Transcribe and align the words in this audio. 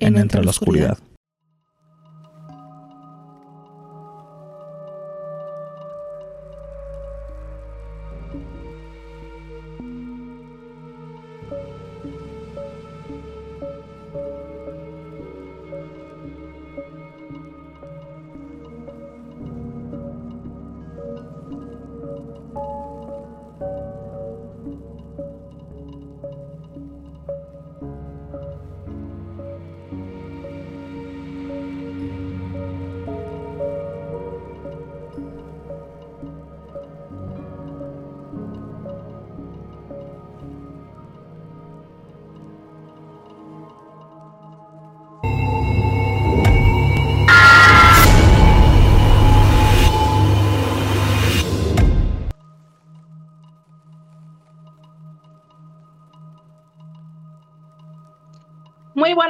En 0.00 0.16
Entre 0.16 0.42
la 0.42 0.50
Oscuridad. 0.50 0.98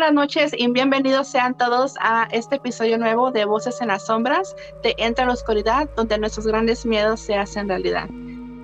Buenas 0.00 0.14
noches 0.14 0.52
y 0.56 0.66
bienvenidos 0.68 1.28
sean 1.28 1.54
todos 1.54 1.94
a 2.00 2.26
este 2.32 2.56
episodio 2.56 2.96
nuevo 2.96 3.30
de 3.32 3.44
Voces 3.44 3.82
en 3.82 3.88
las 3.88 4.06
Sombras 4.06 4.56
de 4.82 4.94
Entra 4.96 5.26
la 5.26 5.34
Oscuridad, 5.34 5.90
donde 5.94 6.16
nuestros 6.16 6.46
grandes 6.46 6.86
miedos 6.86 7.20
se 7.20 7.34
hacen 7.34 7.68
realidad. 7.68 8.08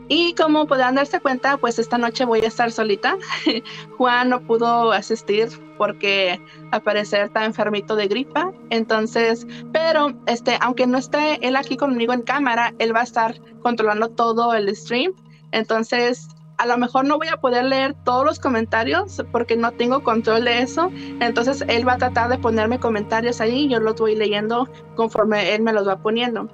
Y 0.09 0.33
como 0.33 0.67
podrán 0.67 0.95
darse 0.95 1.21
cuenta, 1.21 1.59
pues 1.59 1.79
esta 1.79 1.99
noche 1.99 2.25
voy 2.25 2.41
a 2.41 2.47
estar 2.47 2.73
solita. 2.73 3.19
Juan 3.99 4.31
no 4.31 4.41
pudo 4.47 4.93
asistir 4.93 5.49
porque 5.77 6.41
al 6.71 6.83
parecer 6.83 7.27
está 7.27 7.45
enfermito 7.45 7.97
de 7.97 8.09
gripa. 8.09 8.51
Entonces, 8.71 9.47
pero 9.75 10.19
este, 10.25 10.57
aunque 10.63 10.87
no 10.87 10.97
esté 10.97 11.47
él 11.47 11.57
aquí 11.57 11.77
conmigo 11.77 12.15
en 12.15 12.23
cámara, 12.23 12.73
él 12.79 12.97
va 12.97 13.01
a 13.01 13.05
estar 13.05 13.39
controlando 13.61 14.09
todo 14.09 14.55
el 14.55 14.75
stream. 14.75 15.13
Entonces, 15.53 16.29
a 16.59 16.67
lo 16.67 16.79
mejor 16.79 17.05
no 17.05 17.19
voy 17.19 17.29
a 17.29 17.37
poder 17.37 17.65
leer 17.65 17.95
todos 18.05 18.25
los 18.25 18.39
comentarios 18.39 19.23
porque 19.33 19.57
no 19.57 19.73
tengo 19.73 20.03
control 20.03 20.45
de 20.45 20.61
eso. 20.63 20.91
Entonces 21.21 21.65
él 21.69 21.87
va 21.87 21.95
a 21.95 21.99
tratar 21.99 22.31
de 22.31 22.39
ponerme 22.39 22.81
comentarios 22.81 23.41
ahí 23.41 23.65
y 23.65 23.69
yo 23.69 23.81
los 23.81 23.97
voy 23.97 24.17
leyendo 24.17 24.69
conforme 24.95 25.55
él 25.55 25.63
me 25.63 25.73
los 25.73 25.87
va 25.87 25.99
poniendo. 25.99 26.49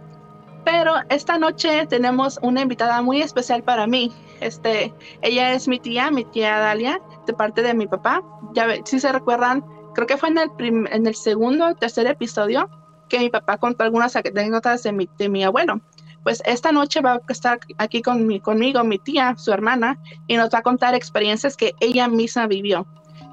Pero 0.64 0.94
esta 1.08 1.38
noche 1.38 1.86
tenemos 1.86 2.38
una 2.42 2.62
invitada 2.62 3.02
muy 3.02 3.20
especial 3.20 3.62
para 3.62 3.86
mí. 3.86 4.12
Este, 4.40 4.94
ella 5.20 5.54
es 5.54 5.66
mi 5.66 5.80
tía, 5.80 6.10
mi 6.10 6.24
tía 6.24 6.58
Dalia, 6.58 7.00
de 7.26 7.32
parte 7.32 7.62
de 7.62 7.74
mi 7.74 7.86
papá. 7.86 8.22
Ya 8.54 8.66
si 8.84 9.00
se 9.00 9.12
recuerdan, 9.12 9.64
creo 9.94 10.06
que 10.06 10.16
fue 10.16 10.28
en 10.28 10.38
el, 10.38 10.50
en 10.58 11.06
el 11.06 11.14
segundo 11.14 11.66
o 11.66 11.74
tercer 11.74 12.06
episodio 12.06 12.68
que 13.08 13.18
mi 13.18 13.28
papá 13.28 13.58
contó 13.58 13.84
algunas 13.84 14.16
anécdotas 14.16 14.82
de 14.84 14.92
mi, 14.92 15.08
de 15.18 15.28
mi 15.28 15.44
abuelo 15.44 15.80
pues 16.22 16.42
esta 16.44 16.72
noche 16.72 17.00
va 17.00 17.14
a 17.14 17.20
estar 17.28 17.60
aquí 17.78 18.02
con 18.02 18.26
mi, 18.26 18.40
conmigo 18.40 18.84
mi 18.84 18.98
tía, 18.98 19.34
su 19.36 19.52
hermana, 19.52 19.98
y 20.26 20.36
nos 20.36 20.50
va 20.50 20.58
a 20.58 20.62
contar 20.62 20.94
experiencias 20.94 21.56
que 21.56 21.74
ella 21.80 22.08
misma 22.08 22.46
vivió. 22.46 22.86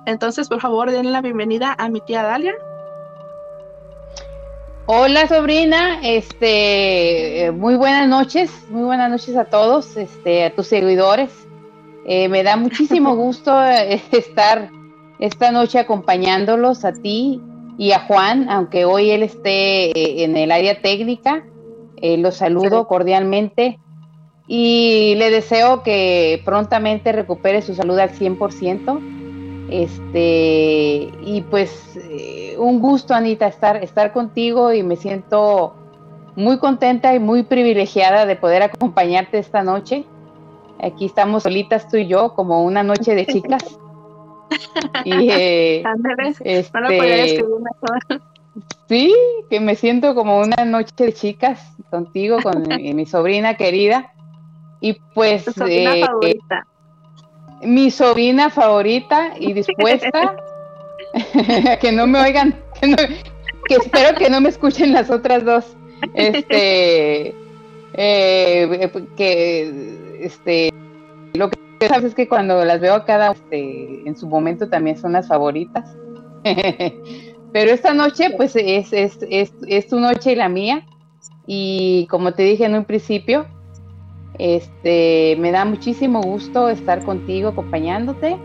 Entonces, 0.06 0.48
por 0.48 0.62
favor, 0.62 0.92
denle 0.92 1.12
la 1.12 1.22
bienvenida 1.22 1.76
a 1.78 1.90
mi 1.90 2.02
tía 2.02 2.24
Dalia. 2.24 2.54
Hola 4.92 5.28
sobrina, 5.28 6.00
este, 6.02 7.52
muy 7.54 7.76
buenas 7.76 8.08
noches, 8.08 8.52
muy 8.72 8.86
buenas 8.86 9.12
noches 9.12 9.38
a 9.38 9.46
todos, 9.46 9.96
este, 9.96 10.46
a 10.46 10.56
tus 10.56 10.66
seguidores. 10.66 11.30
Eh, 12.08 12.28
me 12.28 12.42
da 12.42 12.58
muchísimo 12.58 13.16
gusto 13.16 13.52
eh, 13.64 14.02
estar 14.12 14.72
esta 15.20 15.52
noche 15.52 15.78
acompañándolos 15.78 16.86
a 16.86 16.94
ti 16.94 17.40
y 17.78 17.92
a 17.92 18.00
Juan, 18.00 18.50
aunque 18.50 18.86
hoy 18.86 19.12
él 19.12 19.22
esté 19.22 19.92
eh, 19.92 20.24
en 20.24 20.36
el 20.36 20.52
área 20.52 20.82
técnica. 20.82 21.46
Eh, 22.02 22.18
los 22.18 22.36
saludo 22.38 22.88
cordialmente 22.88 23.80
y 24.48 25.16
le 25.18 25.30
deseo 25.30 25.84
que 25.84 26.42
prontamente 26.44 27.12
recupere 27.12 27.62
su 27.62 27.76
salud 27.76 28.00
al 28.00 28.12
100%. 28.12 29.00
Este, 29.70 31.12
y 31.24 31.46
pues 31.50 31.96
eh, 32.10 32.56
un 32.58 32.80
gusto, 32.80 33.14
Anita, 33.14 33.48
estar, 33.48 33.84
estar 33.84 34.12
contigo 34.12 34.74
y 34.74 34.82
me 34.82 34.96
siento 34.96 35.76
muy 36.36 36.58
contenta 36.58 37.14
y 37.14 37.20
muy 37.20 37.44
privilegiada 37.44 38.26
de 38.26 38.36
poder 38.36 38.64
acompañarte 38.64 39.38
esta 39.38 39.62
noche. 39.62 40.06
Aquí 40.82 41.06
estamos 41.06 41.44
solitas 41.44 41.88
tú 41.88 41.98
y 41.98 42.08
yo, 42.08 42.34
como 42.34 42.64
una 42.64 42.82
noche 42.82 43.14
de 43.14 43.26
chicas. 43.26 43.78
y 45.06 45.30
eh, 45.30 45.84
este, 46.44 47.44
Sí, 48.88 49.14
que 49.50 49.60
me 49.60 49.76
siento 49.76 50.16
como 50.16 50.40
una 50.40 50.66
noche 50.66 50.94
de 50.98 51.14
chicas 51.14 51.74
contigo, 51.90 52.40
con 52.42 52.64
mi, 52.68 53.06
sobrina 53.06 53.56
querida. 53.56 54.14
Y 54.82 54.94
pues... 55.14 55.46
¿Tu 55.46 55.54
sobrina 55.54 55.96
eh, 55.96 56.06
favorita? 56.06 56.68
mi 57.62 57.92
sobrina 57.92 58.50
favorita 58.50 59.34
y 59.40 59.54
dispuesta 59.54 60.36
que 61.82 61.92
no 61.92 62.08
me 62.08 62.22
oigan, 62.22 62.56
que, 63.68 63.76
espero 63.76 64.18
que 64.18 64.30
no 64.30 64.42
me 64.42 64.50
escuchen 64.50 64.94
las 64.94 65.10
otras 65.10 65.44
dos. 65.44 65.76
Este, 66.14 67.34
eh, 67.94 68.92
que, 69.18 70.20
este, 70.22 70.72
lo 71.34 71.50
que 71.50 71.88
sabes 71.88 72.06
es 72.06 72.16
que 72.16 72.30
cuando 72.30 72.64
las 72.64 72.80
veo 72.80 72.94
a 72.94 73.06
cada, 73.06 73.32
este, 73.32 74.08
en 74.08 74.16
su 74.16 74.28
momento 74.28 74.70
también 74.70 74.98
son 74.98 75.14
las 75.14 75.28
favoritas. 75.28 75.98
Pero 77.52 77.72
esta 77.72 77.94
noche, 77.94 78.32
pues 78.38 78.56
es, 78.56 78.94
es, 78.94 79.18
es, 79.30 79.52
es, 79.68 79.88
tu 79.88 80.00
noche 80.00 80.34
y 80.34 80.36
la 80.36 80.50
mía. 80.50 80.86
Y 81.48 82.06
como 82.10 82.34
te 82.34 82.44
dije 82.44 82.66
en 82.66 82.76
un 82.76 82.86
principio, 82.86 83.48
este, 84.38 85.36
me 85.40 85.52
da 85.52 85.66
muchísimo 85.66 86.22
gusto 86.22 86.70
estar 86.70 87.04
contigo, 87.04 87.50
acompañándote. 87.50 88.38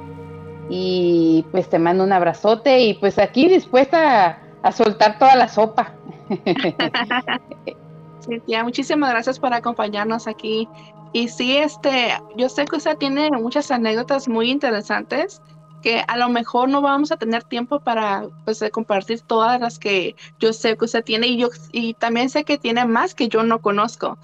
Y 0.70 1.44
pues 1.50 1.68
te 1.68 1.78
mando 1.78 2.04
un 2.04 2.12
abrazote 2.12 2.80
y 2.80 2.94
pues 2.94 3.18
aquí 3.18 3.48
dispuesta 3.48 4.38
a, 4.62 4.72
soltar 4.72 5.18
toda 5.18 5.36
la 5.36 5.48
sopa. 5.48 5.92
Tía, 8.46 8.64
muchísimas 8.64 9.10
gracias 9.10 9.38
por 9.38 9.52
acompañarnos 9.52 10.26
aquí. 10.26 10.66
Y 11.12 11.28
sí, 11.28 11.58
este, 11.58 12.14
yo 12.36 12.48
sé 12.48 12.64
que 12.64 12.76
usted 12.76 12.96
tiene 12.96 13.30
muchas 13.32 13.70
anécdotas 13.70 14.26
muy 14.26 14.50
interesantes 14.50 15.42
que 15.84 16.02
a 16.08 16.16
lo 16.16 16.30
mejor 16.30 16.70
no 16.70 16.80
vamos 16.80 17.12
a 17.12 17.18
tener 17.18 17.44
tiempo 17.44 17.78
para 17.78 18.26
pues, 18.46 18.64
compartir 18.72 19.20
todas 19.20 19.60
las 19.60 19.78
que 19.78 20.16
yo 20.40 20.54
sé 20.54 20.78
que 20.78 20.86
usted 20.86 21.04
tiene 21.04 21.26
y 21.26 21.36
yo 21.36 21.50
y 21.72 21.92
también 21.92 22.30
sé 22.30 22.44
que 22.44 22.56
tiene 22.56 22.86
más 22.86 23.14
que 23.14 23.28
yo 23.28 23.42
no 23.42 23.60
conozco. 23.60 24.16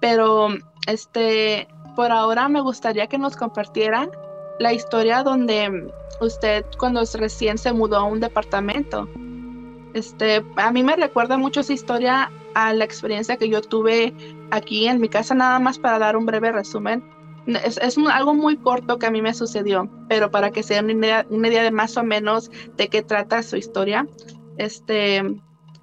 Pero 0.00 0.48
este 0.88 1.68
por 1.94 2.10
ahora 2.10 2.48
me 2.48 2.60
gustaría 2.60 3.06
que 3.06 3.18
nos 3.18 3.36
compartiera 3.36 4.08
la 4.58 4.72
historia 4.72 5.22
donde 5.22 5.92
usted 6.20 6.66
cuando 6.76 7.04
recién 7.14 7.56
se 7.56 7.72
mudó 7.72 7.98
a 7.98 8.04
un 8.04 8.18
departamento. 8.18 9.08
Este, 9.94 10.44
a 10.56 10.72
mí 10.72 10.82
me 10.82 10.96
recuerda 10.96 11.38
mucho 11.38 11.60
esa 11.60 11.72
historia 11.72 12.32
a 12.54 12.72
la 12.72 12.84
experiencia 12.84 13.36
que 13.36 13.48
yo 13.48 13.62
tuve 13.62 14.12
aquí 14.50 14.88
en 14.88 15.00
mi 15.00 15.08
casa, 15.08 15.34
nada 15.36 15.60
más 15.60 15.78
para 15.78 16.00
dar 16.00 16.16
un 16.16 16.26
breve 16.26 16.50
resumen 16.50 17.15
es, 17.46 17.98
algo 17.98 18.34
muy 18.34 18.56
corto 18.56 18.98
que 18.98 19.06
a 19.06 19.10
mí 19.10 19.22
me 19.22 19.34
sucedió, 19.34 19.88
pero 20.08 20.30
para 20.30 20.50
que 20.50 20.62
se 20.62 20.74
den 20.74 20.86
una 20.86 21.06
idea, 21.06 21.26
una 21.30 21.48
idea 21.48 21.62
de 21.62 21.70
más 21.70 21.96
o 21.96 22.02
menos 22.02 22.50
de 22.76 22.88
qué 22.88 23.02
trata 23.02 23.42
su 23.42 23.56
historia. 23.56 24.06
Este, 24.58 25.22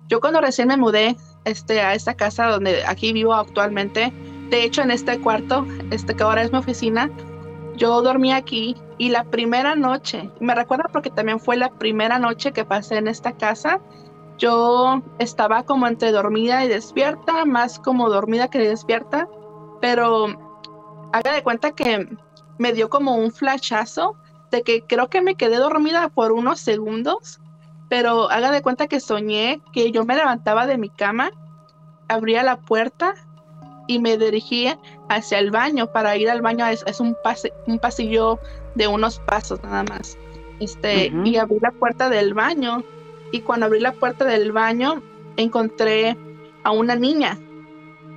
yo 0.08 0.20
cuando 0.20 0.42
recién 0.42 0.68
me 0.68 0.78
mudé 0.78 1.16
este, 1.46 1.82
a 1.82 1.94
esta 1.94 2.16
casa 2.16 2.48
donde 2.48 2.86
aquí 2.86 3.14
vivo 3.14 3.34
actualmente, 3.34 4.12
de 4.50 4.64
hecho 4.64 4.82
en 4.82 4.92
este 4.92 5.20
cuarto, 5.20 5.66
este 5.92 6.14
que 6.16 6.24
ahora 6.24 6.44
es 6.44 6.52
mi 6.52 6.58
oficina, 6.58 7.10
yo 7.76 8.02
dormí 8.02 8.32
aquí 8.32 8.76
y 8.98 9.10
la 9.10 9.24
primera 9.24 9.76
noche, 9.76 10.30
me 10.40 10.54
recuerdo 10.54 10.86
porque 10.92 11.10
también 11.10 11.40
fue 11.40 11.58
la 11.58 11.70
primera 11.70 12.20
noche 12.20 12.52
que 12.52 12.66
pasé 12.66 12.98
en 12.98 13.08
esta 13.08 13.32
casa, 13.32 13.80
yo 14.38 15.02
estaba 15.20 15.64
como 15.64 15.88
entre 15.88 16.12
dormida 16.12 16.66
y 16.66 16.68
despierta, 16.68 17.46
más 17.46 17.80
como 17.80 18.10
dormida 18.10 18.50
que 18.50 18.60
despierta, 18.60 19.28
pero 19.82 20.28
haga 21.14 21.32
de 21.32 21.44
cuenta 21.44 21.72
que 21.72 22.10
me 22.58 22.74
dio 22.74 22.90
como 22.90 23.16
un 23.16 23.32
flashazo 23.32 24.18
de 24.52 24.64
que 24.64 24.82
creo 24.82 25.10
que 25.10 25.22
me 25.22 25.36
quedé 25.36 25.58
dormida 25.58 26.10
por 26.10 26.32
unos 26.32 26.60
segundos, 26.60 27.40
pero 27.88 28.30
haga 28.30 28.52
de 28.52 28.62
cuenta 28.62 28.88
que 28.88 29.00
soñé 29.00 29.62
que 29.72 29.92
yo 29.92 30.06
me 30.06 30.16
levantaba 30.16 30.66
de 30.66 30.78
mi 30.78 30.90
cama, 30.90 31.32
abría 32.08 32.44
la 32.44 32.58
puerta 32.58 33.14
y 33.88 34.00
me 34.00 34.18
dirigía 34.18 34.80
hacia 35.08 35.38
el 35.40 35.52
baño. 35.52 35.88
Para 35.92 36.18
ir 36.18 36.30
al 36.30 36.42
baño 36.42 36.66
es, 36.66 37.00
un, 37.00 37.16
un 37.68 37.80
pasillo 37.80 38.40
de 38.76 38.88
unos 38.88 39.20
pasos 39.20 39.62
nada 39.64 39.84
más. 39.84 40.18
Este, 40.60 41.12
Y 41.26 41.38
abrí 41.38 41.60
la 41.62 41.72
puerta 41.72 42.10
del 42.10 42.34
baño. 42.34 42.84
Y 43.32 43.42
cuando 43.42 43.68
abrí 43.68 43.80
la 43.80 43.92
puerta 43.92 44.26
del 44.26 44.52
baño, 44.52 45.02
encontré 45.38 46.18
a 46.64 46.72
una 46.72 46.96
niña. 46.96 47.38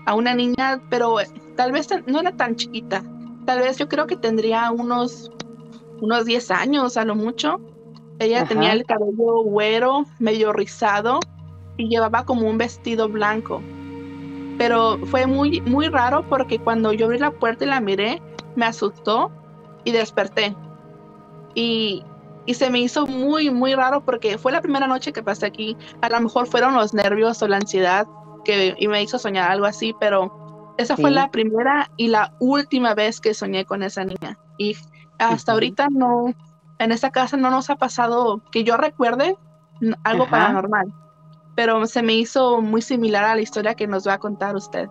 A 0.07 0.15
una 0.15 0.35
niña, 0.35 0.81
pero 0.89 1.19
tal 1.57 1.73
vez 1.73 1.89
no 2.07 2.21
era 2.21 2.33
tan 2.33 2.57
chiquita. 2.57 3.03
Tal 3.45 3.61
vez 3.61 3.79
yo 3.79 3.89
creo 3.89 4.07
que 4.07 4.17
tendría 4.17 4.71
unos, 4.71 5.31
unos 6.01 6.25
10 6.25 6.51
años 6.51 6.97
a 6.97 7.05
lo 7.05 7.15
mucho. 7.15 7.61
Ella 8.19 8.47
tenía 8.47 8.73
el 8.73 8.85
cabello 8.85 9.43
güero, 9.43 10.05
medio 10.19 10.53
rizado 10.53 11.21
y 11.77 11.89
llevaba 11.89 12.25
como 12.25 12.49
un 12.49 12.59
vestido 12.59 13.09
blanco 13.09 13.63
pero 14.59 14.99
fue 15.07 15.27
muy, 15.27 15.61
muy 15.63 15.89
raro 15.89 16.25
porque 16.29 16.59
cuando 16.59 16.93
yo 16.93 17.07
abrí 17.07 17.19
la 17.19 17.31
puerta 17.31 17.65
y 17.65 17.69
la 17.69 17.81
miré, 17.81 18.23
me 18.55 18.67
asustó 18.67 19.31
y 19.85 19.93
desperté. 19.93 20.55
Y, 21.55 22.03
y 22.47 22.55
se 22.55 22.71
me 22.71 22.81
hizo 22.81 23.07
muy, 23.07 23.51
muy 23.51 23.75
raro 23.75 24.05
porque 24.05 24.39
fue 24.39 24.53
la 24.53 24.61
primera 24.61 24.87
noche 24.87 25.13
que 25.13 25.23
pasé 25.23 25.47
aquí. 25.47 25.77
A 26.01 26.09
lo 26.09 26.21
mejor 26.21 26.47
fueron 26.47 26.75
los 26.75 26.95
nervios 26.95 27.43
o 27.43 27.49
la 27.49 27.57
ansiedad 27.57 28.07
que 28.45 28.75
y 28.79 28.89
me 28.89 29.03
hizo 29.03 29.19
soñar 29.19 29.51
algo 29.51 29.67
así, 29.67 29.95
pero 29.99 30.46
esa 30.79 30.97
fue 30.97 31.11
la 31.11 31.31
primera 31.31 31.91
y 31.97 32.09
la 32.09 32.35
última 32.39 32.95
vez 32.95 33.21
que 33.21 33.35
soñé 33.35 33.65
con 33.65 33.83
esa 33.83 34.05
niña. 34.05 34.39
Y 34.59 34.77
hasta 35.19 35.53
ahorita 35.53 35.89
no, 35.91 36.35
en 36.79 36.93
esa 36.93 37.11
casa 37.11 37.37
no 37.37 37.51
nos 37.51 37.71
ha 37.71 37.77
pasado 37.77 38.43
que 38.51 38.65
yo 38.65 38.77
recuerde 38.77 39.37
algo 40.05 40.29
paranormal 40.29 40.93
pero 41.57 41.87
se 41.87 42.03
me 42.03 42.15
hizo 42.15 42.61
muy 42.61 42.83
similar 42.83 43.25
a 43.25 43.35
la 43.35 43.41
historia 43.41 43.75
que 43.75 43.89
nos 43.89 44.07
va 44.07 44.13
a 44.15 44.19
contar 44.19 44.55
usted. 44.55 44.89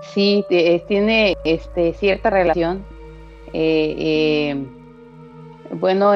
Sí, 0.00 0.44
eh, 0.50 0.82
tiene 0.88 1.36
este, 1.44 1.92
cierta 1.92 2.30
relación. 2.30 2.84
Eh, 3.52 3.94
eh, 3.98 4.66
bueno, 5.72 6.12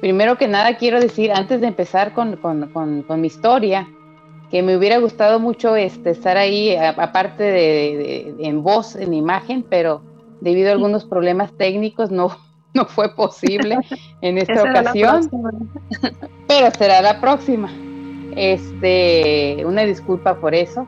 primero 0.00 0.38
que 0.38 0.48
nada 0.48 0.76
quiero 0.76 1.00
decir, 1.00 1.32
antes 1.32 1.60
de 1.60 1.66
empezar 1.66 2.14
con, 2.14 2.38
mi 3.20 3.26
historia, 3.26 3.88
que 4.52 4.62
me 4.62 4.76
hubiera 4.76 4.98
gustado 4.98 5.40
mucho 5.40 5.76
este, 5.76 6.10
estar 6.10 6.36
ahí, 6.36 6.76
aparte 6.76 7.42
de, 7.42 8.34
en 8.38 8.62
voz, 8.62 8.96
en 8.96 9.14
imagen, 9.14 9.64
pero 9.66 10.02
debido 10.42 10.68
a 10.68 10.72
algunos 10.72 11.06
problemas 11.06 11.56
técnicos 11.56 12.10
no, 12.10 12.36
no 12.74 12.84
fue 12.84 13.14
posible 13.14 13.78
en 14.20 14.36
esta 14.36 14.62
ocasión, 14.62 15.30
pero 16.46 16.70
será 16.70 17.00
la 17.00 17.18
próxima. 17.18 17.72
Este, 18.36 19.64
una 19.64 19.82
disculpa 19.82 20.34
por 20.34 20.54
eso. 20.54 20.86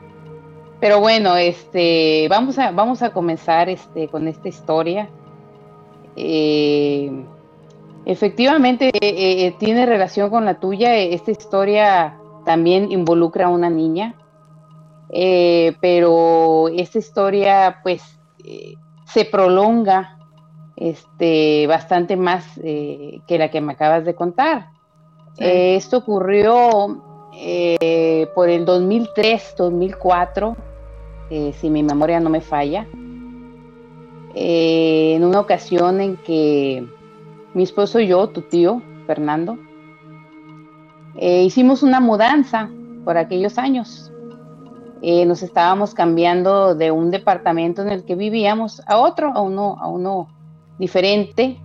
Pero 0.78 1.00
bueno, 1.00 1.34
este, 1.37 2.26
vamos 2.28 2.58
a, 2.58 2.70
vamos 2.70 3.02
a 3.02 3.11
comenzar 3.11 3.70
este, 3.70 4.08
con 4.08 4.28
esta 4.28 4.46
historia. 4.46 5.08
Eh, 6.16 7.11
efectivamente, 8.05 8.88
eh, 8.88 9.46
eh, 9.46 9.55
tiene 9.58 9.87
relación 9.87 10.28
con 10.28 10.44
la 10.44 10.61
tuya. 10.61 10.94
Esta 10.96 11.31
historia 11.31 12.19
también 12.44 12.93
involucra 12.93 13.46
a 13.46 13.49
una 13.49 13.70
niña, 13.70 14.14
pero 15.81 16.69
esta 16.69 16.99
historia, 16.99 17.81
pues, 17.82 18.02
se 19.06 19.25
prolonga 19.25 20.19
este, 20.76 21.67
bastante 21.67 22.17
más 22.17 22.44
eh, 22.62 23.20
que 23.26 23.38
la 23.38 23.50
que 23.50 23.61
me 23.61 23.75
acabas 23.75 24.05
de 24.05 24.14
contar. 24.14 24.70
Eh, 25.38 25.76
esto 25.76 25.99
ocurrió 25.99 27.02
eh, 27.35 28.29
por 28.35 28.49
el 28.49 28.64
2003, 28.64 29.55
2004, 29.56 30.56
si 31.52 31.70
mi 31.70 31.82
memoria 31.82 32.20
no 32.20 32.31
me 32.31 32.40
falla, 32.40 32.87
en 34.35 35.25
una 35.25 35.40
ocasión 35.40 36.00
en 36.00 36.17
que 36.19 36.87
mi 37.55 37.64
esposo 37.64 37.99
y 37.99 38.06
yo, 38.06 38.29
tu 38.29 38.43
tío, 38.43 38.82
Fernando, 39.06 39.58
hicimos 41.20 41.82
una 41.82 42.00
mudanza 42.00 42.70
por 43.05 43.16
aquellos 43.16 43.58
años. 43.58 44.11
nos 45.02 45.43
estábamos 45.43 45.94
cambiando 45.94 46.75
de 46.75 46.90
un 46.90 47.11
departamento 47.11 47.82
en 47.82 47.88
el 47.88 48.05
que 48.05 48.14
vivíamos 48.14 48.82
a 48.87 48.99
otro, 48.99 49.32
a 49.34 49.40
uno, 49.40 49.76
a 49.81 49.88
uno 49.88 50.28
diferente. 50.78 51.58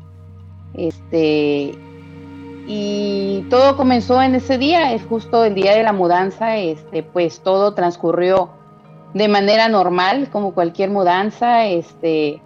Este, 0.74 1.72
y 2.72 3.48
todo 3.50 3.76
comenzó 3.76 4.22
en 4.22 4.36
ese 4.36 4.60
día, 4.60 4.94
es 4.94 5.04
justo 5.06 5.44
el 5.44 5.56
día 5.56 5.76
de 5.76 5.84
la 5.84 5.92
mudanza, 5.92 6.58
este, 6.58 7.02
pues 7.02 7.40
todo 7.42 7.74
transcurrió 7.74 8.52
de 9.16 9.28
manera 9.28 9.70
normal, 9.70 10.30
como 10.32 10.54
cualquier 10.54 10.92
mudanza, 10.92 11.66
este, 11.66 12.44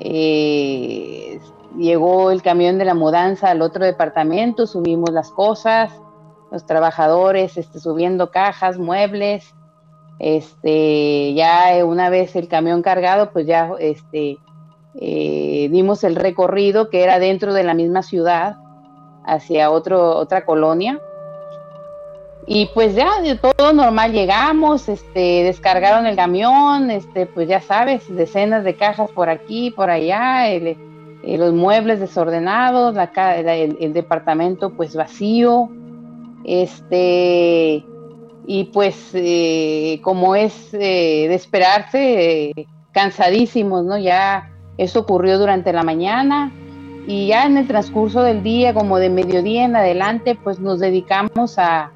eh, 0.00 1.38
llegó 1.78 2.32
el 2.32 2.42
camión 2.42 2.78
de 2.78 2.84
la 2.84 2.94
mudanza 2.94 3.50
al 3.50 3.62
otro 3.62 3.84
departamento, 3.84 4.66
subimos 4.66 5.10
las 5.10 5.30
cosas, 5.30 5.92
los 6.54 6.64
trabajadores 6.66 7.56
este, 7.56 7.80
subiendo 7.80 8.30
cajas, 8.30 8.78
muebles, 8.78 9.52
este, 10.20 11.34
ya 11.34 11.84
una 11.84 12.10
vez 12.10 12.36
el 12.36 12.46
camión 12.46 12.80
cargado, 12.80 13.32
pues 13.32 13.44
ya 13.44 13.72
este, 13.80 14.38
eh, 15.00 15.68
dimos 15.72 16.04
el 16.04 16.14
recorrido 16.14 16.90
que 16.90 17.02
era 17.02 17.18
dentro 17.18 17.52
de 17.54 17.64
la 17.64 17.74
misma 17.74 18.04
ciudad 18.04 18.56
hacia 19.26 19.72
otro, 19.72 20.16
otra 20.16 20.44
colonia. 20.44 21.00
Y 22.46 22.66
pues 22.72 22.94
ya 22.94 23.10
todo 23.40 23.72
normal 23.72 24.12
llegamos, 24.12 24.88
este, 24.88 25.42
descargaron 25.42 26.06
el 26.06 26.14
camión, 26.14 26.92
este, 26.92 27.26
pues 27.26 27.48
ya 27.48 27.60
sabes, 27.60 28.04
decenas 28.14 28.62
de 28.62 28.76
cajas 28.76 29.10
por 29.10 29.28
aquí, 29.28 29.72
por 29.72 29.90
allá, 29.90 30.52
eh, 30.52 30.76
los 31.36 31.52
muebles 31.52 31.98
desordenados, 31.98 32.94
la, 32.94 33.10
el, 33.34 33.92
departamento 33.92 34.70
pues 34.70 34.94
vacío, 34.94 35.68
este, 36.44 37.84
y 38.46 38.64
pues 38.72 39.10
eh, 39.14 40.00
como 40.02 40.36
es 40.36 40.72
de 40.72 41.34
esperarse, 41.34 42.52
cansadísimos, 42.92 43.84
¿no? 43.84 43.98
Ya 43.98 44.50
eso 44.78 45.00
ocurrió 45.00 45.38
durante 45.38 45.72
la 45.72 45.82
mañana 45.82 46.52
y 47.06 47.28
ya 47.28 47.44
en 47.44 47.58
el 47.58 47.66
transcurso 47.66 48.22
del 48.22 48.42
día, 48.42 48.72
como 48.72 48.98
de 48.98 49.10
mediodía 49.10 49.64
en 49.64 49.76
adelante, 49.76 50.38
pues 50.42 50.58
nos 50.58 50.80
dedicamos 50.80 51.58
a, 51.58 51.92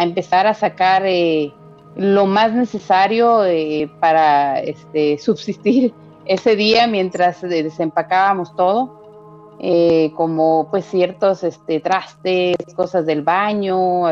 empezar 0.00 0.46
a 0.46 0.54
sacar 0.54 1.02
eh, 1.04 1.52
lo 1.96 2.26
más 2.26 2.52
necesario 2.52 3.44
eh, 3.44 3.90
para 4.00 4.60
este, 4.60 5.18
subsistir 5.18 5.92
ese 6.24 6.56
día 6.56 6.86
mientras 6.86 7.42
desempacábamos 7.42 8.54
todo, 8.56 9.03
eh, 9.60 10.12
como 10.16 10.68
pues 10.70 10.84
ciertos 10.84 11.44
este, 11.44 11.80
trastes, 11.80 12.56
cosas 12.74 13.06
del 13.06 13.22
baño, 13.22 14.08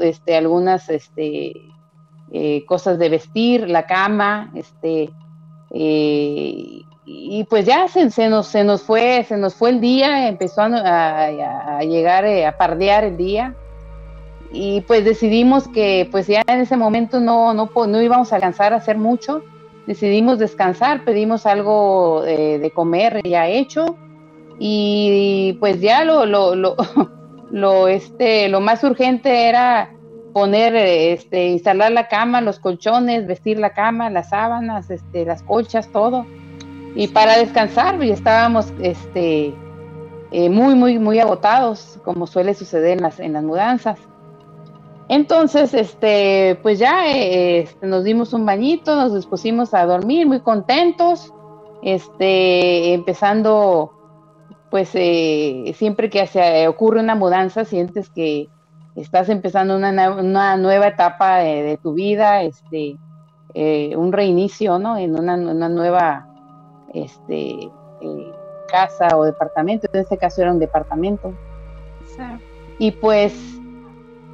este, 0.00 0.36
algunas 0.36 0.88
este, 0.88 1.52
cosas 2.66 2.98
de 2.98 3.08
vestir, 3.08 3.68
la 3.68 3.86
cama, 3.86 4.50
este, 4.54 5.10
y 7.08 7.44
pues 7.44 7.64
ya 7.64 7.86
se, 7.86 8.28
nos, 8.28 8.48
se 8.48 8.64
nos 8.64 8.82
fue, 8.82 9.24
se 9.28 9.36
nos 9.36 9.54
fue 9.54 9.70
el 9.70 9.80
día, 9.80 10.26
empezó 10.28 10.62
a, 10.62 11.80
llegar 11.82 12.24
eh, 12.24 12.44
a 12.44 12.58
pardear 12.58 13.04
el 13.04 13.16
día. 13.16 13.54
Y 14.52 14.80
pues 14.82 15.04
decidimos 15.04 15.68
que 15.68 16.08
pues 16.10 16.26
ya 16.26 16.42
en 16.46 16.60
ese 16.60 16.76
momento 16.76 17.20
no, 17.20 17.54
no, 17.54 17.70
no 17.86 18.02
íbamos 18.02 18.32
a 18.32 18.36
alcanzar 18.36 18.72
a 18.72 18.76
hacer 18.76 18.98
mucho, 18.98 19.42
decidimos 19.86 20.38
descansar, 20.38 21.04
pedimos 21.04 21.46
algo 21.46 22.24
eh, 22.24 22.58
de 22.58 22.70
comer 22.72 23.22
ya 23.24 23.46
hecho 23.48 23.96
y 24.58 25.56
pues 25.60 25.80
ya 25.80 26.04
lo, 26.04 26.26
lo, 26.26 26.54
lo, 26.54 26.76
lo, 27.50 27.88
este, 27.88 28.48
lo 28.48 28.60
más 28.60 28.82
urgente 28.84 29.48
era 29.48 29.92
poner, 30.32 30.76
este, 30.76 31.48
instalar 31.48 31.92
la 31.92 32.08
cama, 32.08 32.40
los 32.40 32.58
colchones, 32.58 33.26
vestir 33.26 33.58
la 33.58 33.70
cama, 33.70 34.10
las 34.10 34.30
sábanas, 34.30 34.90
este, 34.90 35.24
las 35.24 35.42
colchas, 35.42 35.90
todo 35.92 36.26
y 36.96 37.08
para 37.08 37.36
descansar, 37.36 38.02
y 38.02 38.10
estábamos 38.10 38.72
este, 38.80 39.54
eh, 40.32 40.48
muy, 40.48 40.74
muy, 40.74 40.98
muy 40.98 41.20
agotados, 41.20 42.00
como 42.04 42.26
suele 42.26 42.54
suceder 42.54 42.96
en 42.96 43.02
las, 43.02 43.20
en 43.20 43.34
las 43.34 43.44
mudanzas. 43.44 43.98
Entonces, 45.08 45.74
este, 45.74 46.58
pues 46.62 46.78
ya 46.78 47.06
eh, 47.06 47.60
este, 47.60 47.86
nos 47.86 48.02
dimos 48.02 48.32
un 48.32 48.46
bañito, 48.46 48.96
nos 48.96 49.14
dispusimos 49.14 49.74
a 49.74 49.84
dormir 49.84 50.26
muy 50.26 50.40
contentos. 50.40 51.32
este, 51.82 52.94
empezando, 52.94 53.92
pues 54.70 54.90
eh, 54.94 55.72
siempre 55.76 56.10
que 56.10 56.26
se 56.26 56.68
ocurre 56.68 57.00
una 57.00 57.14
mudanza, 57.14 57.64
sientes 57.64 58.10
que 58.10 58.48
estás 58.96 59.28
empezando 59.28 59.76
una, 59.76 60.56
nueva 60.56 60.88
etapa 60.88 61.38
de, 61.38 61.78
tu 61.82 61.94
vida, 61.94 62.42
este, 62.42 62.96
eh, 63.54 63.94
un 63.96 64.12
reinicio, 64.12 64.78
¿no? 64.78 64.96
En 64.96 65.18
una, 65.18 65.36
nueva, 65.36 66.26
este, 66.94 67.70
eh, 68.00 68.32
casa 68.70 69.16
o 69.16 69.24
departamento, 69.24 69.88
en 69.92 70.00
este 70.00 70.16
caso 70.16 70.42
era 70.42 70.52
un 70.52 70.58
departamento. 70.58 71.32
Y 72.78 72.90
pues 72.92 73.34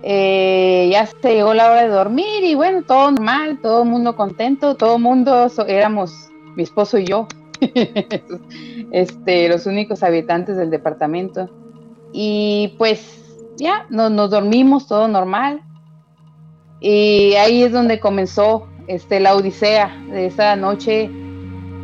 eh, 0.03 0.89
ya 0.91 1.07
se 1.07 1.35
llegó 1.35 1.55
la 1.55 1.71
hora 1.71 1.83
de 1.83 1.89
dormir 1.89 2.43
y 2.43 2.55
bueno, 2.55 2.83
todo 2.83 3.11
normal, 3.12 3.61
todo 3.62 3.83
el 3.85 3.89
mundo 3.89 4.17
contento, 4.17 4.75
todo 4.75 4.97
el 4.97 5.03
mundo 5.03 5.49
éramos 5.67 6.31
mi 6.57 6.65
esposo 6.65 6.99
y 6.99 7.05
yo, 7.05 7.29
este, 8.92 9.49
los 9.49 9.66
únicos 9.66 10.02
habitantes 10.02 10.57
del 10.57 10.71
departamento. 10.71 11.49
Y 12.12 12.75
pues 12.78 13.23
ya, 13.57 13.87
nos, 13.90 14.31
dormimos, 14.31 14.87
todo 14.87 15.09
normal. 15.09 15.62
Y 16.81 17.35
ahí 17.35 17.62
es 17.62 17.73
donde 17.73 18.00
comenzó 18.00 18.66
este, 18.87 19.21
la 19.21 19.37
odisea 19.37 19.97
de 20.11 20.26
esa 20.26 20.57
noche 20.57 21.11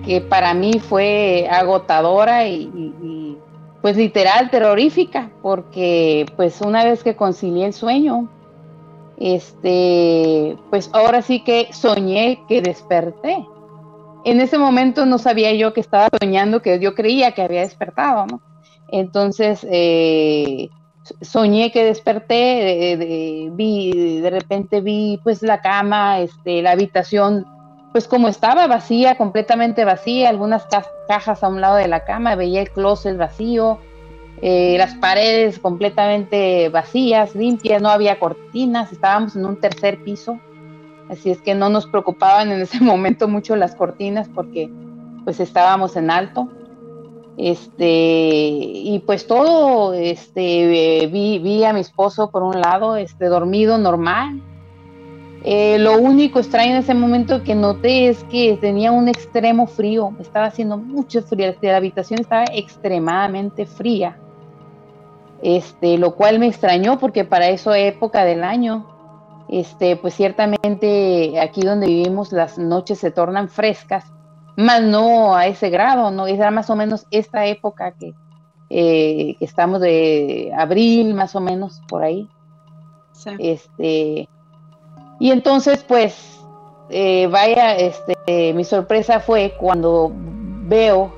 que 0.05 0.21
para 0.21 0.55
mí 0.55 0.81
fue 0.81 1.47
agotadora 1.51 2.47
y, 2.49 3.37
pues 3.83 3.97
literal 3.97 4.51
terrorífica, 4.51 5.31
porque 5.41 6.27
pues 6.37 6.61
una 6.61 6.85
vez 6.85 7.05
que 7.05 7.15
concilié 7.15 7.67
el 7.67 7.73
sueño, 7.73 8.29
este, 9.19 10.57
pues 10.71 10.91
ahora 10.93 11.23
sí 11.23 11.45
que 11.45 11.69
soñé 11.73 12.43
que 12.49 12.61
desperté. 12.61 13.47
En 14.25 14.41
ese 14.41 14.59
momento 14.59 15.07
no 15.07 15.19
sabía 15.19 15.53
yo 15.55 15.73
que 15.73 15.81
estaba 15.81 16.09
soñando, 16.21 16.61
que 16.61 16.81
yo 16.81 16.95
creía 16.95 17.33
que 17.33 17.43
había 17.43 17.61
despertado, 17.61 18.27
¿no? 18.27 18.43
Entonces, 18.91 19.67
eh, 19.71 20.71
soñé 21.21 21.71
que 21.73 21.85
desperté, 21.85 22.97
de, 22.97 23.51
vi, 23.53 24.21
de 24.21 24.31
repente 24.31 24.81
vi 24.81 25.21
pues 25.23 25.43
la 25.43 25.61
cama, 25.61 26.21
este, 26.21 26.63
la 26.63 26.73
habitación, 26.73 27.47
pues 27.93 28.07
como 28.09 28.29
estaba 28.29 28.67
vacía, 28.67 29.17
completamente 29.17 29.85
vacía, 29.85 30.29
algunas 30.29 30.67
cajas 31.07 31.43
a 31.43 31.49
un 31.49 31.61
lado 31.61 31.77
de 31.77 31.89
la 31.89 32.05
cama, 32.05 32.35
veía 32.35 32.61
el 32.61 32.71
closet 32.71 33.17
vacío, 33.17 33.79
eh, 34.41 34.77
las 34.79 34.95
paredes 34.95 35.59
completamente 35.59 36.69
vacías, 36.69 37.35
limpias, 37.35 37.83
no 37.83 37.89
había 37.89 38.19
cortinas, 38.19 38.93
estábamos 38.93 39.35
en 39.37 39.47
un 39.47 39.61
tercer 39.61 40.03
piso, 40.05 40.39
así 41.11 41.31
es 41.31 41.41
que 41.41 41.55
no 41.55 41.69
nos 41.69 41.87
preocupaban 41.87 42.51
en 42.51 42.61
ese 42.61 42.81
momento 42.85 43.29
mucho 43.29 43.57
las 43.57 43.75
cortinas 43.75 44.29
porque 44.29 44.71
pues 45.25 45.41
estábamos 45.41 45.97
en 45.97 46.11
alto. 46.11 46.49
Este, 47.37 47.87
y 47.87 49.01
pues 49.07 49.29
todo, 49.29 49.95
este, 49.95 51.07
vi, 51.13 51.39
vi, 51.39 51.63
a 51.65 51.73
mi 51.73 51.81
esposo 51.81 52.31
por 52.31 52.43
un 52.43 52.61
lado, 52.61 52.97
este, 52.97 53.27
dormido 53.27 53.79
normal. 53.79 54.43
Eh, 55.45 55.79
lo 55.79 55.99
único 55.99 56.41
extraño 56.41 56.73
en 56.73 56.79
ese 56.79 56.95
momento 56.95 57.45
que 57.45 57.55
noté 57.55 58.09
es 58.09 58.25
que 58.25 58.59
tenía 58.61 58.91
un 58.91 59.07
extremo 59.07 59.69
frío, 59.69 60.13
estaba 60.19 60.47
haciendo 60.47 60.79
mucho 60.79 61.23
frío, 61.23 61.55
la 61.63 61.77
habitación 61.77 62.21
estaba 62.21 62.45
extremadamente 62.53 63.67
fría. 63.67 64.19
Este, 65.41 65.97
lo 65.97 66.17
cual 66.17 66.41
me 66.41 66.49
extrañó 66.49 66.99
porque 66.99 67.25
para 67.25 67.49
eso 67.49 67.73
época 67.73 68.25
del 68.25 68.43
año, 68.43 68.98
este, 69.49 69.97
pues 69.97 70.15
ciertamente 70.15 71.41
aquí 71.41 71.63
donde 71.63 71.87
vivimos 71.87 72.33
las 72.33 72.59
noches 72.59 72.99
se 72.99 73.11
tornan 73.11 73.49
frescas, 73.49 74.05
más 74.57 74.83
no 74.83 75.35
a 75.35 75.47
ese 75.47 75.71
grado, 75.71 76.11
¿no? 76.11 76.27
Era 76.27 76.51
más 76.51 76.69
o 76.71 76.77
menos 76.77 77.07
esta 77.11 77.47
época 77.47 77.93
que, 77.93 78.13
eh, 78.71 79.37
estamos 79.41 79.81
de 79.81 80.53
abril, 80.57 81.15
más 81.15 81.35
o 81.35 81.41
menos, 81.41 81.81
por 81.89 82.03
ahí. 82.03 82.29
Este, 83.39 84.29
y 85.19 85.31
entonces, 85.31 85.85
pues, 85.85 86.41
eh, 86.91 87.27
vaya, 87.29 87.77
este, 87.77 88.53
mi 88.55 88.65
sorpresa 88.65 89.21
fue 89.21 89.55
cuando 89.59 90.13
veo 90.15 91.13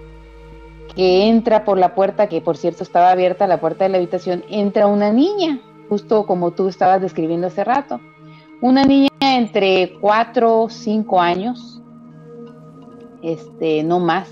que 0.95 1.29
entra 1.29 1.65
por 1.65 1.79
la 1.79 1.95
puerta, 1.95 2.29
que 2.29 2.41
por 2.41 2.57
cierto 2.57 2.83
estaba 2.83 3.11
abierta 3.11 3.47
la 3.47 3.61
puerta 3.61 3.85
de 3.85 3.91
la 3.91 3.99
habitación, 3.99 4.45
entra 4.49 4.87
una 4.87 5.13
niña, 5.13 5.61
justo 5.89 6.27
como 6.27 6.53
tú 6.53 6.69
estabas 6.69 7.01
describiendo 7.01 7.49
hace 7.49 7.65
rato. 7.65 8.01
Una 8.63 8.85
niña 8.85 9.09
entre 9.21 9.95
4 10.03 10.63
o 10.63 10.69
5 10.69 11.19
años, 11.19 11.81
este, 13.23 13.83
no 13.83 14.01
más. 14.01 14.29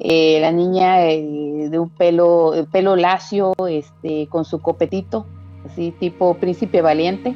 Eh, 0.00 0.38
la 0.40 0.50
niña 0.50 1.04
eh, 1.06 1.68
de 1.70 1.78
un 1.78 1.88
pelo, 1.88 2.52
pelo 2.72 2.96
lacio, 2.96 3.52
este, 3.68 4.26
con 4.26 4.44
su 4.44 4.60
copetito, 4.60 5.24
así 5.64 5.92
tipo 5.92 6.34
príncipe 6.34 6.82
valiente, 6.82 7.32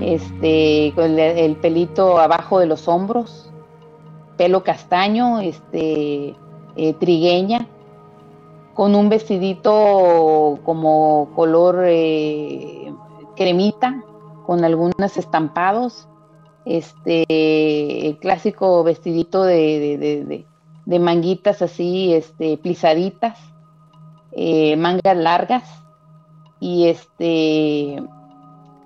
este, 0.00 0.92
con 0.94 1.18
el, 1.18 1.56
pelito 1.56 2.18
abajo 2.20 2.60
de 2.60 2.66
los 2.66 2.86
hombros, 2.86 3.50
pelo 4.36 4.62
castaño, 4.62 5.40
este, 5.40 6.36
eh, 6.76 6.94
trigueña, 7.00 7.66
con 8.74 8.94
un 8.94 9.08
vestidito 9.08 10.60
como 10.64 11.30
color 11.34 11.84
cremita, 13.34 14.04
con 14.50 14.64
algunos 14.64 15.16
estampados, 15.16 16.08
este, 16.64 17.24
el 18.08 18.18
clásico 18.18 18.82
vestidito 18.82 19.44
de, 19.44 20.44
manguitas 20.86 21.62
así, 21.62 22.12
este, 22.12 22.56
plisaditas, 22.56 23.38
eh, 24.32 24.76
mangas 24.76 25.16
largas, 25.16 25.62
y 26.58 26.88
este, 26.88 28.02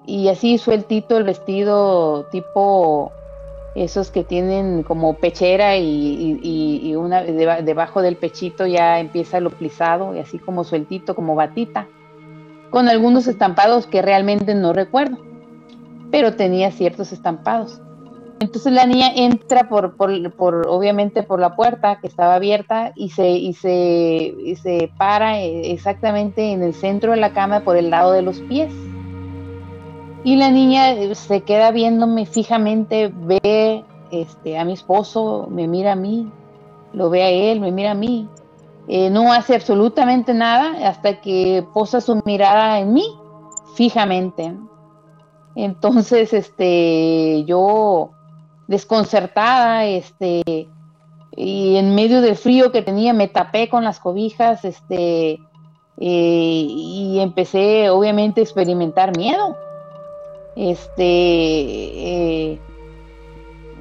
y 0.05 0.29
así 0.29 0.59
sueltito 0.59 1.17
el 1.17 1.25
vestido 1.25 2.27
tipo 2.31 3.11
esos 3.75 4.11
que 4.11 4.23
tienen 4.23 4.83
como 4.83 5.15
pechera 5.15 5.79
y, 5.79 6.95
una 6.95 7.23
debajo 7.23 8.03
del 8.03 8.19
pechito 8.19 8.67
ya 8.67 9.01
empieza 9.01 9.41
lo 9.41 9.49
plisado 9.49 10.15
y 10.15 10.19
así 10.19 10.39
como 10.39 10.63
sueltito 10.63 11.15
como 11.15 11.35
batita 11.35 11.89
con 12.69 12.91
algunos 12.91 13.27
estampados 13.29 13.87
que 13.87 14.03
realmente 14.03 14.55
no 14.55 14.75
recuerdo 14.75 15.33
pero 16.15 16.37
tenía 16.37 16.71
ciertos 16.71 17.11
estampados. 17.11 17.81
Entonces 18.39 18.73
la 18.73 18.87
niña 18.87 19.09
entra 19.17 19.69
por, 19.69 19.97
por, 19.97 20.69
obviamente 20.69 21.25
por 21.25 21.41
la 21.41 21.57
puerta 21.57 21.99
que 22.01 22.07
estaba 22.07 22.37
abierta 22.37 22.93
y 22.95 23.09
se, 23.09 23.31
y 23.31 23.53
se, 23.55 24.33
se 24.63 24.93
para 24.97 25.41
eh, 25.41 25.73
exactamente 25.73 26.53
en 26.53 26.63
el 26.63 26.73
centro 26.73 27.11
de 27.11 27.17
la 27.17 27.33
cama 27.33 27.65
por 27.65 27.77
el 27.77 27.91
lado 27.91 28.13
de 28.13 28.23
los 28.23 28.39
pies. 28.43 28.73
Y 30.23 30.37
la 30.37 30.53
niña 30.53 30.93
eh, 30.93 31.13
se 31.17 31.41
queda 31.41 31.73
viéndome 31.73 32.27
fijamente, 32.27 33.13
ve 33.13 33.83
este, 34.13 34.57
a 34.57 34.65
mi 34.65 34.75
esposo, 34.75 35.49
me 35.51 35.67
mira 35.67 35.95
a 35.95 35.97
mí, 35.97 36.31
lo 36.93 37.11
ve 37.11 37.25
a 37.25 37.31
él, 37.31 37.59
me 37.59 37.73
mira 37.73 37.91
a 37.91 37.97
mí. 37.97 38.29
Eh, 38.87 39.11
no 39.11 39.33
hace 39.33 39.57
absolutamente 39.57 40.33
nada 40.33 40.89
hasta 40.89 41.21
que 41.21 41.67
posa 41.75 42.01
su 42.01 42.23
mirada 42.25 42.79
en 42.79 42.93
mí, 42.93 43.05
fijamente. 43.75 44.55
Entonces, 45.57 46.33
este, 46.33 47.45
yo 47.45 48.11
desconcertada, 48.67 49.87
este, 49.87 50.69
y 51.37 51.77
en 51.77 51.95
medio 51.95 52.21
del 52.21 52.37
frío 52.37 52.73
que 52.73 52.83
tenía 52.83 53.13
me 53.13 53.29
tapé 53.29 53.69
con 53.69 53.85
las 53.85 54.01
cobijas, 54.01 54.65
este, 54.65 55.39
eh, 56.01 56.67
y 56.69 57.21
empecé 57.21 57.91
obviamente 57.91 58.41
a 58.41 58.45
experimentar 58.45 59.17
miedo. 59.17 59.57
Este, 60.57 61.03
eh, 61.03 62.59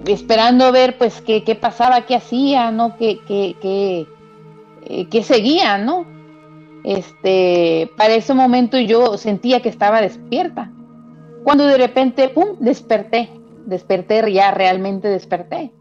esperando 0.07 0.71
ver 0.71 0.97
pues 0.97 1.21
qué, 1.21 1.41
pasaba, 1.59 2.01
qué 2.01 2.15
hacía, 2.15 2.71
¿no? 2.71 2.97
Qué, 2.97 3.19
qué, 3.27 3.55
qué, 3.61 4.07
eh, 4.85 5.07
qué 5.09 5.23
seguía, 5.23 5.77
¿no? 5.77 6.05
Este, 6.83 7.89
para 7.95 8.13
ese 8.13 8.33
momento 8.33 8.77
yo 8.77 9.17
sentía 9.17 9.61
que 9.61 9.69
estaba 9.69 10.01
despierta 10.01 10.69
cuando 11.43 11.65
de 11.65 11.77
repente, 11.77 12.29
¡pum!, 12.29 12.57
desperté, 12.59 13.29
desperté, 13.65 14.31
ya 14.31 14.51
realmente 14.51 15.07
desperté. 15.07 15.71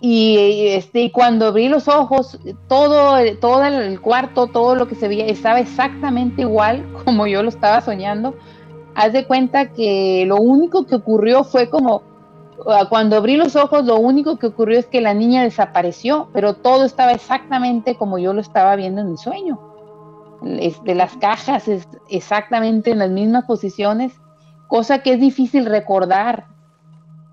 Y 0.00 0.68
este, 0.68 1.10
cuando 1.10 1.46
abrí 1.46 1.68
los 1.68 1.88
ojos, 1.88 2.38
todo, 2.68 3.18
todo 3.40 3.64
el 3.64 4.00
cuarto, 4.00 4.46
todo 4.46 4.76
lo 4.76 4.86
que 4.86 4.94
se 4.94 5.08
veía, 5.08 5.26
estaba 5.26 5.58
exactamente 5.58 6.42
igual 6.42 6.86
como 7.04 7.26
yo 7.26 7.42
lo 7.42 7.48
estaba 7.48 7.80
soñando. 7.80 8.34
Haz 8.94 9.12
de 9.12 9.26
cuenta 9.26 9.72
que 9.72 10.24
lo 10.26 10.36
único 10.36 10.86
que 10.86 10.96
ocurrió 10.96 11.44
fue 11.44 11.68
como, 11.68 12.02
ah, 12.66 12.86
cuando 12.88 13.16
abrí 13.16 13.36
los 13.36 13.56
ojos, 13.56 13.84
lo 13.84 13.96
único 13.96 14.38
que 14.38 14.46
ocurrió 14.46 14.78
es 14.78 14.86
que 14.86 15.00
la 15.00 15.14
niña 15.14 15.42
desapareció, 15.42 16.28
pero 16.32 16.54
todo 16.54 16.84
estaba 16.84 17.12
exactamente 17.12 17.96
como 17.96 18.18
yo 18.18 18.32
lo 18.32 18.40
estaba 18.40 18.76
viendo 18.76 19.00
en 19.00 19.10
mi 19.10 19.16
sueño. 19.16 19.60
Este, 20.44 20.94
las 20.94 21.16
cajas 21.16 21.64
exactamente 22.08 22.92
en 22.92 23.00
las 23.00 23.10
mismas 23.10 23.44
posiciones 23.44 24.12
cosa 24.68 25.00
que 25.00 25.14
es 25.14 25.20
difícil 25.20 25.66
recordar. 25.66 26.46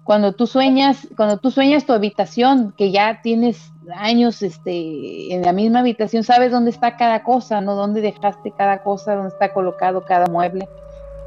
cuando 0.04 0.34
tú 0.34 0.46
sueñas, 0.46 1.08
cuando 1.18 1.38
tú 1.38 1.50
sueñas 1.50 1.86
tu 1.86 1.94
habitación, 1.94 2.74
que 2.78 2.92
ya 2.92 3.22
tienes 3.24 3.72
años 3.96 4.44
este, 4.44 5.34
en 5.34 5.42
la 5.42 5.52
misma 5.52 5.80
habitación, 5.80 6.24
sabes 6.24 6.52
dónde 6.52 6.70
está 6.70 6.96
cada 6.96 7.24
cosa, 7.24 7.60
¿no? 7.60 7.74
Dónde 7.74 8.02
dejaste 8.02 8.52
cada 8.52 8.84
cosa, 8.84 9.16
dónde 9.16 9.30
está 9.30 9.52
colocado 9.52 10.06
cada 10.06 10.28
mueble, 10.28 10.70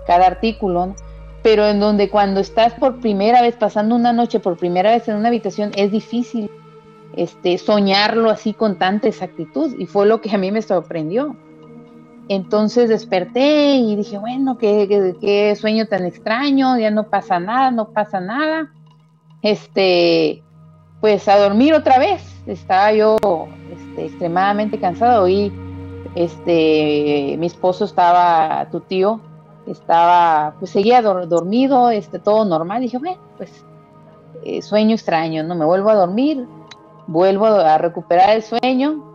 cada 0.06 0.26
artículo. 0.28 0.94
Pero 1.42 1.66
en 1.66 1.80
donde 1.80 2.08
cuando 2.08 2.38
estás 2.38 2.72
por 2.74 3.00
primera 3.00 3.42
vez, 3.42 3.56
pasando 3.56 3.96
una 3.96 4.12
noche 4.12 4.38
por 4.38 4.56
primera 4.56 4.90
vez 4.90 5.08
en 5.08 5.16
una 5.16 5.28
habitación, 5.28 5.72
es 5.74 5.90
difícil 5.90 6.48
este, 7.16 7.58
soñarlo 7.58 8.30
así 8.30 8.54
con 8.54 8.78
tanta 8.78 9.08
exactitud. 9.08 9.74
Y 9.76 9.86
fue 9.86 10.06
lo 10.06 10.20
que 10.20 10.30
a 10.30 10.38
mí 10.38 10.52
me 10.52 10.62
sorprendió. 10.62 11.34
Entonces 12.28 12.90
desperté 12.90 13.76
y 13.76 13.96
dije, 13.96 14.18
bueno, 14.18 14.58
qué, 14.58 15.56
sueño 15.58 15.86
tan 15.86 16.04
extraño, 16.04 16.78
ya 16.78 16.90
no 16.90 17.04
pasa 17.04 17.40
nada, 17.40 17.70
no 17.70 17.88
pasa 17.88 18.20
nada. 18.20 18.70
Este, 19.40 20.42
pues 21.00 21.26
a 21.26 21.38
dormir 21.38 21.72
otra 21.72 21.98
vez. 21.98 22.22
Estaba 22.46 22.92
yo 22.92 23.16
este, 23.72 24.06
extremadamente 24.06 24.78
cansado. 24.78 25.26
y 25.26 25.50
este, 26.14 27.36
mi 27.38 27.46
esposo 27.46 27.86
estaba, 27.86 28.68
tu 28.70 28.80
tío, 28.80 29.20
estaba, 29.66 30.54
pues 30.58 30.70
seguía 30.70 31.00
dormido, 31.00 31.90
este, 31.90 32.18
todo 32.18 32.44
normal. 32.44 32.82
dije, 32.82 32.98
bueno, 32.98 33.18
pues 33.38 33.64
eh, 34.44 34.60
sueño 34.60 34.94
extraño, 34.94 35.44
¿no? 35.44 35.54
Me 35.54 35.64
vuelvo 35.64 35.88
a 35.88 35.94
dormir, 35.94 36.46
vuelvo 37.06 37.46
a 37.46 37.78
recuperar 37.78 38.36
el 38.36 38.42
sueño 38.42 39.07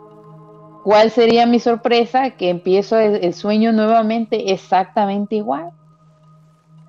¿Cuál 0.84 1.12
sería 1.12 1.46
mi 1.46 1.60
sorpresa? 1.60 2.32
Que 2.32 2.50
empiezo 2.50 2.98
el, 2.98 3.34
sueño 3.34 3.72
nuevamente 3.72 4.52
exactamente 4.52 5.36
igual. 5.36 5.72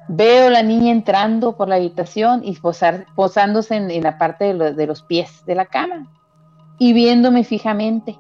Veo 0.09 0.51
la 0.51 0.63
niña 0.65 0.91
entrando 0.91 1.57
por 1.57 1.69
la 1.69 1.77
habitación 1.77 2.43
y 2.45 2.59
posándose 2.59 3.77
en, 3.77 4.03
la 4.03 4.19
parte 4.19 4.53
de, 4.53 4.87
los 4.87 5.03
pies 5.03 5.47
de 5.47 5.55
la 5.55 5.67
cama 5.67 6.09
y 6.79 6.93
viéndome 6.93 7.45
fijamente. 7.45 8.19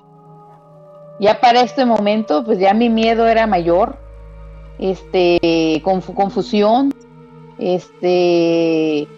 Ya 1.18 1.40
para 1.40 1.62
este 1.62 1.84
momento, 1.84 2.44
pues 2.44 2.60
ya 2.60 2.72
mi 2.72 2.88
miedo 2.88 3.26
era 3.26 3.48
mayor, 3.48 3.98
este, 4.78 5.80
confusión, 5.82 6.94
este, 7.58 9.08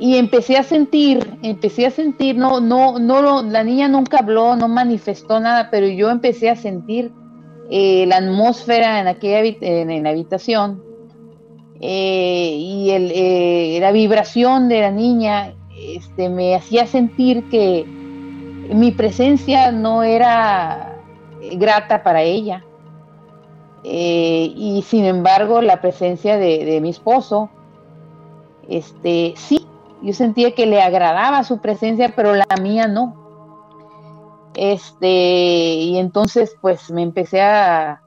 y 0.00 0.16
empecé 0.16 0.56
a 0.56 0.62
sentir, 0.62 1.38
empecé 1.42 1.84
a 1.84 1.90
sentir, 1.90 2.34
no, 2.34 2.58
no, 2.58 2.98
no, 2.98 3.42
la 3.42 3.62
niña 3.62 3.86
nunca 3.86 4.20
habló, 4.20 4.56
no 4.56 4.66
manifestó 4.66 5.38
nada, 5.40 5.68
pero 5.70 5.86
yo 5.86 6.10
empecé 6.10 6.48
a 6.48 6.56
sentir 6.56 7.12
eh, 7.68 8.06
la 8.06 8.16
atmósfera 8.16 8.98
en 9.00 9.08
aquella 9.08 9.40
en, 9.60 10.02
la 10.02 10.10
habitación 10.10 10.82
eh, 11.82 12.56
y 12.58 12.90
eh, 12.90 13.78
la 13.78 13.92
vibración 13.92 14.70
de 14.70 14.80
la 14.80 14.90
niña 14.90 15.54
este, 15.76 16.30
me 16.30 16.54
hacía 16.54 16.86
sentir 16.86 17.46
que 17.50 17.84
mi 17.84 18.92
presencia 18.92 19.70
no 19.70 20.02
era 20.02 20.96
grata 21.56 22.02
para 22.02 22.22
ella. 22.22 22.64
y 23.84 24.82
sin 24.86 25.04
embargo, 25.04 25.60
la 25.60 25.82
presencia 25.82 26.38
de, 26.38 26.64
de 26.64 26.80
mi 26.80 26.88
esposo, 26.88 27.50
este, 28.66 29.34
sí, 29.36 29.59
yo 30.02 30.12
sentía 30.12 30.54
que 30.54 30.66
le 30.66 30.80
agradaba 30.80 31.44
su 31.44 31.60
presencia, 31.60 32.12
pero 32.16 32.34
la 32.34 32.46
mía 32.60 32.88
no. 32.88 33.16
Este, 34.54 35.08
y 35.08 35.98
entonces 35.98 36.56
pues 36.60 36.90
me 36.90 37.02
empecé 37.02 37.40
a, 37.42 38.02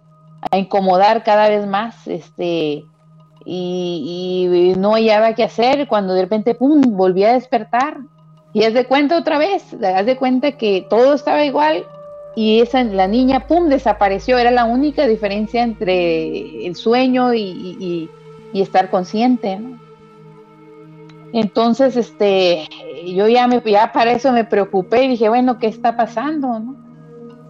incomodar 0.52 1.24
cada 1.24 1.48
vez 1.48 1.66
más, 1.66 2.06
este, 2.06 2.84
y, 3.46 4.74
no 4.78 4.92
hallaba 4.94 5.36
qué 5.36 5.44
hacer 5.44 5.88
cuando 5.88 6.14
de 6.14 6.24
repente, 6.24 6.56
pum, 6.56 6.82
volví 6.98 7.24
a 7.24 7.34
despertar. 7.34 7.98
Y 8.52 8.66
haz 8.66 8.74
de 8.74 8.86
cuenta 8.86 9.18
otra 9.18 9.38
vez, 9.38 9.74
haz 9.74 10.06
de 10.06 10.18
cuenta 10.18 10.52
que 10.52 10.86
todo 10.90 11.14
estaba 11.14 11.44
igual 11.44 11.86
y 12.36 12.60
esa, 12.60 12.84
la 12.84 13.08
niña, 13.08 13.48
pum, 13.48 13.70
desapareció. 13.70 14.38
Era 14.38 14.52
la 14.52 14.66
única 14.66 15.08
diferencia 15.08 15.64
entre 15.64 16.68
el 16.68 16.76
sueño 16.76 17.34
y, 17.34 18.10
y 18.54 18.62
estar 18.62 18.92
consciente, 18.92 19.58
¿no? 19.58 19.83
Entonces, 21.34 21.98
este, 21.98 22.70
yo 23.08 23.28
ya 23.28 23.48
me, 23.48 23.62
ya 23.66 23.92
para 23.92 24.12
eso 24.12 24.32
me 24.32 24.46
preocupé 24.46 25.06
y 25.06 25.08
dije, 25.10 25.30
bueno, 25.30 25.58
¿qué 25.58 25.68
está 25.68 25.98
pasando? 25.98 26.62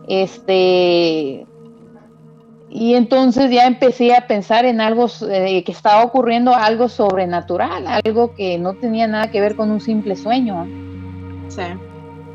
Este, 0.08 1.46
y 2.69 2.96
entonces 2.96 3.52
ya 3.52 3.67
empecé 3.67 4.15
a 4.15 4.26
pensar 4.26 4.63
en 4.63 4.80
algo 4.80 5.08
eh, 5.30 5.63
que 5.65 5.72
estaba 5.74 6.02
ocurriendo, 6.04 6.56
algo 6.56 6.88
sobrenatural, 6.88 7.86
algo 7.86 8.34
que 8.34 8.58
no 8.58 8.74
tenía 8.76 9.06
nada 9.06 9.30
que 9.30 9.41
ver 9.41 9.58
con 9.58 9.69
un 9.69 9.82
simple 9.82 10.15
sueño. 10.15 10.65
Sí. 11.50 11.63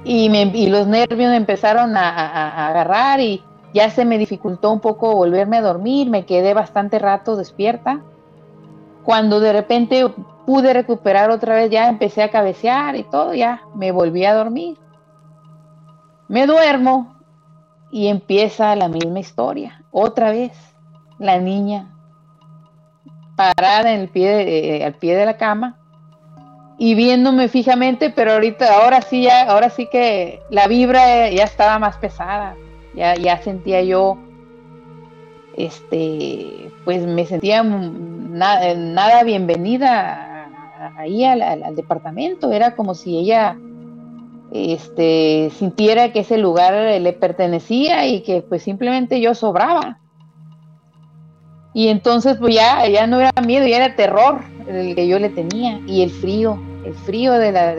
Y, 0.05 0.29
me, 0.29 0.43
y 0.43 0.69
los 0.69 0.87
nervios 0.87 1.31
me 1.31 1.37
empezaron 1.37 1.97
a 1.97 2.69
agarrar 2.69 3.21
y 3.21 3.43
ya 3.73 3.91
se 3.91 4.05
me 4.05 4.19
dificultó 4.19 4.71
un 4.71 4.81
poco 4.81 5.15
volverme 5.15 5.57
a 5.57 5.63
dormir, 5.63 6.11
me 6.11 6.27
quedé 6.27 6.53
bastante 6.53 6.99
rato 6.99 7.37
despierta. 7.37 8.03
Cuando 9.09 9.41
de 9.41 9.55
repente 9.55 10.07
pude 10.45 10.75
recuperar 10.75 11.31
otra 11.31 11.55
vez, 11.55 11.71
ya 11.71 11.89
empecé 11.89 12.23
a 12.23 12.31
cabecear 12.31 12.95
y 12.95 13.05
todo, 13.05 13.33
ya 13.33 13.63
me 13.75 13.91
volví 13.91 14.27
a 14.27 14.35
dormir. 14.35 14.77
Me 16.29 16.47
duermo 16.47 17.17
y 17.91 18.09
empieza 18.09 18.77
la 18.77 18.89
misma 18.89 19.21
historia. 19.21 19.83
Otra 19.93 20.31
vez, 20.31 20.53
la 21.19 21.39
niña 21.39 21.91
parada 23.35 24.07
pie 24.09 24.77
eh, 24.77 24.85
al 24.85 24.93
pie 24.93 25.17
de 25.17 25.25
la 25.25 25.39
cama 25.39 25.79
y 26.77 26.95
viéndome 26.95 27.49
fijamente, 27.49 28.11
pero 28.11 28.33
ahorita, 28.33 28.83
ahora 28.83 29.01
sí, 29.01 29.23
ya, 29.23 29.51
ahora 29.51 29.71
sí 29.71 29.89
que 29.91 30.43
la 30.51 30.69
vibra 30.69 31.31
ya 31.31 31.45
estaba 31.45 31.79
más 31.79 31.97
pesada. 31.97 32.57
Ya, 32.95 33.15
ya 33.15 33.39
sentía 33.39 33.81
yo, 33.81 34.19
este, 35.57 36.71
pues 36.89 37.07
me 37.07 37.27
sentía 37.27 37.63
nada 37.63 39.23
bienvenida 39.23 40.49
ahí 40.97 41.23
al, 41.23 41.77
departamento, 41.77 42.51
era 42.51 42.77
como 42.77 42.95
si 42.95 43.19
ella 43.19 43.59
este, 44.53 45.51
sintiera 45.55 46.15
que 46.15 46.21
ese 46.21 46.39
lugar 46.39 46.73
le 46.99 47.13
pertenecía 47.13 48.07
y 48.07 48.23
que 48.23 48.41
pues 48.41 48.63
simplemente 48.63 49.21
yo 49.21 49.35
sobraba. 49.35 49.99
Y 51.75 51.89
entonces 51.89 52.39
pues 52.39 52.55
ya, 52.55 52.89
ya 52.89 53.07
no 53.07 53.21
era 53.21 53.33
miedo, 53.45 53.67
ya 53.67 53.85
era 53.85 53.95
terror 53.95 54.41
el 54.67 54.95
que 54.95 55.07
yo 55.07 55.19
le 55.19 55.29
tenía 55.29 55.81
y 55.87 56.01
el 56.01 56.09
frío, 56.09 56.59
el 56.87 56.95
frío 56.95 57.35
de 57.35 57.53
la, 57.53 57.75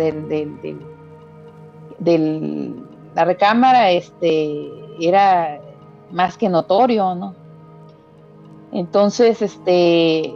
la 3.15 3.25
recámara 3.25 3.89
este, 3.89 4.69
era 5.01 5.59
más 6.11 6.37
que 6.37 6.47
notorio, 6.47 7.15
¿no? 7.15 7.38
Entonces, 8.71 9.41
este, 9.41 10.33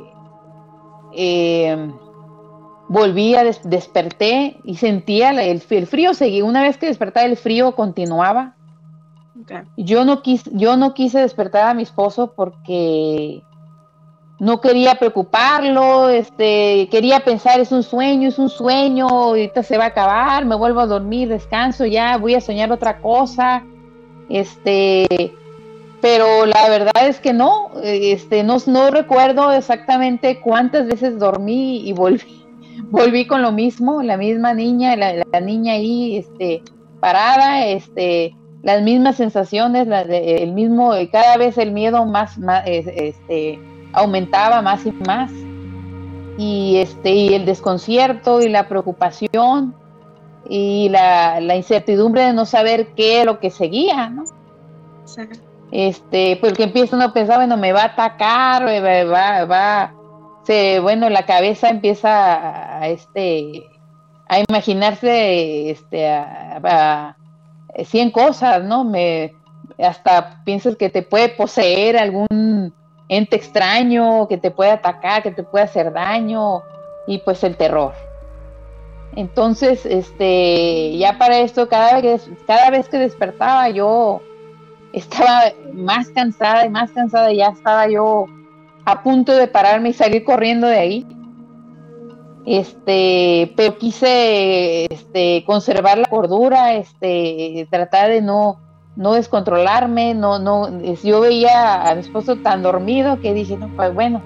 eh, 1.16 1.94
volví 2.90 3.36
a 3.36 3.44
desperté 3.44 4.58
y 4.64 4.76
sentía 4.76 5.30
el, 5.30 5.62
frío 5.62 6.14
seguía. 6.14 6.46
Una 6.46 6.64
vez 6.64 6.78
que 6.78 6.88
despertaba 6.88 7.26
el 7.26 7.38
frío 7.38 7.76
continuaba. 7.76 8.56
Yo, 9.78 10.06
no 10.06 10.22
quise, 10.22 10.50
yo 10.54 10.78
no 10.78 10.94
quise 10.94 11.20
despertar 11.20 11.68
a 11.68 11.74
mi 11.74 11.84
esposo 11.84 12.34
porque 12.36 13.44
no 14.40 14.62
quería 14.62 14.96
preocuparlo, 14.96 16.10
este, 16.10 16.88
quería 16.90 17.22
pensar, 17.22 17.60
es 17.60 17.72
un 17.72 17.84
sueño, 17.84 18.30
es 18.30 18.38
un 18.38 18.50
sueño, 18.50 19.08
ahorita 19.08 19.64
se 19.64 19.78
va 19.78 19.86
a 19.86 19.88
acabar, 19.88 20.46
me 20.46 20.56
vuelvo 20.56 20.82
a 20.82 20.86
dormir, 20.86 21.30
descanso 21.30 21.86
ya, 21.86 22.18
voy 22.18 22.36
a 22.36 22.42
soñar 22.42 22.72
otra 22.72 23.00
cosa. 23.00 23.64
Este, 24.30 25.34
pero 26.04 26.46
la 26.46 26.68
verdad 26.68 27.08
es 27.08 27.22
que 27.22 27.32
no, 27.32 27.72
este, 27.82 28.44
no, 28.44 28.60
recuerdo 28.92 29.54
exactamente 29.54 30.42
cuántas 30.42 30.86
veces 30.86 31.18
dormí 31.18 31.88
y 31.88 31.94
volví 31.94 32.46
volví 32.92 33.26
con 33.26 33.42
lo 33.42 33.54
mismo, 33.54 34.04
la 34.04 34.18
misma 34.18 34.54
niña, 34.54 34.98
la, 34.98 35.40
niña 35.40 35.76
ahí, 35.76 36.18
este, 36.18 36.62
parada, 37.00 37.66
este, 37.68 38.36
las 38.64 38.82
mismas 38.82 39.16
sensaciones, 39.16 39.88
el 40.10 40.52
mismo, 40.52 40.92
cada 41.10 41.38
vez 41.38 41.58
el 41.58 41.72
miedo 41.72 42.06
más, 42.06 42.38
este, 42.66 43.58
aumentaba 43.94 44.62
más 44.62 44.86
y 44.86 44.92
más. 45.08 45.32
Y 46.38 46.80
este, 46.80 47.12
y 47.12 47.34
el 47.34 47.46
desconcierto 47.46 48.42
y 48.42 48.50
la 48.50 48.68
preocupación 48.68 49.74
y 50.50 50.90
la, 50.90 51.56
incertidumbre 51.56 52.24
de 52.24 52.34
no 52.34 52.46
saber 52.46 52.88
qué 52.94 53.22
es 53.22 53.26
lo 53.26 53.40
que 53.40 53.52
seguía, 53.52 54.10
¿no? 54.10 54.26
Este, 55.74 56.38
porque 56.40 56.66
empieza 56.66 56.96
uno 56.96 57.06
a 57.06 57.14
pensar, 57.14 57.38
bueno, 57.38 57.58
me 57.58 57.74
va 57.74 57.82
a 57.82 57.86
atacar, 57.86 58.64
va, 58.64 59.46
va, 59.46 59.94
se, 60.44 60.80
bueno, 60.80 61.10
la 61.10 61.26
cabeza 61.26 61.70
empieza 61.70 62.78
a, 62.80 62.90
este, 62.90 63.64
a 64.30 64.38
imaginarse 64.48 65.72
este, 65.72 66.08
a, 66.08 67.18
100 67.86 68.12
cosas, 68.12 68.64
¿no? 68.64 68.84
Me, 68.84 69.34
hasta 69.80 70.44
piensas 70.46 70.76
que 70.76 70.92
te 70.92 71.02
puede 71.02 71.30
poseer 71.30 71.98
algún 71.98 72.72
ente 73.10 73.36
extraño, 73.36 74.28
que 74.28 74.38
te 74.38 74.52
puede 74.52 74.70
atacar, 74.70 75.24
que 75.24 75.32
te 75.32 75.42
puede 75.42 75.66
hacer 75.66 75.92
daño, 75.92 76.62
y 77.08 77.18
pues 77.18 77.44
el 77.44 77.58
terror. 77.58 77.96
Entonces, 79.16 79.88
este, 79.88 80.96
ya 81.00 81.18
para 81.18 81.40
esto, 81.40 81.68
cada 81.68 82.00
vez, 82.00 82.30
cada 82.46 82.70
vez 82.70 82.88
que 82.90 83.00
despertaba, 83.00 83.70
yo 83.70 84.22
estaba 84.94 85.42
más 85.74 86.08
cansada 86.10 86.66
y 86.66 86.70
más 86.70 86.92
cansada, 86.92 87.34
ya 87.34 87.48
estaba 87.48 87.90
yo 87.90 88.28
a 88.86 89.04
punto 89.04 89.36
de 89.36 89.48
pararme 89.48 89.90
y 89.90 89.94
salir 89.94 90.24
corriendo 90.24 90.68
de 90.68 90.78
ahí. 90.80 91.08
Este, 92.46 93.54
pero 93.56 93.78
quise 93.78 94.86
este, 94.86 95.44
conservar 95.46 95.98
la 95.98 96.06
cordura, 96.06 96.74
este, 96.74 97.68
tratar 97.72 98.10
de 98.10 98.22
no, 98.22 98.60
no 98.98 99.14
descontrolarme, 99.14 100.14
no, 100.14 100.40
no, 100.40 100.70
yo 101.04 101.22
veía 101.22 101.90
a 101.90 101.96
mi 101.96 102.02
esposo 102.02 102.36
tan 102.36 102.62
dormido 102.62 103.20
que 103.22 103.34
dije, 103.34 103.56
no, 103.58 103.70
pues 103.76 103.94
bueno, 103.94 104.22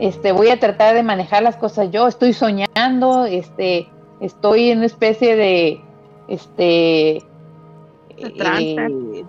este, 0.00 0.32
voy 0.32 0.48
a 0.48 0.58
tratar 0.58 0.96
de 0.96 1.04
manejar 1.04 1.44
las 1.44 1.56
cosas 1.56 1.92
yo, 1.92 2.08
estoy 2.08 2.32
soñando, 2.32 3.24
este, 3.24 3.88
estoy 4.20 4.70
en 4.70 4.78
una 4.78 4.86
especie 4.86 5.36
de, 5.36 5.80
este, 6.26 7.22
De 8.20 8.30
trance. 8.36 8.74
eh, 8.74 9.24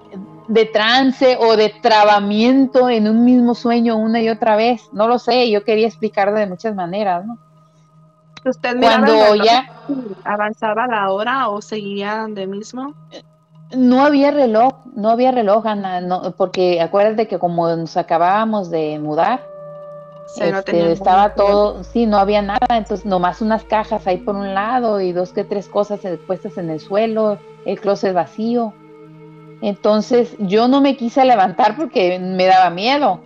de 0.48 0.66
trance 0.66 1.38
o 1.40 1.56
de 1.56 1.70
trabamiento 1.82 2.90
en 2.90 3.08
un 3.08 3.24
mismo 3.24 3.56
sueño 3.56 3.98
una 3.98 4.22
y 4.22 4.30
otra 4.30 4.56
vez, 4.56 4.90
no 4.94 5.08
lo 5.08 5.20
sé, 5.20 5.50
yo 5.50 5.64
quería 5.64 5.88
explicarlo 5.88 6.38
de 6.38 6.48
muchas 6.48 6.76
maneras, 6.76 7.26
¿no? 7.26 7.38
¿Usted 8.46 8.80
Cuando 8.80 9.36
ya 9.36 9.68
avanzaba 10.24 10.86
la 10.86 11.12
hora 11.12 11.50
o 11.50 11.62
seguía 11.62 12.28
de 12.30 12.46
mismo? 12.46 12.94
no 13.74 14.04
había 14.04 14.32
reloj, 14.32 14.74
no 14.96 15.10
había 15.10 15.32
reloj, 15.32 15.66
Ana, 15.66 16.02
no, 16.02 16.34
porque 16.38 16.82
acuérdate 16.82 17.28
que 17.28 17.40
como 17.40 17.68
nos 17.76 17.98
acabábamos 17.98 18.70
de 18.70 19.00
mudar, 19.00 19.42
no 20.38 20.60
este, 20.60 20.92
estaba 20.92 21.34
todo, 21.34 21.84
sí, 21.84 22.06
no 22.06 22.18
había 22.18 22.42
nada, 22.42 22.68
entonces 22.72 23.06
nomás 23.06 23.42
unas 23.42 23.64
cajas 23.64 24.06
ahí 24.08 24.18
por 24.18 24.36
un 24.36 24.54
lado 24.54 25.02
y 25.02 25.12
dos 25.12 25.34
que 25.34 25.44
tres 25.44 25.68
cosas 25.68 26.00
puestas 26.26 26.58
en 26.58 26.70
el 26.70 26.80
suelo, 26.80 27.38
el 27.66 27.80
closet 27.80 28.14
vacío. 28.14 28.74
Entonces 29.62 30.36
yo 30.40 30.68
no 30.68 30.82
me 30.82 30.98
quise 30.98 31.24
levantar 31.26 31.76
porque 31.76 32.20
me 32.20 32.46
daba 32.46 32.70
miedo. 32.70 33.22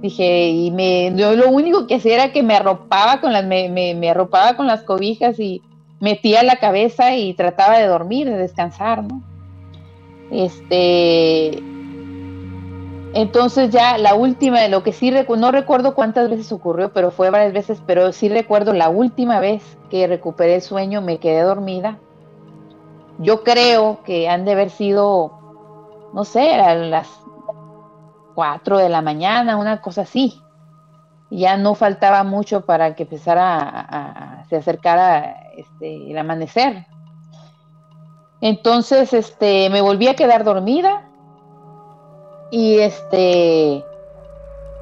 Dije, 0.00 0.48
y 0.48 0.70
me, 0.72 1.12
yo 1.14 1.34
lo 1.36 1.48
único 1.50 1.86
que 1.86 1.94
hacía 1.94 2.14
era 2.14 2.32
que 2.32 2.42
me 2.42 2.56
arropaba 2.56 3.20
con 3.20 3.32
las, 3.32 3.44
me, 3.44 4.10
arropaba 4.10 4.56
con 4.56 4.66
las 4.66 4.82
cobijas 4.82 5.38
y 5.38 5.62
metía 6.00 6.42
la 6.42 6.56
cabeza 6.56 7.14
y 7.14 7.34
trataba 7.34 7.78
de 7.78 7.86
dormir, 7.86 8.28
de 8.28 8.36
descansar, 8.36 9.04
¿no? 9.04 9.22
Este, 10.32 11.62
entonces 13.14 13.70
ya 13.70 13.98
la 13.98 14.14
última, 14.14 14.66
lo 14.68 14.82
que 14.82 14.92
sí 14.92 15.12
no 15.12 15.52
recuerdo 15.52 15.94
cuántas 15.94 16.30
veces 16.30 16.50
ocurrió, 16.50 16.92
pero 16.92 17.10
fue 17.10 17.30
varias 17.30 17.52
veces, 17.52 17.82
pero 17.86 18.12
sí 18.12 18.28
recuerdo 18.28 18.72
la 18.72 18.88
última 18.88 19.38
vez 19.38 19.62
que 19.90 20.06
recuperé 20.06 20.56
el 20.56 20.62
sueño, 20.62 21.00
me 21.00 21.18
quedé 21.18 21.42
dormida. 21.42 21.98
Yo 23.18 23.42
creo 23.44 24.02
que 24.04 24.28
han 24.28 24.44
de 24.44 24.52
haber 24.52 24.70
sido, 24.70 25.32
no 26.12 26.24
sé, 26.24 26.54
a 26.54 26.74
las 26.74 27.08
4 28.34 28.78
de 28.78 28.88
la 28.88 29.02
mañana, 29.02 29.56
una 29.56 29.80
cosa 29.80 30.02
así. 30.02 30.40
Ya 31.30 31.56
no 31.56 31.74
faltaba 31.74 32.24
mucho 32.24 32.66
para 32.66 32.94
que 32.94 33.04
empezara 33.04 33.58
a, 33.58 34.44
se 34.48 34.56
acercara 34.56 35.50
este, 35.56 36.10
el 36.10 36.18
amanecer. 36.18 36.86
Entonces, 38.40 39.12
este, 39.12 39.70
me 39.70 39.80
volví 39.80 40.08
a 40.08 40.16
quedar 40.16 40.44
dormida 40.44 41.08
y 42.50 42.80
este, 42.80 43.84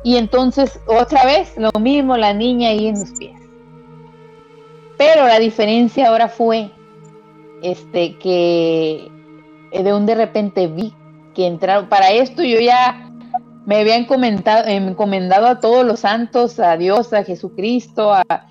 y 0.03 0.17
entonces 0.17 0.81
otra 0.87 1.25
vez 1.25 1.57
lo 1.57 1.71
mismo, 1.79 2.17
la 2.17 2.33
niña 2.33 2.71
ahí 2.71 2.89
en 2.89 2.99
los 2.99 3.11
pies. 3.13 3.41
Pero 4.97 5.27
la 5.27 5.39
diferencia 5.39 6.09
ahora 6.09 6.29
fue, 6.29 6.71
este, 7.63 8.19
que 8.19 9.11
de 9.73 9.95
un 9.95 10.07
de 10.07 10.15
repente 10.17 10.67
vi 10.69 10.95
que 11.35 11.47
entraron, 11.47 11.89
para 11.89 12.11
esto 12.13 12.43
yo 12.43 12.61
ya 12.61 13.11
me 13.67 13.77
había 13.79 13.97
encomendado, 13.97 14.67
encomendado 14.69 15.47
a 15.47 15.61
todos 15.61 15.85
los 15.87 16.01
santos, 16.01 16.61
a 16.61 16.77
Dios, 16.77 17.13
a 17.13 17.25
Jesucristo, 17.25 18.13
a, 18.13 18.23
a- 18.29 18.47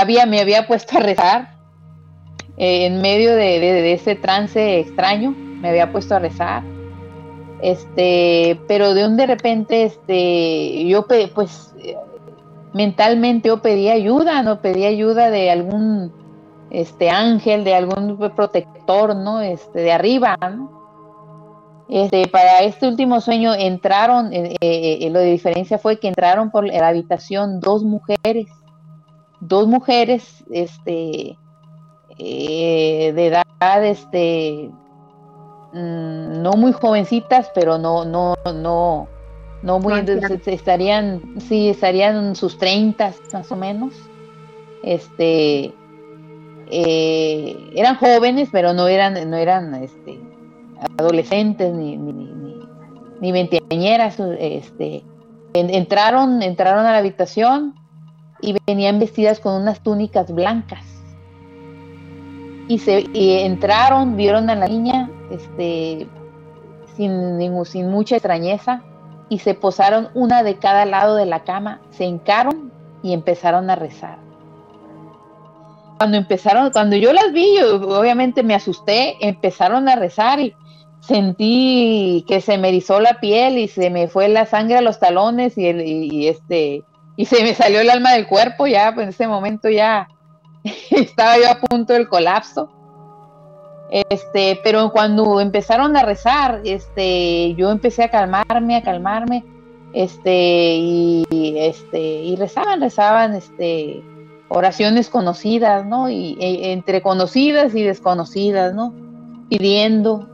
había, 0.00 0.26
me 0.26 0.40
había 0.40 0.66
puesto 0.66 0.98
a 0.98 1.00
rezar 1.00 1.48
eh, 2.56 2.86
en 2.86 3.00
medio 3.02 3.32
de, 3.36 3.60
de- 3.60 3.92
ese 3.94 4.16
trance 4.16 4.80
extraño, 4.80 5.32
me 5.60 5.70
había 5.70 5.92
puesto 5.92 6.14
a 6.16 6.20
rezar 6.20 6.64
este, 7.62 8.60
pero 8.68 8.94
de 8.94 9.06
un 9.06 9.16
de 9.16 9.26
repente, 9.26 9.84
este, 9.84 10.86
yo 10.86 11.06
pues 11.34 11.74
eh, 11.78 11.96
mentalmente 12.74 13.48
yo 13.48 13.62
pedí 13.62 13.90
ayuda, 13.90 14.42
no 14.42 14.60
pedí 14.62 14.86
ayuda 14.86 15.30
de 15.30 15.50
algún 15.50 16.12
este 16.80 17.10
ángel, 17.10 17.64
de 17.64 17.74
algún 17.74 18.18
protector, 18.34 19.14
¿no? 19.14 19.40
Este, 19.40 19.80
de 19.80 19.92
arriba, 19.92 20.36
¿no? 20.40 20.84
Este, 21.88 22.26
para 22.28 22.60
este 22.60 22.88
último 22.88 23.20
sueño 23.20 23.54
entraron, 23.54 24.32
eh, 24.32 24.56
eh, 24.60 24.98
eh, 25.02 25.10
lo 25.10 25.18
de 25.18 25.26
diferencia 25.26 25.78
fue 25.78 25.98
que 25.98 26.08
entraron 26.08 26.50
por 26.50 26.66
la 26.66 26.88
habitación 26.88 27.60
dos 27.60 27.84
mujeres, 27.84 28.48
dos 29.40 29.66
mujeres, 29.66 30.44
este, 30.50 31.36
eh, 32.18 33.12
de 33.14 33.26
edad, 33.26 33.84
este, 33.84 34.70
mm, 35.72 36.42
no 36.42 36.52
muy 36.52 36.72
jovencitas, 36.72 37.50
pero 37.54 37.76
no, 37.76 38.04
no, 38.04 38.34
no, 38.54 39.08
no 39.62 39.78
muy, 39.78 40.02
No 40.02 40.28
estarían, 40.46 41.40
sí, 41.40 41.68
estarían 41.68 42.16
en 42.16 42.36
sus 42.36 42.56
treintas 42.56 43.20
más 43.32 43.50
o 43.52 43.56
menos, 43.56 43.92
este, 44.82 45.74
eh, 46.70 47.70
eran 47.74 47.96
jóvenes, 47.96 48.48
pero 48.52 48.72
no 48.72 48.88
eran, 48.88 49.30
no 49.30 49.36
eran, 49.36 49.74
este, 49.74 50.18
adolescentes 50.98 51.72
ni, 51.72 51.96
ni, 51.96 52.12
ni, 52.12 53.32
ni, 53.32 53.48
este, 54.38 55.04
en- 55.54 55.74
entraron, 55.74 56.42
entraron 56.42 56.84
a 56.86 56.92
la 56.92 56.98
habitación 56.98 57.74
y 58.40 58.54
venían 58.66 58.98
vestidas 58.98 59.40
con 59.40 59.60
unas 59.60 59.80
túnicas 59.80 60.32
blancas 60.32 60.84
y 62.68 62.78
se 62.78 63.06
y 63.12 63.40
entraron, 63.40 64.16
vieron 64.16 64.48
a 64.50 64.54
la 64.54 64.66
niña, 64.66 65.10
este, 65.30 66.08
sin, 66.96 67.64
sin 67.66 67.90
mucha 67.90 68.16
extrañeza, 68.16 68.82
y 69.28 69.38
se 69.38 69.54
posaron 69.54 70.08
una 70.14 70.42
de 70.42 70.56
cada 70.56 70.84
lado 70.86 71.16
de 71.16 71.26
la 71.26 71.44
cama, 71.44 71.80
se 71.90 72.04
hincaron 72.04 72.72
y 73.02 73.12
empezaron 73.12 73.70
a 73.70 73.76
rezar. 73.76 74.18
Cuando 75.98 76.16
empezaron, 76.16 76.70
cuando 76.70 76.96
yo 76.96 77.12
las 77.12 77.32
vi, 77.32 77.58
obviamente 77.60 78.42
me 78.42 78.54
asusté, 78.54 79.16
empezaron 79.20 79.88
a 79.88 79.96
rezar 79.96 80.40
y 80.40 80.54
sentí 81.00 82.24
que 82.26 82.40
se 82.40 82.58
me 82.58 82.68
erizó 82.68 82.98
la 83.00 83.20
piel 83.20 83.58
y 83.58 83.68
se 83.68 83.90
me 83.90 84.08
fue 84.08 84.28
la 84.28 84.46
sangre 84.46 84.78
a 84.78 84.82
los 84.82 84.98
talones 84.98 85.56
y, 85.58 85.68
y 85.68 86.28
este 86.28 86.82
y 87.16 87.26
se 87.26 87.42
me 87.42 87.54
salió 87.54 87.80
el 87.80 87.90
alma 87.90 88.12
del 88.12 88.26
cuerpo 88.26 88.66
ya, 88.66 88.92
pues 88.92 89.04
en 89.04 89.10
ese 89.10 89.28
momento 89.28 89.68
ya 89.68 90.08
estaba 90.90 91.38
yo 91.38 91.50
a 91.50 91.60
punto 91.60 91.92
del 91.92 92.08
colapso. 92.08 92.70
Este, 93.90 94.60
pero 94.64 94.90
cuando 94.90 95.40
empezaron 95.40 95.96
a 95.96 96.02
rezar, 96.02 96.62
este, 96.64 97.54
yo 97.54 97.70
empecé 97.70 98.02
a 98.02 98.10
calmarme, 98.10 98.76
a 98.76 98.82
calmarme, 98.82 99.44
este, 99.92 100.76
y 100.76 101.54
este, 101.58 102.00
y 102.00 102.34
rezaban, 102.34 102.80
rezaban, 102.80 103.34
este, 103.34 104.02
oraciones 104.54 105.08
conocidas, 105.08 105.84
¿no? 105.84 106.08
Y 106.08 106.36
e, 106.40 106.72
entre 106.72 107.02
conocidas 107.02 107.74
y 107.74 107.82
desconocidas, 107.82 108.74
¿no? 108.74 108.94
Pidiendo, 109.50 110.28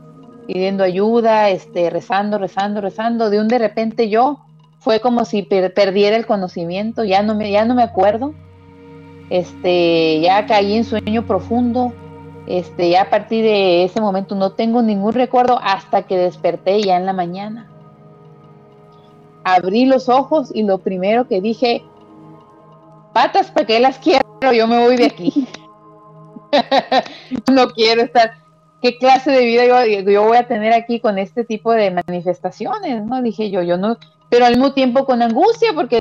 pidiendo 0.47 0.83
ayuda, 0.83 1.49
este, 1.49 1.89
rezando, 1.89 2.37
rezando, 2.37 2.81
rezando. 2.81 3.29
De 3.29 3.39
un 3.39 3.47
de 3.47 3.59
repente 3.59 4.09
yo 4.09 4.39
fue 4.79 4.99
como 4.99 5.25
si 5.25 5.43
per 5.43 5.73
perdiera 5.73 6.15
el 6.15 6.25
conocimiento, 6.25 7.03
ya 7.03 7.21
no 7.21 7.35
me, 7.35 7.51
ya 7.51 7.65
no 7.65 7.75
me 7.75 7.83
acuerdo 7.83 8.33
este, 9.31 10.19
ya 10.19 10.45
caí 10.45 10.75
en 10.75 10.83
sueño 10.83 11.25
profundo, 11.25 11.93
este, 12.47 12.89
ya 12.89 13.03
a 13.03 13.09
partir 13.09 13.45
de 13.45 13.85
ese 13.85 14.01
momento 14.01 14.35
no 14.35 14.51
tengo 14.51 14.81
ningún 14.81 15.13
recuerdo 15.13 15.57
hasta 15.63 16.03
que 16.03 16.17
desperté 16.17 16.81
ya 16.81 16.97
en 16.97 17.05
la 17.05 17.13
mañana. 17.13 17.69
Abrí 19.45 19.85
los 19.85 20.09
ojos 20.09 20.51
y 20.53 20.63
lo 20.63 20.79
primero 20.79 21.29
que 21.29 21.39
dije, 21.39 21.81
patas, 23.13 23.51
¿para 23.51 23.65
qué 23.65 23.79
las 23.79 23.97
quiero? 23.99 24.21
Yo 24.53 24.67
me 24.67 24.79
voy 24.79 24.97
de 24.97 25.05
aquí. 25.05 25.47
no 27.51 27.69
quiero 27.69 28.03
estar. 28.03 28.33
¿Qué 28.81 28.97
clase 28.97 29.31
de 29.31 29.45
vida 29.45 29.65
yo, 29.65 30.09
yo 30.09 30.23
voy 30.23 30.37
a 30.37 30.47
tener 30.47 30.73
aquí 30.73 30.99
con 30.99 31.19
este 31.19 31.43
tipo 31.43 31.71
de 31.71 31.91
manifestaciones? 31.91 33.03
No 33.05 33.21
dije 33.21 33.51
yo, 33.51 33.61
yo 33.61 33.77
no, 33.77 33.97
pero 34.29 34.45
al 34.45 34.53
mismo 34.53 34.73
tiempo 34.73 35.05
con 35.05 35.21
angustia 35.21 35.73
porque 35.75 35.99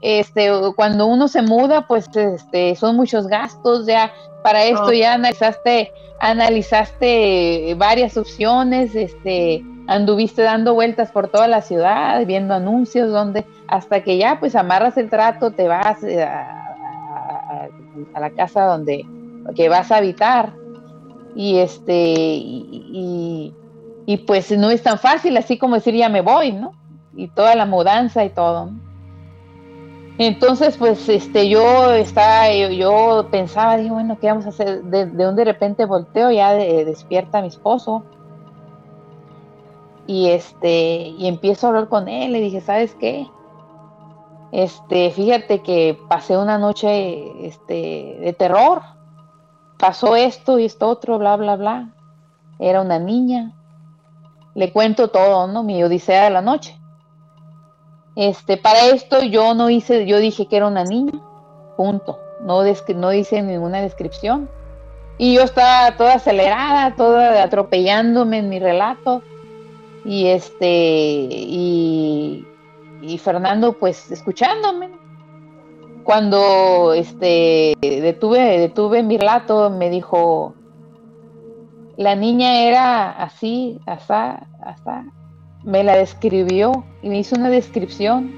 este 0.00 0.50
cuando 0.76 1.06
uno 1.06 1.28
se 1.28 1.42
muda 1.42 1.86
pues 1.86 2.08
este 2.14 2.76
son 2.76 2.96
muchos 2.96 3.26
gastos 3.26 3.86
ya 3.86 4.12
para 4.44 4.64
esto 4.64 4.86
Oh. 4.86 4.92
ya 4.92 5.14
analizaste 5.14 5.92
analizaste 6.20 7.74
varias 7.76 8.16
opciones 8.16 8.94
este 8.94 9.64
anduviste 9.88 10.42
dando 10.42 10.74
vueltas 10.74 11.10
por 11.10 11.28
toda 11.28 11.48
la 11.48 11.62
ciudad 11.62 12.24
viendo 12.26 12.54
anuncios 12.54 13.10
donde 13.10 13.44
hasta 13.66 14.04
que 14.04 14.18
ya 14.18 14.38
pues 14.38 14.54
amarras 14.54 14.96
el 14.98 15.10
trato 15.10 15.50
te 15.50 15.66
vas 15.66 16.02
eh, 16.04 16.22
a, 16.22 16.40
a- 16.40 17.64
a- 17.64 17.68
a 18.14 18.20
la 18.20 18.30
casa 18.30 18.64
donde 18.64 19.04
que 19.56 19.68
vas 19.68 19.90
a 19.90 19.96
habitar. 19.96 20.52
Y 21.34 21.58
este, 21.58 22.14
y, 22.36 23.54
pues 24.26 24.50
no 24.56 24.70
es 24.70 24.82
tan 24.82 24.98
fácil 24.98 25.36
así 25.36 25.58
como 25.58 25.74
decir 25.76 25.94
ya 25.94 26.08
me 26.08 26.20
voy, 26.20 26.52
¿no? 26.52 26.72
Y 27.16 27.28
toda 27.28 27.54
la 27.54 27.66
mudanza 27.66 28.24
y 28.24 28.30
todo. 28.30 28.70
Entonces, 30.18 30.76
pues, 30.76 31.08
este, 31.08 31.48
yo 31.48 31.92
estaba, 31.92 32.52
yo, 32.52 33.28
pensaba, 33.30 33.76
digo, 33.76 33.94
bueno, 33.94 34.18
¿qué 34.20 34.26
vamos 34.26 34.46
a 34.46 34.48
hacer? 34.48 34.82
De, 34.82 35.06
de 35.06 35.28
un 35.28 35.36
de 35.36 35.44
repente 35.44 35.84
volteo, 35.84 36.32
ya 36.32 36.52
despierta 36.54 37.40
mi 37.40 37.48
esposo. 37.48 38.04
Y 40.08 40.30
este, 40.30 41.14
y 41.18 41.28
empiezo 41.28 41.66
a 41.66 41.70
hablar 41.70 41.88
con 41.88 42.08
él, 42.08 42.32
le 42.32 42.40
dije, 42.40 42.62
¿sabes 42.62 42.94
qué? 42.94 43.28
Este, 44.52 45.10
fíjate 45.10 45.62
que 45.62 46.00
pasé 46.08 46.38
una 46.38 46.56
noche 46.56 47.46
este, 47.46 48.16
de 48.18 48.32
terror. 48.32 48.80
Pasó 49.78 50.16
esto 50.16 50.58
y 50.58 50.64
esto 50.64 50.88
otro, 50.88 51.18
bla, 51.18 51.36
bla, 51.36 51.56
bla. 51.56 51.90
Era 52.58 52.80
una 52.80 52.98
niña. 52.98 53.52
Le 54.54 54.72
cuento 54.72 55.08
todo, 55.08 55.46
¿no? 55.46 55.62
Mi 55.62 55.84
odisea 55.84 56.24
de 56.24 56.30
la 56.30 56.40
noche. 56.40 56.80
Este, 58.16 58.56
para 58.56 58.86
esto 58.86 59.22
yo 59.22 59.54
no 59.54 59.70
hice, 59.70 60.06
yo 60.06 60.18
dije 60.18 60.46
que 60.46 60.56
era 60.56 60.66
una 60.66 60.84
niña, 60.84 61.20
punto. 61.76 62.18
No, 62.40 62.62
no 62.96 63.12
hice 63.12 63.42
ninguna 63.42 63.82
descripción. 63.82 64.48
Y 65.18 65.34
yo 65.34 65.42
estaba 65.42 65.96
toda 65.96 66.14
acelerada, 66.14 66.94
toda 66.96 67.42
atropellándome 67.42 68.38
en 68.38 68.48
mi 68.48 68.58
relato. 68.58 69.22
Y 70.08 70.28
este, 70.28 70.66
y, 70.66 72.46
y 73.02 73.18
Fernando 73.18 73.74
pues 73.74 74.10
escuchándome. 74.10 74.88
Cuando 76.02 76.94
este 76.94 77.74
detuve, 77.78 78.58
detuve 78.58 79.02
mi 79.02 79.18
relato, 79.18 79.68
me 79.68 79.90
dijo, 79.90 80.54
la 81.98 82.14
niña 82.14 82.62
era 82.62 83.10
así, 83.22 83.78
asá, 83.84 84.46
asá. 84.62 85.04
Me 85.62 85.84
la 85.84 85.98
describió 85.98 86.86
y 87.02 87.10
me 87.10 87.18
hizo 87.18 87.36
una 87.36 87.50
descripción 87.50 88.32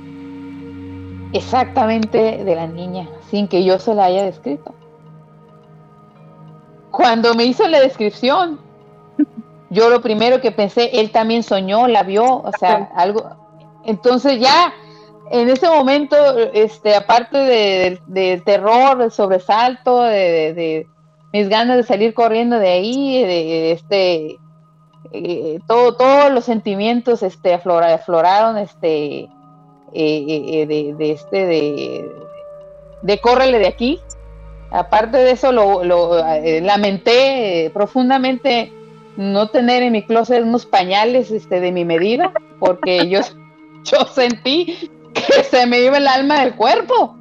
exactamente 1.33 2.43
de 2.43 2.57
la 2.57 2.67
niña, 2.67 3.09
sin 3.31 3.47
que 3.47 3.63
yo 3.63 3.79
se 3.79 3.95
la 3.95 4.07
haya 4.07 4.25
descrito. 4.25 4.75
Cuando 6.91 7.33
me 7.37 7.45
hizo 7.45 7.69
la 7.69 7.79
descripción, 7.79 8.59
yo 9.71 9.89
lo 9.89 10.01
primero 10.03 10.41
que 10.41 10.51
pensé, 10.51 10.91
él 11.01 11.11
también 11.11 11.43
soñó, 11.43 11.87
la 11.87 12.03
vio, 12.03 12.25
o 12.25 12.53
sea, 12.59 12.91
algo, 12.95 13.25
entonces 13.85 14.41
ya 14.41 14.75
en 15.31 15.49
ese 15.49 15.69
momento, 15.69 16.17
este, 16.53 16.95
aparte 16.95 17.39
de, 17.39 18.43
terror, 18.45 18.99
de 18.99 19.11
sobresalto, 19.11 20.03
de, 20.03 20.87
mis 21.33 21.49
ganas 21.49 21.77
de 21.77 21.85
salir 21.85 22.15
corriendo 22.15 22.59
de 22.59 22.69
ahí, 22.69 23.23
de, 23.23 23.73
este, 23.73 24.39
eh, 25.13 25.61
todo, 25.69 25.97
todos 25.97 26.33
los 26.33 26.45
sentimientos, 26.45 27.23
este, 27.23 27.55
afloraron, 27.55 28.59
este, 28.59 29.21
eh, 29.21 29.29
eh, 29.93 30.67
de, 30.67 31.13
este, 31.13 31.47
de, 31.47 32.13
de 33.03 33.21
córrele 33.21 33.61
de 33.61 33.69
aquí. 33.69 34.01
Aparte 34.73 35.19
de 35.19 35.31
eso, 35.31 35.53
lo, 35.53 35.85
lo 35.85 36.17
lamenté 36.61 37.71
profundamente 37.73 38.73
no 39.21 39.49
tener 39.51 39.83
en 39.83 39.93
mi 39.93 40.03
closet 40.03 40.43
unos 40.43 40.65
pañales, 40.65 41.31
este, 41.31 41.61
de 41.61 41.73
mi 41.73 41.85
medida, 41.85 42.33
porque 42.59 43.07
yo 43.09 43.21
yo 43.85 44.05
sentí 44.07 44.91
que 45.13 45.45
se 45.45 45.67
me 45.67 45.81
iba 45.81 45.99
el 45.99 46.09
alma 46.09 46.41
del 46.41 46.55
cuerpo 46.57 47.17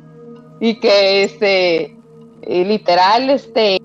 y 0.61 0.79
que 0.79 1.23
este 1.23 1.97
literal 2.47 3.29
este 3.29 3.79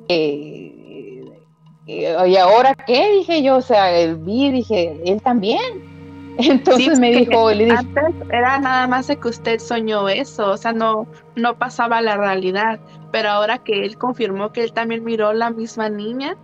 y 1.87 2.37
ahora 2.37 2.75
qué 2.87 3.11
dije 3.19 3.43
yo 3.43 3.57
o 3.57 3.61
sea 3.61 3.91
vi 4.15 4.51
dije 4.51 5.01
él 5.05 5.21
también. 5.21 5.93
Entonces 6.39 6.99
me 6.99 7.13
dijo 7.13 7.49
antes 7.49 8.15
era 8.33 8.59
nada 8.59 8.89
más 8.89 9.07
de 9.07 9.17
que 9.17 9.29
usted 9.29 9.61
soñó 9.61 10.09
eso 10.09 10.53
o 10.53 10.57
sea 10.57 10.73
no 10.73 11.07
no 11.37 11.57
pasaba 11.57 12.01
la 12.01 12.17
realidad 12.17 12.81
pero 13.13 13.29
ahora 13.29 13.59
que 13.59 13.85
él 13.85 13.97
confirmó 13.99 14.51
que 14.53 14.65
él 14.65 14.73
también 14.73 15.05
miró 15.05 15.33
la 15.33 15.51
misma 15.51 15.89
niña 15.89 16.37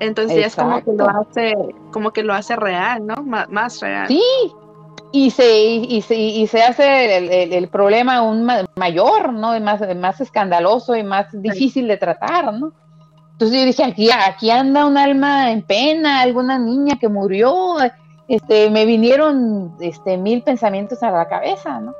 entonces 0.00 0.38
ya 0.38 0.46
es 0.46 0.56
como 0.56 0.82
que 0.82 0.92
lo 0.92 1.08
hace 1.08 1.54
como 1.92 2.10
que 2.12 2.22
lo 2.22 2.34
hace 2.34 2.56
real 2.56 3.06
no 3.06 3.16
más 3.22 3.80
real 3.80 4.08
sí 4.08 4.22
y 5.14 5.30
se, 5.30 5.60
y, 5.60 6.02
se, 6.02 6.16
y 6.16 6.44
se 6.48 6.60
hace 6.60 7.56
el, 7.56 7.68
problema 7.68 8.16
aún 8.16 8.44
mayor, 8.74 9.32
¿no? 9.32 9.58
Más, 9.60 9.80
más 9.96 10.20
escandaloso 10.20 10.96
y 10.96 11.04
más 11.04 11.28
difícil 11.30 11.86
de 11.86 11.96
tratar, 11.96 12.52
¿no? 12.52 12.72
Entonces 13.30 13.60
yo 13.60 13.64
dije, 13.64 13.84
aquí, 13.84 14.10
aquí 14.10 14.50
anda 14.50 14.84
un 14.84 14.98
alma 14.98 15.52
en 15.52 15.62
pena, 15.62 16.20
alguna 16.20 16.58
niña 16.58 16.98
que 16.98 17.08
murió, 17.08 17.76
este, 18.26 18.70
me 18.70 18.86
vinieron 18.86 19.76
este, 19.78 20.16
mil 20.16 20.42
pensamientos 20.42 21.00
a 21.04 21.12
la 21.12 21.28
cabeza, 21.28 21.78
¿no? 21.78 21.94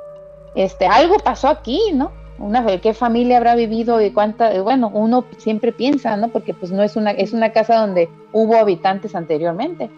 Este, 0.53 0.85
algo 0.85 1.17
pasó 1.19 1.47
aquí, 1.47 1.79
¿no? 1.93 2.11
Una, 2.37 2.65
¿Qué 2.81 2.93
familia 2.93 3.37
habrá 3.37 3.55
vivido 3.55 4.01
y 4.01 4.11
cuánta? 4.11 4.61
Bueno, 4.61 4.91
uno 4.93 5.25
siempre 5.37 5.71
piensa, 5.71 6.17
¿no? 6.17 6.29
Porque 6.29 6.53
pues 6.53 6.71
no 6.71 6.83
es 6.83 6.95
una, 6.95 7.11
es 7.11 7.31
una 7.31 7.51
casa 7.51 7.77
donde 7.77 8.09
hubo 8.33 8.57
habitantes 8.57 9.15
anteriormente. 9.15 9.89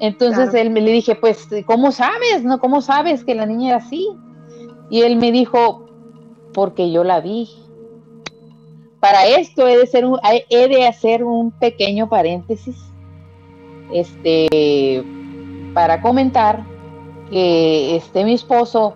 Entonces 0.00 0.52
él 0.54 0.70
me 0.70 0.80
le 0.80 0.90
dije, 0.90 1.14
pues, 1.14 1.48
¿cómo 1.66 1.92
sabes? 1.92 2.42
¿No? 2.42 2.58
¿Cómo 2.58 2.80
sabes 2.80 3.24
que 3.24 3.34
la 3.34 3.46
niña 3.46 3.68
era 3.68 3.76
así? 3.78 4.08
Y 4.90 5.02
él 5.02 5.16
me 5.16 5.30
dijo, 5.30 5.86
porque 6.52 6.90
yo 6.90 7.04
la 7.04 7.20
vi. 7.20 7.48
Para 9.00 9.26
esto 9.26 9.68
he 9.68 9.76
de, 9.76 9.86
ser 9.86 10.04
he 10.48 10.68
de 10.68 10.86
hacer 10.86 11.24
un 11.24 11.50
pequeño 11.52 12.08
paréntesis 12.08 12.76
este, 13.92 15.04
para 15.74 16.00
comentar 16.00 16.64
que 17.30 17.96
este, 17.96 18.24
mi 18.24 18.34
esposo, 18.34 18.94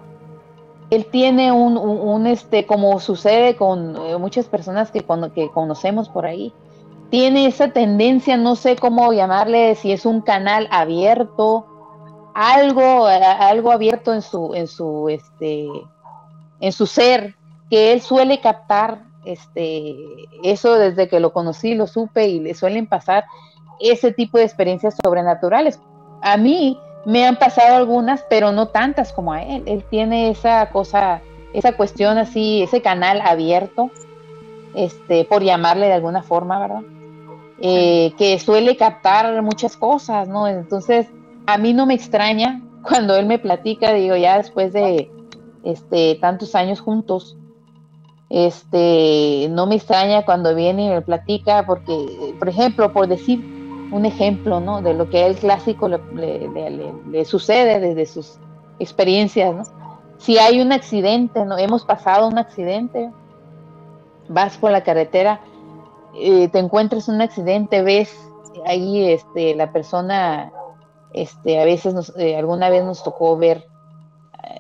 él 0.97 1.07
tiene 1.11 1.53
un, 1.53 2.27
este, 2.27 2.65
como 2.65 2.99
sucede 3.01 3.55
con 3.55 3.97
eh, 3.97 4.17
muchas 4.17 4.47
personas 4.47 4.91
que, 4.91 5.05
que 5.35 5.51
conocemos 5.51 6.09
por 6.09 6.25
ahí, 6.25 6.55
tiene 7.11 7.47
esa 7.47 7.69
tendencia, 7.69 8.39
no 8.39 8.57
sé 8.57 8.77
cómo 8.77 9.13
llamarle, 9.13 9.75
si 9.75 9.93
es 9.93 10.07
un 10.07 10.23
canal 10.23 10.69
abierto, 10.71 11.67
algo, 12.35 13.07
algo 13.07 13.73
abierto 13.73 14.15
en 14.15 14.23
su, 14.23 14.55
en 14.55 14.67
su, 14.69 15.11
este, 15.11 15.69
en 16.61 16.73
su 16.73 16.87
ser, 16.87 17.35
que 17.69 17.93
él 17.93 18.01
suele 18.01 18.41
captar, 18.41 19.03
este, 19.27 19.95
eso 20.43 20.79
desde 20.79 21.09
que 21.09 21.21
lo 21.21 21.35
conocí, 21.35 21.75
lo 21.75 21.87
supe 21.87 22.29
y 22.29 22.41
le 22.41 22.55
suelen 22.55 22.87
pasar 22.87 23.25
ese 23.81 24.13
tipo 24.13 24.39
de 24.39 24.45
experiencias 24.45 24.97
sobrenaturales. 25.05 25.79
A 26.23 26.39
mí 26.39 26.81
me 27.07 27.25
han 27.25 27.37
pasado 27.37 27.77
algunas, 27.77 28.25
pero 28.29 28.51
no 28.51 28.67
tantas 28.67 29.13
como 29.13 29.33
a 29.33 29.41
él. 29.41 29.63
Él 29.67 29.85
tiene 29.89 30.29
esa 30.29 30.69
cosa, 30.71 31.23
esa 31.53 31.77
cuestión 31.77 32.19
así, 32.19 32.65
ese 32.65 32.83
canal 32.83 33.21
abierto, 33.21 33.93
este, 34.75 35.25
por 35.25 35.45
llamarle 35.45 35.87
de 35.87 35.93
alguna 35.93 36.25
forma, 36.25 36.59
¿verdad? 36.59 36.83
Eh, 37.61 38.13
que 38.19 38.41
suele 38.41 38.77
captar 38.77 39.41
muchas 39.43 39.77
cosas, 39.77 40.27
¿no? 40.27 40.49
Entonces, 40.49 41.07
a 41.47 41.59
mí 41.59 41.73
no 41.73 41.87
me 41.87 41.95
extraña 41.95 42.61
cuando 42.83 43.15
él 43.15 43.27
me 43.27 43.39
platica, 43.39 43.93
digo, 43.93 44.17
ya 44.17 44.39
después 44.39 44.73
de 44.73 45.09
este, 45.63 46.17
tantos 46.17 46.57
años 46.57 46.81
juntos, 46.81 47.37
este, 48.31 49.47
no 49.51 49.67
me 49.67 49.77
extraña 49.77 50.25
cuando 50.25 50.57
viene 50.57 50.87
y 50.87 50.89
me 50.89 51.03
platica, 51.03 51.65
porque, 51.67 52.35
por 52.37 52.49
ejemplo, 52.49 52.93
por 52.93 53.07
decir 53.07 53.66
un 53.91 54.05
ejemplo, 54.05 54.61
¿no? 54.61 54.83
De 54.83 54.95
lo 54.95 55.09
que 55.09 55.19
a 55.19 55.27
él 55.27 55.37
clásico 55.37 55.89
le, 55.89 57.25
sucede 57.25 57.81
desde 57.81 58.07
sus 58.07 58.39
experiencias, 58.79 59.55
¿no? 59.55 59.63
Si 60.19 60.39
hay 60.39 60.61
un 60.61 60.73
accidente, 60.73 61.45
¿no? 61.45 61.59
Hemos 61.59 61.85
pasado 61.85 62.29
un 62.29 62.39
accidente, 62.39 63.11
vas 64.29 64.57
por 64.57 64.71
la 64.71 64.83
carretera, 64.83 65.41
eh, 66.15 66.49
te 66.49 66.59
encuentras 66.59 67.09
un 67.09 67.21
accidente, 67.21 67.83
ves 67.83 68.17
ahí 68.65 69.11
este, 69.11 69.55
la 69.55 69.73
persona, 69.73 70.53
este, 71.13 71.61
a 71.61 71.65
veces 71.65 72.13
eh, 72.17 72.37
alguna 72.37 72.71
vez 72.71 72.85
nos 72.85 73.03
tocó 73.03 73.37
ver 73.37 73.67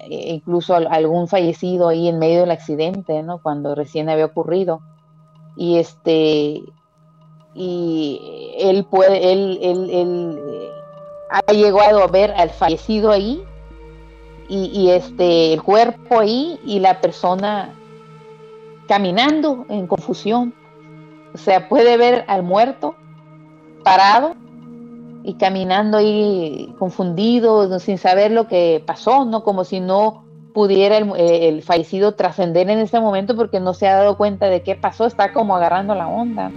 eh, 0.09 0.35
incluso 0.35 0.75
algún 0.75 1.29
fallecido 1.29 1.89
ahí 1.89 2.09
en 2.09 2.19
medio 2.19 2.41
del 2.41 2.51
accidente, 2.51 3.23
¿no? 3.23 3.39
Cuando 3.43 3.75
recién 3.75 4.09
había 4.09 4.27
ocurrido. 4.27 4.81
Y 5.57 5.79
este, 5.79 6.63
y 7.57 8.55
él 8.59 8.85
puede, 8.85 9.33
él, 9.33 9.59
él, 9.63 9.91
él 9.91 10.39
ha 11.31 11.53
llegado 11.53 12.03
a 12.03 12.07
ver 12.07 12.33
al 12.33 12.51
fallecido 12.51 13.11
ahí 13.11 13.43
y, 14.49 14.91
este 14.91 15.55
el 15.55 15.63
cuerpo 15.63 16.21
ahí 16.21 16.61
y 16.65 16.79
la 16.79 17.01
persona 17.01 17.75
caminando 18.87 19.67
en 19.69 19.89
confusión 19.89 20.55
o 21.37 21.39
sea, 21.39 21.69
puede 21.69 21.99
ver 21.99 22.25
al 22.29 22.43
muerto 22.43 22.95
parado 23.85 24.35
y 25.23 25.35
caminando 25.35 25.99
ahí 25.99 26.75
confundido, 26.79 27.79
sin 27.79 27.99
saber 27.99 28.31
lo 28.31 28.49
que 28.49 28.83
pasó, 28.87 29.27
¿no? 29.27 29.45
Como 29.45 29.65
si 29.65 29.81
no 29.81 30.25
pudiera 30.55 30.97
el, 30.97 31.63
fallecido 31.63 32.15
trascender 32.15 32.71
en 32.71 32.79
ese 32.79 33.01
momento 33.01 33.37
porque 33.37 33.61
no 33.61 33.75
se 33.75 33.87
ha 33.87 33.97
dado 33.97 34.17
cuenta 34.17 34.47
de 34.47 34.63
qué 34.63 34.77
pasó, 34.77 35.05
está 35.05 35.35
como 35.35 35.55
agarrando 35.55 35.95
la 35.95 36.09
onda, 36.09 36.51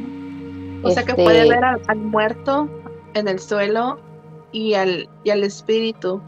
O 0.83 0.89
sea 0.91 1.03
que 1.03 1.11
Este, 1.11 1.23
puede 1.23 1.49
ver 1.49 1.63
al, 1.63 1.81
al 1.87 1.97
muerto 1.97 2.67
en 3.13 3.27
el 3.27 3.39
suelo 3.39 3.99
y 4.51 4.73
al, 4.75 5.09
y 5.23 5.29
al 5.29 5.43
espíritu 5.43 6.21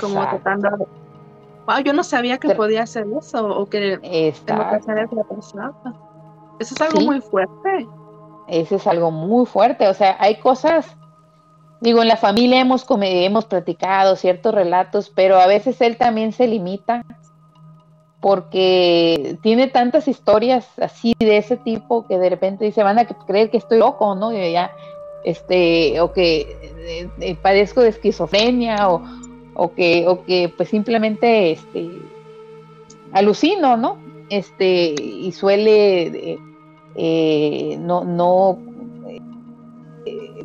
como 0.00 0.22
exacto, 0.22 0.40
tratando 0.42 0.76
de... 0.78 0.86
Wow, 1.66 1.78
yo 1.84 1.92
no 1.92 2.02
sabía 2.04 2.38
que 2.38 2.48
Pero- 2.48 2.58
podía 2.58 2.82
hacer 2.82 3.06
eso 3.18 3.46
o 3.46 3.66
que 3.68 3.94
en 3.94 4.00
exacto. 4.04 4.62
ocasiones 4.62 5.12
le 5.12 5.24
pasaba. 5.24 5.72
Eso 6.58 6.74
es 6.74 6.80
algo 6.80 6.98
Sí. 7.00 7.06
muy 7.06 7.20
fuerte. 7.20 7.86
Ese 8.48 8.74
es 8.76 8.86
algo 8.86 9.10
muy 9.10 9.46
fuerte. 9.46 9.88
O 9.88 9.94
sea, 9.94 10.16
hay 10.18 10.40
cosas, 10.40 10.96
digo, 11.80 12.02
en 12.02 12.08
la 12.08 12.16
familia 12.16 12.60
hemos, 12.60 12.84
hemos 13.00 13.44
platicado 13.46 14.16
ciertos 14.16 14.52
relatos, 14.54 15.10
pero 15.14 15.38
a 15.38 15.46
veces 15.46 15.80
él 15.80 15.96
también 15.96 16.32
se 16.32 16.46
limita 16.48 17.04
porque 18.22 19.36
tiene 19.42 19.66
tantas 19.66 20.06
historias 20.06 20.64
así 20.78 21.12
de 21.18 21.38
ese 21.38 21.56
tipo 21.56 22.06
que 22.06 22.18
de 22.18 22.30
repente 22.30 22.64
dice, 22.64 22.84
van 22.84 23.00
a 23.00 23.04
creer 23.04 23.50
que 23.50 23.56
estoy 23.56 23.80
loco, 23.80 24.14
¿no? 24.14 24.32
Ya, 24.32 24.70
este, 25.24 26.00
o 26.00 26.12
que 26.12 26.42
eh, 26.86 27.08
eh, 27.18 27.34
padezco 27.34 27.80
de 27.80 27.88
esquizofrenia 27.88 28.88
o, 28.90 29.02
o 29.54 29.72
que, 29.74 30.06
o 30.06 30.22
que 30.22 30.48
pues 30.56 30.68
simplemente 30.68 31.50
este, 31.50 31.90
alucino, 33.10 33.76
¿no? 33.76 33.98
Este, 34.30 34.94
y 35.02 35.32
suele 35.32 36.38
eh, 36.94 37.76
no, 37.80 38.04
no 38.04 38.56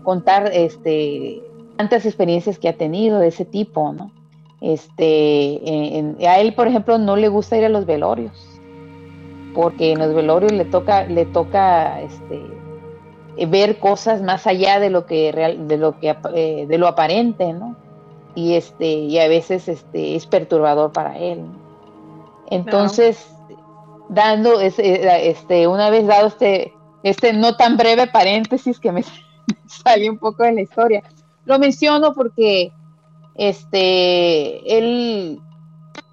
contar 0.01 0.49
este, 0.51 1.43
tantas 1.75 2.07
experiencias 2.07 2.57
que 2.57 2.69
ha 2.69 2.73
tenido 2.73 3.19
de 3.19 3.27
ese 3.27 3.45
tipo, 3.45 3.93
¿no? 3.93 4.16
Este, 4.62 6.15
a 6.28 6.39
él, 6.39 6.54
por 6.56 6.67
ejemplo, 6.67 6.98
no 6.98 7.15
le 7.15 7.28
gusta 7.30 7.58
ir 7.58 7.65
a 7.65 7.70
los 7.70 7.86
velorios, 7.86 8.34
porque 9.54 9.91
en 9.91 10.00
los 10.00 10.13
velorios 10.13 10.52
le 10.52 10.65
toca, 10.65 11.06
le 11.06 11.26
toca 11.26 12.02
este, 12.02 12.41
eh, 13.38 13.46
ver 13.46 13.80
cosas 13.80 14.22
más 14.22 14.48
allá 14.48 14.80
de 14.80 14.89
lo 14.89 15.06
que 15.06 15.32
real, 15.32 15.67
de 15.67 15.78
lo 15.78 16.00
que 16.00 16.15
eh, 16.34 16.65
de 16.67 16.78
lo 16.78 16.88
aparente, 16.88 17.54
¿no? 17.54 17.76
Y 18.36 18.54
este, 18.54 18.86
y 18.93 19.20
a 19.20 19.28
veces 19.28 19.67
este, 19.67 20.15
es 20.15 20.26
perturbador 20.28 20.91
para 20.91 21.17
él. 21.17 21.46
Entonces, 22.50 23.28
dando 24.10 24.60
ese- 24.60 25.30
este, 25.30 25.67
una 25.67 25.89
vez 25.89 26.08
dado 26.08 26.28
este, 26.28 26.74
este 27.04 27.34
no 27.34 27.56
tan 27.58 27.78
breve 27.78 28.08
paréntesis 28.08 28.80
que 28.80 28.91
me 28.91 29.04
salió 29.67 30.12
un 30.12 30.17
poco 30.20 30.43
de 30.43 30.54
la 30.54 30.62
historia. 30.62 31.04
Lo 31.46 31.60
menciono 31.60 32.13
porque 32.13 32.72
este 33.38 34.78
él 34.78 35.39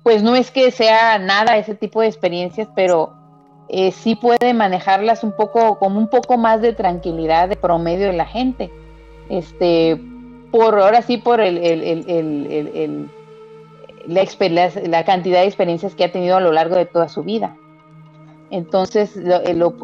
pues 0.04 0.22
no 0.22 0.36
es 0.36 0.50
que 0.50 0.70
sea 0.70 1.18
nada 1.18 1.56
ese 1.56 1.74
tipo 1.74 2.02
de 2.02 2.08
experiencias, 2.08 2.68
pero 2.76 3.14
eh, 3.68 3.90
sí 3.90 4.14
puede 4.14 4.52
manejarlas 4.52 5.24
un 5.24 5.32
poco, 5.32 5.78
como 5.78 5.98
un 5.98 6.08
poco 6.08 6.36
más 6.36 6.60
de 6.60 6.74
tranquilidad 6.74 7.48
de 7.48 7.56
promedio 7.56 8.08
de 8.08 8.12
la 8.12 8.26
gente. 8.26 8.70
Este, 9.30 9.98
por 10.50 10.78
ahora 10.78 11.00
sí, 11.00 11.16
por 11.16 11.40
el, 11.40 11.56
el- 11.56 11.82
el- 11.82 12.46
el- 12.74 13.10
la, 14.90 15.04
cantidad 15.04 15.40
de 15.40 15.46
experiencias 15.46 15.94
que 15.94 16.04
ha 16.04 16.12
tenido 16.12 16.36
a 16.36 16.40
lo 16.40 16.52
largo 16.52 16.76
de 16.76 16.84
toda 16.84 17.08
su 17.08 17.22
vida. 17.22 17.56
Entonces, 18.50 19.16
lo, 19.16 19.36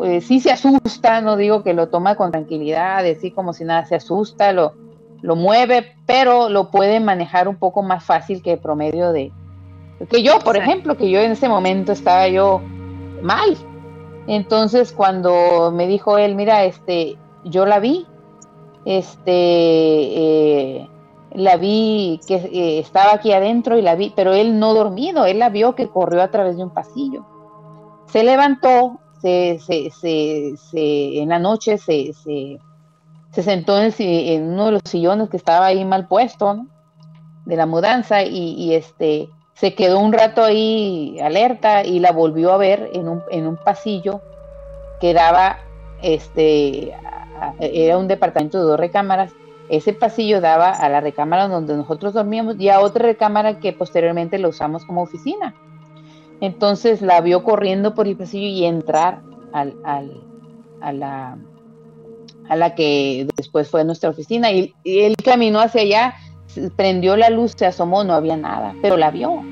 eh, 0.05 0.17
eh, 0.17 0.21
sí 0.21 0.41
se 0.41 0.53
asusta, 0.53 1.23
no 1.23 1.37
digo 1.37 1.63
que 1.63 1.73
lo 1.73 1.89
toma 1.89 2.15
con 2.15 2.31
tranquilidad, 2.31 3.07
así 3.07 3.31
como 3.31 3.55
si 3.55 3.65
nada, 3.65 3.87
se 3.87 3.95
asusta, 3.97 4.53
lo, 4.53 4.75
lo 5.23 5.37
mueve, 5.37 5.95
pero 6.07 6.49
lo 6.49 6.71
puede 6.71 7.01
manejar 7.01 7.49
un 7.49 7.57
poco 7.57 7.83
más 7.83 8.05
fácil 8.05 8.43
que 8.43 8.53
el 8.55 8.59
promedio 8.59 9.13
de... 9.13 9.33
Que 10.11 10.23
yo, 10.23 10.39
por 10.39 10.57
ejemplo, 10.57 10.97
que 10.97 11.11
yo 11.11 11.21
en 11.21 11.33
ese 11.33 11.49
momento 11.49 11.93
estaba 11.93 12.27
yo 12.29 12.63
mal. 13.23 13.57
Entonces, 14.27 14.93
cuando 14.93 15.71
me 15.73 15.87
dijo 15.87 16.17
él, 16.17 16.35
mira, 16.37 16.65
este, 16.65 17.19
yo 17.45 17.67
la 17.67 17.81
vi, 17.81 18.07
este, 18.87 19.33
eh, 19.35 20.89
la 21.35 21.57
vi 21.57 22.21
que 22.27 22.35
eh, 22.37 22.79
estaba 22.79 23.15
aquí 23.15 23.33
adentro 23.33 23.77
y 23.79 23.83
la 23.83 23.95
vi, 23.95 24.13
pero 24.17 24.33
él 24.33 24.59
no 24.59 24.73
dormido, 24.75 25.27
él 25.27 25.39
la 25.39 25.49
vio 25.51 25.75
que 25.75 25.89
corrió 25.89 26.23
a 26.23 26.31
través 26.31 26.57
de 26.57 26.65
un 26.65 26.71
pasillo. 26.71 27.25
Se 28.07 28.25
levantó, 28.25 28.99
se, 29.21 29.59
se, 29.61 29.91
se, 29.91 30.55
se- 30.57 31.21
en 31.21 31.29
la 31.29 31.39
noche 31.39 31.77
se, 31.79 32.13
se, 32.15 32.59
se 33.33 33.43
sentó 33.43 33.81
en, 33.81 34.43
uno 34.53 34.67
de 34.67 34.73
los 34.73 34.83
sillones 34.85 35.29
que 35.29 35.37
estaba 35.37 35.67
ahí 35.67 35.85
mal 35.85 36.09
puesto, 36.09 36.67
de 37.45 37.57
la 37.57 37.67
mudanza 37.67 38.23
y, 38.23 38.75
este 38.75 39.29
se 39.55 39.75
quedó 39.75 39.99
un 40.01 40.13
rato 40.13 40.43
ahí 40.43 41.19
alerta 41.23 41.85
y 41.85 41.99
la 41.99 42.13
volvió 42.13 42.53
a 42.53 42.57
ver 42.57 42.91
en 42.95 43.09
un, 43.09 43.23
en 43.31 43.47
un 43.47 43.57
pasillo 43.57 44.23
que 45.01 45.13
daba 45.13 45.59
este 46.03 46.95
era 47.59 47.99
un 47.99 48.09
departamento 48.09 48.59
de 48.59 48.65
dos 48.65 48.81
recámaras. 48.81 49.33
Ese 49.69 49.93
pasillo 49.93 50.41
daba 50.41 50.71
a 50.71 50.89
la 50.89 51.01
recámara 51.01 51.47
donde 51.47 51.77
nosotros 51.77 52.15
dormíamos 52.15 52.59
y 52.59 52.71
a 52.71 52.81
otra 52.81 53.05
recámara 53.05 53.61
que 53.61 53.73
posteriormente 53.73 54.39
la 54.39 54.49
usamos 54.49 54.85
como 54.85 55.03
oficina. 55.03 55.55
Entonces 56.41 57.03
la 57.03 57.21
vio 57.21 57.45
corriendo 57.45 57.95
por 57.95 58.07
el 58.09 58.17
pasillo 58.17 58.47
y 58.47 58.65
entrar 58.65 59.21
al, 59.53 59.77
al- 59.85 60.23
a 60.81 60.93
la 60.93 61.39
a 62.51 62.57
la 62.57 62.75
que 62.75 63.27
después 63.37 63.71
fue 63.71 63.85
nuestra 63.85 64.11
oficina 64.11 64.53
y, 64.53 64.75
y 64.85 65.01
él 65.01 65.17
caminó 65.25 65.61
hacia 65.61 65.81
allá 65.81 66.15
prendió 66.77 67.17
la 67.17 67.31
luz, 67.31 67.55
se 67.57 67.67
asomó, 67.67 68.05
no 68.05 68.15
había 68.15 68.37
nada, 68.37 68.75
pero 68.83 68.97
la 68.97 69.11
vio. 69.11 69.43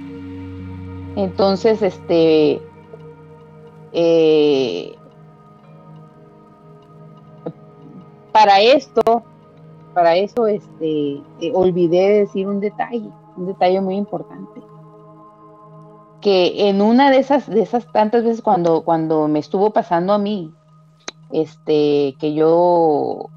Entonces, 1.17 1.83
este, 1.83 2.61
eh, 3.93 4.95
para 8.33 8.61
esto, 8.61 9.23
para 9.95 10.17
eso, 10.17 10.47
este, 10.47 11.23
olvidé 11.55 12.21
decir 12.21 12.47
un 12.47 12.61
detalle, 12.61 13.11
un 13.37 13.47
detalle 13.47 13.81
muy 13.81 13.97
importante. 13.97 14.61
Que 16.21 16.69
en 16.69 16.83
una 16.83 17.11
de 17.11 17.19
esas, 17.19 17.49
de 17.49 17.63
esas 17.63 17.91
tantas 17.93 18.25
veces 18.25 18.43
cuando, 18.43 18.83
cuando 18.83 19.29
me 19.29 19.39
estuvo 19.39 19.71
pasando 19.71 20.13
a 20.13 20.19
mí, 20.19 20.53
este, 21.33 22.15
que 22.19 22.35
yo 22.35 23.29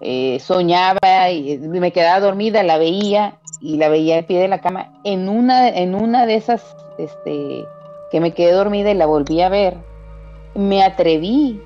eh, 0.00 0.38
soñaba 0.40 1.30
y 1.30 1.58
me 1.58 1.92
quedaba 1.92 2.20
dormida, 2.20 2.62
la 2.62 2.78
veía 2.78 3.38
y 3.60 3.76
la 3.78 3.88
veía 3.88 4.18
al 4.18 4.24
pie 4.24 4.38
de 4.38 4.48
la 4.48 4.60
cama. 4.60 4.92
En 5.04 5.28
una, 5.28 5.68
en 5.68 5.94
una 5.94 6.26
de 6.26 6.34
esas, 6.34 6.76
este, 6.98 7.64
que 8.10 8.20
me 8.20 8.32
quedé 8.32 8.52
dormida 8.52 8.90
y 8.90 8.94
la 8.94 9.06
volví 9.06 9.40
a 9.40 9.48
ver, 9.48 9.76
me 10.54 10.82
atreví, 10.82 11.60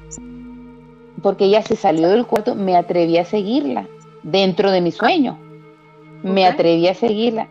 porque 1.23 1.47
ella 1.47 1.63
se 1.63 1.77
salió 1.77 2.09
del 2.09 2.27
cuarto, 2.27 2.55
me 2.55 2.77
atreví 2.77 3.19
a 3.19 3.25
seguirla 3.25 3.89
dentro 4.23 4.71
de 4.71 4.81
mi 4.81 4.93
sueño. 4.93 5.39
Me 6.23 6.47
atreví 6.47 6.89
a 6.89 6.95
seguirla. 6.95 7.49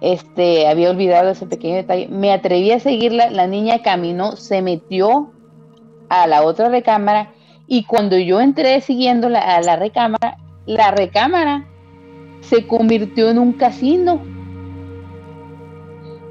Este, 0.00 0.66
había 0.66 0.90
olvidado 0.90 1.30
ese 1.30 1.46
pequeño 1.46 1.76
detalle. 1.76 2.08
Me 2.08 2.32
atreví 2.32 2.70
a 2.72 2.80
seguirla, 2.80 3.30
la 3.30 3.46
niña 3.46 3.82
caminó, 3.82 4.36
se 4.36 4.62
metió 4.62 5.30
a 6.08 6.26
la 6.26 6.42
otra 6.44 6.68
recámara 6.68 7.32
y 7.66 7.84
cuando 7.84 8.16
yo 8.16 8.40
entré 8.40 8.80
siguiéndola 8.80 9.40
a 9.40 9.60
la 9.60 9.76
recámara, 9.76 10.38
la 10.66 10.90
recámara 10.90 11.66
se 12.40 12.66
convirtió 12.66 13.28
en 13.30 13.38
un 13.38 13.52
casino. 13.54 14.20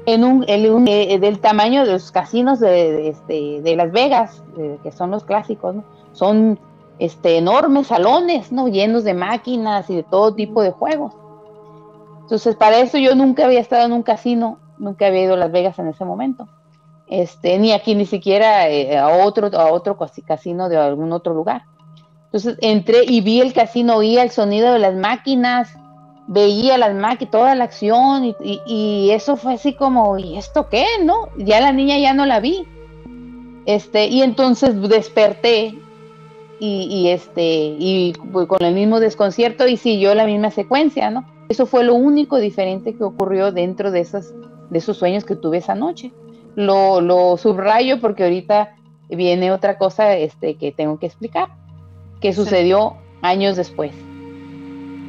En 0.06 0.22
un, 0.24 0.44
en 0.46 0.72
un- 0.72 0.86
eh, 0.88 1.18
del 1.18 1.40
tamaño 1.40 1.84
de 1.84 1.92
los 1.92 2.12
casinos 2.12 2.60
de, 2.60 2.68
de, 2.92 3.08
este, 3.08 3.76
Las 3.76 3.90
Vegas, 3.90 4.42
eh, 4.56 4.78
que 4.82 4.92
son 4.92 5.10
los 5.10 5.24
clásicos. 5.24 5.74
Son 6.12 6.58
este, 6.98 7.36
enormes 7.38 7.88
salones, 7.88 8.52
¿no? 8.52 8.68
Llenos 8.68 9.04
de 9.04 9.14
máquinas 9.14 9.90
y 9.90 9.96
de 9.96 10.02
todo 10.04 10.32
tipo 10.34 10.62
de 10.62 10.70
juegos. 10.70 11.12
Entonces, 12.22 12.54
para 12.56 12.78
eso 12.78 12.98
yo 12.98 13.14
nunca 13.14 13.44
había 13.44 13.60
estado 13.60 13.84
en 13.84 13.92
un 13.92 14.02
casino, 14.02 14.58
nunca 14.78 15.08
había 15.08 15.24
ido 15.24 15.34
a 15.34 15.38
Las 15.38 15.52
Vegas 15.52 15.78
en 15.78 15.88
ese 15.88 16.04
momento 16.04 16.48
este, 17.08 17.58
ni 17.58 17.72
aquí 17.72 17.94
ni 17.94 18.06
siquiera 18.06 18.68
eh, 18.68 18.98
a 18.98 19.08
otro 19.08 19.46
a 19.58 19.70
otro 19.70 19.96
casi- 19.96 20.22
casino 20.22 20.68
de 20.68 20.76
algún 20.76 21.12
otro 21.12 21.34
lugar. 21.34 21.62
Entonces 22.26 22.58
entré 22.60 23.04
y 23.04 23.20
vi 23.20 23.40
el 23.40 23.52
casino, 23.52 23.96
oía 23.96 24.22
el 24.22 24.30
sonido 24.30 24.72
de 24.72 24.78
las 24.80 24.94
máquinas, 24.94 25.70
veía 26.26 26.76
las 26.76 26.94
máquinas, 26.94 27.30
toda 27.30 27.54
la 27.54 27.64
acción 27.64 28.34
y, 28.42 29.10
eso 29.10 29.36
fue 29.36 29.54
así 29.54 29.74
como, 29.74 30.18
¿y 30.18 30.36
esto 30.36 30.68
qué? 30.68 30.84
¿No? 31.02 31.28
Ya 31.38 31.60
la 31.60 31.72
niña 31.72 31.98
ya 31.98 32.12
no 32.12 32.26
la 32.26 32.40
vi. 32.40 32.66
Este, 33.64 34.06
y 34.06 34.22
entonces 34.22 34.80
desperté 34.88 35.78
y, 36.60 36.82
y 36.90 37.08
este, 37.08 37.76
y 37.78 38.12
con 38.12 38.62
el 38.62 38.74
mismo 38.74 39.00
desconcierto 39.00 39.66
y 39.66 39.76
siguió 39.76 40.14
la 40.14 40.26
misma 40.26 40.50
secuencia, 40.50 41.10
¿no? 41.10 41.24
Eso 41.48 41.66
fue 41.66 41.84
lo 41.84 41.94
único 41.94 42.38
diferente 42.38 42.94
que 42.94 43.04
ocurrió 43.04 43.52
dentro 43.52 43.90
de 43.90 44.00
esas, 44.00 44.34
de 44.70 44.78
esos 44.78 44.96
sueños 44.96 45.24
que 45.24 45.36
tuve 45.36 45.58
esa 45.58 45.74
noche 45.74 46.12
lo, 46.56 47.00
lo 47.00 47.36
subrayo 47.36 48.00
porque 48.00 48.24
ahorita 48.24 48.74
viene 49.08 49.52
otra 49.52 49.78
cosa 49.78 50.16
este, 50.16 50.56
que 50.56 50.72
tengo 50.72 50.98
que 50.98 51.06
explicar, 51.06 51.48
que 52.20 52.32
Sí. 52.32 52.42
sucedió 52.42 52.96
años 53.22 53.56
después. 53.56 53.92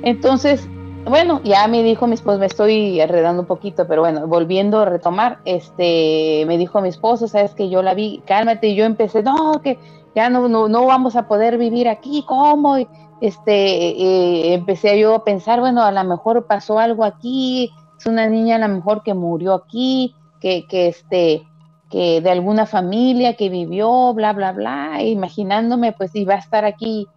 Entonces, 0.03 0.67
bueno, 1.05 1.41
ya 1.43 1.67
me 1.67 1.81
dijo 1.83 2.05
mi 2.05 2.13
esposo, 2.13 2.37
me 2.37 2.45
estoy 2.45 2.99
enredando 3.01 3.41
un 3.41 3.47
poquito, 3.47 3.87
pero 3.87 4.01
bueno, 4.01 4.27
volviendo 4.27 4.79
a 4.79 4.85
retomar, 4.85 5.39
este, 5.45 6.43
me 6.47 6.57
dijo 6.57 6.81
mi 6.81 6.89
esposo, 6.89 7.27
sabes 7.27 7.55
que 7.55 7.69
yo 7.69 7.81
la 7.81 7.93
vi, 7.93 8.21
cálmate, 8.27 8.67
y 8.67 8.75
yo 8.75 8.85
empecé, 8.85 9.23
no, 9.23 9.61
que 9.63 9.79
ya 10.15 10.29
no, 10.29 10.47
no, 10.49 10.67
no 10.67 10.85
vamos 10.85 11.15
a 11.15 11.27
poder 11.27 11.57
vivir 11.57 11.87
aquí, 11.87 12.23
¿cómo? 12.27 12.77
este, 13.19 13.53
eh, 13.53 14.53
empecé 14.53 14.99
yo 14.99 15.15
a 15.15 15.23
pensar, 15.23 15.59
bueno, 15.59 15.81
a 15.81 15.91
lo 15.91 16.03
mejor 16.03 16.45
pasó 16.45 16.77
algo 16.77 17.03
aquí, 17.03 17.71
es 17.97 18.05
una 18.05 18.27
niña 18.27 18.57
a 18.57 18.59
lo 18.59 18.67
mejor 18.67 19.01
que 19.01 19.13
murió 19.15 19.53
aquí, 19.55 20.13
que, 20.39 20.65
este, 20.69 21.43
que 21.89 22.21
de 22.21 22.29
alguna 22.29 22.65
familia 22.65 23.35
que 23.35 23.49
vivió, 23.49 24.13
bla, 24.13 24.33
bla, 24.33 24.51
bla, 24.51 25.01
imaginándome, 25.03 25.93
pues 25.93 26.13
iba 26.15 26.35
a 26.35 26.39
estar 26.39 26.65
aquí 26.65 27.07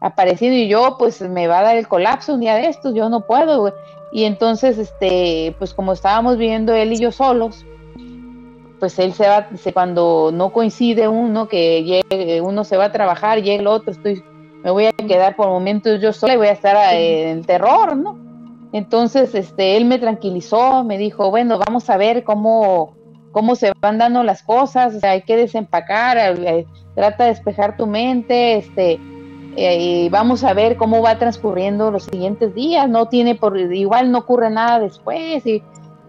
apareciendo 0.00 0.56
y 0.56 0.68
yo, 0.68 0.96
pues 0.98 1.20
me 1.22 1.46
va 1.46 1.60
a 1.60 1.62
dar 1.62 1.76
el 1.76 1.88
colapso 1.88 2.34
un 2.34 2.40
día 2.40 2.54
de 2.54 2.68
estos, 2.68 2.94
yo 2.94 3.08
no 3.08 3.22
puedo, 3.22 3.74
Y 4.12 4.24
entonces, 4.24 4.78
este, 4.78 5.54
pues 5.58 5.74
como 5.74 5.92
estábamos 5.92 6.38
viviendo 6.38 6.74
él 6.74 6.92
y 6.92 6.98
yo 6.98 7.12
solos, 7.12 7.64
pues 8.78 8.98
él 8.98 9.12
se 9.14 9.26
va, 9.26 9.48
cuando 9.72 10.30
no 10.32 10.52
coincide 10.52 11.08
uno, 11.08 11.48
que 11.48 11.82
llegue, 11.82 12.40
uno 12.40 12.64
se 12.64 12.76
va 12.76 12.86
a 12.86 12.92
trabajar, 12.92 13.42
llega 13.42 13.60
el 13.60 13.66
otro, 13.66 13.92
estoy, 13.92 14.22
me 14.62 14.70
voy 14.70 14.86
a 14.86 14.92
quedar 14.92 15.34
por 15.34 15.48
momentos 15.48 16.00
yo 16.00 16.12
sola 16.12 16.34
y 16.34 16.36
voy 16.36 16.48
a 16.48 16.52
estar 16.52 16.76
eh, 16.94 17.30
en 17.30 17.44
terror, 17.44 17.96
¿no? 17.96 18.25
Entonces, 18.72 19.34
este, 19.34 19.76
él 19.76 19.84
me 19.84 19.98
tranquilizó, 19.98 20.84
me 20.84 20.98
dijo, 20.98 21.30
bueno, 21.30 21.58
vamos 21.58 21.88
a 21.88 21.96
ver 21.96 22.24
cómo, 22.24 22.94
cómo 23.32 23.54
se 23.54 23.72
van 23.80 23.98
dando 23.98 24.22
las 24.22 24.42
cosas, 24.42 25.02
hay 25.04 25.22
que 25.22 25.36
desempacar, 25.36 26.18
eh, 26.18 26.66
trata 26.94 27.24
de 27.24 27.30
despejar 27.30 27.76
tu 27.76 27.86
mente, 27.86 28.56
este, 28.56 29.00
eh, 29.56 29.78
y 29.80 30.08
vamos 30.08 30.44
a 30.44 30.52
ver 30.52 30.76
cómo 30.76 31.00
va 31.00 31.18
transcurriendo 31.18 31.90
los 31.90 32.04
siguientes 32.04 32.54
días, 32.54 32.88
no 32.88 33.06
tiene 33.06 33.34
por, 33.34 33.58
igual 33.58 34.10
no 34.10 34.18
ocurre 34.18 34.50
nada 34.50 34.80
después, 34.80 35.46
y 35.46 35.62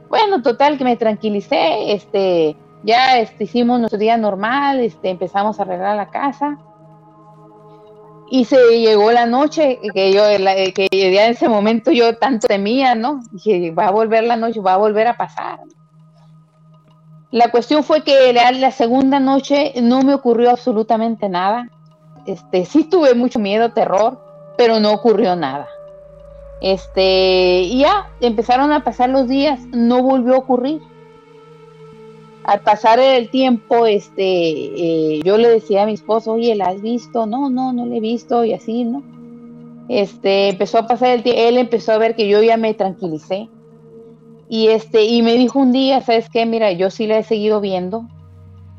bueno, 0.09 0.41
total 0.41 0.77
que 0.77 0.83
me 0.83 0.95
tranquilicé, 0.95 1.93
este, 1.93 2.57
ya 2.83 3.19
este, 3.19 3.43
hicimos 3.43 3.79
nuestro 3.79 3.99
día 3.99 4.17
normal, 4.17 4.79
este, 4.79 5.09
empezamos 5.09 5.59
a 5.59 5.63
arreglar 5.63 5.95
la 5.95 6.09
casa, 6.09 6.57
y 8.29 8.45
se 8.45 8.79
llegó 8.79 9.11
la 9.11 9.25
noche 9.25 9.79
que 9.93 10.11
yo 10.11 10.23
que 10.73 10.87
ya 10.91 11.25
en 11.25 11.31
ese 11.31 11.47
momento 11.47 11.91
yo 11.91 12.17
tanto 12.17 12.47
temía, 12.47 12.95
¿no? 12.95 13.21
Dije, 13.31 13.71
va 13.71 13.87
a 13.87 13.91
volver 13.91 14.23
la 14.23 14.35
noche, 14.35 14.59
va 14.59 14.73
a 14.73 14.77
volver 14.77 15.07
a 15.07 15.17
pasar. 15.17 15.59
La 17.31 17.51
cuestión 17.51 17.83
fue 17.83 18.03
que 18.03 18.33
la 18.33 18.71
segunda 18.71 19.19
noche 19.19 19.73
no 19.81 20.01
me 20.01 20.13
ocurrió 20.13 20.49
absolutamente 20.49 21.27
nada. 21.29 21.69
Este, 22.25 22.65
sí 22.65 22.83
tuve 22.85 23.13
mucho 23.15 23.39
miedo, 23.39 23.73
terror, 23.73 24.21
pero 24.57 24.79
no 24.79 24.91
ocurrió 24.91 25.35
nada. 25.35 25.67
Este, 26.61 27.61
y 27.61 27.79
ya 27.79 28.09
empezaron 28.21 28.71
a 28.71 28.83
pasar 28.83 29.09
los 29.09 29.27
días, 29.27 29.59
no 29.71 30.01
volvió 30.01 30.35
a 30.35 30.39
ocurrir. 30.39 30.81
Al 32.47 32.61
pasar 32.61 32.97
el 32.97 33.29
tiempo, 33.29 33.85
este, 33.85 34.23
eh, 34.23 35.19
yo 35.21 35.37
le 35.37 35.49
decía 35.49 35.83
a 35.83 35.85
mi 35.85 35.93
esposo, 35.93 36.31
oye, 36.31 36.55
¿la 36.55 36.67
has 36.67 36.81
visto? 36.81 37.25
No, 37.25 37.49
no, 37.49 37.73
no 37.73 37.85
la 37.85 37.97
he 37.97 37.99
visto, 37.99 38.45
y 38.45 38.53
así, 38.53 38.85
¿no? 38.85 39.03
Este, 39.89 40.47
empezó 40.47 40.77
a 40.77 40.87
pasar 40.87 41.09
el 41.09 41.23
tiempo, 41.23 41.41
él 41.41 41.57
empezó 41.57 41.91
a 41.91 41.97
ver 41.97 42.15
que 42.15 42.29
yo 42.29 42.41
ya 42.41 42.55
me 42.55 42.73
tranquilicé, 42.73 43.49
y 44.47 44.67
este, 44.69 45.03
y 45.03 45.21
me 45.23 45.33
dijo 45.33 45.59
un 45.59 45.73
día, 45.73 45.99
¿sabes 45.99 46.29
qué? 46.29 46.45
Mira, 46.45 46.71
yo 46.71 46.89
sí 46.89 47.05
la 47.05 47.17
he 47.17 47.23
seguido 47.23 47.59
viendo, 47.59 48.07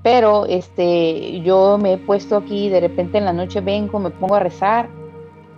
pero 0.03 0.47
este, 0.47 1.43
yo 1.43 1.77
me 1.77 1.93
he 1.93 1.99
puesto 1.99 2.39
aquí, 2.39 2.71
de 2.71 2.81
repente 2.81 3.19
en 3.19 3.27
la 3.27 3.35
noche 3.35 3.61
vengo, 3.61 3.99
me 3.99 4.09
pongo 4.09 4.37
a 4.37 4.41
rezar, 4.41 4.89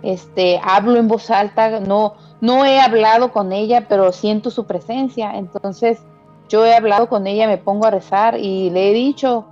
este, 0.03 0.59
hablo 0.61 0.99
en 0.99 1.07
voz 1.07 1.29
alta, 1.29 1.79
no, 1.79 2.15
no 2.41 2.65
he 2.65 2.77
hablado 2.77 3.31
con 3.31 3.53
ella, 3.53 3.85
pero 3.87 4.11
siento 4.11 4.51
su 4.51 4.65
presencia, 4.65 5.31
entonces 5.37 6.01
yo 6.51 6.65
he 6.65 6.75
hablado 6.75 7.07
con 7.07 7.25
ella, 7.27 7.47
me 7.47 7.57
pongo 7.57 7.85
a 7.85 7.91
rezar 7.91 8.37
y 8.37 8.69
le 8.69 8.89
he 8.89 8.93
dicho, 8.93 9.45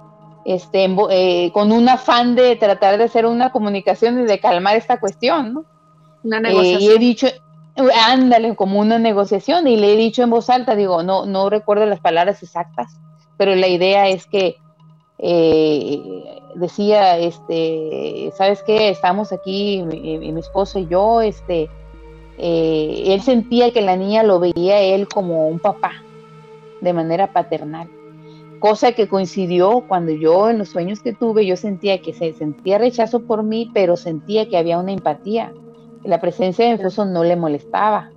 este, 0.46 0.94
eh, 1.12 1.52
con 1.54 1.72
un 1.72 1.88
afán 1.88 2.36
de 2.36 2.58
tratar 2.58 2.98
de 2.98 3.06
hacer 3.06 3.26
una 3.26 3.52
comunicación 3.52 4.20
y 4.20 4.26
de 4.26 4.40
calmar 4.40 4.76
esta 4.76 5.00
cuestión, 5.00 5.54
¿no? 5.54 5.66
Una 6.24 6.42
negociación. 6.42 6.82
Eh, 6.82 6.84
y 6.84 6.96
he 6.96 7.00
dicho, 7.00 7.28
ándale, 8.06 8.56
como 8.56 8.80
una 8.80 9.00
negociación, 9.00 9.68
y 9.68 9.78
le 9.78 9.94
he 9.94 9.98
dicho 9.98 10.24
en 10.24 10.30
voz 10.30 10.50
alta, 10.50 10.76
digo, 10.76 11.02
no, 11.02 11.26
no 11.26 11.50
recuerdo 11.50 11.86
las 11.86 12.02
palabras 12.02 12.44
exactas, 12.44 13.00
pero 13.38 13.56
la 13.56 13.68
idea 13.68 14.10
es 14.10 14.26
que 14.26 14.58
eh, 15.20 16.02
decía, 16.56 17.18
este, 17.18 18.34
¿sabes 18.36 18.62
qué? 18.64 18.90
Estamos 18.90 19.32
aquí, 19.32 19.84
mi, 19.84 20.38
esposo 20.40 20.80
y 20.80 20.88
yo, 20.88 21.22
este, 21.22 21.70
eh, 22.38 23.04
él 23.08 23.22
sentía 23.22 23.72
que 23.72 23.82
la 23.82 23.96
niña 23.96 24.24
lo 24.24 24.40
veía 24.40 24.82
él 24.82 25.08
como 25.08 25.48
un 25.48 25.60
papá, 25.60 25.92
de 26.82 26.94
manera 26.94 27.34
paternal, 27.34 27.90
cosa 28.60 28.92
que 28.92 29.08
coincidió 29.08 29.86
cuando 29.88 30.12
yo 30.12 30.50
en 30.50 30.58
los 30.58 30.70
sueños 30.70 31.02
que 31.02 31.14
tuve, 31.14 31.46
yo 31.46 31.56
sentía 31.56 32.02
que 32.02 32.14
se 32.14 32.34
sentía 32.34 32.78
rechazo 32.78 33.22
por 33.26 33.44
mí, 33.44 33.72
pero 33.74 33.96
sentía 33.96 34.48
que 34.48 34.58
había 34.58 34.80
una 34.80 34.92
empatía 34.92 35.54
la 36.04 36.22
presencia 36.22 36.66
de 36.66 36.78
mi 36.78 37.12
no 37.12 37.24
le 37.24 37.36
molestaba. 37.36 38.10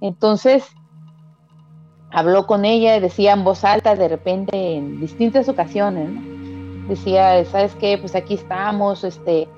Entonces, 0.00 0.66
habló 2.10 2.46
con 2.46 2.64
ella, 2.64 3.00
decía 3.00 3.32
en 3.32 3.44
voz 3.44 3.64
alta 3.64 3.94
de 3.94 4.08
repente 4.08 4.76
en 4.76 5.00
distintas 5.00 5.48
ocasiones, 5.48 6.10
Decía, 6.88 7.42
¿sabes 7.46 7.74
qué? 7.76 7.96
Pues 7.96 8.14
aquí 8.14 8.34
estamos, 8.34 9.04
este, 9.04 9.48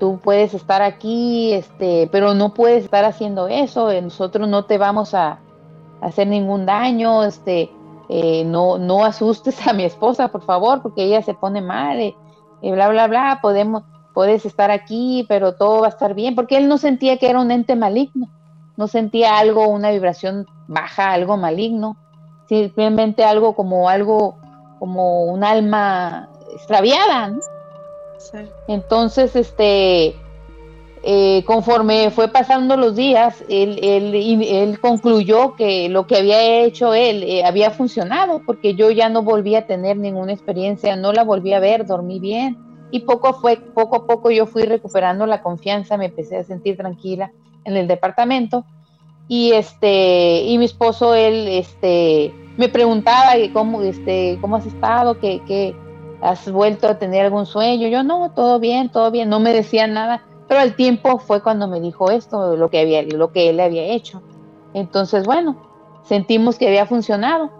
tú 0.00 0.18
puedes 0.18 0.54
estar 0.54 0.82
aquí, 0.82 1.52
este, 1.52 2.08
pero 2.10 2.34
no 2.34 2.52
puedes 2.52 2.84
estar 2.84 3.04
haciendo 3.04 3.46
eso, 3.46 3.92
eh, 3.92 4.02
nosotros 4.02 4.48
no 4.48 4.64
te 4.64 4.76
vamos 4.76 5.14
a, 5.14 5.38
hacer 6.04 6.26
ningún 6.26 6.66
daño, 6.66 7.24
este, 7.24 7.72
eh, 8.08 8.44
no, 8.44 8.78
no 8.78 9.04
asustes 9.04 9.66
a 9.66 9.72
mi 9.72 9.84
esposa, 9.84 10.28
por 10.28 10.42
favor, 10.42 10.82
porque 10.82 11.04
ella 11.04 11.22
se 11.22 11.34
pone 11.34 11.62
mal, 11.62 12.00
y 12.00 12.14
eh, 12.62 12.72
bla, 12.72 12.88
bla, 12.88 13.06
bla, 13.08 13.38
podemos, 13.40 13.82
puedes 14.12 14.44
estar 14.44 14.70
aquí, 14.70 15.24
pero 15.28 15.54
todo 15.54 15.80
va 15.80 15.86
a 15.86 15.90
estar 15.90 16.14
bien, 16.14 16.34
porque 16.34 16.58
él 16.58 16.68
no 16.68 16.76
sentía 16.76 17.16
que 17.16 17.30
era 17.30 17.40
un 17.40 17.50
ente 17.50 17.74
maligno, 17.74 18.28
no 18.76 18.86
sentía 18.86 19.38
algo, 19.38 19.66
una 19.68 19.90
vibración 19.90 20.46
baja, 20.68 21.12
algo 21.12 21.36
maligno, 21.38 21.96
simplemente 22.48 23.24
algo 23.24 23.54
como 23.54 23.88
algo, 23.88 24.36
como 24.78 25.24
un 25.24 25.42
alma 25.42 26.28
extraviada. 26.52 27.32
Entonces, 28.68 29.36
este, 29.36 30.16
eh, 31.06 31.44
conforme 31.44 32.10
fue 32.10 32.28
pasando 32.28 32.78
los 32.78 32.96
días, 32.96 33.44
él, 33.50 34.78
concluyó 34.80 35.54
que 35.54 35.90
lo 35.90 36.06
que 36.06 36.16
había 36.16 36.62
hecho 36.62 36.94
él 36.94 37.22
eh, 37.24 37.44
había 37.44 37.70
funcionado, 37.70 38.40
porque 38.46 38.74
yo 38.74 38.90
ya 38.90 39.10
no 39.10 39.22
volví 39.22 39.54
a 39.54 39.66
tener 39.66 39.98
ninguna 39.98 40.32
experiencia, 40.32 40.96
no 40.96 41.12
la 41.12 41.22
volví 41.22 41.52
a 41.52 41.60
ver, 41.60 41.84
dormí 41.84 42.20
bien. 42.20 42.56
Y 42.90 43.00
poco 43.00 43.34
fue 43.34 43.58
poco 43.58 43.96
a 43.96 44.06
poco 44.06 44.30
yo 44.30 44.46
fui 44.46 44.62
recuperando 44.62 45.26
la 45.26 45.42
confianza, 45.42 45.98
me 45.98 46.06
empecé 46.06 46.38
a 46.38 46.44
sentir 46.44 46.78
tranquila 46.78 47.30
en 47.64 47.76
el 47.76 47.86
departamento. 47.86 48.64
Y 49.28 49.52
este 49.52 50.44
y 50.44 50.56
mi 50.56 50.64
esposo 50.64 51.14
él 51.14 51.48
este 51.48 52.32
me 52.56 52.70
preguntaba 52.70 53.32
cómo 53.52 53.82
este 53.82 54.38
cómo 54.40 54.56
has 54.56 54.64
estado, 54.64 55.18
has 56.22 56.50
vuelto 56.50 56.88
a 56.88 56.98
tener 56.98 57.26
algún 57.26 57.44
sueño. 57.44 57.88
Yo 57.88 58.02
no, 58.02 58.30
todo 58.30 58.58
bien, 58.58 58.88
todo 58.88 59.10
bien, 59.10 59.28
no 59.28 59.38
me 59.38 59.52
decía 59.52 59.86
nada, 59.86 60.22
pero 60.48 60.60
al 60.60 60.76
tiempo 60.76 61.18
fue 61.18 61.42
cuando 61.42 61.68
me 61.68 61.80
dijo 61.80 62.10
esto, 62.10 62.56
lo 62.56 62.70
que 62.70 62.80
había 62.80 63.02
lo 63.02 63.32
que 63.32 63.50
él 63.50 63.60
había 63.60 63.84
hecho. 63.84 64.22
Entonces, 64.74 65.24
bueno, 65.24 65.56
sentimos 66.02 66.58
que 66.58 66.68
había 66.68 66.86
funcionado 66.86 67.50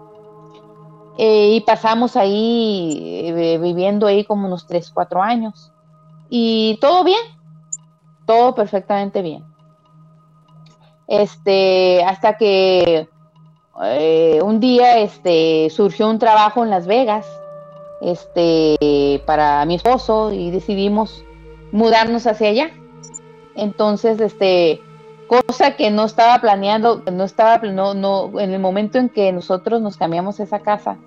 eh, 1.17 1.55
y 1.55 1.61
pasamos 1.61 2.15
ahí 2.15 3.23
eh, 3.25 3.57
viviendo 3.57 4.05
ahí 4.05 4.23
como 4.25 4.47
unos 4.47 4.67
3, 4.67 4.91
4 4.93 5.21
años. 5.21 5.71
Y 6.29 6.77
todo 6.81 7.03
bien, 7.03 7.21
todo 8.25 8.53
perfectamente 8.53 9.21
bien. 9.21 9.43
Este, 11.07 12.03
hasta 12.03 12.37
que 12.37 13.07
eh, 13.83 14.39
un 14.43 14.59
día 14.59 14.99
este, 14.99 15.69
surgió 15.69 16.09
un 16.09 16.19
trabajo 16.19 16.63
en 16.63 16.69
Las 16.69 16.87
Vegas 16.87 17.27
este, 18.01 19.21
para 19.25 19.65
mi 19.65 19.75
esposo 19.75 20.31
y 20.31 20.51
decidimos 20.51 21.24
mudarnos 21.75 22.25
hacia 22.25 22.49
allá. 22.49 22.71
Entonces, 23.55 24.19
este, 24.21 24.81
cosa 25.27 25.75
que 25.75 25.91
no 25.91 26.05
estaba 26.05 26.39
planeando, 26.39 27.03
no 27.11 27.23
estaba, 27.23 27.57
no, 27.67 27.93
no, 27.93 28.39
en 28.39 28.51
el 28.51 28.59
momento 28.59 28.97
en 28.97 29.09
que 29.09 29.31
nosotros 29.31 29.81
nos 29.81 29.97
cambiamos 29.97 30.39
esa 30.39 30.59
casa, 30.59 30.97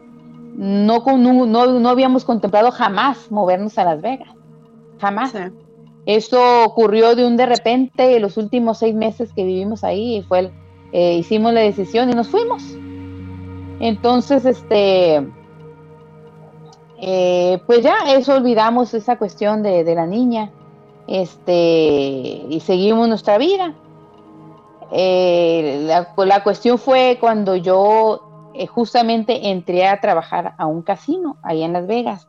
no, 0.54 1.04
no, 1.16 1.46
no 1.46 1.88
habíamos 1.88 2.24
contemplado 2.24 2.70
jamás 2.70 3.30
movernos 3.30 3.78
a 3.78 3.84
Las 3.84 4.02
Vegas, 4.02 4.28
jamás. 5.00 5.32
Eso 6.04 6.64
ocurrió 6.64 7.14
de 7.14 7.26
un 7.26 7.36
de 7.36 7.46
repente, 7.46 8.18
los 8.20 8.36
últimos 8.36 8.78
seis 8.78 8.94
meses 8.94 9.32
que 9.34 9.44
vivimos 9.44 9.84
ahí, 9.84 10.24
fue 10.28 10.50
eh, 10.92 11.14
hicimos 11.14 11.52
la 11.52 11.60
decisión 11.60 12.10
y 12.10 12.14
nos 12.14 12.28
fuimos. 12.28 12.62
Entonces, 13.80 14.44
este, 14.44 15.26
eh, 17.00 17.62
pues 17.66 17.82
ya 17.82 17.96
eso 18.08 18.34
olvidamos 18.34 18.92
esa 18.94 19.16
cuestión 19.16 19.62
de, 19.62 19.84
de 19.84 19.94
la 19.94 20.06
niña, 20.06 20.50
este, 21.09 22.44
y 22.48 22.61
seguimos 22.61 23.09
nuestra 23.09 23.38
vida. 23.38 23.74
eh, 24.92 25.84
la, 25.86 26.12
la, 26.24 26.42
cuestión 26.42 26.78
fue 26.78 27.16
cuando 27.20 27.56
yo 27.56 28.50
eh, 28.54 28.66
justamente 28.66 29.50
entré 29.50 29.86
a 29.86 30.00
trabajar 30.00 30.54
a 30.56 30.66
un 30.66 30.82
casino 30.82 31.36
ahí 31.42 31.62
en 31.62 31.72
Las 31.72 31.86
Vegas. 31.86 32.26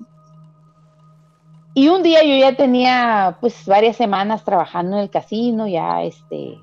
Y 1.74 1.90
un 1.90 2.04
día 2.04 2.24
yo 2.24 2.36
ya 2.36 2.56
tenía 2.56 3.38
pues 3.40 3.66
varias 3.66 3.96
semanas 3.96 4.44
trabajando 4.44 4.98
en 4.98 5.04
el 5.04 5.10
casino, 5.10 5.68
ya 5.68 6.02
este, 6.04 6.58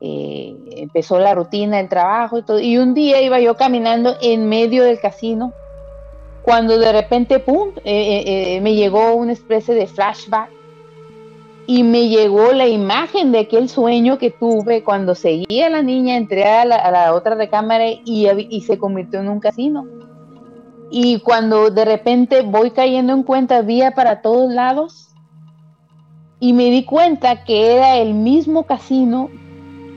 eh, 0.00 0.56
empezó 0.76 1.18
la 1.18 1.34
rutina 1.34 1.76
del 1.76 1.88
trabajo 1.88 2.38
y 2.38 2.42
todo. 2.42 2.58
Y 2.58 2.78
un 2.78 2.94
día 2.94 3.20
iba 3.22 3.38
yo 3.38 3.54
caminando 3.56 4.16
en 4.20 4.48
medio 4.48 4.84
del 4.84 4.98
casino, 4.98 5.52
cuando 6.42 6.76
de 6.76 6.92
repente, 6.92 7.38
¡pum!, 7.38 7.70
me 7.84 8.74
llegó 8.74 9.14
una 9.14 9.32
especie 9.32 9.74
de 9.74 9.86
flashback 9.86 10.50
y 11.66 11.82
me 11.82 12.08
llegó 12.08 12.52
la 12.52 12.66
imagen 12.68 13.32
de 13.32 13.40
aquel 13.40 13.68
sueño 13.68 14.18
que 14.18 14.30
tuve 14.30 14.84
cuando 14.84 15.14
seguía 15.14 15.66
a 15.66 15.70
la 15.70 15.82
niña, 15.82 16.16
entré 16.16 16.44
a 16.44 16.64
la, 16.64 17.14
otra 17.14 17.34
recámara 17.34 17.88
y, 17.88 18.28
y, 18.28 18.60
se 18.62 18.78
convirtió 18.78 19.20
en 19.20 19.28
un 19.28 19.40
casino. 19.40 19.86
Y 20.90 21.20
cuando 21.20 21.70
de 21.70 21.84
repente 21.84 22.42
voy 22.42 22.70
cayendo 22.70 23.14
en 23.14 23.22
cuenta, 23.22 23.62
vía 23.62 23.92
para 23.92 24.20
todos 24.20 24.52
lados 24.52 25.14
y 26.38 26.52
me 26.52 26.64
di 26.70 26.84
cuenta 26.84 27.44
que 27.44 27.74
era 27.74 27.96
el 27.96 28.12
mismo 28.12 28.64
casino 28.64 29.30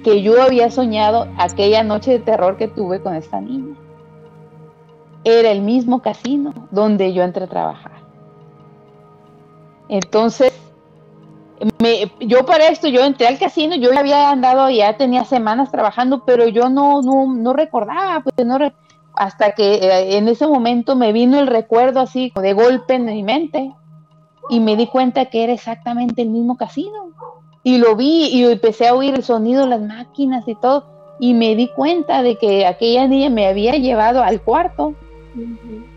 que 0.03 0.21
yo 0.21 0.41
había 0.41 0.71
soñado 0.71 1.27
aquella 1.37 1.83
noche 1.83 2.11
de 2.11 2.19
terror 2.19 2.55
que 2.55 2.69
tuve 2.69 3.01
con 3.01 3.13
esta 3.15 3.41
niña. 3.41 3.75
Era 5.25 5.51
el 5.51 5.61
mismo 5.61 6.01
casino 6.01 6.53
donde 6.71 7.11
yo 7.11 7.23
entré 7.23 7.43
a 7.43 7.47
trabajar. 7.47 7.91
Entonces, 9.89 10.53
yo 12.19 12.45
para 12.45 12.67
esto, 12.67 12.87
yo 12.87 13.03
entré 13.03 13.27
al 13.27 13.39
casino, 13.39 13.75
yo 13.75 13.91
ya 13.91 13.99
había 13.99 14.29
andado, 14.29 14.69
ya 14.69 14.97
tenía 14.97 15.25
semanas 15.25 15.71
trabajando, 15.71 16.23
pero 16.25 16.47
yo 16.47 16.69
no, 16.69 17.01
no, 17.01 17.53
recordaba, 17.53 18.21
pues 18.21 18.45
no 18.45 18.57
hasta 19.15 19.53
que 19.53 19.75
eh, 19.75 20.17
en 20.17 20.27
ese 20.27 20.45
momento 20.45 20.95
me 20.95 21.11
vino 21.11 21.39
el 21.39 21.47
recuerdo 21.47 22.01
así 22.01 22.31
de 22.39 22.53
golpe 22.53 22.95
en 22.95 23.05
mi 23.05 23.23
mente 23.23 23.73
y 24.49 24.59
me 24.59 24.75
di 24.75 24.87
cuenta 24.87 25.25
que 25.25 25.43
era 25.43 25.53
exactamente 25.53 26.21
el 26.21 26.29
mismo 26.29 26.55
casino. 26.55 27.09
Y 27.63 27.79
lo 27.79 27.95
vi 27.95 28.27
y 28.27 28.45
empecé 28.45 28.87
a 28.87 28.93
oír 28.93 29.15
el 29.15 29.23
sonido 29.23 29.63
de 29.63 29.69
las 29.69 29.81
máquinas 29.81 30.47
y 30.47 30.55
todo. 30.55 30.85
Y 31.19 31.33
me 31.33 31.55
di 31.55 31.67
cuenta 31.67 32.21
de 32.21 32.37
que 32.37 32.65
aquella 32.65 33.07
niña 33.07 33.29
me 33.29 33.47
había 33.47 33.73
llevado 33.73 34.23
al 34.23 34.41
cuarto. 34.41 34.93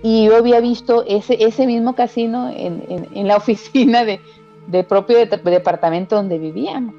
Y 0.03 0.25
yo 0.25 0.37
había 0.37 0.61
visto 0.61 1.05
ese, 1.07 1.45
ese 1.45 1.67
mismo 1.67 1.95
casino 1.95 2.51
en 2.51 3.29
la 3.29 3.37
oficina 3.37 4.05
de, 4.05 4.21
del 4.67 4.85
propio 4.87 5.19
departamento 5.19 6.17
donde 6.17 6.39
vivíamos. 6.39 6.95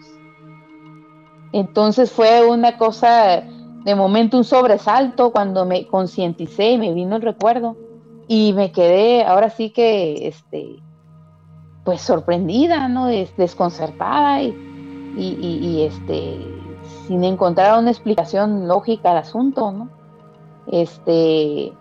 Entonces 1.54 2.12
fue 2.12 2.48
una 2.48 2.78
cosa, 2.78 3.44
de 3.84 3.96
momento 3.96 4.38
un 4.38 4.44
sobresalto 4.44 5.32
cuando 5.32 5.66
me 5.66 5.88
concienticé 5.88 6.72
y 6.72 6.78
me 6.78 6.94
vino 6.94 7.16
el 7.16 7.22
recuerdo 7.22 7.76
y 8.28 8.54
me 8.54 8.72
quedé 8.72 9.24
ahora 9.24 9.50
sí 9.50 9.72
que, 9.72 10.28
este, 10.28 10.78
pues 11.84 12.02
sorprendida, 12.02 12.88
¿no? 12.88 13.08
desconcertada 13.08 14.42
y, 14.42 14.56
y, 15.18 15.82
este, 15.82 16.38
sin 17.08 17.24
encontrar 17.24 17.78
una 17.80 17.92
explicación 17.92 18.68
lógica 18.68 19.12
al 19.12 19.18
asunto, 19.18 19.72
¿no? 19.72 19.90
Este, 20.68 21.74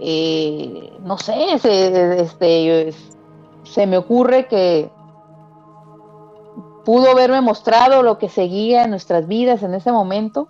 eh, 0.00 0.92
no 1.04 1.18
sé, 1.18 1.52
este, 1.54 2.94
se 3.70 3.86
me 3.86 3.98
ocurre 3.98 4.46
que 4.46 4.90
pudo 6.84 7.10
haberme 7.10 7.40
mostrado 7.40 8.02
lo 8.02 8.16
que 8.16 8.28
seguía 8.28 8.84
en 8.84 8.90
nuestras 8.90 9.26
vidas 9.26 9.62
en 9.62 9.74
ese 9.74 9.90
momento. 9.90 10.48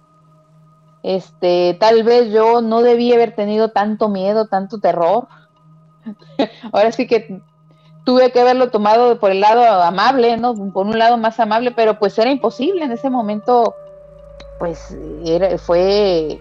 Este, 1.02 1.76
tal 1.80 2.02
vez 2.02 2.30
yo 2.30 2.60
no 2.60 2.82
debía 2.82 3.14
haber 3.14 3.34
tenido 3.34 3.70
tanto 3.70 4.08
miedo, 4.08 4.46
tanto 4.46 4.78
terror. 4.78 5.28
Ahora 6.72 6.92
sí 6.92 7.06
que 7.06 7.40
tuve 8.04 8.30
que 8.32 8.40
haberlo 8.40 8.70
tomado 8.70 9.18
por 9.18 9.30
el 9.30 9.40
lado 9.40 9.64
amable, 9.82 10.36
¿no? 10.36 10.54
Por 10.72 10.86
un 10.86 10.98
lado 10.98 11.16
más 11.16 11.40
amable, 11.40 11.70
pero 11.70 11.98
pues 11.98 12.18
era 12.18 12.30
imposible 12.30 12.84
en 12.84 12.92
ese 12.92 13.08
momento, 13.08 13.74
pues 14.58 14.96
era, 15.24 15.56
fue 15.58 16.38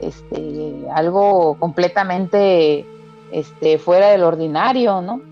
este, 0.00 0.86
algo 0.92 1.56
completamente 1.58 2.84
este, 3.30 3.78
fuera 3.78 4.08
del 4.08 4.24
ordinario, 4.24 5.00
¿no? 5.00 5.31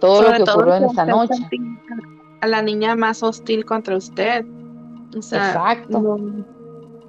Todo 0.00 0.22
lo 0.22 0.32
que 0.32 0.50
ocurrió 0.50 0.74
en 0.76 0.84
esa 0.84 1.04
noche. 1.04 1.48
A 2.40 2.46
la 2.46 2.62
niña 2.62 2.94
más 2.96 3.22
hostil 3.22 3.64
contra 3.64 3.96
usted. 3.96 4.44
Exacto. 5.14 6.18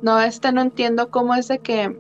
No, 0.02 0.22
este 0.22 0.52
no 0.52 0.62
entiendo 0.62 1.10
cómo 1.10 1.34
es 1.36 1.48
de 1.48 1.60
que 1.60 1.98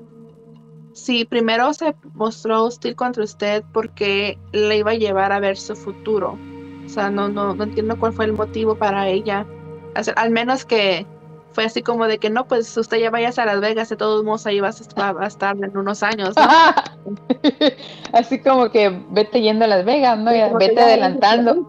si 0.93 1.25
primero 1.25 1.73
se 1.73 1.95
mostró 2.13 2.63
hostil 2.63 2.95
contra 2.95 3.23
usted 3.23 3.63
porque 3.71 4.37
le 4.51 4.77
iba 4.77 4.91
a 4.91 4.95
llevar 4.95 5.31
a 5.31 5.39
ver 5.39 5.57
su 5.57 5.75
futuro. 5.75 6.37
O 6.85 6.89
sea, 6.89 7.09
no, 7.09 7.27
no, 7.27 7.53
no 7.53 7.63
entiendo 7.63 7.99
cuál 7.99 8.13
fue 8.13 8.25
el 8.25 8.33
motivo 8.33 8.75
para 8.75 9.07
ella. 9.07 9.45
al 10.15 10.31
menos 10.31 10.65
que 10.65 11.05
fue 11.57 11.65
así 11.65 11.81
como 11.81 12.05
de 12.05 12.19
que 12.19 12.29
no, 12.29 12.47
pues 12.47 12.77
usted 12.77 12.97
ya 12.97 13.09
vayas 13.09 13.39
a 13.39 13.45
Las 13.45 13.59
Vegas, 13.61 13.89
de 13.89 13.95
todos 13.95 14.23
modos 14.23 14.45
ahí 14.45 14.59
vas 14.59 14.79
a 14.95 15.25
estar 15.25 15.57
en 15.57 15.75
unos 15.75 16.03
años. 16.03 16.35
así 18.13 18.39
como 18.43 18.69
que 18.69 18.89
vete 19.09 19.41
yendo 19.41 19.65
a 19.65 19.67
Las 19.67 19.83
Vegas, 19.83 20.19
¿no? 20.19 20.29
vete 20.59 20.79
adelantando. 20.79 21.55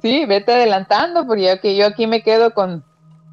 sí. 0.00 0.24
vete 0.24 0.54
adelantando, 0.54 1.26
porque 1.26 1.48
yo, 1.48 1.60
que 1.60 1.76
yo 1.76 1.86
aquí 1.88 2.06
me 2.06 2.22
quedo 2.22 2.54
con, 2.54 2.82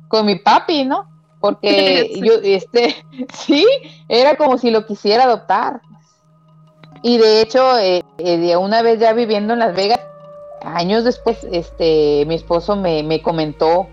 con 0.09 0.25
mi 0.25 0.35
papi, 0.35 0.83
¿no? 0.83 1.07
Porque 1.39 2.11
yo, 2.21 2.33
este, 2.43 3.05
sí, 3.33 3.65
era 4.09 4.35
como 4.35 4.57
si 4.57 4.71
lo 4.71 4.85
quisiera 4.85 5.23
adoptar. 5.23 5.79
Y 7.01 7.17
de 7.17 7.39
hecho, 7.39 7.79
eh, 7.79 8.03
eh, 8.17 8.57
una 8.57 8.81
vez 8.81 8.99
ya 8.99 9.13
viviendo 9.13 9.53
en 9.53 9.59
Las 9.59 9.73
Vegas, 9.73 10.01
años 10.63 11.03
después, 11.03 11.45
este, 11.51 12.25
mi 12.27 12.35
esposo 12.35 12.75
me, 12.75 13.21
comentó 13.21 13.87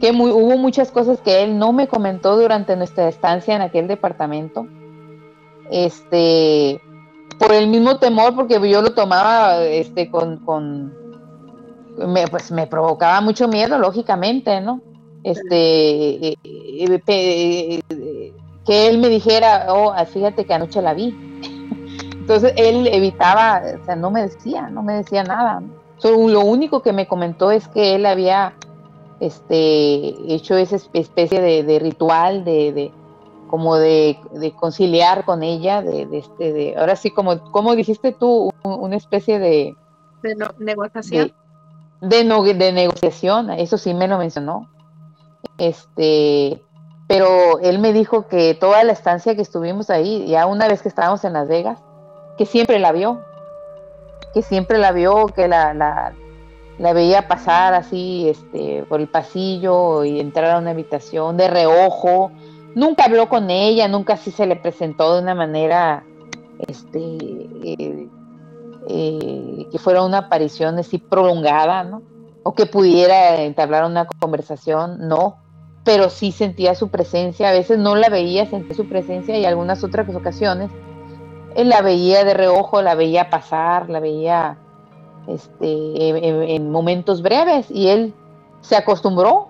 que 0.00 0.10
hubo 0.10 0.56
muchas 0.58 0.90
cosas 0.90 1.20
que 1.20 1.42
él 1.42 1.58
no 1.58 1.72
me 1.72 1.88
comentó 1.88 2.36
durante 2.36 2.76
nuestra 2.76 3.08
estancia 3.08 3.54
en 3.54 3.62
aquel 3.62 3.88
departamento. 3.88 4.66
Este, 5.70 6.80
por 7.38 7.52
el 7.52 7.68
mismo 7.68 7.98
temor, 7.98 8.34
porque 8.34 8.54
yo 8.68 8.82
lo 8.82 8.92
tomaba 8.92 9.62
este, 9.64 10.10
con, 10.10 10.38
con 10.38 10.94
me, 12.06 12.26
pues 12.28 12.50
me 12.50 12.66
provocaba 12.66 13.20
mucho 13.20 13.48
miedo, 13.48 13.78
lógicamente, 13.78 14.60
¿no? 14.60 14.80
Este, 15.22 16.28
eh, 16.28 16.36
eh, 16.44 17.00
eh, 17.08 18.32
que 18.64 18.88
él 18.88 18.98
me 18.98 19.08
dijera, 19.08 19.66
oh, 19.70 19.94
fíjate 20.06 20.44
que 20.44 20.54
anoche 20.54 20.82
la 20.82 20.94
vi. 20.94 21.14
Entonces 22.12 22.52
él 22.56 22.86
evitaba, 22.88 23.62
o 23.80 23.84
sea, 23.84 23.96
no 23.96 24.10
me 24.10 24.22
decía, 24.22 24.68
no 24.68 24.82
me 24.82 24.94
decía 24.94 25.22
nada. 25.22 25.60
¿no? 25.60 25.85
Lo 26.02 26.40
único 26.40 26.82
que 26.82 26.92
me 26.92 27.06
comentó 27.06 27.50
es 27.50 27.68
que 27.68 27.94
él 27.94 28.06
había 28.06 28.54
este, 29.20 30.14
hecho 30.32 30.56
esa 30.56 30.76
especie 30.92 31.40
de, 31.40 31.78
ritual 31.78 32.44
de, 32.44 32.92
como 33.48 33.76
de, 33.76 34.18
conciliar 34.58 35.24
con 35.24 35.42
ella, 35.42 35.82
de, 35.82 36.08
este, 36.12 36.52
de, 36.52 36.76
ahora 36.76 36.96
sí, 36.96 37.10
como, 37.10 37.40
como 37.50 37.74
dijiste 37.74 38.12
tú, 38.12 38.52
una 38.62 38.96
especie 38.96 39.38
de... 39.38 39.74
De 40.22 40.34
negociación. 40.58 41.32
De, 42.00 42.54
de 42.54 42.72
negociación, 42.72 43.50
eso 43.50 43.78
sí 43.78 43.94
me 43.94 44.08
lo 44.08 44.18
mencionó. 44.18 44.68
Este, 45.58 46.62
pero 47.06 47.58
él 47.60 47.78
me 47.78 47.92
dijo 47.92 48.26
que 48.26 48.54
toda 48.54 48.82
la 48.84 48.92
estancia 48.92 49.34
que 49.34 49.42
estuvimos 49.42 49.90
ahí, 49.90 50.26
ya 50.26 50.46
una 50.46 50.68
vez 50.68 50.82
que 50.82 50.88
estábamos 50.88 51.24
en 51.24 51.32
Las 51.32 51.48
Vegas, 51.48 51.80
que 52.36 52.46
siempre 52.46 52.78
la 52.78 52.92
vio, 52.92 53.20
que 54.36 54.42
siempre 54.42 54.76
la 54.76 54.92
vio, 54.92 55.28
que 55.28 55.48
la, 55.48 55.72
la, 55.72 56.92
veía 56.92 57.26
pasar 57.26 57.72
así 57.72 58.28
este, 58.28 58.84
por 58.86 59.00
el 59.00 59.08
pasillo 59.08 60.04
y 60.04 60.20
entrar 60.20 60.50
a 60.50 60.58
una 60.58 60.72
habitación 60.72 61.38
de 61.38 61.48
reojo. 61.48 62.30
Nunca 62.74 63.06
habló 63.06 63.30
con 63.30 63.48
ella, 63.48 63.88
nunca 63.88 64.12
así 64.12 64.30
se 64.30 64.44
le 64.44 64.56
presentó 64.56 65.14
de 65.14 65.22
una 65.22 65.34
manera 65.34 66.04
este, 66.68 66.98
eh, 67.00 68.08
eh, 68.90 69.66
que 69.72 69.78
fuera 69.78 70.04
una 70.04 70.18
aparición 70.18 70.78
así 70.78 70.98
prolongada, 70.98 71.84
¿no? 71.84 72.02
O 72.42 72.52
que 72.52 72.66
pudiera 72.66 73.40
entablar 73.40 73.86
una 73.86 74.06
conversación, 74.20 75.08
no. 75.08 75.38
Pero 75.82 76.10
sí 76.10 76.30
sentía 76.30 76.74
su 76.74 76.88
presencia, 76.88 77.48
a 77.48 77.52
veces 77.52 77.78
no 77.78 77.96
la 77.96 78.10
veía, 78.10 78.44
sentía 78.44 78.76
su 78.76 78.86
presencia 78.86 79.38
y 79.38 79.46
algunas 79.46 79.82
otras 79.82 80.14
ocasiones 80.14 80.70
él 81.56 81.70
la 81.70 81.80
veía 81.80 82.22
de 82.24 82.34
reojo, 82.34 82.82
la 82.82 82.94
veía 82.94 83.30
pasar, 83.30 83.88
la 83.88 83.98
veía 83.98 84.58
este, 85.26 86.54
en, 86.54 86.70
momentos 86.70 87.22
breves 87.22 87.70
y 87.70 87.88
él 87.88 88.14
se 88.60 88.76
acostumbró, 88.76 89.48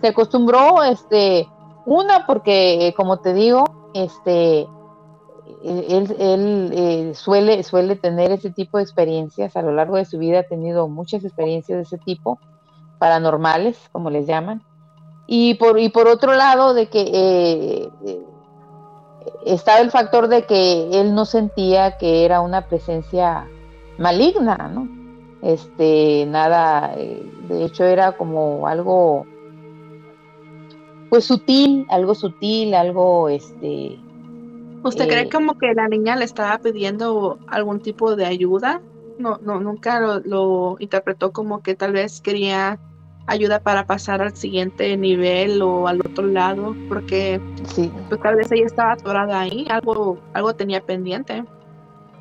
se 0.00 0.08
acostumbró, 0.08 0.82
este, 0.84 1.48
una 1.84 2.24
porque, 2.24 2.94
como 2.96 3.18
te 3.18 3.34
digo, 3.34 3.64
este, 3.94 4.68
él, 5.64 6.70
eh, 6.72 7.12
suele, 7.14 7.64
suele 7.64 7.96
tener 7.96 8.30
ese 8.30 8.50
tipo 8.50 8.78
de 8.78 8.84
experiencias, 8.84 9.56
a 9.56 9.62
lo 9.62 9.72
largo 9.72 9.96
de 9.96 10.04
su 10.04 10.18
vida 10.18 10.40
ha 10.40 10.42
tenido 10.44 10.88
muchas 10.88 11.24
experiencias 11.24 11.78
de 11.78 11.82
ese 11.82 11.98
tipo, 11.98 12.38
paranormales, 12.98 13.76
como 13.90 14.10
les 14.10 14.26
llaman. 14.26 14.62
Y 15.26 15.54
por, 15.54 15.78
y 15.78 15.88
por 15.88 16.06
otro 16.06 16.34
lado, 16.34 16.74
de 16.74 16.88
que 16.88 17.00
eh, 17.00 17.90
eh, 18.06 18.22
estaba 19.44 19.80
el 19.80 19.90
factor 19.90 20.28
de 20.28 20.44
que 20.44 21.00
él 21.00 21.14
no 21.14 21.24
sentía 21.24 21.98
que 21.98 22.24
era 22.24 22.40
una 22.40 22.66
presencia 22.68 23.46
maligna, 23.98 24.70
¿no? 24.72 24.88
Este, 25.42 26.26
nada, 26.26 26.94
eh, 26.96 27.22
de 27.48 27.64
hecho 27.64 27.84
era 27.84 28.12
como 28.12 28.66
algo, 28.66 29.26
pues 31.10 31.24
sutil, 31.24 31.86
algo 31.90 32.14
sutil, 32.14 32.74
algo, 32.74 33.28
este... 33.28 33.98
¿Usted 34.82 35.08
cree 35.08 35.28
como 35.28 35.58
que 35.58 35.74
la 35.74 35.88
niña 35.88 36.16
le 36.16 36.24
estaba 36.24 36.58
pidiendo 36.58 37.38
algún 37.48 37.80
tipo 37.80 38.14
de 38.14 38.26
ayuda? 38.26 38.80
No, 39.18 39.38
no, 39.42 39.58
nunca 39.60 39.98
lo, 39.98 40.20
lo 40.20 40.76
interpretó 40.78 41.32
como 41.32 41.62
que 41.62 41.74
tal 41.74 41.92
vez 41.92 42.20
quería 42.20 42.78
ayuda 43.28 43.60
para 43.60 43.84
pasar 43.84 44.22
al 44.22 44.34
siguiente 44.34 44.96
nivel 44.96 45.62
o 45.62 45.86
al 45.86 46.00
otro 46.00 46.26
lado, 46.26 46.74
porque 46.88 47.40
sí. 47.64 47.92
pues, 48.08 48.20
tal 48.22 48.36
vez 48.36 48.50
ella 48.50 48.66
estaba 48.66 48.92
atorada 48.92 49.38
ahí, 49.38 49.66
algo, 49.70 50.18
algo 50.32 50.54
tenía 50.54 50.80
pendiente. 50.80 51.44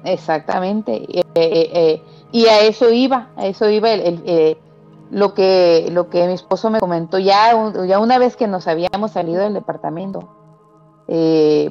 Exactamente, 0.03 0.93
eh, 1.09 1.23
eh, 1.35 1.69
eh, 1.73 2.03
y 2.31 2.45
a 2.47 2.61
eso 2.61 2.91
iba, 2.91 3.29
a 3.37 3.47
eso 3.47 3.69
iba 3.69 3.91
el, 3.91 4.57
lo 5.09 5.33
que 5.33 5.89
lo 5.91 6.09
que 6.09 6.27
mi 6.27 6.33
esposo 6.33 6.69
me 6.69 6.79
comentó 6.79 7.17
ya, 7.17 7.51
ya 7.87 7.99
una 7.99 8.17
vez 8.19 8.35
que 8.35 8.47
nos 8.47 8.67
habíamos 8.67 9.11
salido 9.11 9.41
del 9.41 9.53
departamento, 9.53 10.29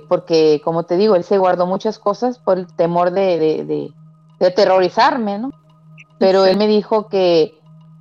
porque 0.09 0.63
como 0.65 0.85
te 0.85 0.97
digo, 0.97 1.15
él 1.15 1.25
se 1.25 1.39
guardó 1.39 1.67
muchas 1.67 1.99
cosas 1.99 2.39
por 2.39 2.59
el 2.59 2.67
temor 2.75 3.11
de, 3.11 3.39
de, 3.39 3.93
de, 4.39 4.47
aterrorizarme, 4.47 5.39
¿no? 5.39 5.51
Pero 6.19 6.47
él 6.47 6.57
me 6.57 6.67
dijo 6.67 7.09
que 7.09 7.57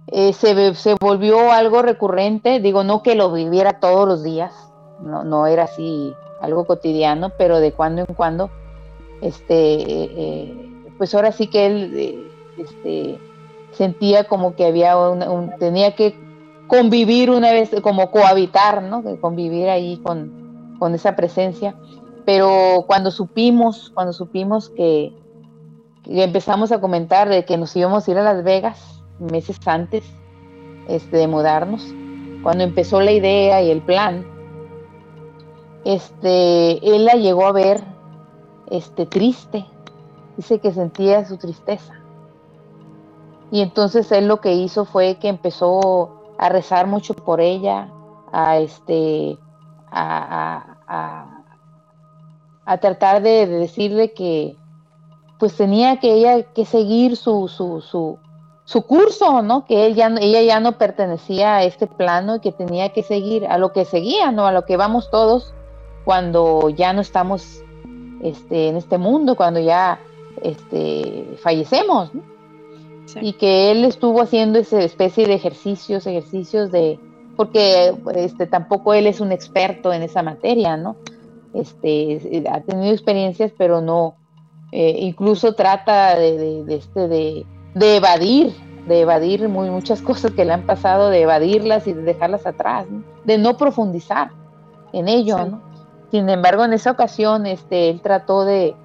eh, 0.07 0.33
se, 0.33 0.75
se, 0.75 0.95
volvió 0.99 1.51
algo 1.51 1.81
recurrente, 1.81 2.59
digo, 2.59 2.83
no 2.83 3.01
que 3.01 3.15
lo 3.15 3.31
viviera 3.31 3.79
todos 3.79 4.07
los 4.07 4.23
días, 4.23 4.53
no, 5.01 5.23
no 5.23 5.47
era 5.47 5.63
así 5.63 6.13
algo 6.41 6.65
cotidiano, 6.65 7.31
pero 7.37 7.59
de 7.59 7.71
cuando 7.71 8.01
en 8.01 8.13
cuando, 8.15 8.51
este, 9.21 9.55
eh, 9.55 10.71
pues 10.97 11.15
ahora 11.15 11.31
sí 11.31 11.47
que 11.47 11.65
él 11.65 11.93
eh, 11.95 12.31
este, 12.57 13.19
sentía 13.71 14.25
como 14.25 14.55
que 14.55 14.65
había 14.65 14.97
un, 14.97 15.51
tenía 15.57 15.95
que 15.95 16.15
convivir 16.67 17.31
una 17.31 17.51
vez, 17.51 17.71
como 17.81 18.11
cohabitar, 18.11 18.83
¿no? 18.83 19.03
convivir 19.19 19.69
ahí 19.69 19.97
con, 19.97 20.75
con 20.79 20.93
esa 20.93 21.15
presencia. 21.15 21.75
Pero 22.25 22.85
cuando 22.87 23.11
supimos, 23.11 23.91
cuando 23.93 24.13
supimos 24.13 24.69
que, 24.69 25.13
que 26.03 26.23
empezamos 26.23 26.71
a 26.71 26.81
comentar 26.81 27.29
de 27.29 27.45
que 27.45 27.57
nos 27.57 27.75
íbamos 27.75 28.07
a 28.07 28.11
ir 28.11 28.17
a 28.17 28.23
Las 28.23 28.43
Vegas, 28.43 28.94
meses 29.19 29.59
antes 29.67 30.03
este, 30.87 31.17
de 31.17 31.27
mudarnos, 31.27 31.93
cuando 32.43 32.63
empezó 32.63 33.01
la 33.01 33.11
idea 33.11 33.61
y 33.61 33.71
el 33.71 33.81
plan, 33.81 34.25
este, 35.83 36.95
él 36.95 37.05
la 37.05 37.13
llegó 37.13 37.45
a 37.45 37.51
ver 37.51 37.83
este, 38.67 39.05
triste, 39.05 39.65
dice 40.37 40.59
que 40.59 40.71
sentía 40.71 41.25
su 41.25 41.37
tristeza. 41.37 41.93
Y 43.51 43.61
entonces 43.61 44.11
él 44.11 44.27
lo 44.27 44.41
que 44.41 44.53
hizo 44.53 44.85
fue 44.85 45.15
que 45.15 45.29
empezó 45.29 46.21
a 46.37 46.49
rezar 46.49 46.87
mucho 46.87 47.13
por 47.13 47.39
ella, 47.39 47.89
a 48.31 48.57
este, 48.57 49.37
a, 49.91 50.77
a, 50.87 51.43
a, 52.65 52.77
tratar 52.79 53.21
de, 53.21 53.47
decirle 53.47 54.13
que 54.13 54.57
pues 55.39 55.55
tenía 55.55 55.99
que 55.99 56.13
ella 56.13 56.43
que 56.53 56.65
seguir 56.65 57.15
su, 57.15 57.47
su, 57.47 57.81
su, 57.81 58.19
su 58.65 58.81
curso, 58.81 59.43
¿no? 59.43 59.65
Que 59.65 59.85
él 59.85 59.95
ya, 59.95 60.07
ella 60.19 60.41
ya 60.41 60.59
no 60.59 60.77
pertenecía 60.77 61.57
a 61.57 61.63
este 61.63 61.85
plano 61.85 62.37
y 62.37 62.39
que 62.39 62.51
tenía 62.51 62.89
que 62.89 63.03
seguir 63.03 63.45
a 63.45 63.59
lo 63.59 63.71
que 63.71 63.85
seguía, 63.85 64.31
¿no? 64.31 64.47
A 64.47 64.51
lo 64.51 64.65
que 64.65 64.75
vamos 64.75 65.09
todos 65.11 65.53
cuando 66.03 66.69
ya 66.69 66.91
no 66.91 67.01
estamos 67.01 67.63
este, 68.21 68.69
en 68.69 68.77
este 68.77 68.97
mundo, 68.97 69.35
cuando 69.35 69.59
ya 69.59 69.99
este, 70.41 71.37
fallecemos, 71.41 72.13
¿no? 72.13 72.23
Y 73.21 73.33
que 73.33 73.69
él 73.69 73.85
estuvo 73.85 74.19
haciendo 74.19 74.57
esa 74.57 74.81
especie 74.81 75.27
de 75.27 75.35
ejercicios, 75.35 76.07
ejercicios 76.07 76.71
de, 76.71 76.99
porque 77.37 77.93
este, 78.15 78.47
tampoco 78.47 78.95
él 78.95 79.05
es 79.05 79.21
un 79.21 79.31
experto 79.31 79.93
en 79.93 80.01
esa 80.01 80.23
materia, 80.23 80.75
¿no? 80.75 80.95
Este, 81.53 82.43
ha 82.49 82.61
tenido 82.61 82.91
experiencias, 82.91 83.51
pero 83.55 83.79
no, 83.79 84.15
eh, 84.71 84.97
incluso 85.01 85.53
trata 85.53 86.17
de, 86.17 86.63
de 86.63 86.75
este, 86.75 87.07
de 87.07 87.45
de 87.75 87.97
evadir, 87.97 88.55
de 88.87 89.01
evadir 89.01 89.47
muy, 89.47 89.69
muchas 89.69 90.01
cosas 90.01 90.31
que 90.31 90.43
le 90.43 90.53
han 90.53 90.65
pasado, 90.65 91.09
de 91.09 91.21
evadirlas 91.21 91.85
y 91.85 91.93
de 91.93 92.01
dejarlas 92.01 92.47
atrás, 92.47 92.87
de 93.23 93.37
no 93.37 93.55
profundizar 93.57 94.31
en 94.91 95.07
ello, 95.07 95.37
¿no? 95.45 95.61
Sin 96.09 96.29
embargo, 96.29 96.63
en 96.63 96.73
esa 96.73 96.91
ocasión, 96.91 97.45
este, 97.45 97.89
él 97.89 98.01
trató 98.01 98.45
de, 98.45 98.75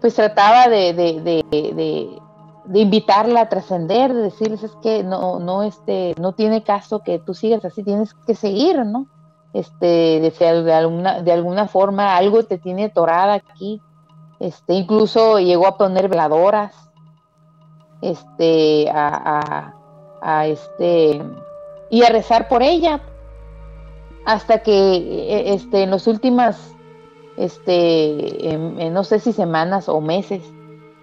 pues 0.00 0.14
trataba 0.14 0.68
de, 0.68 0.94
de, 0.94 1.20
de, 1.20 2.20
de 2.66 2.80
invitarla 2.80 3.42
a 3.42 3.48
trascender, 3.48 4.12
de 4.12 4.22
decirles 4.22 4.62
es 4.62 4.72
que 4.82 5.04
no, 5.04 5.38
no, 5.38 5.62
este, 5.62 6.14
no 6.20 6.32
tiene 6.32 6.62
caso 6.62 7.00
que 7.00 7.18
tú 7.18 7.34
sigas 7.34 7.64
así, 7.64 7.82
tienes 7.82 8.14
que 8.26 8.34
seguir, 8.34 8.84
¿no? 8.84 9.06
Este, 9.52 9.86
de, 10.20 10.62
de, 10.62 10.72
alguna, 10.72 11.22
de 11.22 11.32
alguna 11.32 11.66
forma 11.68 12.16
algo 12.16 12.42
te 12.44 12.58
tiene 12.58 12.88
torada 12.88 13.34
aquí. 13.34 13.80
Este, 14.38 14.74
incluso 14.74 15.38
llegó 15.38 15.66
a 15.66 15.78
poner 15.78 16.08
veladoras, 16.08 16.85
este, 18.00 18.88
a, 18.90 19.72
este, 20.46 21.22
y 21.90 22.02
a 22.02 22.08
rezar 22.08 22.48
por 22.48 22.62
ella, 22.62 23.00
hasta 24.24 24.58
que 24.62 24.72
e, 24.72 25.54
este, 25.54 25.82
en 25.82 25.90
las 25.90 26.06
últimas, 26.06 26.74
este, 27.36 28.58
no 28.90 29.04
sé 29.04 29.20
si 29.20 29.32
semanas 29.32 29.88
o 29.88 30.00
meses, 30.00 30.42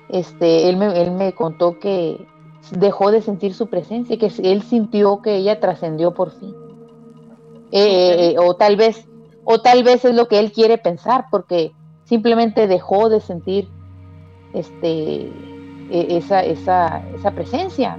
este, 0.09 0.69
él 0.69 0.77
me, 0.77 1.01
él 1.01 1.11
me 1.11 1.33
contó 1.33 1.79
que 1.79 2.25
dejó 2.71 3.11
de 3.11 3.21
sentir 3.21 3.53
su 3.53 3.67
presencia, 3.67 4.17
que 4.17 4.31
él 4.43 4.61
sintió 4.63 5.21
que 5.21 5.35
ella 5.35 5.59
trascendió 5.59 6.13
por 6.13 6.31
fin. 6.31 6.55
Eh, 7.71 8.33
eh, 8.33 8.35
o 8.37 8.55
tal 8.55 8.75
vez, 8.75 9.07
o 9.43 9.59
tal 9.59 9.83
vez 9.83 10.05
es 10.05 10.15
lo 10.15 10.27
que 10.27 10.39
él 10.39 10.51
quiere 10.51 10.77
pensar, 10.77 11.25
porque 11.31 11.73
simplemente 12.03 12.67
dejó 12.67 13.09
de 13.09 13.19
sentir 13.19 13.67
este 14.53 15.31
esa, 15.93 16.43
esa, 16.43 17.03
esa 17.15 17.31
presencia. 17.31 17.97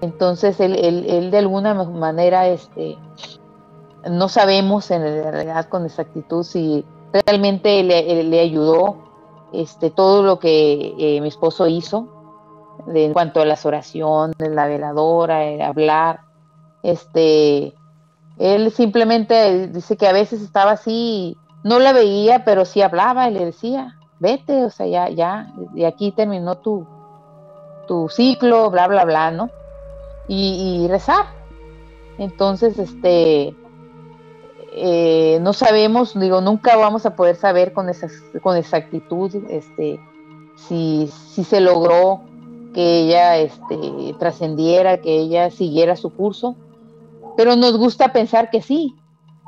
Entonces 0.00 0.60
él, 0.60 0.74
él, 0.76 1.30
de 1.30 1.38
alguna 1.38 1.74
manera 1.74 2.48
este, 2.48 2.98
no 4.10 4.28
sabemos 4.28 4.90
en 4.90 5.02
realidad 5.02 5.68
con 5.68 5.84
exactitud 5.84 6.42
si 6.42 6.84
realmente 7.12 7.82
le, 7.82 8.24
le 8.24 8.40
ayudó 8.40 8.96
este, 9.52 9.90
todo 9.90 10.22
lo 10.22 10.38
que 10.38 10.94
eh, 10.98 11.20
mi 11.20 11.28
esposo 11.28 11.66
hizo 11.66 12.08
de, 12.86 13.06
en 13.06 13.12
cuanto 13.12 13.40
a 13.40 13.46
las 13.46 13.64
oraciones, 13.64 14.36
la 14.38 14.66
veladora, 14.66 15.44
el 15.44 15.62
hablar. 15.62 16.20
Este, 16.82 17.74
él 18.38 18.70
simplemente 18.70 19.68
dice 19.68 19.96
que 19.96 20.06
a 20.06 20.12
veces 20.12 20.42
estaba 20.42 20.72
así, 20.72 21.36
no 21.64 21.78
la 21.78 21.92
veía, 21.92 22.44
pero 22.44 22.64
sí 22.64 22.82
hablaba 22.82 23.28
y 23.28 23.34
le 23.34 23.44
decía, 23.46 23.96
vete, 24.18 24.64
o 24.64 24.70
sea, 24.70 24.86
ya, 24.86 25.08
ya, 25.10 25.52
de 25.72 25.86
aquí 25.86 26.12
terminó 26.12 26.56
tu, 26.58 26.86
tu 27.86 28.08
ciclo, 28.08 28.70
bla, 28.70 28.88
bla, 28.88 29.04
bla, 29.04 29.30
¿no? 29.30 29.50
Y, 30.28 30.86
rezar. 30.88 31.26
Entonces, 32.18 32.78
este, 32.78 33.54
eh, 34.72 35.38
no 35.40 35.52
sabemos, 35.52 36.18
digo, 36.18 36.40
nunca 36.40 36.76
vamos 36.76 37.06
a 37.06 37.14
poder 37.14 37.36
saber 37.36 37.72
con, 37.72 37.88
esa, 37.88 38.08
con 38.42 38.56
exactitud, 38.56 39.34
este, 39.48 40.00
si, 40.56 41.08
si 41.30 41.44
se 41.44 41.60
logró 41.60 42.22
que 42.74 43.00
ella 43.00 43.38
este, 43.38 44.14
trascendiera, 44.18 44.98
que 45.00 45.18
ella 45.18 45.50
siguiera 45.50 45.96
su 45.96 46.10
curso, 46.10 46.56
pero 47.36 47.54
nos 47.54 47.76
gusta 47.76 48.12
pensar 48.12 48.50
que 48.50 48.62
sí, 48.62 48.96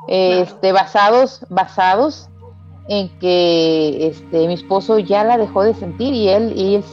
este, 0.07 0.71
basados, 0.71 1.45
basados 1.49 2.29
en 2.89 3.07
que 3.19 4.07
este, 4.07 4.47
mi 4.47 4.55
esposo 4.55 4.97
ya 4.97 5.23
la 5.23 5.37
dejó 5.37 5.61
de 5.61 5.75
sentir 5.75 6.11
y 6.11 6.27
él, 6.27 6.53
y 6.57 6.83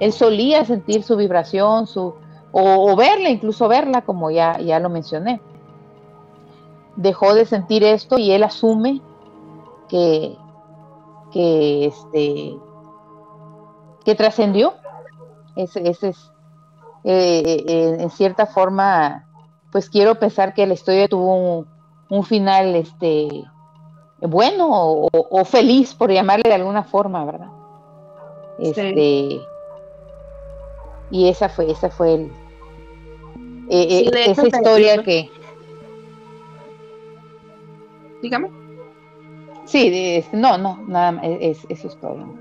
él, 0.00 0.12
solía 0.12 0.64
sentir 0.64 1.02
su 1.02 1.14
vibración, 1.14 1.86
su, 1.86 2.14
o, 2.52 2.96
verla, 2.96 3.28
incluso 3.28 3.68
verla, 3.68 4.00
como 4.00 4.30
ya, 4.30 4.58
ya 4.58 4.80
lo 4.80 4.88
mencioné. 4.88 5.42
Dejó 6.96 7.34
de 7.34 7.44
sentir 7.44 7.84
esto 7.84 8.18
y 8.18 8.32
él 8.32 8.44
asume 8.44 9.02
que, 9.90 10.38
que, 11.32 11.84
este, 11.84 12.56
que 14.06 14.14
trascendió. 14.14 14.72
Ese, 15.54 15.86
ese 15.86 16.08
es, 16.08 16.32
eh, 17.04 17.62
eh, 17.68 17.96
en 18.00 18.08
cierta 18.08 18.46
forma, 18.46 19.28
pues 19.70 19.90
quiero 19.90 20.14
pensar 20.14 20.54
que 20.54 20.66
la 20.66 20.72
historia 20.72 21.08
tuvo 21.08 21.58
un, 21.58 21.66
un 22.08 22.24
final 22.24 22.74
este, 22.74 23.44
bueno 24.20 24.66
o, 24.68 25.44
feliz, 25.44 25.94
por 25.94 26.10
llamarle 26.10 26.48
de 26.48 26.54
alguna 26.54 26.82
forma, 26.82 27.24
¿verdad? 27.24 27.48
Este, 28.58 29.40
Y 31.10 31.28
esa 31.28 31.48
fue, 31.48 31.70
esa 31.70 31.90
fue 31.90 32.14
el, 32.14 32.30
eh, 33.68 34.10
esa 34.26 34.46
historia 34.46 35.02
que... 35.02 35.30
Dígame. 38.22 38.50
Sí, 39.64 40.24
no, 40.32 40.56
no, 40.56 40.82
nada 40.86 41.12
más, 41.12 41.24
es, 41.24 41.66
eso 41.68 41.88
es 41.88 41.96
todo. 42.00 42.34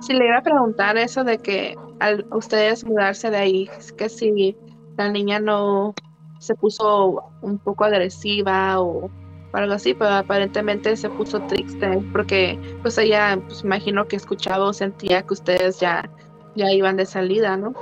Si 0.00 0.14
le 0.14 0.26
iba 0.26 0.38
a 0.38 0.42
preguntar 0.42 0.96
eso 0.96 1.22
de 1.22 1.38
que 1.38 1.76
al 2.00 2.26
ustedes 2.32 2.84
mudarse 2.84 3.30
de 3.30 3.36
ahí, 3.36 3.70
es 3.78 3.92
que 3.92 4.08
si 4.08 4.56
la 4.96 5.08
niña 5.10 5.38
no 5.38 5.94
se 6.38 6.56
puso 6.56 7.22
un 7.40 7.58
poco 7.58 7.84
agresiva 7.84 8.80
o 8.80 9.10
algo 9.52 9.74
así, 9.74 9.94
pero 9.94 10.10
aparentemente 10.10 10.96
se 10.96 11.10
puso 11.10 11.40
triste 11.42 12.02
porque 12.12 12.58
pues 12.82 12.96
ella 12.98 13.38
pues 13.46 13.62
imagino 13.64 14.06
que 14.08 14.16
escuchaba 14.16 14.64
o 14.66 14.72
sentía 14.72 15.22
que 15.22 15.34
ustedes 15.34 15.78
ya 15.78 16.08
ya 16.54 16.70
iban 16.72 16.96
de 16.96 17.06
salida, 17.06 17.56
¿no? 17.56 17.72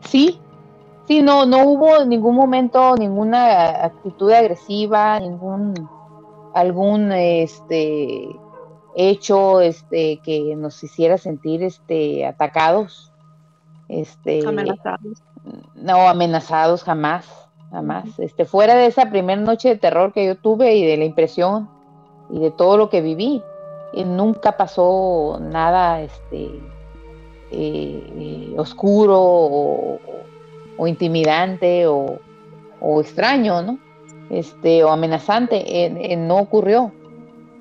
Sí, 0.00 0.40
sí, 1.06 1.22
no, 1.22 1.44
no 1.46 1.64
hubo 1.64 2.02
en 2.02 2.08
ningún 2.08 2.34
momento 2.34 2.94
ninguna 2.96 3.84
actitud 3.84 4.30
agresiva, 4.32 5.20
ningún 5.20 5.74
algún 6.54 7.12
este 7.12 8.28
hecho 8.96 9.60
este 9.60 10.18
que 10.18 10.56
nos 10.56 10.82
hiciera 10.82 11.16
sentir 11.16 11.62
este 11.62 12.26
atacados 12.26 13.12
este 13.88 14.44
amenazados 14.46 15.22
no 15.76 16.08
amenazados 16.08 16.82
jamás 16.82 17.39
jamás 17.70 18.18
este 18.18 18.44
fuera 18.44 18.74
de 18.74 18.86
esa 18.86 19.10
primera 19.10 19.40
noche 19.40 19.70
de 19.70 19.76
terror 19.76 20.12
que 20.12 20.26
yo 20.26 20.36
tuve 20.36 20.74
y 20.74 20.84
de 20.84 20.96
la 20.96 21.04
impresión 21.04 21.68
y 22.30 22.40
de 22.40 22.50
todo 22.50 22.76
lo 22.76 22.90
que 22.90 23.00
viví 23.00 23.42
y 23.92 24.04
nunca 24.04 24.56
pasó 24.56 25.38
nada 25.40 26.00
este 26.00 26.50
eh, 27.52 28.54
oscuro 28.56 29.98
o, 30.76 30.86
intimidante 30.86 31.86
o, 31.86 32.18
extraño 33.00 33.62
no 33.62 33.78
este 34.30 34.84
o 34.84 34.90
amenazante 34.90 36.16
no 36.16 36.36
ocurrió. 36.36 36.92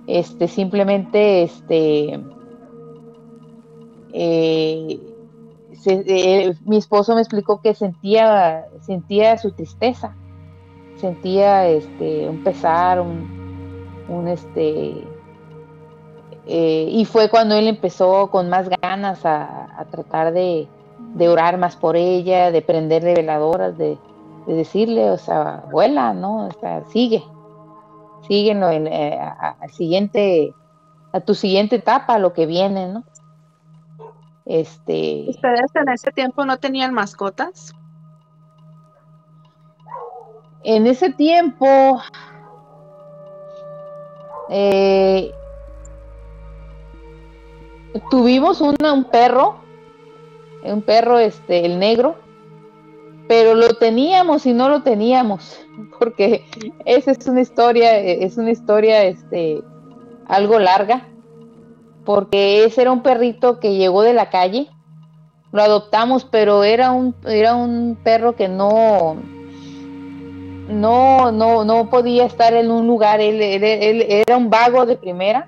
Este 0.07 0.47
simplemente 0.47 1.43
este 1.43 2.19
eh, 4.13 4.99
eh, 5.85 6.53
mi 6.65 6.77
esposo 6.77 7.15
me 7.15 7.21
explicó 7.21 7.61
que 7.61 7.73
sentía 7.73 8.67
sentía 8.89 9.37
su 9.37 9.51
tristeza 9.51 10.15
sentía 10.97 11.67
este 11.67 12.27
un 12.27 12.43
pesar 12.43 12.99
un, 12.99 14.27
este 14.27 15.03
eh, 16.47 16.87
y 16.89 17.05
fue 17.05 17.29
cuando 17.29 17.53
él 17.53 17.67
empezó 17.67 18.31
con 18.31 18.49
más 18.49 18.67
ganas 18.81 19.23
a, 19.25 19.85
tratar 19.91 20.33
de, 20.33 20.67
orar 21.19 21.59
más 21.59 21.75
por 21.75 21.95
ella 21.95 22.51
de 22.51 22.63
prenderle 22.63 23.13
veladoras 23.13 23.77
de, 23.77 23.99
decirle 24.47 25.11
o 25.11 25.17
sea 25.17 25.63
vuela 25.71 26.13
no 26.13 26.47
o 26.47 26.51
sea 26.59 26.83
sigue 26.85 27.23
síguenlo 28.27 28.69
en, 28.69 28.87
eh, 28.87 29.19
al 29.59 29.71
siguiente, 29.71 30.53
a 31.11 31.19
tu 31.19 31.35
siguiente 31.35 31.77
etapa, 31.77 32.19
lo 32.19 32.33
que 32.33 32.45
viene, 32.45 32.87
¿no? 32.87 33.03
Este. 34.45 35.25
¿Ustedes 35.27 35.75
en 35.75 35.89
ese 35.89 36.11
tiempo 36.11 36.45
no 36.45 36.57
tenían 36.57 36.93
mascotas? 36.93 37.73
En 40.63 40.87
ese 40.87 41.11
tiempo. 41.11 42.01
Eh, 44.49 45.31
tuvimos 48.09 48.61
un 48.61 48.75
perro, 49.05 49.55
un 50.63 50.81
perro, 50.81 51.19
este, 51.19 51.65
el 51.65 51.79
negro, 51.79 52.15
pero 53.27 53.53
lo 53.53 53.75
teníamos 53.75 54.45
y 54.45 54.53
no 54.53 54.69
lo 54.69 54.81
teníamos, 54.81 55.59
porque 55.99 56.45
esa 56.85 57.11
es 57.11 57.27
una 57.27 57.41
historia, 57.41 57.97
es 57.97 58.37
una 58.37 58.51
historia 58.51 59.03
este, 59.03 59.61
algo 60.27 60.59
larga, 60.59 61.07
porque 62.05 62.63
ese 62.65 62.81
era 62.81 62.91
un 62.91 63.03
perrito 63.03 63.59
que 63.59 63.75
llegó 63.75 64.01
de 64.01 64.13
la 64.13 64.29
calle, 64.29 64.67
lo 65.51 65.61
adoptamos, 65.61 66.25
pero 66.25 66.63
era 66.63 66.91
un, 66.91 67.15
era 67.25 67.55
un 67.55 67.97
perro 68.03 68.35
que 68.35 68.47
no, 68.47 69.17
no, 70.69 71.31
no, 71.31 71.65
no 71.65 71.89
podía 71.89 72.25
estar 72.25 72.53
en 72.53 72.71
un 72.71 72.87
lugar, 72.87 73.19
él, 73.19 73.41
era 73.41 74.37
un 74.37 74.49
vago 74.49 74.85
de 74.85 74.95
primera, 74.95 75.47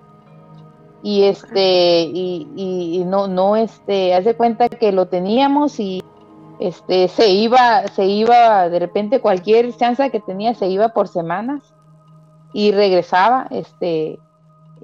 y 1.03 1.23
este, 1.23 2.01
y, 2.03 3.03
no, 3.05 3.27
no, 3.27 3.55
este, 3.55 4.13
haz 4.13 4.25
de 4.25 4.35
cuenta 4.35 4.69
que 4.69 4.91
lo 4.91 5.07
teníamos 5.07 5.79
y 5.79 6.03
este, 6.59 7.07
se 7.07 7.29
iba, 7.29 7.87
se 7.87 8.05
iba 8.05 8.69
de 8.69 8.79
repente 8.79 9.19
cualquier 9.19 9.75
chance 9.75 10.11
que 10.11 10.19
tenía, 10.19 10.53
se 10.53 10.67
iba 10.67 10.89
por 10.89 11.07
semanas 11.07 11.73
y 12.53 12.71
regresaba, 12.71 13.47
este, 13.49 14.19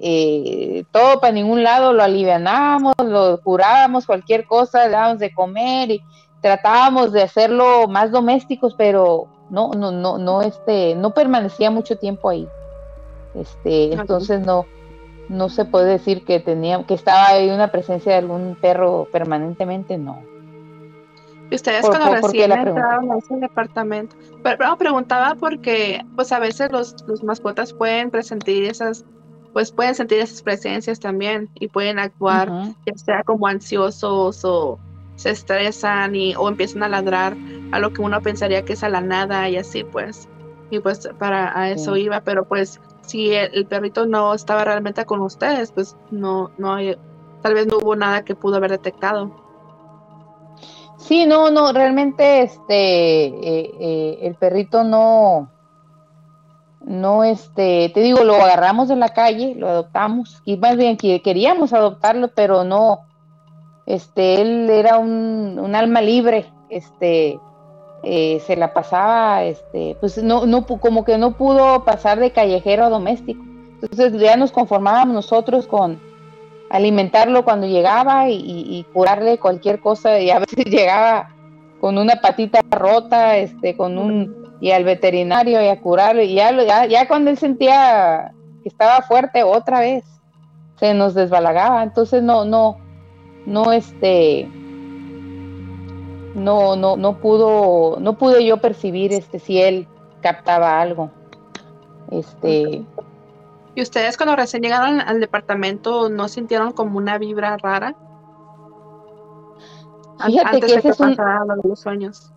eh, 0.00 0.84
todo 0.90 1.20
para 1.20 1.32
ningún 1.32 1.62
lado, 1.62 1.92
lo 1.92 2.02
alivianábamos, 2.02 2.94
lo 3.04 3.40
curábamos, 3.42 4.06
cualquier 4.06 4.46
cosa, 4.46 4.88
dábamos 4.88 5.20
de 5.20 5.32
comer 5.32 5.90
y 5.90 6.02
tratábamos 6.40 7.12
de 7.12 7.22
hacerlo 7.22 7.86
más 7.86 8.10
domésticos, 8.10 8.74
pero 8.76 9.28
no, 9.50 9.70
no, 9.72 9.90
no, 9.92 10.18
no, 10.18 10.42
este, 10.42 10.94
no 10.94 11.14
permanecía 11.14 11.70
mucho 11.70 11.96
tiempo 11.96 12.28
ahí. 12.28 12.48
Este, 13.34 13.92
entonces 13.92 14.44
no, 14.44 14.66
no 15.28 15.48
se 15.48 15.64
puede 15.64 15.90
decir 15.90 16.24
que 16.24 16.40
tenía, 16.40 16.82
que 16.84 16.94
estaba 16.94 17.28
ahí 17.28 17.50
una 17.50 17.70
presencia 17.70 18.12
de 18.12 18.18
algún 18.18 18.56
perro 18.60 19.06
permanentemente, 19.12 19.98
no. 19.98 20.22
¿Y 21.50 21.54
ustedes 21.54 21.86
cuando 21.86 22.14
recién 22.14 22.52
entraron 22.52 23.10
a 23.10 23.18
ese 23.18 23.36
departamento? 23.36 24.14
Pero, 24.42 24.76
preguntaba 24.76 25.34
porque 25.34 26.04
pues 26.14 26.30
a 26.32 26.38
veces 26.38 26.70
los, 26.70 26.96
los 27.06 27.22
mascotas 27.22 27.72
pueden 27.72 28.10
presentir 28.10 28.64
esas, 28.64 29.04
pues 29.54 29.72
pueden 29.72 29.94
sentir 29.94 30.18
esas 30.18 30.42
presencias 30.42 31.00
también 31.00 31.48
y 31.54 31.68
pueden 31.68 31.98
actuar 31.98 32.50
ya 32.86 32.96
sea 32.96 33.22
como 33.22 33.46
ansiosos 33.46 34.44
o 34.44 34.78
se 35.18 35.30
estresan 35.30 36.14
y 36.14 36.34
o 36.36 36.48
empiezan 36.48 36.84
a 36.84 36.88
ladrar 36.88 37.36
a 37.72 37.80
lo 37.80 37.92
que 37.92 38.00
uno 38.00 38.22
pensaría 38.22 38.64
que 38.64 38.74
es 38.74 38.84
a 38.84 38.88
la 38.88 39.00
nada 39.00 39.48
y 39.48 39.56
así 39.56 39.82
pues. 39.82 40.28
Y 40.70 40.78
pues 40.78 41.08
para 41.18 41.58
a 41.58 41.70
eso 41.70 41.96
iba 41.96 42.20
pero 42.20 42.44
pues 42.44 42.80
si 43.02 43.34
el, 43.34 43.66
perrito 43.66 44.06
no 44.06 44.32
estaba 44.32 44.64
realmente 44.64 45.04
con 45.04 45.20
ustedes 45.20 45.72
pues 45.72 45.96
no 46.10 46.50
no 46.56 46.76
tal 47.42 47.54
vez 47.54 47.66
no 47.66 47.78
hubo 47.78 47.96
nada 47.96 48.24
que 48.24 48.34
pudo 48.34 48.56
haber 48.56 48.70
detectado. 48.70 49.30
Sí, 50.98 51.26
no, 51.26 51.50
no, 51.50 51.72
realmente 51.72 52.42
este, 52.42 53.26
eh, 53.26 53.70
eh, 53.80 54.18
el 54.22 54.34
perrito 54.34 54.82
no, 54.82 55.48
no, 56.84 57.22
este, 57.22 57.90
te 57.94 58.00
digo, 58.00 58.24
lo 58.24 58.34
agarramos 58.34 58.88
de 58.88 58.96
la 58.96 59.10
calle, 59.10 59.54
lo 59.56 59.68
adoptamos, 59.68 60.42
y 60.44 60.56
más 60.56 60.76
bien 60.76 60.96
que 60.96 61.22
queríamos 61.22 61.72
adoptarlo, 61.72 62.28
pero 62.34 62.64
no, 62.64 63.07
este, 63.88 64.40
él 64.40 64.70
era 64.70 64.98
un, 64.98 65.58
un 65.58 65.74
alma 65.74 66.00
libre, 66.00 66.46
este, 66.68 67.40
eh, 68.04 68.40
se 68.46 68.54
la 68.54 68.72
pasaba, 68.72 69.42
este, 69.42 69.96
pues 69.98 70.22
no, 70.22 70.46
no, 70.46 70.64
como 70.66 71.04
que 71.04 71.18
no 71.18 71.36
pudo 71.36 71.84
pasar 71.84 72.20
de 72.20 72.30
callejero 72.30 72.84
a 72.84 72.90
doméstico. 72.90 73.42
Entonces 73.80 74.12
ya 74.20 74.36
nos 74.36 74.52
conformábamos 74.52 75.14
nosotros 75.14 75.66
con, 75.66 76.00
alimentarlo 76.70 77.44
cuando 77.44 77.66
llegaba 77.66 78.28
y, 78.28 78.84
curarle 78.92 79.38
cualquier 79.38 79.80
cosa 79.80 80.20
y 80.20 80.30
a 80.30 80.38
veces 80.38 80.64
llegaba 80.66 81.30
con 81.80 81.98
una 81.98 82.16
patita 82.16 82.60
rota, 82.70 83.36
este, 83.36 83.76
con 83.76 83.98
un 83.98 84.36
y 84.60 84.72
al 84.72 84.82
veterinario 84.82 85.62
y 85.62 85.68
a 85.68 85.80
curarlo 85.80 86.20
y 86.20 86.34
ya, 86.34 86.86
ya, 86.86 87.06
cuando 87.06 87.30
él 87.30 87.38
sentía 87.38 88.32
que 88.62 88.68
estaba 88.68 89.02
fuerte 89.02 89.44
otra 89.44 89.80
vez 89.80 90.04
se 90.80 90.94
nos 90.94 91.14
desbalagaba, 91.14 91.82
entonces 91.82 92.22
no, 92.22 92.44
no, 92.44 92.76
no, 93.46 93.72
este, 93.72 94.48
no, 96.34 96.76
no, 96.76 96.96
no 96.96 97.18
pudo, 97.18 97.98
no 98.00 98.18
pude 98.18 98.44
yo 98.44 98.58
percibir 98.58 99.12
este 99.12 99.38
si 99.38 99.60
él 99.60 99.88
captaba 100.20 100.80
algo, 100.80 101.10
este. 102.10 102.84
¿Y 103.74 103.82
ustedes 103.82 104.16
cuando 104.16 104.34
recién 104.34 104.62
llegaron 104.62 105.00
al 105.00 105.20
departamento 105.20 106.08
no 106.08 106.28
sintieron 106.28 106.72
como 106.72 106.98
una 106.98 107.16
vibra 107.18 107.56
rara? 107.58 107.94
Fíjate 110.26 110.60
que 110.60 110.74
ese 110.74 110.88
es 110.88 111.00
un, 111.00 111.16
los 111.62 111.78
sueños. 111.78 112.32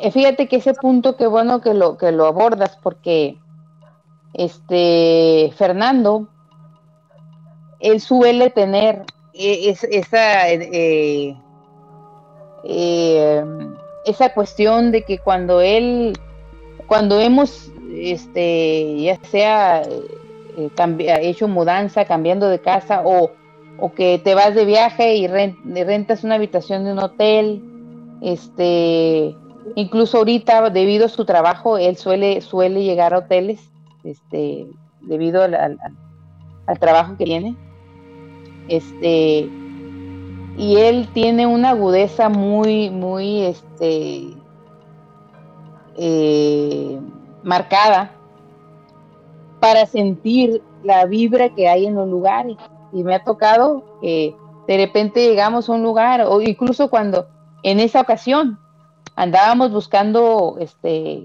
Eh, 0.00 0.10
fíjate 0.10 0.48
que 0.48 0.56
ese 0.56 0.74
punto 0.74 1.16
qué 1.16 1.26
bueno 1.26 1.60
que 1.60 1.74
lo 1.74 1.96
que 1.98 2.12
lo 2.12 2.26
abordas 2.26 2.78
porque 2.82 3.38
este 4.32 5.52
Fernando 5.56 6.28
él 7.80 8.00
suele 8.00 8.50
tener 8.50 9.04
e, 9.38 9.70
esa 9.70 10.50
eh, 10.50 11.36
eh, 12.64 13.44
esa 14.04 14.34
cuestión 14.34 14.90
de 14.90 15.02
que 15.02 15.18
cuando 15.18 15.60
él 15.60 16.12
cuando 16.86 17.20
hemos 17.20 17.70
este 17.92 19.00
ya 19.00 19.18
sea 19.24 19.82
eh, 19.82 21.20
hecho 21.22 21.48
mudanza, 21.48 22.04
cambiando 22.04 22.48
de 22.48 22.58
casa 22.58 23.02
o, 23.04 23.30
que 23.94 24.18
te 24.18 24.34
vas 24.34 24.56
de 24.56 24.64
viaje 24.64 25.14
y 25.14 25.28
rentas 25.28 26.24
una 26.24 26.34
habitación 26.34 26.84
de 26.84 26.92
un 26.92 26.98
hotel, 26.98 27.62
este, 28.20 29.36
Incluso 29.74 30.18
ahorita, 30.18 30.70
debido 30.70 31.06
a 31.06 31.08
su 31.08 31.24
trabajo, 31.24 31.78
él 31.78 31.96
suele, 31.96 32.40
suele 32.40 32.82
llegar 32.82 33.14
a 33.14 33.18
hoteles, 33.18 33.60
este, 34.04 34.66
debido 35.02 35.42
al, 35.42 35.78
al 36.66 36.78
trabajo 36.78 37.16
que 37.16 37.24
tiene. 37.24 37.56
Este, 38.68 39.48
y 40.56 40.76
él 40.76 41.08
tiene 41.12 41.46
una 41.46 41.70
agudeza 41.70 42.28
muy, 42.28 42.90
muy, 42.90 43.42
este, 43.42 44.34
eh, 45.96 47.00
marcada 47.42 48.12
para 49.60 49.86
sentir 49.86 50.62
la 50.84 51.06
vibra 51.06 51.48
que 51.54 51.68
hay 51.68 51.86
en 51.86 51.94
los 51.94 52.08
lugares. 52.08 52.56
Y 52.92 53.02
me 53.02 53.14
ha 53.14 53.24
tocado 53.24 53.84
que 54.00 54.34
de 54.66 54.76
repente 54.76 55.26
llegamos 55.26 55.68
a 55.68 55.72
un 55.72 55.82
lugar, 55.82 56.22
o 56.26 56.40
incluso 56.40 56.88
cuando 56.90 57.26
en 57.62 57.80
esa 57.80 58.00
ocasión 58.00 58.58
andábamos 59.16 59.72
buscando 59.72 60.56
este, 60.60 60.88
eh, 60.90 61.20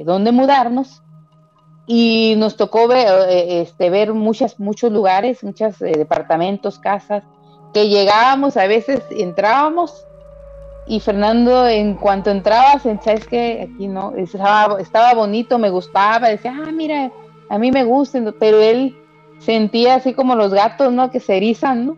eh, 0.00 0.02
dónde 0.06 0.32
mudarnos, 0.32 1.02
y 1.90 2.34
nos 2.36 2.56
tocó 2.56 2.86
ver, 2.86 3.08
este, 3.30 3.88
ver 3.88 4.12
muchas, 4.12 4.60
muchos 4.60 4.92
lugares, 4.92 5.42
muchos 5.42 5.78
departamentos, 5.78 6.78
casas, 6.78 7.24
que 7.72 7.88
llegábamos, 7.88 8.58
a 8.58 8.66
veces 8.66 9.02
entrábamos 9.10 10.06
y 10.86 11.00
Fernando 11.00 11.66
en 11.66 11.94
cuanto 11.94 12.30
entraba, 12.30 12.78
sabes 12.78 13.26
que 13.26 13.62
aquí 13.62 13.88
no, 13.88 14.14
estaba, 14.16 14.80
estaba 14.80 15.14
bonito, 15.14 15.58
me 15.58 15.70
gustaba, 15.70 16.28
decía, 16.28 16.54
ah, 16.54 16.70
mira, 16.70 17.10
a 17.48 17.58
mí 17.58 17.72
me 17.72 17.84
gusta, 17.84 18.20
pero 18.38 18.60
él 18.60 18.94
sentía 19.38 19.94
así 19.94 20.12
como 20.12 20.34
los 20.34 20.52
gatos, 20.52 20.92
¿no? 20.92 21.10
Que 21.10 21.20
se 21.20 21.36
erizan, 21.36 21.86
¿no? 21.86 21.96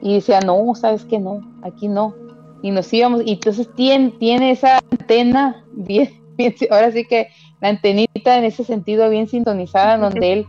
Y 0.00 0.14
decía, 0.14 0.40
no, 0.40 0.74
sabes 0.74 1.04
que 1.04 1.18
no, 1.18 1.40
aquí 1.62 1.88
no. 1.88 2.14
Y 2.62 2.70
nos 2.70 2.92
íbamos, 2.92 3.22
y 3.24 3.32
entonces 3.32 3.68
tiene, 3.74 4.10
tiene 4.18 4.50
esa 4.50 4.78
antena 4.90 5.64
bien, 5.72 6.20
bien, 6.36 6.54
ahora 6.70 6.90
sí 6.92 7.06
que 7.06 7.28
la 7.62 7.70
antenita 7.70 8.36
en 8.36 8.44
ese 8.44 8.64
sentido 8.64 9.08
bien 9.08 9.26
sintonizada, 9.26 9.96
donde 9.96 10.32
él 10.34 10.46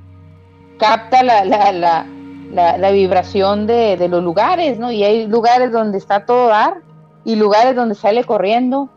capta 0.77 1.23
la, 1.23 1.45
la, 1.45 1.71
la 1.71 2.05
la, 2.53 2.91
vibración 2.91 3.67
de, 3.67 4.07
los 4.07 4.23
lugares, 4.23 4.79
¿no? 4.79 4.91
Y 4.91 5.03
hay 5.03 5.27
lugares 5.27 5.71
donde 5.71 5.97
está 5.97 6.25
todo 6.25 6.47
dar 6.47 6.81
y 7.25 7.35
lugares 7.35 7.75
donde 7.75 7.95
sale 7.95 8.23
corriendo, 8.23 8.89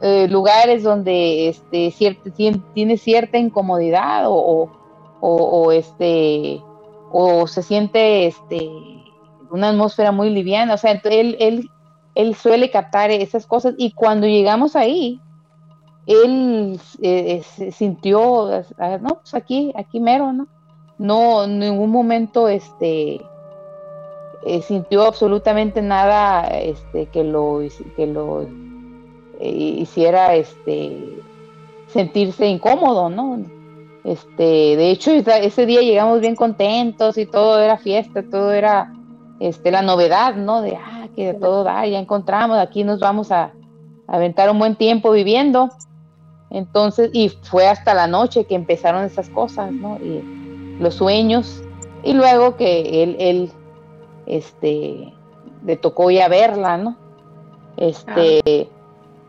eh, 0.00 0.28
lugares 0.28 0.82
donde 0.82 1.48
este, 1.48 1.94
tiene 2.74 2.96
cierta 2.96 3.38
incomodidad 3.38 4.24
o, 4.26 4.70
o, 5.20 5.72
este, 5.72 6.62
o 7.10 7.46
se 7.46 7.62
siente 7.62 8.26
este, 8.26 8.68
una 9.50 9.70
atmósfera 9.70 10.12
muy 10.12 10.30
liviana. 10.30 10.74
O 10.74 10.78
sea, 10.78 11.00
él, 11.04 11.36
él, 11.40 11.70
él 12.14 12.34
suele 12.34 12.70
captar 12.70 13.10
esas 13.10 13.46
cosas 13.46 13.74
y 13.78 13.92
cuando 13.92 14.26
llegamos 14.26 14.76
ahí, 14.76 15.20
él 16.06 16.80
eh, 17.02 17.42
sintió, 17.72 18.48
ah, 18.78 18.98
no, 19.00 19.20
pues 19.20 19.34
aquí, 19.34 19.72
aquí 19.76 20.00
mero, 20.00 20.32
¿no? 20.32 20.48
no 20.98 21.44
en 21.44 21.58
ningún 21.58 21.90
momento 21.90 22.48
este 22.48 23.20
eh, 24.46 24.62
sintió 24.62 25.06
absolutamente 25.06 25.82
nada 25.82 26.46
este 26.48 27.06
que 27.06 27.24
lo 27.24 27.60
que 27.96 28.06
lo 28.06 28.42
eh, 29.40 29.48
hiciera 29.50 30.34
este 30.34 31.18
sentirse 31.88 32.46
incómodo 32.46 33.08
no 33.08 33.38
este 34.04 34.76
de 34.76 34.90
hecho 34.90 35.10
ese 35.12 35.66
día 35.66 35.80
llegamos 35.80 36.20
bien 36.20 36.36
contentos 36.36 37.18
y 37.18 37.26
todo 37.26 37.60
era 37.60 37.78
fiesta 37.78 38.22
todo 38.22 38.52
era 38.52 38.92
este 39.40 39.70
la 39.70 39.82
novedad 39.82 40.36
no 40.36 40.62
de 40.62 40.76
ah 40.76 41.08
que 41.16 41.32
de 41.32 41.34
todo 41.34 41.64
da 41.64 41.86
ya 41.86 41.98
encontramos 41.98 42.58
aquí 42.58 42.84
nos 42.84 43.00
vamos 43.00 43.32
a, 43.32 43.44
a 44.06 44.16
aventar 44.16 44.50
un 44.50 44.58
buen 44.58 44.76
tiempo 44.76 45.10
viviendo 45.10 45.70
entonces 46.54 47.10
y 47.12 47.30
fue 47.42 47.66
hasta 47.66 47.94
la 47.94 48.06
noche 48.06 48.44
que 48.44 48.54
empezaron 48.54 49.04
esas 49.04 49.28
cosas 49.28 49.72
no 49.72 49.98
y, 49.98 50.78
los 50.78 50.94
sueños 50.94 51.62
y 52.02 52.12
luego 52.12 52.56
que 52.56 53.02
él, 53.02 53.16
él 53.18 53.52
este, 54.26 55.12
le 55.64 55.76
tocó 55.76 56.10
ya 56.10 56.28
verla, 56.28 56.76
¿no? 56.76 56.96
Este, 57.76 58.68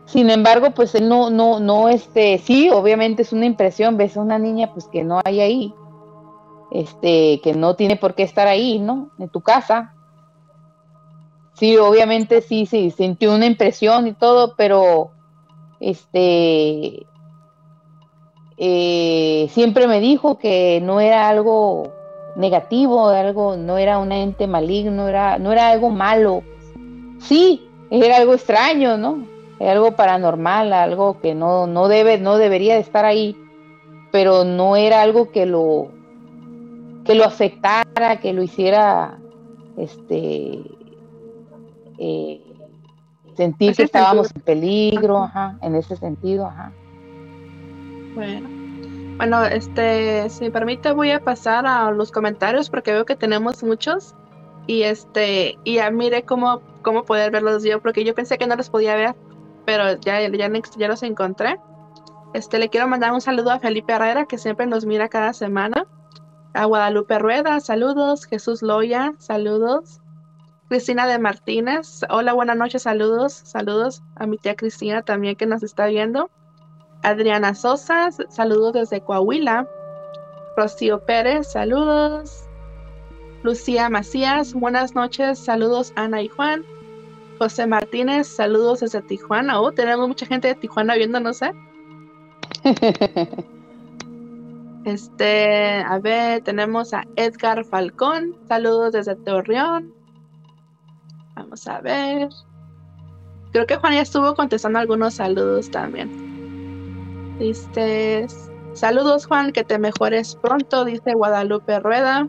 sin 0.04 0.30
embargo, 0.30 0.70
pues 0.70 0.94
él 0.94 1.08
no, 1.08 1.30
no, 1.30 1.58
no, 1.58 1.88
este, 1.88 2.38
sí, 2.38 2.70
obviamente 2.70 3.22
es 3.22 3.32
una 3.32 3.46
impresión, 3.46 3.96
ves 3.96 4.16
a 4.16 4.20
una 4.20 4.38
niña 4.38 4.72
pues 4.72 4.86
que 4.86 5.02
no 5.02 5.20
hay 5.24 5.40
ahí, 5.40 5.74
este, 6.70 7.40
que 7.42 7.54
no 7.54 7.74
tiene 7.74 7.96
por 7.96 8.14
qué 8.14 8.22
estar 8.22 8.46
ahí, 8.46 8.78
¿no? 8.78 9.10
En 9.18 9.28
tu 9.28 9.40
casa. 9.40 9.94
Sí, 11.54 11.76
obviamente 11.78 12.42
sí, 12.42 12.66
sí, 12.66 12.90
sintió 12.90 13.34
una 13.34 13.46
impresión 13.46 14.06
y 14.06 14.12
todo, 14.12 14.54
pero 14.56 15.10
este, 15.80 17.06
eh, 18.56 19.48
siempre 19.50 19.86
me 19.86 20.00
dijo 20.00 20.38
que 20.38 20.80
no 20.82 21.00
era 21.00 21.28
algo 21.28 21.92
negativo, 22.36 23.08
algo, 23.08 23.56
no 23.56 23.78
era 23.78 23.98
un 23.98 24.12
ente 24.12 24.46
maligno, 24.46 25.08
era, 25.08 25.38
no 25.38 25.52
era 25.52 25.70
algo 25.70 25.90
malo. 25.90 26.42
Sí, 27.18 27.68
era 27.90 28.16
algo 28.16 28.34
extraño, 28.34 28.96
¿no? 28.96 29.26
Era 29.58 29.72
algo 29.72 29.92
paranormal, 29.92 30.72
algo 30.72 31.20
que 31.20 31.34
no, 31.34 31.66
no 31.66 31.88
debe, 31.88 32.18
no 32.18 32.36
debería 32.36 32.74
de 32.74 32.80
estar 32.80 33.04
ahí, 33.04 33.36
pero 34.12 34.44
no 34.44 34.76
era 34.76 35.02
algo 35.02 35.30
que 35.30 35.46
lo 35.46 35.88
que 37.04 37.14
lo 37.14 37.24
afectara, 37.24 38.20
que 38.20 38.32
lo 38.32 38.42
hiciera 38.42 39.18
este 39.76 40.60
eh, 41.98 42.40
sentir 43.36 43.76
que 43.76 43.84
estábamos 43.84 44.34
en 44.34 44.42
peligro, 44.42 45.18
ajá, 45.18 45.56
en 45.62 45.76
ese 45.76 45.96
sentido, 45.96 46.46
ajá. 46.46 46.72
Bueno. 48.16 48.48
Bueno, 49.18 49.44
este, 49.44 50.28
si 50.30 50.44
me 50.44 50.50
permite, 50.50 50.92
voy 50.92 51.10
a 51.10 51.20
pasar 51.20 51.66
a 51.66 51.90
los 51.90 52.10
comentarios 52.10 52.70
porque 52.70 52.92
veo 52.92 53.04
que 53.04 53.14
tenemos 53.14 53.62
muchos. 53.62 54.14
Y 54.66 54.82
este, 54.82 55.58
y 55.64 55.74
ya 55.74 55.90
mire 55.90 56.24
cómo, 56.24 56.60
cómo 56.82 57.04
poder 57.04 57.30
verlos 57.30 57.62
yo, 57.62 57.80
porque 57.80 58.04
yo 58.04 58.14
pensé 58.14 58.36
que 58.38 58.46
no 58.46 58.56
los 58.56 58.68
podía 58.68 58.96
ver, 58.96 59.14
pero 59.64 60.00
ya, 60.00 60.26
ya, 60.26 60.50
ya 60.76 60.88
los 60.88 61.02
encontré. 61.02 61.60
Este, 62.34 62.58
le 62.58 62.68
quiero 62.68 62.88
mandar 62.88 63.12
un 63.12 63.20
saludo 63.20 63.50
a 63.52 63.60
Felipe 63.60 63.92
Herrera, 63.92 64.24
que 64.24 64.38
siempre 64.38 64.66
nos 64.66 64.86
mira 64.86 65.08
cada 65.08 65.32
semana. 65.32 65.86
A 66.54 66.64
Guadalupe 66.64 67.18
Rueda, 67.18 67.60
saludos. 67.60 68.24
Jesús 68.24 68.62
Loya, 68.62 69.14
saludos. 69.18 70.00
Cristina 70.68 71.06
de 71.06 71.18
Martínez, 71.18 72.00
hola, 72.10 72.32
buenas 72.32 72.56
noches, 72.56 72.82
saludos. 72.82 73.32
Saludos 73.32 74.02
a 74.16 74.26
mi 74.26 74.36
tía 74.36 74.56
Cristina 74.56 75.02
también 75.02 75.36
que 75.36 75.46
nos 75.46 75.62
está 75.62 75.86
viendo. 75.86 76.30
Adriana 77.02 77.54
Sosa, 77.54 78.10
saludos 78.28 78.72
desde 78.72 79.00
Coahuila. 79.00 79.68
Rocío 80.56 81.04
Pérez, 81.04 81.52
saludos. 81.52 82.44
Lucía 83.42 83.88
Macías, 83.88 84.54
buenas 84.54 84.94
noches, 84.94 85.38
saludos 85.38 85.92
Ana 85.96 86.22
y 86.22 86.28
Juan. 86.28 86.64
José 87.38 87.66
Martínez, 87.66 88.26
saludos 88.26 88.80
desde 88.80 89.02
Tijuana. 89.02 89.60
Oh, 89.60 89.72
tenemos 89.72 90.08
mucha 90.08 90.26
gente 90.26 90.48
de 90.48 90.54
Tijuana 90.54 90.94
viéndonos, 90.94 91.42
¿eh? 91.42 91.52
Este, 94.86 95.82
a 95.84 95.98
ver, 95.98 96.42
tenemos 96.42 96.94
a 96.94 97.02
Edgar 97.16 97.64
Falcón, 97.64 98.36
saludos 98.46 98.92
desde 98.92 99.16
Torreón. 99.16 99.92
Vamos 101.34 101.66
a 101.66 101.80
ver. 101.80 102.28
Creo 103.50 103.66
que 103.66 103.74
Juan 103.74 103.94
ya 103.94 104.02
estuvo 104.02 104.32
contestando 104.36 104.78
algunos 104.78 105.14
saludos 105.14 105.72
también. 105.72 106.25
Dice, 107.38 108.26
saludos 108.72 109.26
Juan, 109.26 109.52
que 109.52 109.62
te 109.62 109.78
mejores 109.78 110.36
pronto, 110.36 110.84
dice 110.84 111.12
Guadalupe 111.12 111.80
Rueda. 111.80 112.28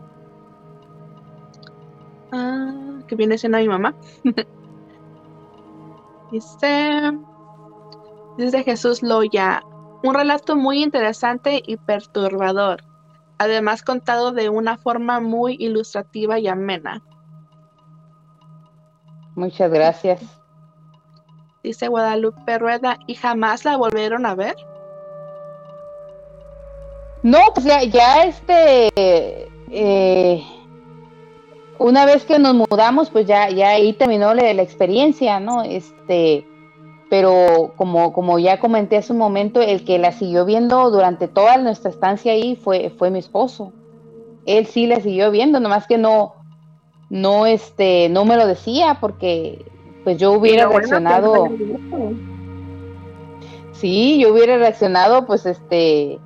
Ah, 2.32 3.00
que 3.06 3.16
viene 3.16 3.38
siendo 3.38 3.58
mi 3.58 3.68
mamá. 3.68 3.94
dice, 6.30 7.18
dice 8.36 8.64
Jesús 8.64 9.02
Loya, 9.02 9.62
un 10.02 10.14
relato 10.14 10.56
muy 10.56 10.82
interesante 10.82 11.62
y 11.66 11.78
perturbador, 11.78 12.84
además 13.38 13.82
contado 13.82 14.32
de 14.32 14.50
una 14.50 14.76
forma 14.76 15.20
muy 15.20 15.56
ilustrativa 15.58 16.38
y 16.38 16.48
amena. 16.48 17.02
Muchas 19.34 19.70
gracias. 19.70 20.20
Dice 21.62 21.88
Guadalupe 21.88 22.58
Rueda, 22.58 22.98
¿y 23.06 23.14
jamás 23.14 23.64
la 23.64 23.76
volvieron 23.76 24.26
a 24.26 24.34
ver? 24.34 24.56
No, 27.22 27.38
pues 27.54 27.66
ya, 27.66 27.82
ya 27.84 28.24
este, 28.24 28.90
eh, 29.70 30.44
una 31.78 32.06
vez 32.06 32.24
que 32.24 32.38
nos 32.38 32.54
mudamos, 32.54 33.10
pues 33.10 33.26
ya, 33.26 33.50
ya 33.50 33.70
ahí 33.70 33.92
terminó 33.92 34.34
la, 34.34 34.52
la, 34.52 34.62
experiencia, 34.62 35.40
¿no? 35.40 35.62
Este, 35.62 36.46
pero 37.10 37.72
como, 37.76 38.12
como 38.12 38.38
ya 38.38 38.60
comenté 38.60 38.96
hace 38.96 39.12
un 39.12 39.18
momento, 39.18 39.60
el 39.60 39.84
que 39.84 39.98
la 39.98 40.12
siguió 40.12 40.44
viendo 40.44 40.90
durante 40.90 41.28
toda 41.28 41.56
nuestra 41.56 41.90
estancia 41.90 42.32
ahí 42.32 42.56
fue, 42.56 42.90
fue 42.90 43.10
mi 43.10 43.18
esposo. 43.18 43.72
Él 44.46 44.66
sí 44.66 44.86
la 44.86 45.00
siguió 45.00 45.30
viendo, 45.30 45.60
nomás 45.60 45.86
que 45.86 45.98
no, 45.98 46.34
no, 47.10 47.46
este, 47.46 48.08
no 48.08 48.24
me 48.24 48.36
lo 48.36 48.46
decía 48.46 48.98
porque 49.00 49.64
pues 50.04 50.18
yo 50.18 50.32
hubiera 50.32 50.68
reaccionado. 50.68 51.48
sí, 53.72 54.18
yo 54.18 54.32
hubiera 54.32 54.56
reaccionado, 54.56 55.26
pues, 55.26 55.44
este, 55.44 56.18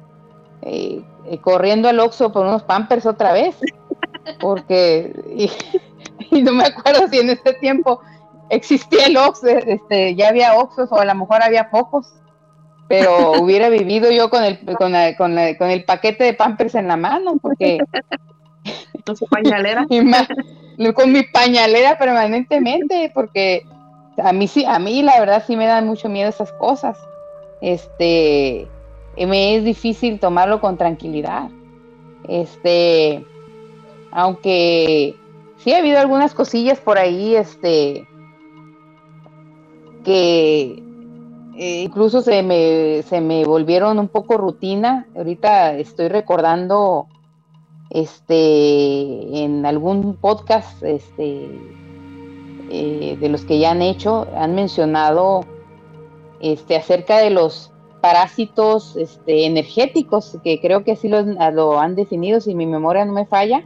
eh, 0.63 1.03
eh, 1.27 1.39
corriendo 1.39 1.89
al 1.89 2.01
Oxxo 2.01 2.33
por 2.33 2.47
unos 2.47 2.63
Pampers 2.63 3.07
otra 3.07 3.33
vez, 3.33 3.57
porque, 4.41 5.13
y, 6.31 6.41
no 6.43 6.53
me 6.53 6.65
acuerdo 6.65 7.09
si 7.09 7.19
en 7.19 7.31
este 7.31 7.55
tiempo 7.55 8.01
existía 8.49 9.07
el 9.07 9.17
Oxxo, 9.17 9.49
este, 9.49 10.15
ya 10.15 10.29
había 10.29 10.55
Oxxos 10.55 10.91
o 10.93 10.99
a 10.99 11.05
lo 11.05 11.15
mejor 11.15 11.43
había 11.43 11.71
pocos, 11.71 12.13
pero 12.89 13.33
hubiera 13.41 13.69
vivido 13.69 14.11
yo 14.11 14.29
con 14.31 14.45
el, 14.45 14.59
con, 14.77 14.93
con, 15.17 15.37
con 15.59 15.71
el 15.71 15.85
paquete 15.85 16.25
de 16.25 16.35
Pampers 16.35 16.75
en 16.75 16.89
la 16.89 16.97
mano, 16.97 17.37
porque... 17.41 17.79
Con 19.05 19.17
su 19.17 19.27
pañalera. 19.27 19.87
con 20.95 21.13
mi 21.13 21.23
pañalera 21.25 21.99
permanentemente, 21.99 23.11
porque 23.15 23.67
a 24.19 24.33
mí 24.33 24.49
sí, 24.49 24.65
a 24.65 24.79
mí 24.79 25.03
la 25.03 25.19
verdad 25.21 25.43
sí 25.47 25.57
me 25.57 25.67
dan 25.67 25.87
mucho 25.87 26.09
miedo 26.09 26.29
esas 26.29 26.53
cosas. 26.53 26.99
Este, 27.61 28.69
me 29.17 29.57
es 29.57 29.65
difícil 29.65 30.19
tomarlo 30.19 30.61
con 30.61 30.77
tranquilidad. 30.77 31.51
Este, 32.29 33.25
aunque 34.11 35.17
sí 35.59 35.73
ha 35.73 35.79
habido 35.79 35.99
algunas 35.99 36.35
cosillas 36.35 36.81
por 36.81 36.99
ahí, 36.99 37.35
este, 37.35 38.07
que 40.05 40.83
eh, 41.57 41.83
incluso 41.83 42.23
se 42.23 42.43
me, 42.43 43.03
se 43.03 43.21
me 43.21 43.45
volvieron 43.45 43.99
un 43.99 44.09
poco 44.09 44.37
rutina. 44.39 45.07
Ahorita 45.17 45.75
estoy 45.77 46.09
recordando 46.09 47.07
este, 47.91 49.45
en 49.45 49.67
algún 49.67 50.17
podcast 50.17 50.83
este, 50.83 51.49
eh, 52.71 53.17
de 53.21 53.29
los 53.29 53.45
que 53.45 53.59
ya 53.59 53.73
han 53.73 53.83
hecho, 53.83 54.27
han 54.37 54.55
mencionado 54.55 55.45
este, 56.41 56.77
acerca 56.77 57.19
de 57.19 57.31
los 57.31 57.72
parásitos 58.03 58.97
este, 58.97 59.47
energéticos, 59.47 60.37
que 60.43 60.61
creo 60.61 60.85
que 60.85 60.93
así 60.93 61.09
lo, 61.09 61.79
han 61.79 61.95
definido, 61.95 62.41
si 62.41 62.55
mi 62.55 62.67
memoria 62.67 63.05
no 63.05 63.13
me 63.13 63.25
falla. 63.25 63.65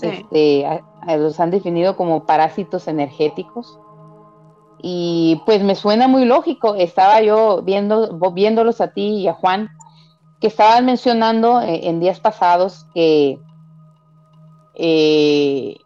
Este, 0.00 0.66
los 1.06 1.38
han 1.40 1.50
definido 1.50 1.96
como 1.96 2.24
parásitos 2.24 2.88
energéticos. 2.88 3.78
Y 4.80 5.42
pues 5.46 5.62
me 5.62 5.74
suena 5.74 6.08
muy 6.08 6.24
lógico. 6.24 6.76
Estaba 6.76 7.20
yo 7.22 7.62
viendo, 7.62 8.12
viéndolos 8.30 8.80
a 8.80 8.92
ti 8.92 9.16
y 9.16 9.28
a 9.28 9.34
Juan 9.34 9.68
que 10.40 10.46
estaban 10.46 10.86
mencionando 10.86 11.60
eh, 11.60 11.88
en 11.88 12.00
días 12.00 12.20
pasados 12.20 12.86
que 12.94 13.38
eh, 14.74 15.76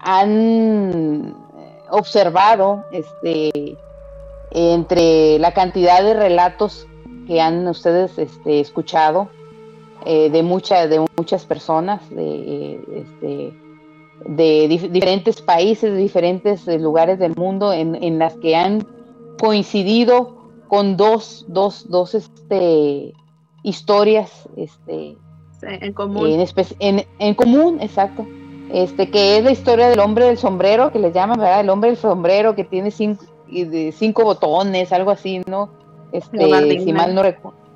han 0.00 1.34
observado 1.90 2.84
este, 2.92 3.76
entre 4.56 5.38
la 5.38 5.52
cantidad 5.52 6.02
de 6.02 6.14
relatos 6.14 6.88
que 7.26 7.42
han 7.42 7.68
ustedes 7.68 8.18
este, 8.18 8.60
escuchado 8.60 9.28
eh, 10.06 10.30
de, 10.30 10.42
mucha, 10.42 10.86
de 10.86 11.04
muchas 11.18 11.44
personas 11.44 12.08
de, 12.08 12.80
este, 12.94 13.52
de 14.24 14.88
diferentes 14.90 15.42
países, 15.42 15.92
de 15.92 15.98
diferentes 15.98 16.66
lugares 16.66 17.18
del 17.18 17.36
mundo 17.36 17.74
en, 17.74 18.02
en, 18.02 18.18
las 18.18 18.34
que 18.36 18.56
han 18.56 18.86
coincidido 19.38 20.36
con 20.68 20.96
dos, 20.96 21.44
dos, 21.48 21.90
dos 21.90 22.14
este, 22.14 23.12
historias 23.62 24.48
este, 24.56 25.18
en 25.62 25.92
común. 25.92 26.42
En, 27.18 27.34
común, 27.34 27.78
exacto. 27.82 28.26
Este, 28.72 29.10
que 29.10 29.36
es 29.36 29.44
la 29.44 29.50
historia 29.50 29.88
del 29.88 30.00
hombre 30.00 30.24
del 30.24 30.38
sombrero, 30.38 30.90
que 30.92 30.98
le 30.98 31.12
llaman, 31.12 31.38
¿verdad? 31.38 31.60
El 31.60 31.68
hombre 31.68 31.90
del 31.90 31.98
sombrero 31.98 32.54
que 32.54 32.64
tiene 32.64 32.90
cinco, 32.90 33.24
cinco 33.92 34.24
botones, 34.24 34.92
algo 34.92 35.10
así, 35.10 35.42
¿no? 35.46 35.70
Este, 36.12 36.80
si 36.80 36.92
mal 36.92 37.14
no 37.14 37.22
recuerdo. 37.22 37.66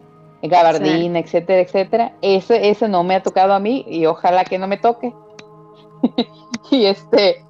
Gabardina, 0.42 1.18
etcétera, 1.18 1.60
etcétera. 1.60 2.12
Ese, 2.22 2.70
ese 2.70 2.88
no 2.88 3.04
me 3.04 3.14
ha 3.14 3.22
tocado 3.22 3.52
a 3.52 3.60
mí 3.60 3.84
y 3.88 4.06
ojalá 4.06 4.44
que 4.44 4.58
no 4.58 4.66
me 4.66 4.78
toque. 4.78 5.12
y 6.70 6.86
este, 6.86 7.44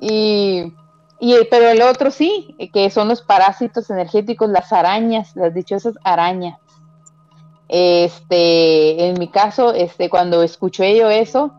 y, 0.00 0.72
y, 1.20 1.34
pero 1.50 1.68
el 1.68 1.82
otro 1.82 2.10
sí, 2.10 2.56
que 2.72 2.88
son 2.90 3.08
los 3.08 3.22
parásitos 3.22 3.90
energéticos, 3.90 4.48
las 4.48 4.72
arañas, 4.72 5.36
las 5.36 5.52
dichosas 5.52 5.94
arañas. 6.02 6.58
Este, 7.68 9.08
en 9.08 9.18
mi 9.18 9.28
caso, 9.28 9.74
este, 9.74 10.08
cuando 10.08 10.42
escuché 10.42 10.96
yo 10.96 11.10
eso, 11.10 11.52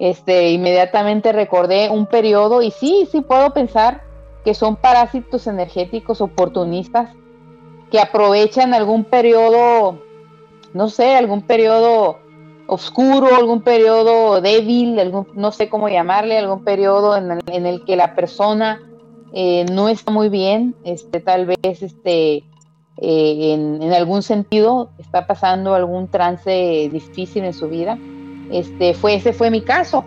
este, 0.00 0.50
inmediatamente 0.50 1.32
recordé 1.32 1.88
un 1.88 2.06
periodo 2.06 2.62
y 2.62 2.72
sí, 2.72 3.08
sí 3.12 3.20
puedo 3.20 3.52
pensar 3.52 4.02
que 4.44 4.54
son 4.54 4.76
parásitos 4.76 5.46
energéticos 5.46 6.20
oportunistas 6.20 7.10
que 7.90 7.98
aprovechan 7.98 8.74
algún 8.74 9.04
periodo, 9.04 10.00
no 10.72 10.88
sé, 10.88 11.14
algún 11.14 11.42
periodo 11.42 12.18
oscuro, 12.66 13.34
algún 13.34 13.62
periodo 13.62 14.40
débil, 14.40 14.98
algún, 14.98 15.28
no 15.34 15.52
sé 15.52 15.68
cómo 15.68 15.88
llamarle, 15.88 16.38
algún 16.38 16.64
periodo 16.64 17.16
en 17.16 17.30
el, 17.32 17.40
en 17.46 17.84
que 17.84 17.96
la 17.96 18.14
persona 18.14 18.80
eh, 19.32 19.64
no 19.72 19.88
está 19.88 20.10
muy 20.10 20.28
bien, 20.28 20.74
este, 20.84 21.20
tal 21.20 21.46
vez 21.46 21.82
este, 21.82 22.44
eh, 22.98 23.52
en, 23.52 23.92
algún 23.92 24.22
sentido 24.22 24.90
está 24.98 25.26
pasando 25.26 25.74
algún 25.74 26.08
trance 26.08 26.88
difícil 26.92 27.44
en 27.44 27.52
su 27.52 27.68
vida. 27.68 27.98
Este, 28.50 28.94
fue, 28.94 29.14
ese 29.14 29.32
fue 29.32 29.50
mi 29.50 29.62
caso. 29.62 30.04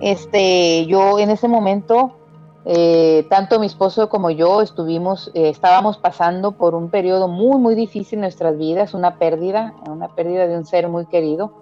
Este, 0.00 0.86
yo 0.86 1.18
en 1.18 1.30
ese 1.30 1.48
momento, 1.48 2.17
eh, 2.64 3.26
tanto 3.30 3.58
mi 3.60 3.66
esposo 3.66 4.08
como 4.08 4.30
yo 4.30 4.60
estuvimos, 4.60 5.30
eh, 5.34 5.48
estábamos 5.48 5.96
pasando 5.96 6.52
por 6.52 6.74
un 6.74 6.90
periodo 6.90 7.28
muy, 7.28 7.58
muy 7.58 7.74
difícil 7.74 8.18
en 8.18 8.22
nuestras 8.22 8.58
vidas, 8.58 8.94
una 8.94 9.18
pérdida, 9.18 9.74
una 9.88 10.08
pérdida 10.08 10.46
de 10.46 10.56
un 10.56 10.66
ser 10.66 10.88
muy 10.88 11.06
querido. 11.06 11.52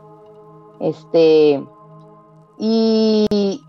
Este, 0.81 1.63
y, 2.59 3.63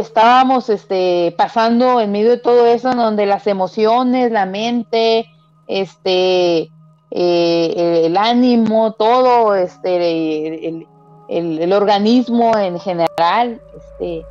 estábamos 0.00 0.70
este, 0.70 1.34
pasando 1.36 2.00
en 2.00 2.12
medio 2.12 2.30
de 2.30 2.38
todo 2.38 2.66
eso, 2.66 2.94
donde 2.94 3.26
las 3.26 3.46
emociones, 3.46 4.32
la 4.32 4.46
mente, 4.46 5.26
este, 5.66 6.70
eh, 7.10 8.02
el 8.06 8.16
ánimo, 8.16 8.92
todo, 8.92 9.54
este, 9.54 10.86
el, 11.28 11.72
organismo 11.72 12.56
en 12.56 12.80
general, 12.80 13.60
este, 13.76 14.24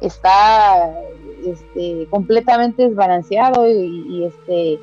está 0.00 0.90
este, 1.50 2.06
completamente 2.10 2.88
desbalanceado 2.88 3.68
y, 3.68 4.24
este, 4.24 4.80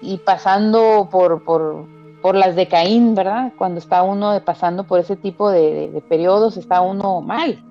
y 0.00 0.18
pasando 0.18 1.08
por, 1.10 1.42
por, 1.44 1.84
por, 2.20 2.34
las 2.34 2.56
de 2.56 2.68
Caín, 2.68 3.14
¿verdad? 3.14 3.52
Cuando 3.56 3.78
está 3.78 4.02
uno 4.02 4.40
pasando 4.44 4.84
por 4.84 5.00
ese 5.00 5.16
tipo 5.16 5.50
de, 5.50 6.02
periodos, 6.08 6.56
está 6.56 6.80
uno 6.80 7.20
mal. 7.20 7.62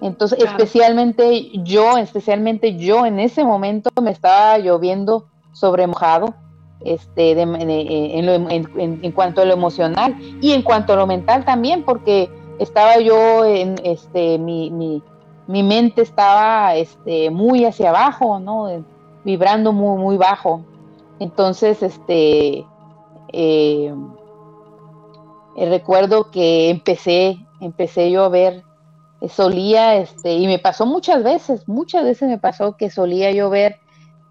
Entonces, 0.00 0.38
especialmente 0.38 1.50
yo, 1.64 1.98
especialmente 1.98 2.76
yo 2.76 3.04
en 3.04 3.18
ese 3.18 3.44
momento 3.44 3.90
me 4.00 4.12
estaba 4.12 4.58
lloviendo 4.58 5.26
sobre 5.52 5.86
mojado 5.88 6.34
este, 6.80 7.32
en, 7.32 9.12
cuanto 9.12 9.42
a 9.42 9.44
lo 9.44 9.52
emocional 9.52 10.16
y 10.40 10.52
en 10.52 10.62
cuanto 10.62 10.92
a 10.92 10.96
lo 10.96 11.06
mental 11.06 11.44
también, 11.44 11.84
porque 11.84 12.30
estaba 12.58 12.98
yo 12.98 13.44
en 13.44 13.76
este, 13.84 14.38
mi, 14.38 14.70
mi, 14.70 15.02
mi 15.48 15.64
mente 15.64 16.02
estaba 16.02 16.76
este, 16.76 17.30
muy 17.30 17.64
hacia 17.64 17.88
abajo, 17.88 18.38
¿no? 18.38 18.84
Vibrando 19.24 19.72
muy, 19.72 19.98
muy 19.98 20.16
bajo. 20.16 20.62
Entonces, 21.18 21.82
este, 21.82 22.64
eh, 23.32 23.92
recuerdo 25.56 26.30
que 26.30 26.70
empecé, 26.70 27.38
empecé 27.60 28.12
yo 28.12 28.22
a 28.22 28.28
ver, 28.28 28.62
solía, 29.28 29.96
este, 29.96 30.34
y 30.34 30.46
me 30.46 30.60
pasó 30.60 30.86
muchas 30.86 31.24
veces, 31.24 31.66
muchas 31.66 32.04
veces 32.04 32.28
me 32.28 32.38
pasó 32.38 32.76
que 32.76 32.88
solía 32.88 33.32
yo 33.32 33.50
ver 33.50 33.80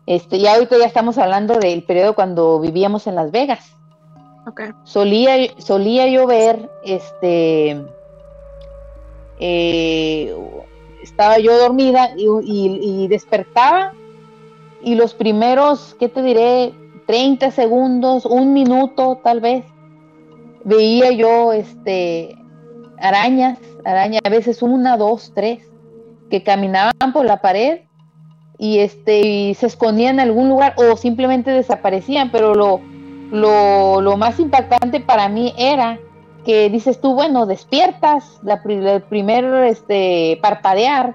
este, 0.07 0.39
ya 0.39 0.55
ahorita 0.55 0.77
ya 0.77 0.85
estamos 0.85 1.17
hablando 1.17 1.59
del 1.59 1.83
periodo 1.83 2.15
cuando 2.15 2.61
vivíamos 2.61 3.05
en 3.07 3.15
Las 3.15 3.29
Vegas. 3.29 3.73
Solía, 4.85 5.35
solía 5.57 6.07
yo 6.07 6.25
ver, 6.25 6.71
este, 6.85 7.85
eh, 9.41 10.33
estaba 11.01 11.39
yo 11.39 11.57
dormida 11.57 12.11
y, 12.15 13.07
despertaba 13.07 13.93
y 14.81 14.95
los 14.95 15.13
primeros, 15.13 15.95
¿qué 15.99 16.09
te 16.09 16.21
diré? 16.21 16.73
30 17.05 17.51
segundos, 17.51 18.25
un 18.25 18.53
minuto 18.53 19.19
tal 19.23 19.39
vez, 19.39 19.63
veía 20.63 21.11
yo 21.11 21.53
este, 21.53 22.37
arañas, 22.99 23.59
arañas, 23.85 24.21
a 24.25 24.29
veces 24.29 24.61
una, 24.61 24.97
dos, 24.97 25.31
tres, 25.33 25.63
que 26.29 26.43
caminaban 26.43 27.13
por 27.13 27.25
la 27.25 27.41
pared 27.41 27.81
y 28.57 28.79
este 28.79 29.53
se 29.53 29.67
escondían 29.67 30.15
en 30.15 30.19
algún 30.21 30.49
lugar 30.49 30.75
o 30.77 30.97
simplemente 30.97 31.51
desaparecían, 31.51 32.31
pero 32.31 32.53
lo, 32.53 32.81
lo, 33.31 34.17
más 34.17 34.39
impactante 34.39 34.99
para 34.99 35.29
mí 35.29 35.53
era 35.57 35.99
que 36.47 36.69
dices 36.69 37.01
tú, 37.01 37.13
bueno, 37.13 37.45
despiertas, 37.45 38.39
la, 38.41 38.61
el 38.65 39.01
primer 39.01 39.43
este, 39.65 40.39
parpadear, 40.41 41.13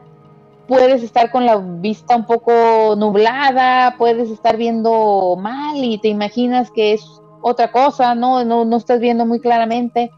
puedes 0.68 1.02
estar 1.02 1.30
con 1.30 1.46
la 1.46 1.56
vista 1.56 2.16
un 2.16 2.26
poco 2.26 2.96
nublada, 2.98 3.94
puedes 3.96 4.28
estar 4.28 4.58
viendo 4.58 5.34
mal 5.40 5.82
y 5.82 5.96
te 5.96 6.08
imaginas 6.08 6.70
que 6.70 6.92
es 6.92 7.02
otra 7.40 7.72
cosa, 7.72 8.14
¿no? 8.14 8.44
No, 8.44 8.66
no 8.66 8.76
estás 8.76 9.00
viendo 9.00 9.24
muy 9.24 9.40
claramente. 9.40 10.10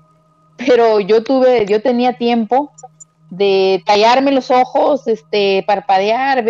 Pero 0.56 0.98
yo 0.98 1.22
tuve, 1.22 1.64
yo 1.66 1.80
tenía 1.80 2.18
tiempo 2.18 2.72
de 3.30 3.84
tallarme 3.86 4.32
los 4.32 4.50
ojos, 4.50 5.06
este, 5.06 5.62
parpadear, 5.64 6.44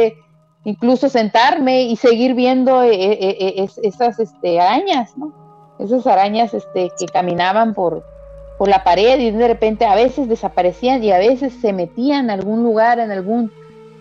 incluso 0.64 1.10
sentarme 1.10 1.82
y 1.82 1.96
seguir 1.96 2.32
viendo 2.34 2.82
eh, 2.82 2.94
eh, 2.94 3.36
eh, 3.58 3.68
esas 3.82 4.18
este, 4.20 4.58
arañas, 4.58 5.18
¿no? 5.18 5.34
Esas 5.78 6.06
arañas 6.06 6.54
este, 6.54 6.90
que 6.98 7.04
caminaban 7.06 7.74
por, 7.74 8.13
por 8.58 8.68
la 8.68 8.84
pared 8.84 9.18
y 9.20 9.30
de 9.30 9.48
repente 9.48 9.84
a 9.84 9.94
veces 9.94 10.28
desaparecían 10.28 11.02
y 11.02 11.10
a 11.10 11.18
veces 11.18 11.52
se 11.54 11.72
metían 11.72 12.24
en 12.24 12.30
algún 12.30 12.62
lugar, 12.62 12.98
en 12.98 13.10
algún 13.10 13.50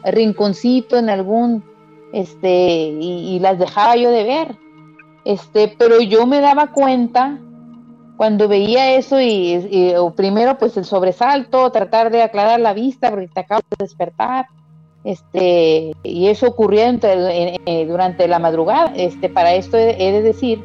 rinconcito, 0.04 0.98
en 0.98 1.10
algún, 1.10 1.64
este, 2.12 2.94
y, 3.00 3.40
las 3.40 3.58
dejaba 3.58 3.96
yo 3.96 4.12
de 4.12 4.24
ver. 4.24 4.56
Este, 5.26 5.74
pero 5.78 6.02
yo 6.02 6.28
me 6.28 6.42
daba 6.42 6.68
cuenta 6.68 7.40
cuando 8.18 8.48
veía 8.48 8.96
eso 8.96 9.20
y, 9.20 9.94
primero 10.16 10.58
pues 10.58 10.78
el 10.78 10.86
sobresalto, 10.86 11.72
tratar 11.72 12.12
de 12.12 12.22
aclarar 12.22 12.60
la 12.60 12.74
vista 12.74 13.10
porque 13.10 13.28
te 13.28 13.40
acabo 13.40 13.62
de 13.70 13.84
despertar, 13.84 14.46
este, 15.04 15.94
y 16.04 16.28
eso 16.28 16.48
ocurría 16.48 16.90
eh, 16.90 17.86
durante 17.88 18.28
la 18.28 18.40
madrugada. 18.40 18.94
Este, 18.96 19.30
para 19.30 19.54
esto 19.54 19.78
he, 19.78 20.12
de 20.12 20.22
decir 20.22 20.64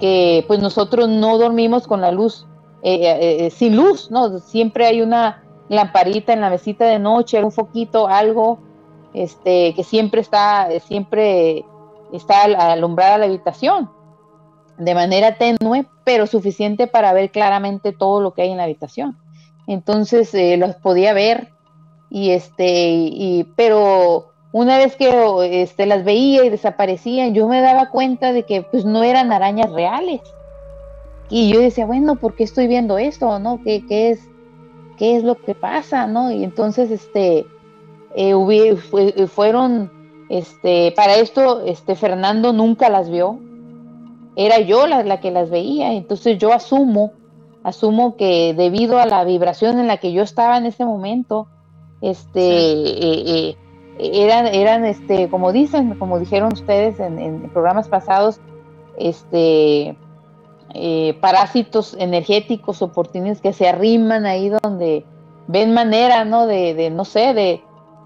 que 0.00 0.44
pues 0.46 0.60
nosotros 0.60 1.08
no 1.08 1.38
dormimos 1.38 1.86
con 1.86 2.00
la 2.00 2.12
luz, 2.12 2.46
eh, 2.82 3.46
eh, 3.46 3.50
sin 3.50 3.76
luz, 3.76 4.10
¿no? 4.10 4.38
Siempre 4.38 4.86
hay 4.86 5.02
una 5.02 5.42
lamparita 5.68 6.32
en 6.32 6.40
la 6.40 6.50
mesita 6.50 6.84
de 6.84 6.98
noche, 6.98 7.42
un 7.42 7.52
foquito, 7.52 8.06
algo, 8.06 8.58
este, 9.12 9.74
que 9.74 9.82
siempre 9.82 10.20
está, 10.20 10.68
siempre 10.80 11.64
está 12.12 12.44
alumbrada 12.44 13.18
la 13.18 13.24
habitación 13.26 13.90
de 14.78 14.94
manera 14.94 15.36
tenue, 15.38 15.86
pero 16.04 16.26
suficiente 16.26 16.86
para 16.86 17.12
ver 17.12 17.30
claramente 17.30 17.92
todo 17.92 18.20
lo 18.20 18.34
que 18.34 18.42
hay 18.42 18.50
en 18.50 18.58
la 18.58 18.64
habitación. 18.64 19.16
Entonces 19.66 20.32
eh, 20.34 20.56
los 20.56 20.76
podía 20.76 21.12
ver 21.12 21.48
y 22.10 22.30
este, 22.30 22.90
y, 22.90 23.44
pero 23.56 24.32
una 24.52 24.78
vez 24.78 24.96
que 24.96 25.62
este, 25.62 25.86
las 25.86 26.04
veía 26.04 26.44
y 26.44 26.50
desaparecían, 26.50 27.34
yo 27.34 27.48
me 27.48 27.60
daba 27.60 27.90
cuenta 27.90 28.32
de 28.32 28.44
que 28.44 28.62
pues 28.62 28.84
no 28.84 29.02
eran 29.02 29.32
arañas 29.32 29.72
reales. 29.72 30.20
Y 31.28 31.52
yo 31.52 31.60
decía, 31.60 31.86
bueno, 31.86 32.16
¿por 32.16 32.34
qué 32.34 32.44
estoy 32.44 32.66
viendo 32.66 32.98
esto? 32.98 33.38
¿No? 33.38 33.60
¿Qué, 33.62 33.84
qué 33.86 34.10
es, 34.10 34.20
qué 34.96 35.16
es 35.16 35.24
lo 35.24 35.34
que 35.36 35.54
pasa? 35.54 36.06
¿No? 36.06 36.30
Y 36.30 36.44
entonces, 36.44 36.90
este, 36.90 37.46
eh, 38.14 38.76
fueron, 39.26 39.90
este, 40.28 40.92
para 40.96 41.16
esto, 41.16 41.62
este, 41.66 41.96
Fernando 41.96 42.52
nunca 42.52 42.88
las 42.88 43.10
vio, 43.10 43.38
era 44.36 44.60
yo 44.60 44.86
la, 44.86 45.20
que 45.20 45.30
las 45.30 45.50
veía. 45.50 45.92
Entonces 45.94 46.38
yo 46.38 46.52
asumo, 46.52 47.12
asumo 47.64 48.16
que 48.16 48.54
debido 48.54 48.98
a 48.98 49.06
la 49.06 49.24
vibración 49.24 49.78
en 49.80 49.86
la 49.86 49.96
que 49.96 50.12
yo 50.12 50.22
estaba 50.22 50.58
en 50.58 50.66
ese 50.66 50.84
momento, 50.84 51.48
este, 52.02 52.40
eh, 52.40 53.48
eh, 53.48 53.56
eran, 53.98 54.46
eran, 54.46 54.84
este, 54.84 55.28
como 55.28 55.52
dicen, 55.52 55.98
como 55.98 56.18
dijeron 56.18 56.52
ustedes 56.52 57.00
en, 57.00 57.50
programas 57.50 57.88
pasados, 57.88 58.40
este, 58.98 59.96
eh, 60.78 61.18
parásitos 61.20 61.96
energéticos 61.98 62.82
oportunos 62.82 63.40
que 63.40 63.52
se 63.52 63.68
arriman 63.68 64.26
ahí 64.26 64.50
donde 64.62 65.04
ven 65.46 65.72
manera, 65.72 66.24
¿no? 66.24 66.46
De, 66.46 66.74
de 66.74 66.90
no 66.90 67.04
sé, 67.04 67.34
de, 67.34 67.62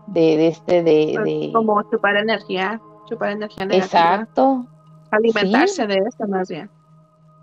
de, 0.06 0.48
este, 0.48 0.82
de, 0.82 1.12
pues, 1.14 1.24
de, 1.24 1.50
como 1.52 1.82
chupar 1.90 2.16
energía, 2.16 2.80
chupar 3.08 3.30
energía 3.30 3.66
Exacto, 3.70 4.66
Alimentarse 5.10 5.86
de 5.86 5.96
eso 5.96 6.28
más 6.28 6.48
bien. 6.48 6.70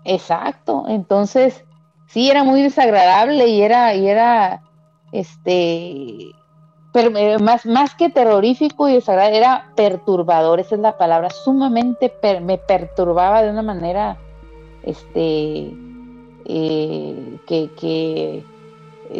Exacto. 0.04 0.84
Entonces, 0.88 1.64
sí, 2.06 2.30
era 2.30 2.44
muy 2.44 2.62
desagradable 2.62 3.46
y 3.48 3.62
era, 3.62 3.94
y 3.94 4.08
era, 4.08 4.62
este, 5.12 6.32
pero, 6.92 7.16
eh, 7.16 7.38
más, 7.38 7.66
más 7.66 7.94
que 7.94 8.08
terrorífico 8.08 8.88
y 8.88 8.94
desagradable, 8.94 9.38
era 9.38 9.72
perturbador, 9.76 10.60
esa 10.60 10.76
es 10.76 10.80
la 10.80 10.96
palabra, 10.96 11.30
sumamente 11.30 12.12
me 12.40 12.58
perturbaba 12.58 13.42
de 13.42 13.50
una 13.50 13.62
manera, 13.62 14.16
este, 14.88 15.72
eh, 16.46 17.38
que, 17.46 17.70
que 17.78 18.44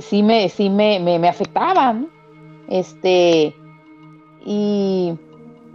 sí 0.00 0.22
me, 0.22 0.48
sí 0.48 0.70
me, 0.70 0.98
me, 1.00 1.28
afectaba, 1.28 1.96
Este, 2.68 3.54
y 4.44 5.14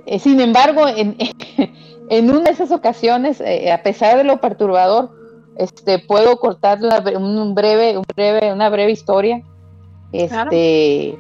eh, 0.05 0.19
sin 0.19 0.39
embargo, 0.41 0.87
en, 0.87 1.15
en 2.09 2.29
una 2.29 2.41
de 2.41 2.51
esas 2.51 2.71
ocasiones, 2.71 3.41
eh, 3.41 3.71
a 3.71 3.83
pesar 3.83 4.17
de 4.17 4.23
lo 4.23 4.41
perturbador, 4.41 5.11
este, 5.57 5.99
puedo 5.99 6.37
cortar 6.37 6.79
un 7.15 7.55
breve, 7.55 7.97
un 7.97 8.05
breve, 8.15 8.51
una 8.51 8.69
breve 8.69 8.91
historia, 8.91 9.41
este, 10.11 11.17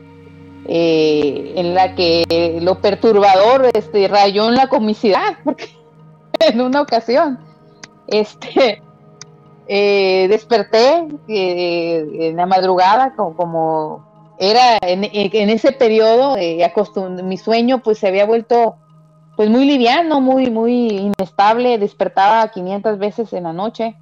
eh, 0.67 1.53
en 1.55 1.73
la 1.73 1.95
que 1.95 2.59
lo 2.61 2.79
perturbador, 2.79 3.69
este, 3.73 4.07
rayó 4.07 4.49
en 4.49 4.55
la 4.55 4.67
comicidad, 4.67 5.37
porque 5.43 5.69
en 6.39 6.61
una 6.61 6.81
ocasión, 6.81 7.39
este, 8.07 8.81
eh, 9.67 10.27
desperté 10.29 11.07
en 11.27 12.35
la 12.35 12.45
madrugada, 12.45 13.13
como, 13.15 14.05
era 14.39 14.77
en, 14.81 15.49
ese 15.49 15.71
periodo, 15.71 16.35
mi 17.23 17.37
sueño 17.37 17.79
pues 17.79 17.99
se 17.99 18.07
había 18.07 18.25
vuelto 18.25 18.75
pues 19.35 19.49
muy 19.49 19.65
liviano, 19.65 20.21
muy, 20.21 20.49
muy 20.49 21.11
inestable, 21.17 21.77
despertaba 21.77 22.47
500 22.49 22.99
veces 22.99 23.33
en 23.33 23.43
la 23.43 23.53
noche, 23.53 23.95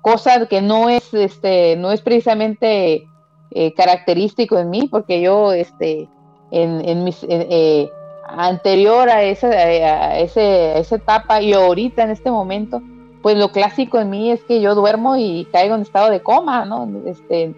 cosa 0.00 0.46
que 0.46 0.62
no 0.62 0.88
es, 0.88 1.12
este, 1.12 1.76
no 1.76 1.92
es 1.92 2.02
precisamente 2.02 3.06
eh, 3.50 3.74
característico 3.74 4.58
en 4.58 4.70
mí, 4.70 4.88
porque 4.88 5.20
yo, 5.20 5.52
este, 5.52 6.08
en, 6.52 6.88
en 6.88 7.04
mis, 7.04 7.24
eh, 7.28 7.90
anterior 8.28 9.08
a 9.08 9.22
esa, 9.22 9.48
a, 9.48 10.18
ese, 10.18 10.78
esa 10.78 10.96
etapa 10.96 11.40
y 11.42 11.52
ahorita 11.52 12.02
en 12.04 12.10
este 12.10 12.30
momento, 12.30 12.80
pues 13.22 13.36
lo 13.36 13.52
clásico 13.52 13.98
en 13.98 14.10
mí 14.10 14.30
es 14.30 14.42
que 14.44 14.60
yo 14.60 14.74
duermo 14.74 15.16
y 15.16 15.46
caigo 15.52 15.74
en 15.74 15.82
estado 15.82 16.10
de 16.10 16.22
coma, 16.22 16.64
¿no? 16.64 16.88
Este, 17.06 17.54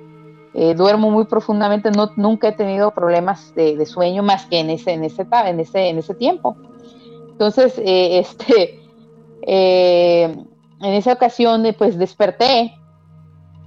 eh, 0.55 0.75
duermo 0.75 1.11
muy 1.11 1.25
profundamente, 1.25 1.91
no, 1.91 2.11
nunca 2.17 2.49
he 2.49 2.53
tenido 2.53 2.91
problemas 2.91 3.55
de, 3.55 3.85
sueño 3.87 4.23
más 4.23 4.45
que 4.47 4.61
en 4.61 4.71
ese, 4.71 4.93
en 4.93 5.05
ese, 5.05 5.27
en 5.47 5.61
ese, 5.61 5.89
en 5.89 5.99
ese 5.99 6.15
tiempo. 6.15 6.57
Entonces, 7.31 7.79
eh, 7.79 8.19
este, 8.19 8.81
eh, 9.43 10.37
en 10.81 10.93
esa 10.95 11.13
ocasión, 11.13 11.65
pues 11.79 11.97
desperté, 11.97 12.75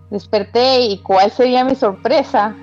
desperté 0.09 0.81
y 0.81 0.97
cuál 0.99 1.31
sería 1.31 1.63
mi 1.63 1.75
sorpresa. 1.75 2.55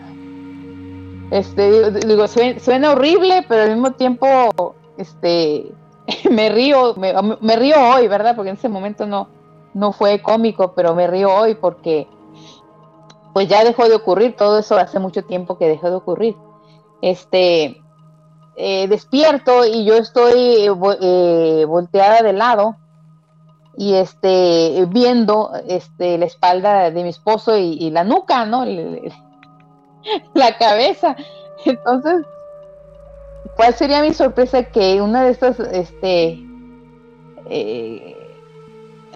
Este, 1.30 1.90
digo, 2.06 2.26
suena, 2.28 2.92
horrible, 2.92 3.44
pero 3.48 3.62
al 3.62 3.70
mismo 3.70 3.92
tiempo, 3.92 4.74
este, 4.98 5.72
me 6.30 6.48
río, 6.48 6.94
me, 6.96 7.56
río 7.56 7.76
hoy, 7.94 8.08
¿verdad? 8.08 8.34
Porque 8.36 8.50
en 8.50 8.56
ese 8.56 8.68
momento 8.68 9.06
no, 9.06 9.28
no 9.74 9.92
fue 9.92 10.20
cómico, 10.22 10.72
pero 10.74 10.94
me 10.94 11.06
río 11.06 11.32
hoy 11.34 11.54
porque, 11.54 12.08
pues 13.32 13.48
ya 13.48 13.64
dejó 13.64 13.88
de 13.88 13.94
ocurrir, 13.94 14.36
todo 14.36 14.58
eso 14.58 14.76
hace 14.76 14.98
mucho 14.98 15.24
tiempo 15.24 15.58
que 15.58 15.68
dejó 15.68 15.90
de 15.90 15.96
ocurrir. 15.96 16.36
Este, 17.00 17.82
eh, 18.56 18.86
despierto 18.88 19.64
y 19.64 19.84
yo 19.84 19.96
estoy 19.96 20.68
eh, 21.00 21.64
volteada 21.66 22.22
de 22.22 22.32
lado 22.32 22.76
y 23.76 23.94
este 23.94 24.84
viendo 24.88 25.52
este 25.66 26.18
la 26.18 26.26
espalda 26.26 26.90
de 26.90 27.02
mi 27.02 27.08
esposo 27.08 27.56
y, 27.56 27.90
la 27.90 28.04
nuca, 28.04 28.44
¿no? 28.44 28.64
la 30.34 30.58
cabeza. 30.58 31.16
Entonces, 31.64 32.26
¿cuál 33.56 33.74
sería 33.74 34.02
mi 34.02 34.14
sorpresa 34.14 34.64
que 34.64 35.00
una 35.00 35.24
de 35.24 35.30
estas 35.30 35.58
este 35.60 36.42
eh, 37.46 38.16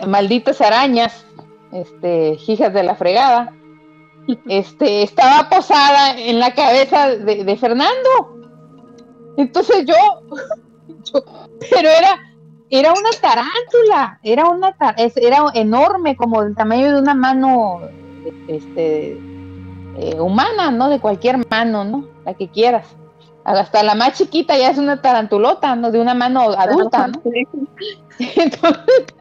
malditas 0.07 0.61
arañas, 0.61 1.25
este, 1.73 2.39
hijas 2.47 2.73
de 2.73 2.83
la 2.83 2.95
fregada, 2.95 3.53
este, 4.49 5.03
estaba 5.03 5.49
posada 5.49 6.19
en 6.19 6.39
la 6.39 6.55
cabeza 6.55 7.09
de 7.09 7.57
Fernando. 7.57 8.37
Entonces 9.37 9.85
yo, 11.13 11.23
pero 11.71 11.89
era, 11.89 12.19
era 12.71 12.93
una 12.93 13.11
tarántula, 13.21 14.21
era 14.23 14.49
una 14.49 14.75
era 15.17 15.45
enorme, 15.55 16.17
como 16.17 16.43
del 16.43 16.55
tamaño 16.55 16.93
de 16.93 17.01
una 17.01 17.15
mano 17.15 17.81
este, 18.49 19.13
eh, 19.99 20.21
humana, 20.21 20.71
¿no? 20.71 20.89
De 20.89 21.01
cualquier 21.01 21.39
mano, 21.49 21.85
¿no? 21.85 22.09
La 22.25 22.35
que 22.35 22.49
quieras. 22.49 22.87
Hasta 23.47 23.85
la 23.85 23.95
más 23.95 24.15
chiquita 24.15 24.59
ya 24.59 24.71
es 24.71 24.79
una 24.79 25.01
tarantulota, 25.01 25.77
¿no? 25.77 25.93
De 25.93 26.01
una 26.01 26.15
mano 26.15 26.51
adulta, 26.51 27.07
¿no? 27.07 27.23
Entonces 28.19 29.15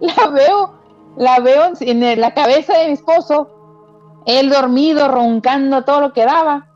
la 0.00 0.26
veo, 0.28 0.74
la 1.16 1.40
veo 1.40 1.72
en 1.80 2.20
la 2.20 2.34
cabeza 2.34 2.76
de 2.76 2.88
mi 2.88 2.92
esposo, 2.92 3.48
él 4.26 4.50
dormido, 4.50 5.08
roncando 5.08 5.82
todo 5.82 6.02
lo 6.02 6.12
que 6.12 6.26
daba 6.26 6.66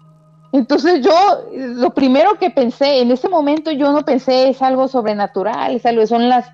Entonces 0.52 1.02
yo, 1.02 1.12
lo 1.52 1.90
primero 1.90 2.38
que 2.38 2.48
pensé, 2.48 3.02
en 3.02 3.10
ese 3.10 3.28
momento 3.28 3.70
yo 3.70 3.92
no 3.92 4.02
pensé 4.02 4.48
es 4.48 4.62
algo 4.62 4.88
sobrenatural, 4.88 5.76
es 5.76 5.84
algo, 5.84 6.06
son 6.06 6.30
las 6.30 6.50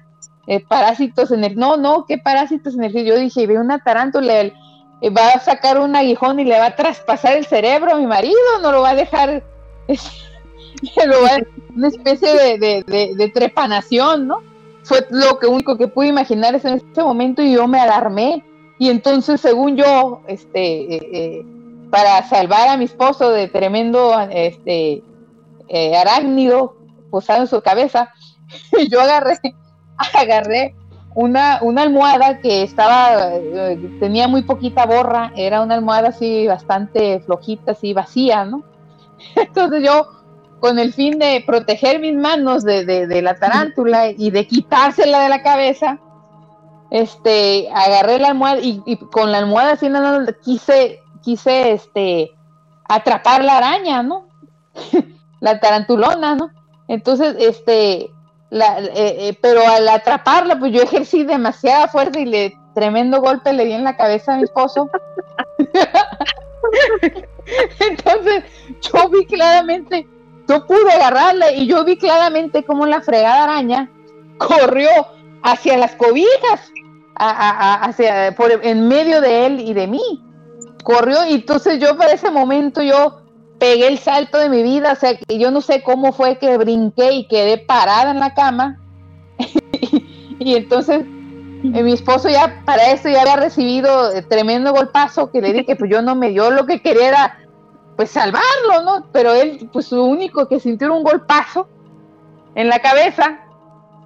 eh, 0.48 0.64
parásitos 0.66 1.30
en 1.30 1.44
el, 1.44 1.54
no, 1.54 1.76
no, 1.76 2.06
¿qué 2.06 2.18
parásitos 2.18 2.74
en 2.74 2.82
el 2.82 3.04
Yo 3.04 3.16
dije, 3.16 3.46
ve 3.46 3.56
una 3.56 3.78
tarántula, 3.78 4.40
eh, 4.40 4.52
va 5.10 5.28
a 5.28 5.38
sacar 5.38 5.78
un 5.78 5.94
aguijón 5.94 6.40
y 6.40 6.44
le 6.44 6.58
va 6.58 6.66
a 6.66 6.76
traspasar 6.76 7.36
el 7.36 7.46
cerebro 7.46 7.92
a 7.92 7.98
mi 7.98 8.06
marido, 8.06 8.36
no 8.62 8.72
lo 8.72 8.82
va 8.82 8.90
a 8.90 8.94
dejar, 8.96 9.44
una 11.76 11.88
especie 11.88 12.58
de, 12.58 13.32
trepanación, 13.34 14.26
¿no? 14.26 14.38
Fue 14.82 15.06
lo 15.10 15.38
que 15.38 15.46
único 15.46 15.76
que 15.76 15.88
pude 15.88 16.08
imaginar 16.08 16.54
en 16.54 16.74
ese 16.74 17.02
momento 17.02 17.42
y 17.42 17.52
yo 17.52 17.68
me 17.68 17.80
alarmé. 17.80 18.44
Y 18.78 18.88
entonces, 18.88 19.40
según 19.40 19.76
yo, 19.76 20.22
este, 20.26 20.96
eh, 20.96 21.46
para 21.90 22.26
salvar 22.28 22.68
a 22.68 22.76
mi 22.76 22.84
esposo 22.84 23.30
de 23.30 23.48
tremendo 23.48 24.18
este, 24.30 25.02
eh, 25.68 25.96
arácnido 25.96 26.76
posado 27.10 27.42
en 27.42 27.48
su 27.48 27.60
cabeza, 27.60 28.12
yo 28.90 29.00
agarré, 29.00 29.38
agarré 30.14 30.74
una, 31.14 31.58
una 31.62 31.82
almohada 31.82 32.40
que 32.40 32.62
estaba, 32.62 33.34
eh, 33.34 33.96
tenía 33.98 34.28
muy 34.28 34.42
poquita 34.42 34.86
borra, 34.86 35.32
era 35.36 35.60
una 35.60 35.74
almohada 35.74 36.08
así 36.08 36.46
bastante 36.46 37.20
flojita, 37.20 37.72
así 37.72 37.92
vacía, 37.92 38.44
¿no? 38.44 38.62
Entonces 39.36 39.82
yo, 39.84 40.06
con 40.60 40.78
el 40.78 40.92
fin 40.92 41.18
de 41.18 41.42
proteger 41.46 42.00
mis 42.00 42.14
manos 42.14 42.64
de, 42.64 43.20
la 43.22 43.34
tarántula 43.34 44.08
y 44.10 44.30
de 44.30 44.46
quitársela 44.46 45.20
de 45.20 45.28
la 45.28 45.42
cabeza, 45.42 45.98
este, 46.90 47.68
agarré 47.74 48.18
la 48.18 48.28
almohada 48.28 48.60
y, 48.62 48.96
con 49.12 49.32
la 49.32 49.38
almohada 49.38 49.72
así 49.72 49.88
no, 49.88 50.26
quise 50.42 51.00
quise 51.22 51.72
este 51.72 52.32
atrapar 52.88 53.44
la 53.44 53.58
araña, 53.58 54.02
¿no? 54.02 54.26
la 55.40 55.60
tarantulona, 55.60 56.34
¿no? 56.34 56.50
Entonces, 56.88 57.36
este, 57.38 58.10
eh, 58.50 58.90
eh, 58.94 59.38
pero 59.40 59.66
al 59.66 59.88
atraparla, 59.88 60.58
pues 60.58 60.72
yo 60.72 60.82
ejercí 60.82 61.24
demasiada 61.24 61.88
fuerza 61.88 62.18
y 62.18 62.26
le 62.26 62.56
tremendo 62.74 63.20
golpe 63.20 63.52
le 63.52 63.64
di 63.64 63.72
en 63.72 63.84
la 63.84 63.96
cabeza 63.96 64.34
a 64.34 64.36
mi 64.36 64.44
esposo. 64.44 64.90
Entonces, 67.80 68.44
yo 68.80 69.08
vi 69.08 69.24
claramente, 69.26 70.06
yo 70.50 70.66
pude 70.66 70.90
agarrarla 70.90 71.52
y 71.52 71.66
yo 71.66 71.84
vi 71.84 71.96
claramente 71.96 72.64
cómo 72.64 72.84
la 72.84 73.00
fregada 73.02 73.44
araña 73.44 73.88
corrió 74.38 74.88
hacia 75.42 75.76
las 75.76 75.94
cobijas, 75.94 76.72
hacia, 77.14 78.34
por, 78.34 78.50
en 78.50 78.88
medio 78.88 79.20
de 79.20 79.46
él 79.46 79.60
y 79.60 79.74
de 79.74 79.86
mí 79.86 80.24
corrió 80.82 81.24
y 81.28 81.34
entonces 81.34 81.78
yo 81.78 81.96
para 81.96 82.12
ese 82.12 82.30
momento 82.30 82.82
yo 82.82 83.20
pegué 83.58 83.88
el 83.88 83.98
salto 83.98 84.38
de 84.38 84.48
mi 84.48 84.62
vida, 84.62 84.92
o 84.92 84.96
sea, 84.96 85.16
que 85.16 85.38
yo 85.38 85.50
no 85.50 85.60
sé 85.60 85.82
cómo 85.82 86.12
fue 86.12 86.38
que 86.38 86.56
brinqué 86.56 87.12
y 87.12 87.28
quedé 87.28 87.58
parada 87.58 88.10
en 88.10 88.18
la 88.18 88.34
cama. 88.34 88.80
y, 90.38 90.56
entonces 90.56 91.00
eh, 91.00 91.82
mi 91.82 91.92
esposo 91.92 92.28
ya 92.28 92.62
para 92.64 92.90
eso 92.90 93.08
ya 93.08 93.20
había 93.20 93.36
recibido 93.36 94.12
eh, 94.12 94.22
tremendo 94.22 94.72
golpazo 94.72 95.30
que 95.30 95.42
le 95.42 95.52
dije, 95.52 95.76
pues 95.76 95.90
yo 95.90 96.00
no 96.00 96.16
me 96.16 96.30
dio 96.30 96.50
lo 96.50 96.66
que 96.66 96.80
quería 96.80 97.08
era 97.08 97.38
pues 98.00 98.12
salvarlo, 98.12 98.82
¿no? 98.82 99.08
Pero 99.12 99.34
él, 99.34 99.68
pues 99.70 99.84
su 99.84 100.02
único 100.02 100.48
que 100.48 100.58
sintió 100.58 100.90
un 100.94 101.02
golpazo 101.02 101.68
en 102.54 102.70
la 102.70 102.78
cabeza 102.78 103.40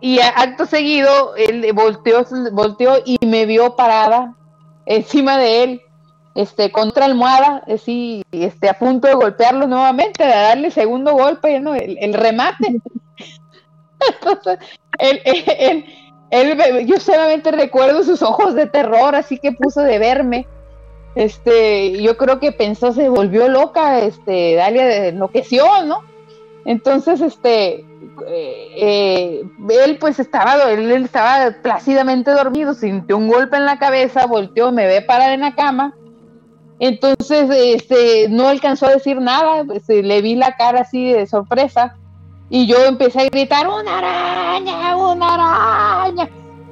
y 0.01 0.19
acto 0.19 0.67
seguido 0.67 1.37
él 1.37 1.73
volteó, 1.73 2.27
volteó 2.51 2.97
y 3.05 3.25
me 3.25 3.47
vio 3.47 3.77
parada 3.77 4.35
encima 4.85 5.39
de 5.39 5.63
él 5.63 5.83
este, 6.35 6.73
contra 6.73 7.05
almohada, 7.05 7.63
así, 7.73 8.25
este, 8.33 8.69
a 8.69 8.81
punto 8.81 9.07
de 9.07 9.15
golpearlo 9.15 9.69
nuevamente, 9.69 10.25
de 10.25 10.31
darle 10.31 10.73
segundo 10.73 11.13
golpe, 11.13 11.61
¿no? 11.61 11.77
el, 11.77 12.15
remate. 12.15 12.81
Entonces, 14.13 14.59
él, 14.99 15.85
yo 16.85 16.99
solamente 16.99 17.53
recuerdo 17.53 18.03
sus 18.03 18.23
ojos 18.23 18.57
de 18.57 18.67
terror, 18.67 19.15
así 19.15 19.39
que 19.39 19.53
puso 19.53 19.83
de 19.83 20.01
verme. 20.01 20.49
Este, 21.15 22.03
yo 22.03 22.17
creo 22.17 22.41
que 22.41 22.53
pensó, 22.53 22.93
se 22.93 23.09
volvió 23.09 23.49
loca, 23.49 24.01
este, 24.01 24.55
Dalia 24.55 25.09
enloqueció, 25.09 25.65
¿no? 25.85 26.01
Entonces, 26.65 27.21
este, 27.21 27.85
eh, 28.27 28.67
eh, 28.77 29.43
él 29.85 29.99
pues 29.99 30.19
estaba, 30.19 30.71
él, 30.71 30.91
estaba 30.91 31.55
plácidamente 31.63 32.31
dormido, 32.31 32.75
sintió 32.75 33.17
un 33.17 33.29
golpe 33.29 33.57
en 33.57 33.67
la 33.67 33.79
cabeza, 33.79 34.27
volteó, 34.27 34.73
me 34.73 34.87
ve 34.87 35.03
parar 35.03 35.33
en 35.33 35.41
la 35.41 35.55
cama 35.55 35.95
entonces, 36.79 37.49
este, 37.51 38.29
no 38.29 38.49
alcanzó 38.49 38.87
a 38.87 38.91
decir 38.91 39.21
nada, 39.21 39.65
pues, 39.65 39.89
le 39.89 40.21
vi 40.21 40.35
la 40.35 40.57
cara 40.57 40.81
así 40.81 41.13
de 41.13 41.27
sorpresa 41.27 41.97
y 42.51 42.67
yo 42.67 42.77
empecé 42.85 43.23
a 43.23 43.29
gritar, 43.31 43.69
una 43.69 43.99
araña, 43.99 44.97
una 44.97 45.35
araña. 45.35 46.29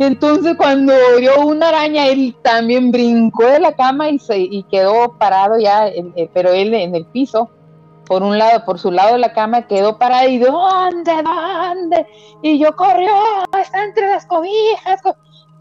Entonces, 0.07 0.57
cuando 0.57 0.93
vio 1.19 1.41
una 1.41 1.69
araña, 1.69 2.07
él 2.09 2.37
también 2.43 2.91
brincó 2.91 3.45
de 3.47 3.61
la 3.61 3.73
cama 3.73 4.09
y, 4.09 4.19
se, 4.19 4.39
y 4.39 4.65
quedó 4.65 5.17
parado 5.19 5.59
ya, 5.59 5.87
eh, 5.89 6.29
pero 6.35 6.51
él 6.51 6.75
en 6.75 6.95
el 6.95 7.07
piso, 7.07 7.51
por 8.07 8.23
un 8.23 8.37
lado, 8.37 8.65
por 8.65 8.79
su 8.79 8.91
lado 8.91 9.13
de 9.13 9.21
la 9.21 9.33
cama, 9.33 9.67
quedó 9.67 9.99
parado 9.99 10.29
y 10.29 10.39
¿dónde, 10.39 11.13
dónde? 11.23 12.07
Y 12.43 12.59
yo 12.59 12.75
corrió, 12.75 13.13
está 13.61 13.85
entre 13.85 14.09
las 14.09 14.27
cobijas, 14.27 15.01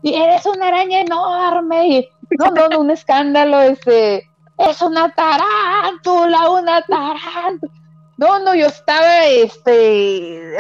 y 0.02 0.16
eres 0.16 0.46
una 0.46 0.70
araña 0.70 1.02
enorme, 1.02 1.88
y 1.88 2.10
no, 2.40 2.48
no, 2.52 2.68
no, 2.68 2.80
un 2.80 2.92
escándalo, 2.92 3.62
este, 3.62 4.28
es 4.58 4.82
una 4.82 5.14
tarántula, 5.14 6.50
una 6.50 6.82
tarántula. 6.82 7.81
No, 8.22 8.38
no, 8.38 8.54
yo 8.54 8.68
estaba 8.68 9.26
este, 9.26 10.56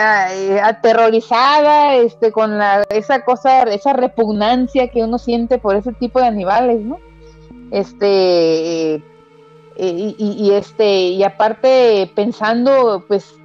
aterrorizada 0.63 1.93
este, 1.97 2.31
con 2.31 2.57
la, 2.57 2.81
esa 2.89 3.23
cosa, 3.23 3.61
esa 3.61 3.93
repugnancia 3.93 4.87
que 4.87 5.03
uno 5.03 5.19
siente 5.19 5.59
por 5.59 5.75
ese 5.75 5.93
tipo 5.93 6.19
de 6.19 6.25
animales, 6.25 6.81
¿no? 6.81 6.97
Este, 7.69 8.95
eh, 8.95 9.03
y, 9.77 10.51
este, 10.55 11.09
y 11.09 11.23
aparte 11.23 12.11
pensando, 12.15 13.05
pues, 13.07 13.35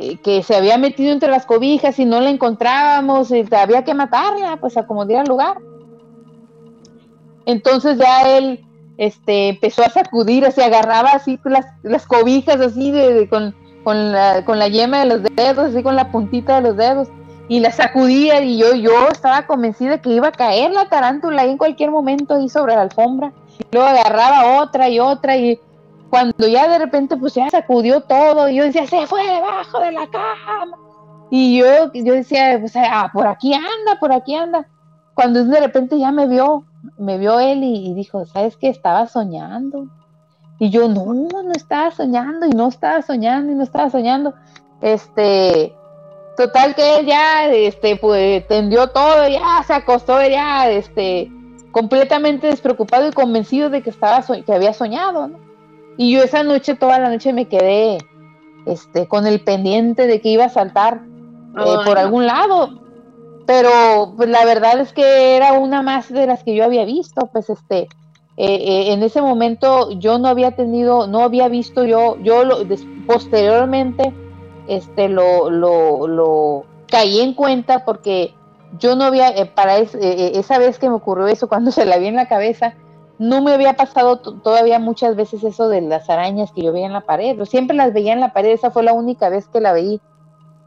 eh, 0.00 0.16
que 0.16 0.42
se 0.42 0.56
había 0.56 0.76
metido 0.76 1.12
entre 1.12 1.30
las 1.30 1.46
cobijas 1.46 1.96
y 2.00 2.06
no 2.06 2.20
la 2.20 2.30
encontrábamos, 2.30 3.30
y 3.30 3.44
había 3.54 3.84
que 3.84 3.94
matarla, 3.94 4.56
pues 4.56 4.76
a 4.76 4.84
como 4.84 5.06
diera 5.06 5.22
lugar. 5.22 5.58
Entonces 7.46 7.98
ya 7.98 8.36
él 8.36 8.66
este, 8.98 9.48
empezó 9.48 9.84
a 9.84 9.90
sacudir, 9.90 10.50
se 10.52 10.64
agarraba 10.64 11.10
así 11.10 11.38
las, 11.44 11.66
las 11.82 12.06
cobijas 12.06 12.60
así 12.60 12.90
de, 12.90 13.28
con, 13.28 13.54
con, 13.82 14.12
la, 14.12 14.44
con 14.44 14.58
la 14.58 14.68
yema 14.68 15.00
de 15.00 15.06
los 15.06 15.22
dedos, 15.22 15.70
así 15.70 15.82
con 15.82 15.96
la 15.96 16.10
puntita 16.10 16.56
de 16.56 16.68
los 16.68 16.76
dedos, 16.76 17.08
y 17.48 17.60
la 17.60 17.72
sacudía 17.72 18.40
y 18.40 18.58
yo, 18.58 18.74
yo 18.74 19.08
estaba 19.08 19.46
convencida 19.46 20.00
que 20.00 20.10
iba 20.10 20.28
a 20.28 20.32
caer 20.32 20.70
la 20.70 20.88
tarántula 20.88 21.44
en 21.44 21.58
cualquier 21.58 21.90
momento 21.90 22.34
ahí 22.34 22.48
sobre 22.48 22.74
la 22.74 22.82
alfombra. 22.82 23.32
Y 23.58 23.64
luego 23.70 23.86
agarraba 23.86 24.62
otra 24.62 24.88
y 24.88 24.98
otra 24.98 25.36
y 25.36 25.60
cuando 26.08 26.46
ya 26.46 26.68
de 26.68 26.78
repente 26.78 27.16
pues 27.16 27.34
ya 27.34 27.50
sacudió 27.50 28.00
todo 28.00 28.48
y 28.48 28.56
yo 28.56 28.64
decía, 28.64 28.86
se 28.86 29.06
fue 29.06 29.22
debajo 29.26 29.80
de 29.80 29.92
la 29.92 30.06
cama. 30.08 30.78
Y 31.30 31.58
yo, 31.58 31.92
yo 31.92 32.14
decía, 32.14 32.56
pues 32.60 32.74
ah, 32.76 33.10
por 33.12 33.26
aquí 33.26 33.52
anda, 33.52 33.98
por 34.00 34.12
aquí 34.12 34.34
anda. 34.34 34.66
Cuando 35.14 35.44
de 35.44 35.60
repente 35.60 35.98
ya 35.98 36.12
me 36.12 36.26
vio 36.26 36.64
me 36.98 37.18
vio 37.18 37.40
él 37.40 37.62
y, 37.62 37.94
dijo, 37.94 38.26
¿sabes 38.26 38.56
qué? 38.56 38.68
Estaba 38.68 39.06
soñando. 39.06 39.86
Y 40.58 40.70
yo, 40.70 40.88
no, 40.88 41.12
no 41.12 41.52
estaba 41.52 41.90
soñando, 41.90 42.46
y 42.46 42.50
no 42.50 42.68
estaba 42.68 43.02
soñando, 43.02 43.52
y 43.52 43.54
no 43.54 43.64
estaba 43.64 43.90
soñando. 43.90 44.34
Este, 44.80 45.74
total 46.36 46.74
que 46.74 46.98
él 46.98 47.06
ya, 47.06 47.48
este, 47.48 47.96
pues, 47.96 48.46
tendió 48.46 48.88
todo, 48.88 49.28
ya 49.28 49.62
se 49.66 49.74
acostó, 49.74 50.20
ya, 50.22 50.70
este, 50.70 51.30
completamente 51.72 52.46
despreocupado 52.46 53.08
y 53.08 53.12
convencido 53.12 53.70
de 53.70 53.82
que 53.82 53.90
estaba, 53.90 54.22
que 54.22 54.52
había 54.52 54.72
soñado, 54.72 55.30
Y 55.96 56.12
yo 56.12 56.22
esa 56.22 56.42
noche, 56.42 56.74
toda 56.74 56.98
la 56.98 57.08
noche 57.08 57.32
me 57.32 57.46
quedé, 57.46 57.98
este, 58.66 59.06
con 59.08 59.26
el 59.26 59.40
pendiente 59.40 60.06
de 60.06 60.20
que 60.20 60.30
iba 60.30 60.44
a 60.44 60.48
saltar 60.48 61.02
eh, 61.58 61.76
por 61.84 61.98
algún 61.98 62.26
lado 62.26 62.83
pero 63.46 64.14
pues, 64.16 64.28
la 64.28 64.44
verdad 64.44 64.80
es 64.80 64.92
que 64.92 65.36
era 65.36 65.52
una 65.52 65.82
más 65.82 66.08
de 66.12 66.26
las 66.26 66.42
que 66.42 66.54
yo 66.54 66.64
había 66.64 66.84
visto, 66.84 67.28
pues 67.32 67.50
este, 67.50 67.88
eh, 68.36 68.56
eh, 68.56 68.92
en 68.92 69.02
ese 69.02 69.20
momento 69.20 69.92
yo 69.92 70.18
no 70.18 70.28
había 70.28 70.52
tenido, 70.52 71.06
no 71.06 71.20
había 71.20 71.48
visto 71.48 71.84
yo, 71.84 72.16
yo 72.22 72.44
lo, 72.44 72.58
posteriormente, 73.06 74.12
este, 74.66 75.08
lo, 75.08 75.50
lo, 75.50 76.08
lo 76.08 76.64
caí 76.88 77.20
en 77.20 77.34
cuenta 77.34 77.84
porque 77.84 78.34
yo 78.78 78.96
no 78.96 79.04
había, 79.04 79.28
eh, 79.28 79.46
para 79.46 79.78
esa 79.78 80.58
vez 80.58 80.78
que 80.78 80.88
me 80.88 80.96
ocurrió 80.96 81.28
eso, 81.28 81.48
cuando 81.50 81.70
se 81.70 81.84
la 81.84 81.98
vi 81.98 82.06
en 82.06 82.16
la 82.16 82.28
cabeza, 82.28 82.74
no 83.18 83.42
me 83.42 83.52
había 83.52 83.76
pasado 83.76 84.18
todavía 84.18 84.80
muchas 84.80 85.14
veces 85.14 85.44
eso 85.44 85.68
de 85.68 85.80
las 85.82 86.10
arañas 86.10 86.50
que 86.50 86.62
yo 86.62 86.72
veía 86.72 86.86
en 86.86 86.92
la 86.92 87.02
pared, 87.02 87.38
siempre 87.44 87.76
las 87.76 87.92
veía 87.92 88.12
en 88.12 88.20
la 88.20 88.32
pared, 88.32 88.50
esa 88.50 88.72
fue 88.72 88.82
la 88.82 88.92
única 88.92 89.28
vez 89.28 89.46
que 89.48 89.60
la 89.60 89.72
veí 89.72 90.00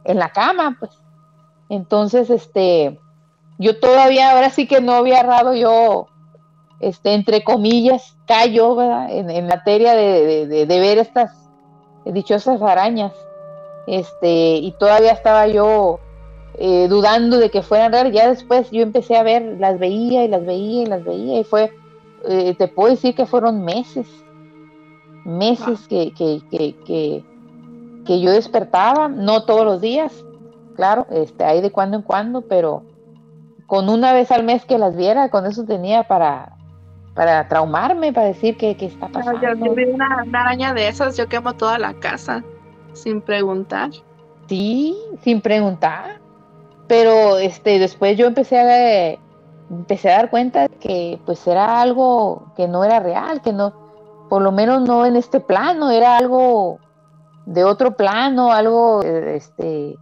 en 0.05 0.17
la 0.17 0.29
cama, 0.29 0.77
pues. 0.79 0.91
Entonces, 1.69 2.29
este, 2.29 2.99
yo 3.57 3.79
todavía, 3.79 4.31
ahora 4.31 4.49
sí 4.49 4.67
que 4.67 4.81
no 4.81 4.93
había 4.93 5.19
errado 5.19 5.53
yo, 5.53 6.07
este, 6.79 7.13
entre 7.13 7.43
comillas, 7.43 8.15
callo, 8.27 8.75
¿verdad? 8.75 9.09
En, 9.11 9.47
materia 9.47 9.93
de, 9.93 10.65
ver 10.67 10.97
estas, 10.97 11.31
dichosas 12.05 12.61
arañas. 12.61 13.13
Este, 13.87 14.55
y 14.57 14.73
todavía 14.79 15.11
estaba 15.11 15.47
yo 15.47 15.99
eh, 16.59 16.87
dudando 16.89 17.37
de 17.37 17.49
que 17.49 17.61
fueran 17.61 17.91
reales. 17.91 18.13
Ya 18.13 18.29
después 18.29 18.69
yo 18.71 18.81
empecé 18.81 19.15
a 19.15 19.23
ver, 19.23 19.57
las 19.59 19.79
veía 19.79 20.23
y 20.23 20.27
las 20.27 20.45
veía 20.45 20.83
y 20.83 20.85
las 20.85 21.03
veía 21.03 21.39
y 21.39 21.43
fue, 21.43 21.71
eh, 22.27 22.55
te 22.57 22.67
puedo 22.67 22.89
decir 22.89 23.15
que 23.15 23.25
fueron 23.25 23.63
meses, 23.63 24.07
meses 25.23 25.87
que, 25.87 26.11
que, 26.13 26.41
que, 26.49 27.23
que, 28.05 28.21
yo 28.21 28.31
despertaba, 28.31 29.07
no 29.07 29.43
todos 29.43 29.65
los 29.65 29.81
días, 29.81 30.13
claro, 30.77 31.07
este, 31.09 31.43
ahí 31.43 31.59
de 31.59 31.71
cuando 31.71 31.97
en 31.97 32.03
cuando, 32.03 32.41
pero 32.43 32.83
con 33.65 33.89
una 33.89 34.13
vez 34.13 34.31
al 34.31 34.43
mes 34.43 34.63
que 34.63 34.77
las 34.77 34.95
viera, 34.95 35.29
con 35.29 35.45
eso 35.45 35.65
tenía 35.65 36.03
para, 36.03 36.53
para 37.13 37.47
traumarme, 37.49 38.13
para 38.13 38.27
decir 38.27 38.55
que, 38.55 38.77
está 38.79 39.09
pasando. 39.09 39.41
yo, 39.41 39.73
vi 39.75 39.83
una, 39.85 40.23
araña 40.33 40.73
de 40.73 40.87
esas, 40.87 41.17
yo 41.17 41.27
quemo 41.27 41.53
toda 41.53 41.77
la 41.77 41.93
casa 41.95 42.43
sin 42.93 43.21
preguntar. 43.21 43.89
Sí, 44.47 44.95
sin 45.21 45.41
preguntar. 45.41 46.21
Pero 46.87 47.37
este, 47.37 47.79
después 47.79 48.17
yo 48.17 48.27
empecé 48.27 48.59
a, 48.59 49.17
empecé 49.69 50.09
a 50.09 50.17
dar 50.17 50.29
cuenta 50.29 50.69
que 50.69 51.19
pues 51.25 51.45
era 51.45 51.81
algo 51.81 52.53
que 52.55 52.69
no 52.69 52.85
era 52.85 53.01
real, 53.01 53.41
que 53.41 53.51
no, 53.51 53.73
por 54.29 54.41
lo 54.41 54.53
menos 54.53 54.81
no 54.81 55.05
en 55.05 55.17
este 55.17 55.41
plano, 55.41 55.91
era 55.91 56.17
algo 56.17 56.79
de 57.45 57.63
otro 57.63 57.97
plano, 57.97 58.51
algo 58.53 59.01
este, 59.01 59.97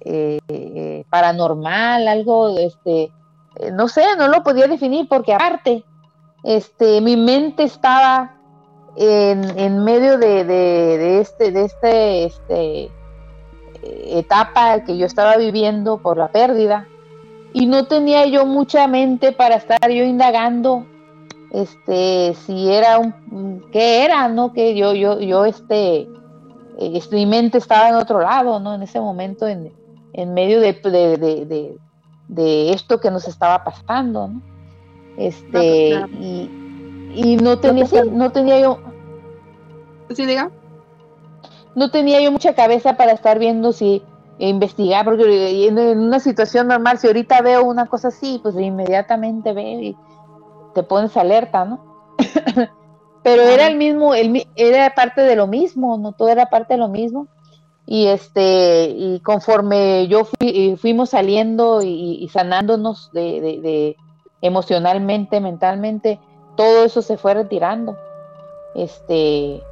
eh, 0.00 1.04
paranormal, 1.10 2.06
algo, 2.08 2.58
este, 2.58 3.12
eh, 3.56 3.70
no 3.72 3.88
sé, 3.88 4.02
no 4.16 4.28
lo 4.28 4.42
podía 4.42 4.66
definir 4.66 5.08
porque 5.08 5.34
aparte, 5.34 5.84
este, 6.44 7.00
mi 7.00 7.16
mente 7.16 7.64
estaba 7.64 8.36
en, 8.96 9.58
en 9.58 9.84
medio 9.84 10.18
de, 10.18 10.44
de, 10.44 10.98
de, 10.98 11.20
este, 11.20 11.52
de 11.52 11.64
este, 11.64 12.24
este 12.24 12.90
etapa 13.82 14.80
que 14.84 14.96
yo 14.96 15.06
estaba 15.06 15.36
viviendo 15.36 15.98
por 15.98 16.16
la 16.16 16.28
pérdida 16.28 16.86
y 17.52 17.66
no 17.66 17.86
tenía 17.86 18.26
yo 18.26 18.44
mucha 18.44 18.86
mente 18.86 19.32
para 19.32 19.56
estar 19.56 19.90
yo 19.90 20.04
indagando 20.04 20.86
este 21.50 22.34
si 22.46 22.70
era 22.70 22.98
un 22.98 23.64
qué 23.72 24.04
era 24.04 24.28
no 24.28 24.52
que 24.52 24.74
yo 24.74 24.92
yo 24.94 25.18
yo 25.20 25.44
este, 25.44 26.08
eh, 26.78 27.02
mi 27.10 27.26
mente 27.26 27.58
estaba 27.58 27.88
en 27.88 27.94
otro 27.94 28.20
lado 28.20 28.60
no 28.60 28.74
en 28.74 28.82
ese 28.82 29.00
momento 29.00 29.46
en, 29.46 29.72
en 30.20 30.34
medio 30.34 30.60
de, 30.60 30.72
de, 30.72 31.78
de, 32.28 32.72
esto 32.72 33.00
que 33.00 33.10
nos 33.10 33.26
estaba 33.28 33.64
pasando 33.64 34.28
¿no? 34.28 34.42
este 35.16 35.94
y, 36.20 36.50
y 37.14 37.36
no 37.36 37.58
tenía 37.58 37.86
no 38.10 38.30
tenía 38.30 38.60
yo 38.60 38.78
sí 40.10 40.26
diga 40.26 40.50
no 41.74 41.90
tenía 41.90 42.20
yo 42.20 42.32
mucha 42.32 42.54
cabeza 42.54 42.96
para 42.96 43.12
estar 43.12 43.38
viendo 43.38 43.72
si 43.72 44.02
e 44.38 44.48
investigar, 44.48 45.04
porque 45.04 45.66
en, 45.66 45.78
una 45.78 46.20
situación 46.20 46.68
normal, 46.68 46.98
si 46.98 47.08
ahorita 47.08 47.40
veo 47.42 47.64
una 47.64 47.86
cosa 47.86 48.08
así, 48.08 48.38
pues 48.40 48.54
inmediatamente 48.56 49.52
veo 49.52 49.80
y 49.80 49.96
te 50.74 50.84
pones 50.84 51.16
alerta, 51.16 51.64
¿no? 51.64 51.84
Pero 53.24 53.42
era 53.42 53.66
el 53.66 53.76
mismo, 53.76 54.14
el, 54.14 54.46
era 54.54 54.94
parte 54.94 55.22
de 55.22 55.34
lo 55.34 55.48
mismo, 55.48 55.98
¿no? 55.98 56.12
Todo 56.12 56.28
era 56.28 56.46
parte 56.46 56.74
de 56.74 56.78
lo 56.78 56.88
mismo. 56.88 57.26
Y 57.90 58.08
este, 58.08 58.90
y 58.90 59.18
conforme 59.20 60.08
yo 60.08 60.26
fui, 60.26 60.76
fuimos 60.78 61.08
saliendo 61.08 61.80
y, 61.82 62.28
sanándonos 62.30 63.10
de, 63.14 63.96
emocionalmente, 64.42 65.40
mentalmente, 65.40 66.20
todo 66.54 66.84
eso 66.84 67.00
se 67.00 67.16
fue 67.16 67.32
retirando. 67.32 67.96
Este, 68.74 69.62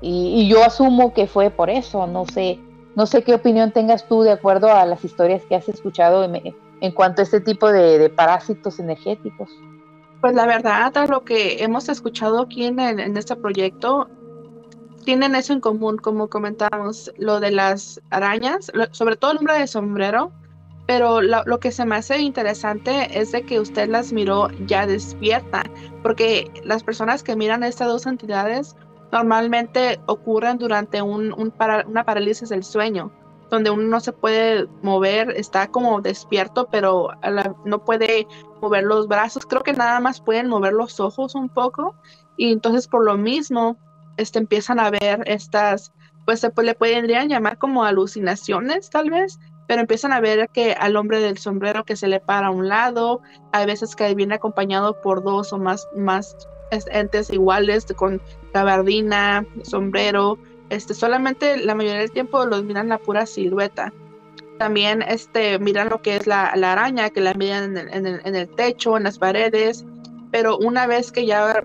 y, 0.00 0.48
yo 0.48 0.62
asumo 0.62 1.12
que 1.12 1.26
fue 1.26 1.50
por 1.50 1.68
eso, 1.68 2.06
no 2.06 2.26
sé, 2.26 2.60
no 2.94 3.06
sé 3.06 3.24
qué 3.24 3.34
opinión 3.34 3.72
tengas 3.72 4.06
tú 4.06 4.22
de 4.22 4.30
acuerdo 4.30 4.72
a 4.72 4.86
las 4.86 5.04
historias 5.04 5.42
que 5.48 5.56
has 5.56 5.68
escuchado 5.68 6.22
en, 6.22 6.92
cuanto 6.92 7.22
a 7.22 7.24
este 7.24 7.40
tipo 7.40 7.72
de, 7.72 8.08
parásitos 8.08 8.78
energéticos. 8.78 9.50
Pues 10.20 10.32
la 10.32 10.46
verdad, 10.46 10.96
a 10.96 11.06
lo 11.06 11.24
que 11.24 11.60
hemos 11.64 11.88
escuchado 11.88 12.40
aquí 12.40 12.66
en 12.66 13.16
este 13.16 13.34
proyecto, 13.34 14.06
tienen 15.08 15.34
eso 15.34 15.54
en 15.54 15.60
común, 15.60 15.96
como 15.96 16.28
comentábamos, 16.28 17.10
lo 17.16 17.40
de 17.40 17.50
las 17.50 17.98
arañas, 18.10 18.70
sobre 18.90 19.16
todo 19.16 19.30
el 19.30 19.38
hombre 19.38 19.58
de 19.58 19.66
sombrero, 19.66 20.32
pero 20.86 21.22
lo, 21.22 21.42
lo, 21.46 21.60
que 21.60 21.72
se 21.72 21.86
me 21.86 21.96
hace 21.96 22.18
interesante 22.18 23.18
es 23.18 23.32
de 23.32 23.40
que 23.40 23.58
usted 23.58 23.88
las 23.88 24.12
miró 24.12 24.50
ya 24.66 24.86
despierta, 24.86 25.62
porque 26.02 26.50
las 26.62 26.84
personas 26.84 27.22
que 27.22 27.36
miran 27.36 27.64
estas 27.64 27.88
dos 27.88 28.04
entidades 28.04 28.76
normalmente 29.10 29.98
ocurren 30.04 30.58
durante 30.58 31.00
un, 31.00 31.32
una 31.32 32.04
parálisis 32.04 32.50
del 32.50 32.62
sueño, 32.62 33.10
donde 33.48 33.70
uno 33.70 33.84
no 33.84 34.00
se 34.00 34.12
puede 34.12 34.68
mover, 34.82 35.30
está 35.30 35.68
como 35.68 36.02
despierto, 36.02 36.68
pero 36.70 37.12
no 37.64 37.82
puede 37.82 38.26
mover 38.60 38.84
los 38.84 39.08
brazos. 39.08 39.46
Creo 39.46 39.62
que 39.62 39.72
nada 39.72 40.00
más 40.00 40.20
pueden 40.20 40.48
mover 40.48 40.74
los 40.74 41.00
ojos 41.00 41.34
un 41.34 41.48
poco 41.48 41.94
y 42.36 42.52
entonces 42.52 42.86
por 42.86 43.06
lo 43.06 43.16
mismo 43.16 43.78
este, 44.18 44.38
empiezan 44.38 44.78
a 44.78 44.90
ver 44.90 45.22
estas, 45.24 45.92
pues 46.26 46.40
se 46.40 46.52
le 46.62 46.74
podrían 46.74 47.28
llamar 47.28 47.56
como 47.56 47.84
alucinaciones 47.84 48.90
tal 48.90 49.10
vez, 49.10 49.38
pero 49.66 49.80
empiezan 49.80 50.12
a 50.12 50.20
ver 50.20 50.48
que 50.50 50.72
al 50.72 50.96
hombre 50.96 51.20
del 51.20 51.38
sombrero 51.38 51.84
que 51.84 51.96
se 51.96 52.08
le 52.08 52.20
para 52.20 52.48
a 52.48 52.50
un 52.50 52.68
lado, 52.68 53.20
hay 53.52 53.66
veces 53.66 53.96
que 53.96 54.14
viene 54.14 54.34
acompañado 54.34 55.00
por 55.00 55.22
dos 55.22 55.52
o 55.52 55.58
más, 55.58 55.88
más 55.96 56.36
entes 56.70 57.30
iguales 57.30 57.86
con 57.96 58.20
gabardina, 58.52 59.46
sombrero, 59.62 60.38
este, 60.70 60.94
solamente 60.94 61.56
la 61.58 61.74
mayoría 61.74 62.00
del 62.00 62.10
tiempo 62.10 62.44
los 62.44 62.64
miran 62.64 62.88
la 62.88 62.98
pura 62.98 63.26
silueta. 63.26 63.92
También 64.58 65.02
este, 65.02 65.58
miran 65.58 65.88
lo 65.88 66.02
que 66.02 66.16
es 66.16 66.26
la, 66.26 66.46
araña, 66.46 67.10
que 67.10 67.20
la 67.20 67.34
miran 67.34 67.76
en 67.76 68.34
el, 68.34 68.48
techo, 68.48 68.96
en 68.96 69.04
las 69.04 69.18
paredes, 69.18 69.84
pero 70.30 70.58
una 70.58 70.86
vez 70.86 71.12
que 71.12 71.26
ya 71.26 71.64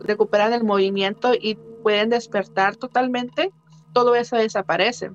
recuperan 0.00 0.52
el 0.52 0.64
movimiento 0.64 1.32
y 1.34 1.56
pueden 1.82 2.10
despertar 2.10 2.76
totalmente, 2.76 3.52
todo 3.92 4.14
eso 4.14 4.36
desaparece. 4.36 5.10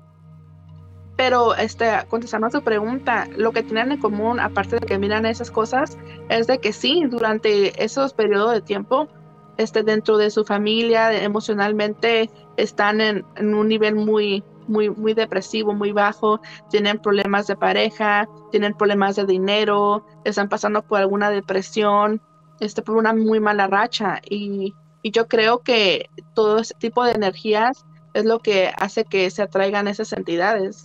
Pero 1.16 1.54
este, 1.54 1.90
contestando 2.08 2.48
a 2.48 2.50
su 2.50 2.62
pregunta, 2.62 3.26
lo 3.36 3.52
que 3.52 3.62
tienen 3.62 3.92
en 3.92 4.00
común, 4.00 4.38
aparte 4.38 4.78
de 4.78 4.86
que 4.86 4.98
miran 4.98 5.24
esas 5.24 5.50
cosas, 5.50 5.96
es 6.28 6.46
de 6.46 6.58
que 6.58 6.72
sí, 6.72 7.04
durante 7.08 7.82
esos 7.82 8.12
periodos 8.12 8.52
de 8.52 8.60
tiempo, 8.60 9.08
este, 9.56 9.82
dentro 9.82 10.18
de 10.18 10.30
su 10.30 10.44
familia, 10.44 11.12
emocionalmente 11.22 12.30
están 12.58 13.00
en, 13.00 13.24
un 13.38 13.68
nivel 13.68 13.94
muy, 13.94 14.44
muy, 14.68 14.90
muy 14.90 15.14
depresivo, 15.14 15.72
muy 15.72 15.92
bajo, 15.92 16.40
tienen 16.68 16.98
problemas 16.98 17.46
de 17.46 17.56
pareja, 17.56 18.28
tienen 18.50 18.74
problemas 18.74 19.16
de 19.16 19.24
dinero, 19.24 20.04
están 20.24 20.50
pasando 20.50 20.82
por 20.82 20.98
alguna 20.98 21.30
depresión, 21.30 22.20
este, 22.60 22.82
por 22.82 22.96
una 22.96 23.12
muy 23.12 23.40
mala 23.40 23.66
racha. 23.66 24.20
Y, 24.28 24.74
y 25.02 25.10
yo 25.10 25.28
creo 25.28 25.60
que 25.60 26.10
todo 26.34 26.58
ese 26.58 26.74
tipo 26.74 27.04
de 27.04 27.12
energías 27.12 27.84
es 28.14 28.24
lo 28.24 28.38
que 28.38 28.72
hace 28.76 29.04
que 29.04 29.30
se 29.30 29.42
atraigan 29.42 29.88
esas 29.88 30.12
entidades. 30.12 30.82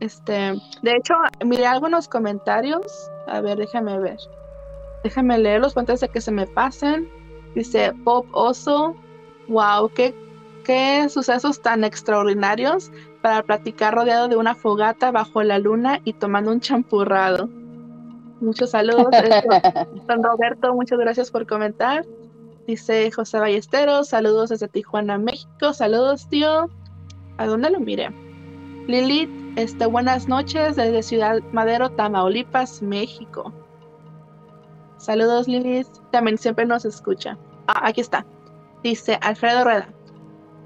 Este, 0.00 0.54
de 0.82 0.96
hecho, 0.96 1.14
miré 1.44 1.66
algunos 1.66 2.08
comentarios. 2.08 3.10
A 3.26 3.40
ver, 3.40 3.58
déjame 3.58 3.98
ver. 3.98 4.18
Déjame 5.04 5.38
leerlos 5.38 5.76
antes 5.76 6.00
de 6.00 6.08
que 6.08 6.20
se 6.20 6.32
me 6.32 6.46
pasen. 6.46 7.08
Dice 7.54 7.92
Pop 8.04 8.26
Oso. 8.32 8.96
Wow, 9.48 9.90
qué, 9.94 10.14
qué 10.64 11.08
sucesos 11.08 11.60
tan 11.60 11.84
extraordinarios 11.84 12.90
para 13.20 13.42
platicar 13.42 13.94
rodeado 13.94 14.28
de 14.28 14.36
una 14.36 14.54
fogata 14.54 15.10
bajo 15.10 15.42
la 15.42 15.58
luna 15.58 16.00
y 16.04 16.14
tomando 16.14 16.50
un 16.50 16.60
champurrado. 16.60 17.48
Muchos 18.40 18.70
saludos. 18.70 19.08
Don 20.08 20.22
Roberto, 20.22 20.74
muchas 20.74 20.98
gracias 20.98 21.30
por 21.30 21.46
comentar. 21.46 22.04
Dice 22.66 23.10
José 23.10 23.38
Ballesteros, 23.38 24.08
saludos 24.08 24.50
desde 24.50 24.68
Tijuana, 24.68 25.18
México. 25.18 25.72
Saludos, 25.72 26.28
tío. 26.28 26.70
¿A 27.36 27.46
dónde 27.46 27.70
lo 27.70 27.80
miré? 27.80 28.10
Lilith, 28.86 29.30
este, 29.56 29.86
buenas 29.86 30.28
noches 30.28 30.76
desde 30.76 31.02
Ciudad 31.02 31.40
Madero, 31.52 31.90
Tamaulipas, 31.90 32.82
México. 32.82 33.52
Saludos 34.96 35.48
Lilith, 35.48 35.88
también 36.10 36.38
siempre 36.38 36.66
nos 36.66 36.84
escucha. 36.84 37.38
Ah, 37.66 37.82
aquí 37.84 38.00
está. 38.00 38.26
Dice 38.82 39.18
Alfredo 39.22 39.64
Rueda. 39.64 39.88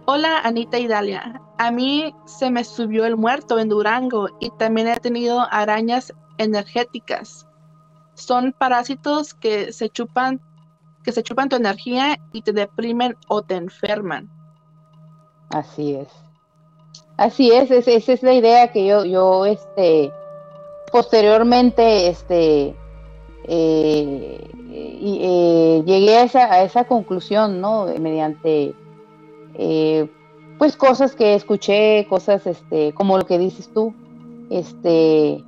Hola 0.07 0.41
Anita 0.41 0.79
y 0.79 0.87
Dalia. 0.87 1.41
A 1.59 1.71
mí 1.71 2.15
se 2.27 2.51
me 2.51 2.65
subió 2.65 3.07
el 3.07 3.17
muerto 3.17 3.59
en 3.59 3.69
Durango 3.69 4.29
y 4.41 4.51
también 4.59 4.89
he 4.89 4.97
tenido 4.97 5.47
arañas 5.51 6.13
energéticas. 6.39 7.47
Son 8.15 8.53
parásitos 8.53 9.35
que 9.35 9.73
se 9.73 9.89
chupan 9.89 10.41
que 11.05 11.13
se 11.13 11.23
chupan 11.23 11.49
tu 11.49 11.57
energía 11.57 12.19
y 12.33 12.43
te 12.43 12.53
deprimen 12.53 13.15
o 13.29 13.43
te 13.43 13.57
enferman. 13.57 14.31
Así 15.51 15.95
es. 15.95 16.09
Así 17.17 17.53
es, 17.53 17.71
esa 17.71 18.13
es 18.13 18.23
la 18.23 18.33
idea 18.33 18.73
que 18.73 18.87
yo, 18.87 19.05
yo, 19.05 19.47
este, 19.47 20.11
posteriormente, 20.91 22.09
este, 22.09 22.75
eh, 23.45 24.51
eh, 24.73 25.83
llegué 25.87 26.17
a 26.17 26.25
esa, 26.25 26.53
a 26.53 26.63
esa 26.65 26.85
conclusión, 26.85 27.61
¿no? 27.61 27.87
Mediante, 28.01 28.75
eh, 29.55 30.11
pues 30.59 30.77
cosas 30.77 31.15
que 31.15 31.35
escuché, 31.35 32.07
cosas 32.09 32.47
este, 32.49 32.93
como 32.95 33.17
lo 33.17 33.27
que 33.27 33.39
dices 33.39 33.71
tú, 33.73 33.95
este, 34.51 35.45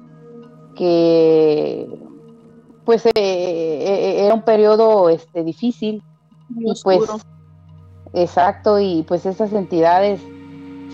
que 0.76 2.05
pues 2.86 3.04
eh, 3.04 3.10
eh, 3.16 4.24
era 4.24 4.32
un 4.34 4.42
periodo 4.42 5.10
este, 5.10 5.42
difícil 5.42 6.02
y 6.56 6.72
pues 6.84 7.02
exacto 8.14 8.78
y 8.78 9.04
pues 9.06 9.26
esas 9.26 9.52
entidades 9.52 10.20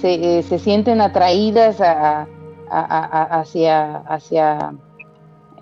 se, 0.00 0.38
eh, 0.38 0.42
se 0.42 0.58
sienten 0.58 1.02
atraídas 1.02 1.80
a, 1.80 2.26
hacia 2.70 3.98
hacia 3.98 4.74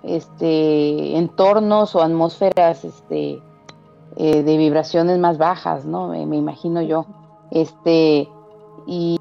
este 0.01 1.17
entornos 1.17 1.93
o 1.93 2.01
atmósferas 2.01 2.85
este 2.85 3.41
de 4.15 4.57
vibraciones 4.57 5.19
más 5.19 5.37
bajas 5.37 5.85
no 5.85 6.07
me 6.07 6.37
imagino 6.37 6.81
yo. 6.81 7.05
Este 7.51 8.29
y 8.87 9.17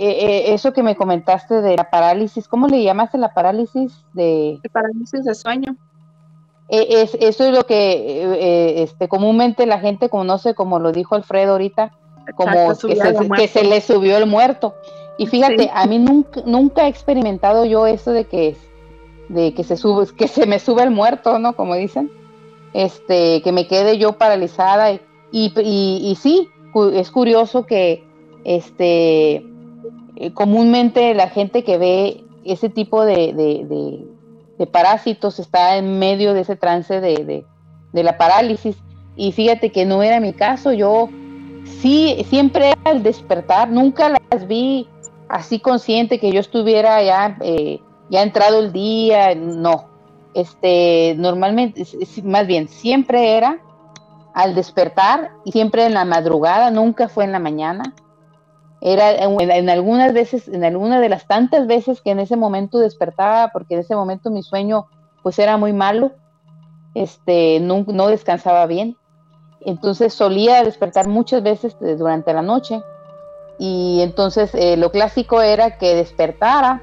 eh, 0.00 0.26
eh, 0.26 0.54
eso 0.54 0.72
que 0.72 0.84
me 0.84 0.94
comentaste 0.94 1.60
de 1.60 1.76
la 1.76 1.90
parálisis, 1.90 2.46
¿cómo 2.46 2.68
le 2.68 2.84
llamaste 2.84 3.18
la 3.18 3.34
parálisis 3.34 3.92
de 4.12 4.60
parálisis 4.72 5.24
de 5.24 5.34
sueño? 5.34 5.76
E, 6.68 7.02
es, 7.02 7.16
eso 7.20 7.44
es 7.44 7.52
lo 7.52 7.64
que 7.66 8.22
eh, 8.22 8.82
este, 8.84 9.08
comúnmente 9.08 9.66
la 9.66 9.80
gente 9.80 10.08
conoce, 10.08 10.54
como 10.54 10.78
lo 10.78 10.92
dijo 10.92 11.16
Alfredo 11.16 11.52
ahorita, 11.52 11.90
como 12.36 12.52
que, 13.34 13.48
se, 13.48 13.64
le 13.64 13.80
subió 13.80 14.16
el 14.18 14.26
muerto. 14.26 14.76
Y 15.18 15.26
fíjate, 15.26 15.68
a 15.74 15.84
mí 15.86 15.98
nunca, 15.98 16.42
nunca 16.46 16.86
he 16.86 16.88
experimentado 16.88 17.64
yo 17.64 17.88
eso 17.88 18.12
de 18.12 18.24
que, 18.26 18.56
de 19.28 19.52
que 19.52 19.64
se 19.64 19.76
sube, 19.76 20.06
que 20.16 20.28
se 20.28 20.46
me 20.46 20.60
sube 20.60 20.84
el 20.84 20.92
muerto, 20.92 21.40
¿no? 21.40 21.56
Como 21.56 21.74
dicen, 21.74 22.08
este, 22.72 23.42
que 23.42 23.50
me 23.50 23.66
quede 23.66 23.98
yo 23.98 24.12
paralizada 24.12 24.92
y, 24.92 25.00
y, 25.32 25.52
y 26.04 26.14
sí, 26.14 26.48
es 26.92 27.10
curioso 27.10 27.66
que 27.66 28.04
este, 28.44 29.44
eh, 30.20 30.32
comúnmente 30.32 31.14
la 31.14 31.28
gente 31.28 31.62
que 31.62 31.78
ve 31.78 32.24
ese 32.44 32.68
tipo 32.68 33.04
de, 33.04 34.04
parásitos 34.72 35.38
está 35.38 35.76
en 35.76 36.00
medio 36.00 36.34
de 36.34 36.40
ese 36.40 36.56
trance 36.56 37.00
de, 37.00 37.44
la 37.92 38.18
parálisis. 38.18 38.76
Y 39.14 39.30
fíjate 39.32 39.70
que 39.70 39.84
no 39.84 40.02
era 40.02 40.18
mi 40.18 40.32
caso, 40.32 40.72
yo 40.72 41.08
sí, 41.80 42.24
siempre 42.28 42.74
al 42.84 43.02
despertar, 43.04 43.70
nunca 43.70 44.08
las 44.30 44.46
vi 44.48 44.88
así 45.28 45.60
consciente 45.60 46.18
que 46.18 46.32
yo 46.32 46.40
estuviera 46.40 47.00
ya, 47.02 47.36
eh, 47.40 47.80
ya 48.10 48.22
entrado 48.22 48.58
el 48.58 48.72
día, 48.72 49.36
no. 49.36 49.86
Este, 50.34 51.14
normalmente, 51.16 51.84
más 52.24 52.46
bien, 52.46 52.68
siempre 52.68 53.36
era 53.36 53.60
al 54.34 54.54
despertar 54.56 55.30
y 55.44 55.52
siempre 55.52 55.86
en 55.86 55.94
la 55.94 56.04
madrugada, 56.04 56.70
nunca 56.72 57.08
fue 57.08 57.24
en 57.24 57.32
la 57.32 57.38
mañana. 57.38 57.94
Era 58.80 59.10
en, 59.10 59.70
algunas 59.70 60.12
veces, 60.12 60.46
en 60.48 60.64
alguna 60.64 61.00
de 61.00 61.08
las 61.08 61.26
tantas 61.26 61.66
veces 61.66 62.00
que 62.00 62.10
en 62.10 62.20
ese 62.20 62.36
momento 62.36 62.78
despertaba, 62.78 63.48
porque 63.52 63.74
en 63.74 63.80
ese 63.80 63.96
momento 63.96 64.30
mi 64.30 64.42
sueño 64.42 64.86
pues 65.22 65.38
era 65.38 65.56
muy 65.56 65.72
malo, 65.72 66.12
este, 66.94 67.58
no, 67.60 67.84
descansaba 68.08 68.66
bien. 68.66 68.96
Entonces 69.60 70.14
solía 70.14 70.62
despertar 70.62 71.08
muchas 71.08 71.42
veces 71.42 71.76
durante 71.80 72.32
la 72.32 72.42
noche 72.42 72.80
y 73.58 74.00
entonces 74.02 74.54
eh, 74.54 74.76
lo 74.76 74.92
clásico 74.92 75.42
era 75.42 75.78
que 75.78 75.96
despertara 75.96 76.82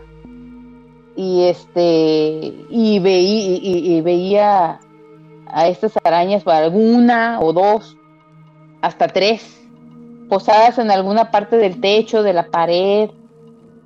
y 1.16 1.44
este 1.44 2.54
y, 2.70 3.00
y 3.00 4.02
veía 4.02 4.82
a 5.48 5.68
estas 5.68 5.94
arañas, 6.04 6.46
alguna 6.46 7.40
o 7.40 7.54
dos, 7.54 7.96
hasta 8.82 9.08
tres, 9.08 9.65
posadas 10.30 10.78
en 10.80 10.92
alguna 10.92 11.32
parte 11.32 11.58
del 11.58 11.80
techo, 11.80 12.24
de 12.24 12.34
la 12.34 12.48
pared, 12.48 13.10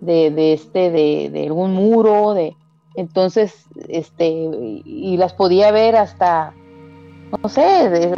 de, 0.02 0.54
este, 0.54 0.92
de, 0.92 1.44
algún 1.46 1.74
muro, 1.74 2.34
de 2.34 2.56
entonces, 2.96 3.66
este, 3.88 4.28
y 4.28 5.16
las 5.18 5.34
podía 5.34 5.72
ver 5.72 5.96
hasta, 5.96 6.54
no 7.42 7.50
sé, 7.50 8.12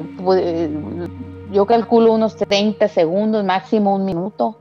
yo 1.52 1.66
calculo 1.66 2.14
unos 2.14 2.36
30 2.36 2.88
segundos, 2.88 3.44
máximo 3.44 3.96
un 3.96 4.06
minuto. 4.06 4.58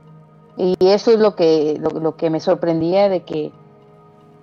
Y 0.57 0.75
eso 0.81 1.11
es 1.11 1.19
lo 1.19 1.35
que, 1.35 1.79
lo 1.79 2.15
que 2.17 2.29
me 2.29 2.39
sorprendía 2.39 3.09
de 3.09 3.21
que 3.21 3.51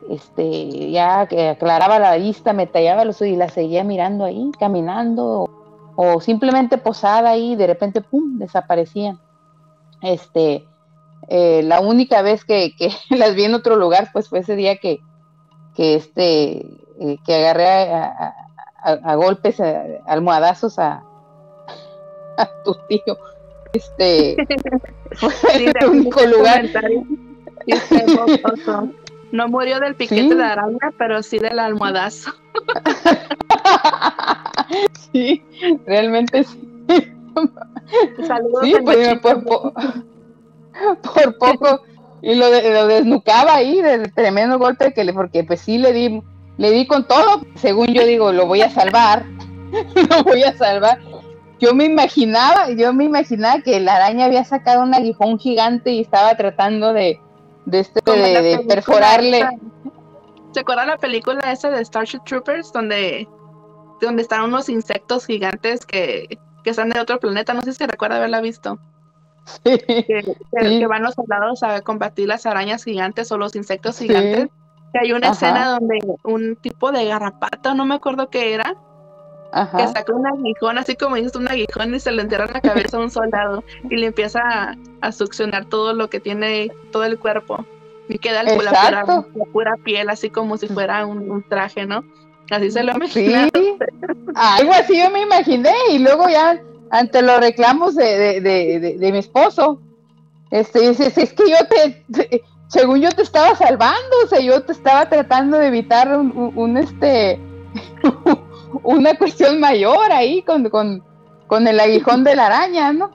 este, 0.08 0.90
ya 0.90 1.26
que 1.26 1.50
aclaraba 1.50 1.98
la 1.98 2.16
vista, 2.16 2.52
me 2.52 2.66
tallaba 2.66 3.04
los 3.04 3.16
ojos 3.16 3.28
y 3.28 3.36
la 3.36 3.48
seguía 3.48 3.84
mirando 3.84 4.24
ahí, 4.24 4.50
caminando, 4.58 5.48
o, 6.00 6.20
simplemente 6.20 6.78
posada 6.78 7.30
ahí, 7.30 7.56
de 7.56 7.66
repente, 7.66 8.00
pum, 8.00 8.38
desaparecían. 8.38 9.18
Este, 10.00 10.64
eh, 11.26 11.62
la 11.64 11.80
única 11.80 12.22
vez 12.22 12.44
que, 12.44 12.72
las 13.10 13.34
vi 13.34 13.42
en 13.42 13.54
otro 13.54 13.74
lugar, 13.74 14.10
pues 14.12 14.28
fue 14.28 14.38
ese 14.38 14.54
día 14.54 14.76
que, 14.76 15.00
que 15.74 15.96
este, 15.96 16.58
eh, 17.00 17.18
que 17.26 17.34
agarré 17.34 17.66
a, 18.80 19.14
golpes, 19.16 19.60
almohadazos 20.06 20.78
a, 20.78 21.02
tu 22.64 22.76
tío. 22.88 23.18
Este, 23.72 24.36
fue 25.16 25.32
el 25.56 25.74
único 25.90 26.24
lugar. 26.26 26.64
No 29.32 29.48
murió 29.48 29.80
del 29.80 29.94
piquete 29.94 30.34
de 30.34 30.44
araña, 30.44 30.92
pero 30.96 31.22
sí 31.22 31.38
del 31.38 31.58
almohadazo. 31.58 32.32
sí, 35.12 35.42
realmente 35.86 36.44
sí. 36.44 36.68
Saludos 38.26 38.64
sí, 38.64 38.74
pues, 38.84 39.18
por, 39.18 39.44
por, 39.44 41.38
poco. 41.38 41.82
Y 42.22 42.34
lo, 42.34 42.50
lo, 42.50 42.86
desnucaba 42.86 43.54
ahí 43.54 43.80
del 43.80 44.12
tremendo 44.12 44.58
golpe 44.58 44.92
que 44.92 45.04
le 45.04 45.12
porque 45.12 45.44
pues 45.44 45.60
sí 45.60 45.78
le 45.78 45.92
di 45.92 46.22
le 46.56 46.70
di 46.70 46.86
con 46.86 47.06
todo. 47.06 47.42
Según 47.54 47.88
yo 47.88 48.04
digo 48.04 48.32
lo 48.32 48.46
voy 48.46 48.62
a 48.62 48.70
salvar. 48.70 49.24
Lo 50.10 50.24
voy 50.24 50.42
a 50.42 50.56
salvar. 50.56 50.98
Yo 51.60 51.74
me 51.74 51.84
imaginaba 51.84 52.70
yo 52.70 52.92
me 52.94 53.04
imaginaba 53.04 53.60
que 53.60 53.78
la 53.80 53.96
araña 53.96 54.24
había 54.24 54.44
sacado 54.44 54.82
un 54.82 54.94
aguijón 54.94 55.38
gigante 55.38 55.90
y 55.90 56.00
estaba 56.00 56.34
tratando 56.36 56.94
de 56.94 57.20
de 57.70 57.80
este 57.80 58.00
de, 58.00 58.64
perforarle. 58.66 59.46
¿Se 60.52 60.60
acuerda 60.60 60.86
la 60.86 60.96
película 60.96 61.52
esa 61.52 61.70
de 61.70 61.84
Starship 61.84 62.20
Troopers 62.24 62.72
donde 62.72 63.28
donde 64.00 64.22
están 64.22 64.42
unos 64.42 64.68
insectos 64.68 65.26
gigantes 65.26 65.84
que, 65.84 66.38
que 66.64 66.70
están 66.70 66.88
de 66.88 67.00
otro 67.00 67.20
planeta? 67.20 67.52
No 67.52 67.62
sé 67.62 67.74
si 67.74 67.84
recuerda 67.84 68.16
haberla 68.16 68.40
visto. 68.40 68.78
Que, 69.64 70.86
van 70.86 71.02
los 71.02 71.14
soldados 71.14 71.62
a 71.62 71.80
combatir 71.80 72.28
las 72.28 72.46
arañas 72.46 72.84
gigantes 72.84 73.30
o 73.32 73.38
los 73.38 73.54
insectos 73.54 73.98
gigantes. 73.98 74.48
Que 74.92 74.98
hay 75.00 75.12
una 75.12 75.30
escena 75.30 75.78
donde 75.78 75.98
un 76.24 76.56
tipo 76.56 76.92
de 76.92 77.04
garrapata, 77.04 77.74
no 77.74 77.84
me 77.84 77.94
acuerdo 77.94 78.30
qué 78.30 78.54
era, 78.54 78.74
que 79.52 79.88
saca 79.88 80.12
un 80.12 80.26
aguijón, 80.26 80.78
así 80.78 80.94
como 80.94 81.16
dices, 81.16 81.34
un 81.34 81.48
aguijón 81.48 81.94
y 81.94 82.00
se 82.00 82.12
le 82.12 82.22
entierra 82.22 82.46
en 82.46 82.52
la 82.52 82.60
cabeza 82.60 82.98
a 82.98 83.00
un 83.00 83.10
soldado 83.10 83.64
y 83.88 83.96
le 83.96 84.06
empieza 84.06 84.76
a, 85.00 85.12
succionar 85.12 85.64
todo 85.64 85.94
lo 85.94 86.10
que 86.10 86.20
tiene, 86.20 86.70
todo 86.92 87.04
el 87.04 87.18
cuerpo. 87.18 87.64
Y 88.08 88.18
queda 88.18 88.40
el, 88.40 88.64
la, 88.64 89.26
pura, 89.52 89.74
piel, 89.84 90.08
así 90.08 90.30
como 90.30 90.56
si 90.56 90.66
fuera 90.68 91.04
un, 91.06 91.44
traje, 91.48 91.86
¿no? 91.86 92.04
Así 92.50 92.70
se 92.70 92.82
lo 92.82 92.92
imaginé. 92.94 93.50
Sí. 93.54 93.76
Algo 94.34 94.72
así 94.72 94.98
yo 94.98 95.10
me 95.10 95.22
imaginé 95.22 95.72
y 95.90 95.98
luego 95.98 96.28
ya 96.28 96.60
ante 96.90 97.20
los 97.20 97.40
reclamos 97.40 97.94
de, 97.94 98.40
de, 98.40 99.12
mi 99.12 99.18
esposo, 99.18 99.80
este, 100.50 100.88
es, 100.88 101.00
es 101.00 101.32
que 101.34 101.50
yo 101.50 101.56
te, 101.68 102.42
según 102.68 103.00
yo 103.00 103.10
te 103.10 103.22
estaba 103.22 103.54
salvando, 103.54 104.16
o 104.24 104.26
sea, 104.28 104.40
yo 104.40 104.62
te 104.62 104.72
estaba 104.72 105.08
tratando 105.08 105.58
de 105.58 105.66
evitar 105.66 106.16
un, 106.16 106.52
un 106.54 106.76
este 106.78 107.38
una 108.82 109.14
cuestión 109.14 109.60
mayor 109.60 110.12
ahí 110.12 110.42
con, 110.42 110.68
con, 110.68 111.68
el 111.68 111.80
aguijón 111.80 112.24
de 112.24 112.36
la 112.36 112.46
araña, 112.46 112.92
¿no? 112.92 113.10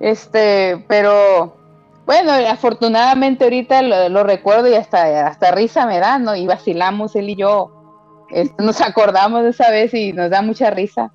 Este, 0.00 0.84
pero 0.88 1.56
bueno, 2.04 2.32
afortunadamente 2.50 3.44
ahorita 3.44 3.82
lo, 3.82 4.24
recuerdo 4.24 4.68
y 4.68 4.74
hasta, 4.74 5.26
hasta 5.26 5.52
risa 5.52 5.86
me 5.86 5.98
da, 5.98 6.18
¿no? 6.18 6.36
Y 6.36 6.46
vacilamos 6.46 7.16
él 7.16 7.30
y 7.30 7.36
yo, 7.36 8.26
este, 8.30 8.62
nos 8.62 8.80
acordamos 8.80 9.42
de 9.42 9.50
esa 9.50 9.70
vez 9.70 9.94
y 9.94 10.12
nos 10.12 10.30
da 10.30 10.42
mucha 10.42 10.70
risa. 10.70 11.12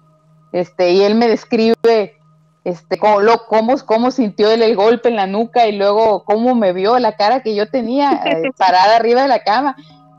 Este, 0.51 0.91
y 0.91 1.03
él 1.03 1.15
me 1.15 1.27
describe 1.27 2.17
este, 2.63 2.97
cómo, 2.99 3.21
lo, 3.21 3.45
cómo, 3.47 3.75
cómo 3.85 4.11
sintió 4.11 4.51
él 4.51 4.61
el 4.61 4.75
golpe 4.75 5.09
en 5.09 5.15
la 5.15 5.27
nuca 5.27 5.67
y 5.67 5.77
luego 5.77 6.23
cómo 6.25 6.55
me 6.55 6.73
vio 6.73 6.99
la 6.99 7.15
cara 7.15 7.41
que 7.41 7.55
yo 7.55 7.69
tenía 7.69 8.21
eh, 8.25 8.51
parada 8.57 8.97
arriba 8.97 9.23
de 9.23 9.27
la 9.27 9.43
cama 9.43 9.75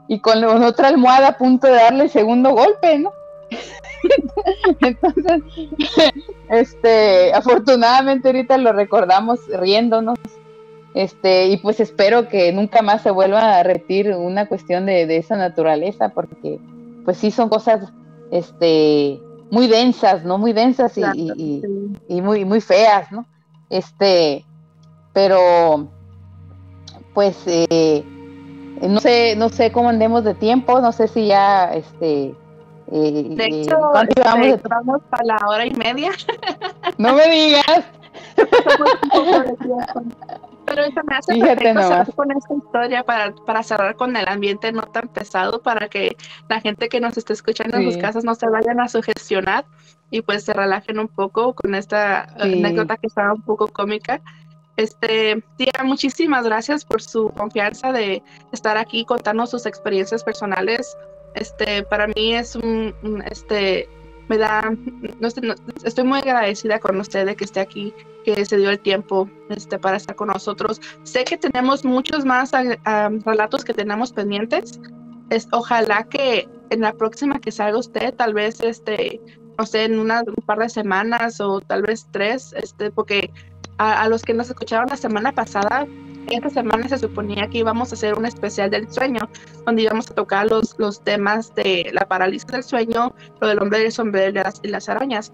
y 0.09 0.21
con 0.21 0.43
otra 0.45 0.89
almohada 0.89 1.29
a 1.29 1.39
punto 1.39 1.67
de 1.67 1.75
darle 1.75 2.05
el 2.05 2.11
segundo 2.11 2.51
golpe, 2.51 2.99
¿no? 2.99 3.13
Entonces, 4.81 5.43
este, 6.51 7.33
afortunadamente 7.33 8.29
ahorita 8.29 8.59
lo 8.59 8.73
recordamos 8.73 9.41
riéndonos. 9.49 10.19
Este, 10.95 11.47
y 11.47 11.57
pues 11.57 11.81
espero 11.81 12.29
que 12.29 12.53
nunca 12.53 12.83
más 12.83 13.03
se 13.03 13.11
vuelva 13.11 13.57
a 13.57 13.63
repetir 13.63 14.15
una 14.15 14.47
cuestión 14.47 14.85
de, 14.85 15.17
esa 15.17 15.37
naturaleza, 15.37 16.11
porque 16.11 16.61
pues 17.05 17.17
sí 17.17 17.31
son 17.31 17.49
cosas 17.49 17.91
este 18.31 19.19
muy 19.51 19.69
densas, 19.69 20.25
¿no? 20.25 20.39
Muy 20.39 20.53
densas 20.53 20.97
y, 20.97 21.63
muy, 22.21 22.45
muy 22.45 22.61
feas, 22.61 23.11
¿no? 23.11 23.27
Este, 23.71 24.45
pero 25.15 25.89
pues 27.15 27.37
eh, 27.47 28.05
no 28.89 29.01
sé, 29.01 29.37
no 29.37 29.49
sé 29.49 29.73
cómo 29.73 29.89
andemos 29.89 30.25
de 30.25 30.35
tiempo, 30.35 30.81
no 30.81 30.93
sé 30.93 31.09
si 31.09 31.27
ya 31.27 31.73
este 31.73 32.35
eh, 32.91 33.27
de 33.31 33.45
eh, 33.45 33.63
hecho, 33.63 33.77
este, 34.03 34.23
vamos 34.69 35.01
para 35.11 35.25
la 35.25 35.39
hora 35.49 35.67
y 35.67 35.71
media. 35.73 36.11
No 36.99 37.15
me 37.15 37.29
digas. 37.29 37.85
Pero 40.65 40.83
eso 40.83 41.01
me 41.05 41.17
hace 41.17 41.35
Fíjate 41.35 41.75
con 42.15 42.31
esta 42.31 42.55
historia 42.55 43.03
para, 43.03 43.35
para 43.35 43.63
cerrar 43.63 43.97
con 43.97 44.17
el 44.17 44.29
ambiente 44.29 44.73
no 44.73 44.83
tan 44.83 45.09
pesado, 45.09 45.61
para 45.63 45.89
que 45.89 46.17
la 46.49 46.61
gente 46.61 46.89
que 46.89 47.01
nos 47.01 47.17
esté 47.17 47.33
escuchando 47.33 47.77
en 47.77 47.85
sus 47.85 47.97
casas 48.01 48.25
no 48.25 48.35
se 48.35 48.49
vayan 48.49 48.81
a 48.81 48.89
sugestionar 48.89 49.65
y 50.11 50.23
pues 50.23 50.45
se 50.45 50.53
relajen 50.53 50.99
un 50.99 51.09
poco 51.09 51.55
con 51.55 51.75
esta 51.75 52.25
anécdota 52.39 52.97
que 52.97 53.07
estaba 53.07 53.33
un 53.33 53.43
poco 53.43 53.69
cómica. 53.69 54.21
Este, 54.77 55.43
tía, 55.57 55.73
muchísimas 55.85 56.45
gracias 56.45 56.85
por 56.85 57.03
su 57.03 57.31
confianza 57.31 57.93
de 57.93 58.23
estar 58.53 58.77
aquí 58.77 59.05
contando 59.05 59.47
sus 59.47 59.67
experiencias 59.67 60.25
personales. 60.25 60.97
Este, 61.35 61.83
para 61.85 62.07
mí 62.09 62.35
es 62.35 62.57
un, 62.57 62.95
este, 63.31 63.89
me 64.29 64.39
da, 64.39 64.75
no, 65.21 65.29
estoy 65.85 66.05
muy 66.05 66.19
agradecida 66.19 66.79
con 66.79 66.99
usted 67.01 67.27
de 67.27 67.37
que 67.37 67.45
esté 67.45 67.61
aquí, 67.61 67.95
que 68.25 68.45
se 68.45 68.57
dio 68.57 68.71
el 68.71 68.79
tiempo 68.79 69.29
este, 69.49 69.79
para 69.79 69.97
estar 69.97 70.17
con 70.17 70.29
nosotros. 70.29 70.81
Sé 71.03 71.25
que 71.25 71.37
tenemos 71.37 71.85
muchos 71.85 72.25
más 72.25 72.53
relatos 73.25 73.65
que 73.65 73.75
tenemos 73.75 74.13
pendientes. 74.13 74.81
Es, 75.31 75.49
ojalá 75.53 76.05
que 76.05 76.49
en 76.71 76.81
la 76.81 76.93
próxima 76.93 77.41
que 77.41 77.51
salga 77.51 77.79
usted, 77.79 78.15
tal 78.15 78.35
vez, 78.35 78.61
este, 78.61 79.21
no 79.59 79.67
sé, 79.67 79.85
en 79.85 79.99
una, 79.99 80.23
un 80.23 80.45
par 80.47 80.59
de 80.59 80.69
semanas 80.69 81.41
o 81.41 81.61
tal 81.61 81.83
vez 81.83 82.07
tres, 82.11 82.55
este, 82.55 82.91
porque 82.91 83.31
a, 83.79 84.09
los 84.09 84.23
que 84.23 84.35
nos 84.35 84.49
escucharon 84.49 84.89
la 84.89 84.97
semana 84.97 85.33
pasada, 85.33 85.87
esta 86.29 86.51
semana 86.51 86.89
se 86.89 86.99
suponía 86.99 87.49
que 87.49 87.59
íbamos 87.59 87.91
a 87.91 87.95
hacer 87.95 88.15
un 88.15 88.27
especial 88.27 88.71
del 88.71 88.91
sueño, 88.91 89.29
donde 89.67 89.83
íbamos 89.83 90.11
a 90.11 90.15
tocar 90.15 90.47
los, 90.47 90.75
los 90.79 91.03
temas 91.03 91.55
de 91.55 91.91
la 91.93 92.07
parálisis 92.07 92.47
del 92.47 92.63
sueño, 92.63 93.15
lo 93.41 93.49
del 93.49 93.61
hombre 93.61 93.81
del 93.81 93.93
sombrero 93.93 94.31
y 94.31 94.43
las, 94.43 94.61
y 94.63 94.69
las 94.69 94.89
arañas. 94.89 95.33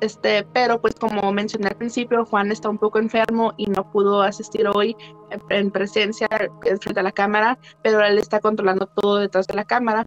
Este, 0.00 0.46
pero 0.54 0.80
pues 0.80 0.94
como 0.94 1.30
mencioné 1.30 1.68
al 1.68 1.76
principio, 1.76 2.24
Juan 2.24 2.50
está 2.50 2.70
un 2.70 2.78
poco 2.78 2.98
enfermo 2.98 3.52
y 3.58 3.66
no 3.66 3.90
pudo 3.90 4.22
asistir 4.22 4.66
hoy 4.66 4.96
en, 5.50 5.70
presencia 5.70 6.26
frente 6.80 7.00
a 7.00 7.02
la 7.02 7.12
cámara, 7.12 7.58
pero 7.82 8.00
él 8.02 8.18
está 8.18 8.40
controlando 8.40 8.86
todo 8.86 9.18
detrás 9.18 9.46
de 9.46 9.54
la 9.54 9.64
cámara. 9.64 10.06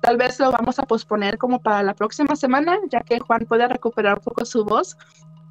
Tal 0.00 0.16
vez 0.16 0.38
lo 0.38 0.52
vamos 0.52 0.78
a 0.78 0.84
posponer 0.84 1.38
como 1.38 1.60
para 1.60 1.82
la 1.82 1.94
próxima 1.94 2.36
semana, 2.36 2.78
ya 2.88 3.00
que 3.00 3.18
Juan 3.18 3.46
puede 3.46 3.66
recuperar 3.66 4.18
un 4.18 4.24
poco 4.24 4.44
su 4.44 4.64
voz 4.64 4.96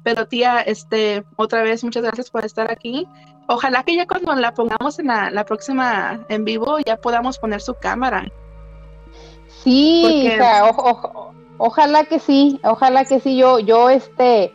pero 0.02 0.26
tía, 0.26 0.60
este, 0.60 1.24
otra 1.36 1.62
vez 1.62 1.84
muchas 1.84 2.02
gracias 2.02 2.30
por 2.30 2.44
estar 2.44 2.70
aquí. 2.70 3.06
Ojalá 3.48 3.82
que 3.82 3.96
ya 3.96 4.06
cuando 4.06 4.34
la 4.34 4.54
pongamos 4.54 4.98
en 4.98 5.08
la, 5.08 5.44
próxima 5.44 6.24
en 6.28 6.44
vivo 6.44 6.78
ya 6.78 6.96
podamos 6.96 7.38
poner 7.38 7.60
su 7.60 7.74
cámara. 7.74 8.30
Sí, 9.62 10.28
ojalá 11.58 12.04
que 12.04 12.18
sí, 12.18 12.60
ojalá 12.64 13.04
que 13.04 13.20
sí. 13.20 13.36
Yo, 13.36 13.58
yo 13.58 13.90
este, 13.90 14.52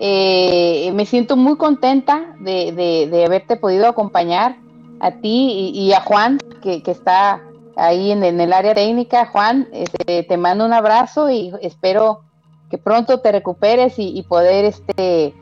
eh, 0.00 0.90
me 0.94 1.06
siento 1.06 1.36
muy 1.36 1.56
contenta 1.56 2.34
de, 2.40 3.24
haberte 3.26 3.56
podido 3.56 3.88
acompañar 3.88 4.56
a 5.00 5.10
ti 5.12 5.70
y, 5.74 5.92
a 5.92 6.00
Juan, 6.00 6.38
que, 6.62 6.82
está 6.86 7.42
ahí 7.76 8.12
en, 8.12 8.22
el 8.22 8.52
área 8.52 8.74
técnica. 8.74 9.26
Juan, 9.26 9.68
este, 9.72 10.22
te 10.22 10.36
mando 10.36 10.64
un 10.64 10.72
abrazo 10.72 11.30
y 11.30 11.52
espero 11.60 12.22
que 12.70 12.78
pronto 12.78 13.20
te 13.20 13.32
recuperes 13.32 13.94
y, 13.98 14.22
poder 14.22 14.64
este 14.64 15.34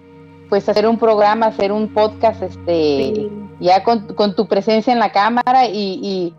pues 0.49 0.69
hacer 0.69 0.87
un 0.87 0.99
programa, 0.99 1.47
hacer 1.47 1.73
un 1.73 1.93
podcast 1.93 2.43
este 2.43 3.31
ya 3.59 3.83
con, 3.83 4.35
tu 4.35 4.47
presencia 4.47 4.93
en 4.93 4.99
la 4.99 5.13
cámara 5.13 5.67
y, 5.67 6.35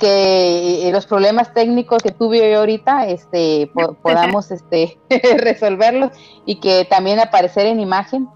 que 0.00 0.88
eh, 0.88 0.92
los 0.92 1.06
problemas 1.06 1.54
técnicos 1.54 2.02
que 2.02 2.10
tuve 2.10 2.54
ahorita 2.56 3.06
este 3.06 3.70
podamos 4.02 4.50
este 4.50 4.98
resolverlos 5.38 6.10
y 6.44 6.56
que 6.56 6.84
también 6.84 7.20
aparecer 7.20 7.66
en 7.66 7.80
imagen. 7.80 8.28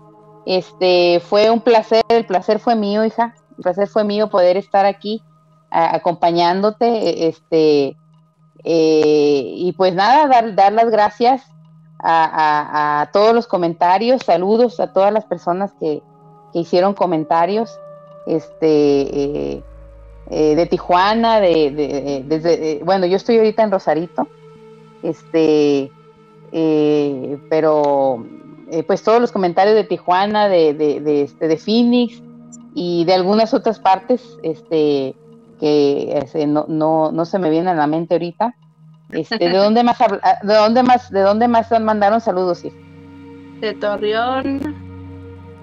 Este 0.47 1.21
fue 1.21 1.51
un 1.51 1.61
placer, 1.61 2.03
el 2.09 2.25
placer 2.25 2.61
fue 2.61 2.75
mío, 2.75 3.05
hija. 3.05 3.35
El 3.59 3.63
placer 3.63 3.89
fue 3.89 4.05
mío 4.05 4.31
poder 4.31 4.57
estar 4.57 4.87
aquí 4.87 5.23
acompañándote 5.71 7.29
este 7.29 7.97
eh, 8.65 9.43
y 9.57 9.73
pues 9.73 9.95
nada, 9.95 10.27
dar, 10.27 10.55
dar 10.55 10.73
las 10.73 10.91
gracias 10.91 11.43
a, 12.03 13.09
todos 13.13 13.35
los 13.35 13.47
comentarios, 13.47 14.23
saludos 14.25 14.81
a 14.81 14.93
todas 14.93 15.13
las 15.13 15.25
personas 15.25 15.73
que, 15.79 16.03
hicieron 16.53 16.95
comentarios, 16.95 17.79
este, 18.27 18.67
eh, 18.67 19.63
eh, 20.31 20.57
de 20.57 20.67
Tijuana, 20.67 21.39
de, 21.41 22.25
desde, 22.27 22.81
bueno, 22.85 23.07
yo 23.07 23.17
estoy 23.17 23.37
ahorita 23.37 23.63
en 23.63 23.71
Rosarito, 23.71 24.27
este, 25.05 25.93
eh, 26.51 27.39
pero 27.49 28.27
pues 28.89 29.05
todos 29.05 29.21
los 29.21 29.31
comentarios 29.31 29.77
de 29.77 29.85
Tijuana, 29.85 30.49
de, 30.49 30.75
de, 30.75 31.23
este, 31.23 31.47
de 31.47 31.57
Phoenix 31.57 32.21
y 32.75 33.05
de 33.05 33.15
algunas 33.15 33.55
otras 33.55 33.79
partes, 33.79 34.37
este, 34.43 35.15
que 35.61 36.19
este, 36.19 36.49
no, 36.49 36.65
no, 36.67 37.13
no 37.13 37.25
se 37.27 37.39
me 37.39 37.49
viene 37.49 37.71
a 37.71 37.75
la 37.75 37.87
mente 37.87 38.15
ahorita, 38.15 38.57
este, 39.13 39.39
¿De 39.39 39.57
dónde 39.57 39.83
más 39.83 40.01
ah, 40.01 40.39
de 40.43 40.55
dónde 40.55 40.83
más 40.83 41.11
de 41.11 41.21
dónde 41.21 41.49
más 41.49 41.71
mandaron 41.81 42.21
saludos? 42.21 42.63
De 42.63 43.75
Torreón. 43.75 44.61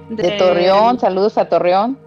De... 0.09 0.31
Torreón, 0.37 0.99
saludos 0.99 1.37
a 1.37 1.45
Torreón. 1.49 1.97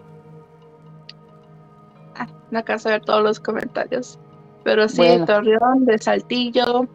Ah, 2.16 2.26
no 2.50 2.58
alcanzo 2.58 2.88
a 2.88 2.92
ver 2.92 3.04
todos 3.04 3.22
los 3.22 3.40
comentarios. 3.40 4.18
Pero 4.64 4.88
sí, 4.88 5.02
de 5.02 5.26
Torreón, 5.26 5.84
de 5.86 5.98
Saltillo. 5.98 6.86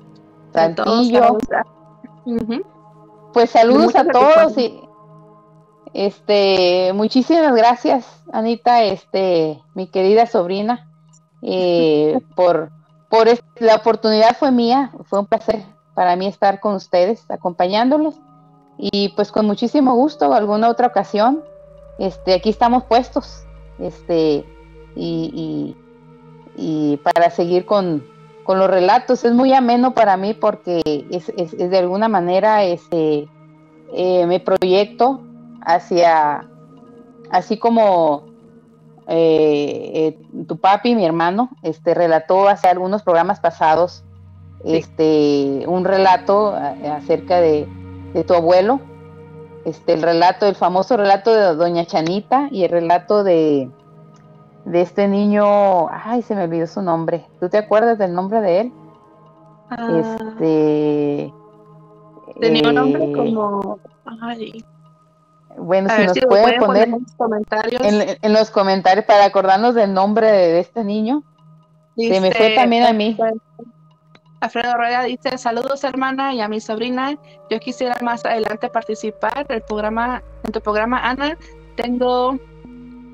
Saltillo. 0.53 1.37
Pues 3.33 3.49
saludos 3.49 3.95
a 3.95 4.05
todos 4.05 4.57
y 4.57 4.81
este 5.93 6.91
muchísimas 6.93 7.55
gracias, 7.55 8.23
Anita, 8.31 8.83
este, 8.83 9.61
mi 9.73 9.87
querida 9.87 10.25
sobrina, 10.25 10.89
eh, 11.41 12.19
por 12.35 12.71
por 13.15 13.27
la 13.59 13.75
oportunidad 13.75 14.35
fue 14.37 14.51
mía, 14.51 14.91
fue 15.05 15.19
un 15.19 15.25
placer 15.25 15.63
para 15.93 16.15
mí 16.15 16.27
estar 16.27 16.59
con 16.59 16.75
ustedes, 16.75 17.23
acompañándolos 17.29 18.15
y 18.77 19.09
pues 19.15 19.31
con 19.31 19.45
muchísimo 19.45 19.93
gusto, 19.95 20.33
alguna 20.33 20.69
otra 20.69 20.87
ocasión, 20.87 21.41
este, 21.97 22.33
aquí 22.33 22.49
estamos 22.49 22.83
puestos, 22.83 23.45
este, 23.79 24.45
y, 24.95 25.75
para 27.03 27.29
seguir 27.29 27.65
con, 27.65 28.03
los 28.47 28.69
relatos. 28.69 29.25
Es 29.25 29.33
muy 29.33 29.53
ameno 29.53 29.93
para 29.93 30.17
mí 30.17 30.33
porque 30.33 30.81
es, 31.09 31.57
de 31.57 31.77
alguna 31.77 32.07
manera 32.07 32.63
este, 32.63 33.27
eh, 33.93 34.25
me 34.27 34.39
proyecto 34.39 35.21
hacia, 35.61 36.47
así 37.31 37.57
como 37.57 38.34
eh, 39.07 39.91
eh, 39.93 40.43
tu 40.47 40.57
papi, 40.57 40.95
mi 40.95 41.05
hermano, 41.05 41.49
este 41.61 41.93
relató 41.93 42.47
hace 42.47 42.67
algunos 42.67 43.03
programas 43.03 43.39
pasados 43.39 44.03
este 44.63 45.63
un 45.67 45.85
relato 45.85 46.57
eh, 46.57 46.89
acerca 46.89 47.39
de, 47.39 47.67
tu 48.25 48.33
abuelo, 48.33 48.79
este 49.65 49.93
el 49.93 50.01
relato, 50.01 50.47
el 50.47 50.55
famoso 50.55 50.97
relato 50.97 51.33
de 51.33 51.55
Doña 51.55 51.85
Chanita 51.85 52.47
y 52.51 52.63
el 52.63 52.71
relato 52.71 53.23
de 53.23 53.69
de 54.65 54.81
este 54.81 55.07
niño, 55.07 55.89
ay, 55.89 56.23
se 56.23 56.33
me 56.33 56.43
olvidó 56.43 56.65
su 56.65 56.81
nombre. 56.81 57.27
¿Tú 57.39 57.49
te 57.49 57.59
acuerdas 57.59 57.99
del 57.99 58.15
nombre 58.15 58.41
de 58.41 58.61
él? 58.61 58.73
Ah. 59.69 59.87
este 59.99 61.33
tenía 62.39 62.69
un 62.69 62.75
nombre 62.75 63.11
como 63.13 63.79
ay, 64.21 64.63
bueno, 65.57 65.89
si 65.95 66.05
nos 66.05 66.19
pueden 66.27 66.59
poner, 66.59 66.83
en, 66.87 66.91
los 66.91 67.13
comentarios. 67.15 67.81
En, 67.83 68.33
los 68.33 68.51
comentarios 68.51 69.05
para 69.05 69.25
acordarnos 69.25 69.75
del 69.75 69.93
nombre 69.93 70.31
de, 70.31 70.59
este 70.59 70.83
niño. 70.83 71.23
Se 71.95 72.19
me 72.19 72.31
fue 72.31 72.55
también 72.55 72.83
a 72.83 72.93
mí. 72.93 73.17
Alfredo 74.41 74.75
Rueda 74.75 75.03
dice, 75.03 75.37
saludos 75.37 75.83
hermana 75.83 76.33
y 76.33 76.41
a 76.41 76.47
mi 76.47 76.59
sobrina. 76.59 77.17
Yo 77.49 77.59
quisiera 77.59 77.95
más 78.01 78.25
adelante 78.25 78.69
participar 78.69 79.47
del 79.47 79.61
programa, 79.61 80.21
en 80.43 80.51
tu 80.51 80.61
programa, 80.61 80.99
Ana. 80.99 81.37
Tengo 81.75 82.37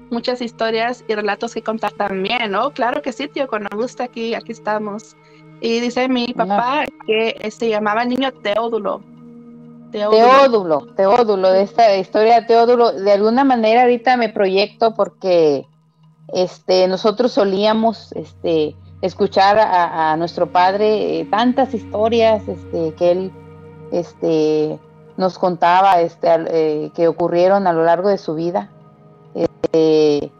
muchas 0.09 0.41
historias 0.41 1.03
y 1.07 1.15
relatos 1.15 1.53
que 1.53 1.61
contar 1.61 1.93
también, 1.93 2.51
¿no? 2.51 2.72
Claro 2.72 3.01
que 3.01 3.13
sí, 3.13 3.27
tío, 3.27 3.47
cuando 3.47 3.69
gusta 3.77 4.05
aquí, 4.05 4.34
aquí 4.34 4.51
estamos. 4.51 5.15
Y 5.61 5.80
dice 5.80 6.09
mi 6.09 6.34
papá 6.34 6.85
que 7.05 7.49
se 7.51 7.69
llamaba 7.69 8.03
el 8.03 8.09
niño 8.09 8.31
Teodulo. 8.31 9.01
Teodulo. 9.91 10.88
Teodulo, 10.95 11.51
de 11.51 11.63
esta 11.63 11.95
historia 11.97 12.41
de 12.41 12.47
Teodulo, 12.47 12.91
de 12.93 13.11
alguna 13.11 13.43
manera 13.43 13.81
ahorita 13.84 14.18
me 14.18 14.30
proyecto 14.30 14.93
porque 14.95 15.68
este, 16.34 16.88
nosotros 16.88 17.34
solíamos 17.34 18.11
este, 18.13 18.76
escuchar 19.01 19.59
a, 19.59 20.15
nuestro 20.18 20.51
padre 20.51 21.19
eh, 21.19 21.26
tantas 21.26 21.73
historias 21.73 22.47
este, 22.47 22.93
que 22.95 23.11
él 23.11 23.31
este, 23.91 24.80
nos 25.18 25.38
contaba 25.38 25.99
este, 26.01 26.27
eh, 26.47 26.91
que 26.95 27.07
ocurrieron 27.07 27.68
a 27.68 27.73
lo 27.73 27.84
largo 27.84 28.09
de 28.09 28.18
su 28.18 28.35
vida. 28.35 28.69
eh, 29.73 30.31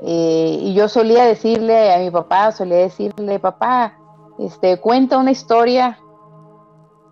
y 0.00 0.74
yo 0.74 0.88
solía 0.88 1.24
decirle 1.24 1.92
a 1.92 1.98
mi 1.98 2.10
papá, 2.10 2.52
solía 2.52 2.76
decirle, 2.76 3.40
papá, 3.40 3.94
este, 4.38 4.78
cuenta 4.78 5.18
una 5.18 5.32
historia 5.32 5.98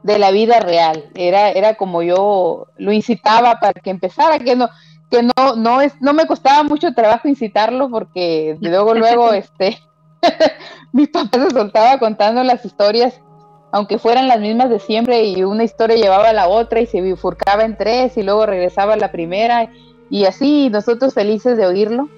de 0.06 0.20
la 0.20 0.30
vida 0.30 0.60
real. 0.60 1.10
Era, 1.16 1.50
era 1.50 1.74
como 1.74 2.00
yo 2.00 2.68
lo 2.76 2.92
incitaba 2.92 3.58
para 3.58 3.72
que 3.72 3.90
empezara, 3.90 4.38
que 4.38 4.54
no, 4.54 4.70
que 5.10 5.24
no, 5.24 5.56
no 5.56 5.80
es, 5.80 6.00
no 6.00 6.14
me 6.14 6.26
costaba 6.26 6.62
mucho 6.62 6.94
trabajo 6.94 7.26
incitarlo 7.26 7.90
porque 7.90 8.56
luego, 8.60 8.94
luego, 8.94 9.32
este, 9.32 9.78
mi 10.92 11.08
papá 11.08 11.40
se 11.42 11.50
soltaba 11.50 11.98
contando 11.98 12.44
las 12.44 12.64
historias, 12.64 13.20
aunque 13.72 13.98
fueran 13.98 14.28
las 14.28 14.38
mismas 14.38 14.70
de 14.70 14.78
siempre, 14.78 15.24
y 15.24 15.42
una 15.42 15.64
historia 15.64 15.96
llevaba 15.96 16.28
a 16.28 16.32
la 16.32 16.46
otra 16.46 16.80
y 16.80 16.86
se 16.86 17.00
bifurcaba 17.00 17.64
en 17.64 17.76
tres 17.76 18.16
y 18.16 18.22
luego 18.22 18.46
regresaba 18.46 18.94
a 18.94 18.96
la 18.96 19.10
primera, 19.10 19.68
y 20.08 20.24
así 20.24 20.70
nosotros 20.70 21.14
felices 21.14 21.56
de 21.56 21.66
oírlo. 21.66 22.08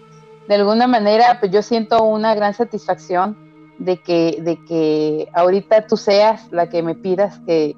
De 0.47 0.56
alguna 0.56 0.86
manera, 0.86 1.39
pues 1.40 1.52
yo 1.52 1.62
siento 1.62 2.05
una 2.05 2.35
gran 2.35 2.52
satisfacción 2.52 3.47
de 3.78 3.98
que, 3.98 4.38
de 4.42 4.64
que 4.64 5.28
ahorita 5.32 5.86
tú 5.86 5.96
seas 5.96 6.50
la 6.50 6.68
que 6.68 6.82
me 6.82 6.94
pidas 6.94 7.38
que 7.46 7.76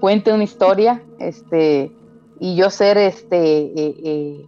cuente 0.00 0.32
una 0.32 0.44
historia, 0.44 1.02
este, 1.18 1.92
y 2.40 2.56
yo 2.56 2.70
ser 2.70 2.98
este 2.98 3.38
eh, 3.38 3.72
eh, 4.04 4.46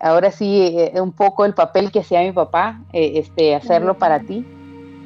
ahora 0.00 0.30
sí 0.30 0.60
eh, 0.76 1.00
un 1.00 1.12
poco 1.12 1.44
el 1.44 1.54
papel 1.54 1.90
que 1.90 2.00
hacía 2.00 2.22
mi 2.22 2.32
papá, 2.32 2.80
este, 2.92 3.54
hacerlo 3.54 3.98
para 3.98 4.20
ti 4.20 4.44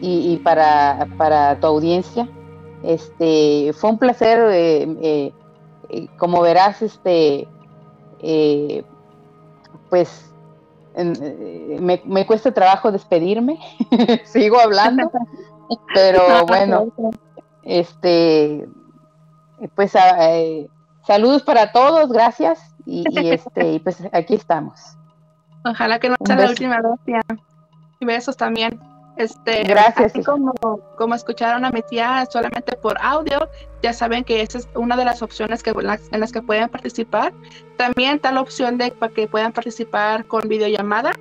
y, 0.00 0.36
para, 0.38 1.06
para, 1.16 1.60
tu 1.60 1.66
audiencia. 1.66 2.28
Este, 2.82 3.72
fue 3.74 3.90
un 3.90 3.98
placer, 3.98 4.98
como 6.18 6.42
verás, 6.42 6.82
este, 6.82 7.46
pues 9.88 10.31
me, 10.96 12.02
me, 12.04 12.26
cuesta 12.26 12.52
trabajo 12.52 12.92
despedirme, 12.92 13.58
sigo 14.24 14.60
hablando, 14.60 15.10
pero 15.94 16.46
bueno, 16.46 16.86
este, 17.62 18.68
pues 19.74 19.92
saludos 21.06 21.42
para 21.42 21.72
todos, 21.72 22.10
gracias 22.10 22.74
y, 22.86 23.04
este, 23.30 23.72
y 23.72 23.78
pues 23.78 24.02
aquí 24.12 24.34
estamos. 24.34 24.80
Ojalá 25.64 25.98
que 26.00 26.08
no 26.08 26.16
sea 26.24 26.36
la 26.36 26.50
última 26.50 26.80
vez. 26.80 27.38
Y 28.00 28.04
besos 28.04 28.36
también. 28.36 28.80
Este, 29.22 29.62
Gracias. 29.62 30.12
Así 30.12 30.24
como, 30.24 30.52
como 30.98 31.14
escucharon 31.14 31.64
a 31.64 31.70
mi 31.70 31.82
tía 31.82 32.26
solamente 32.28 32.76
por 32.76 32.96
audio, 33.00 33.48
ya 33.80 33.92
saben 33.92 34.24
que 34.24 34.40
esa 34.40 34.58
es 34.58 34.68
una 34.74 34.96
de 34.96 35.04
las 35.04 35.22
opciones 35.22 35.62
que, 35.62 35.70
en 35.70 36.20
las 36.20 36.32
que 36.32 36.42
pueden 36.42 36.68
participar. 36.68 37.32
También 37.76 38.16
está 38.16 38.32
la 38.32 38.40
opción 38.40 38.78
de 38.78 38.90
para 38.90 39.12
que 39.12 39.28
puedan 39.28 39.52
participar 39.52 40.26
con 40.26 40.48
videollamada. 40.48 41.12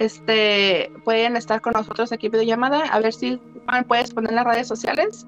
Este, 0.00 0.90
pueden 1.04 1.36
estar 1.36 1.60
con 1.60 1.74
nosotros 1.74 2.10
aquí 2.10 2.26
en 2.26 2.32
videollamada. 2.32 2.80
A 2.90 2.98
ver 2.98 3.12
si 3.12 3.40
Juan 3.66 3.84
puedes 3.84 4.12
poner 4.12 4.32
las 4.32 4.44
redes 4.44 4.66
sociales. 4.66 5.24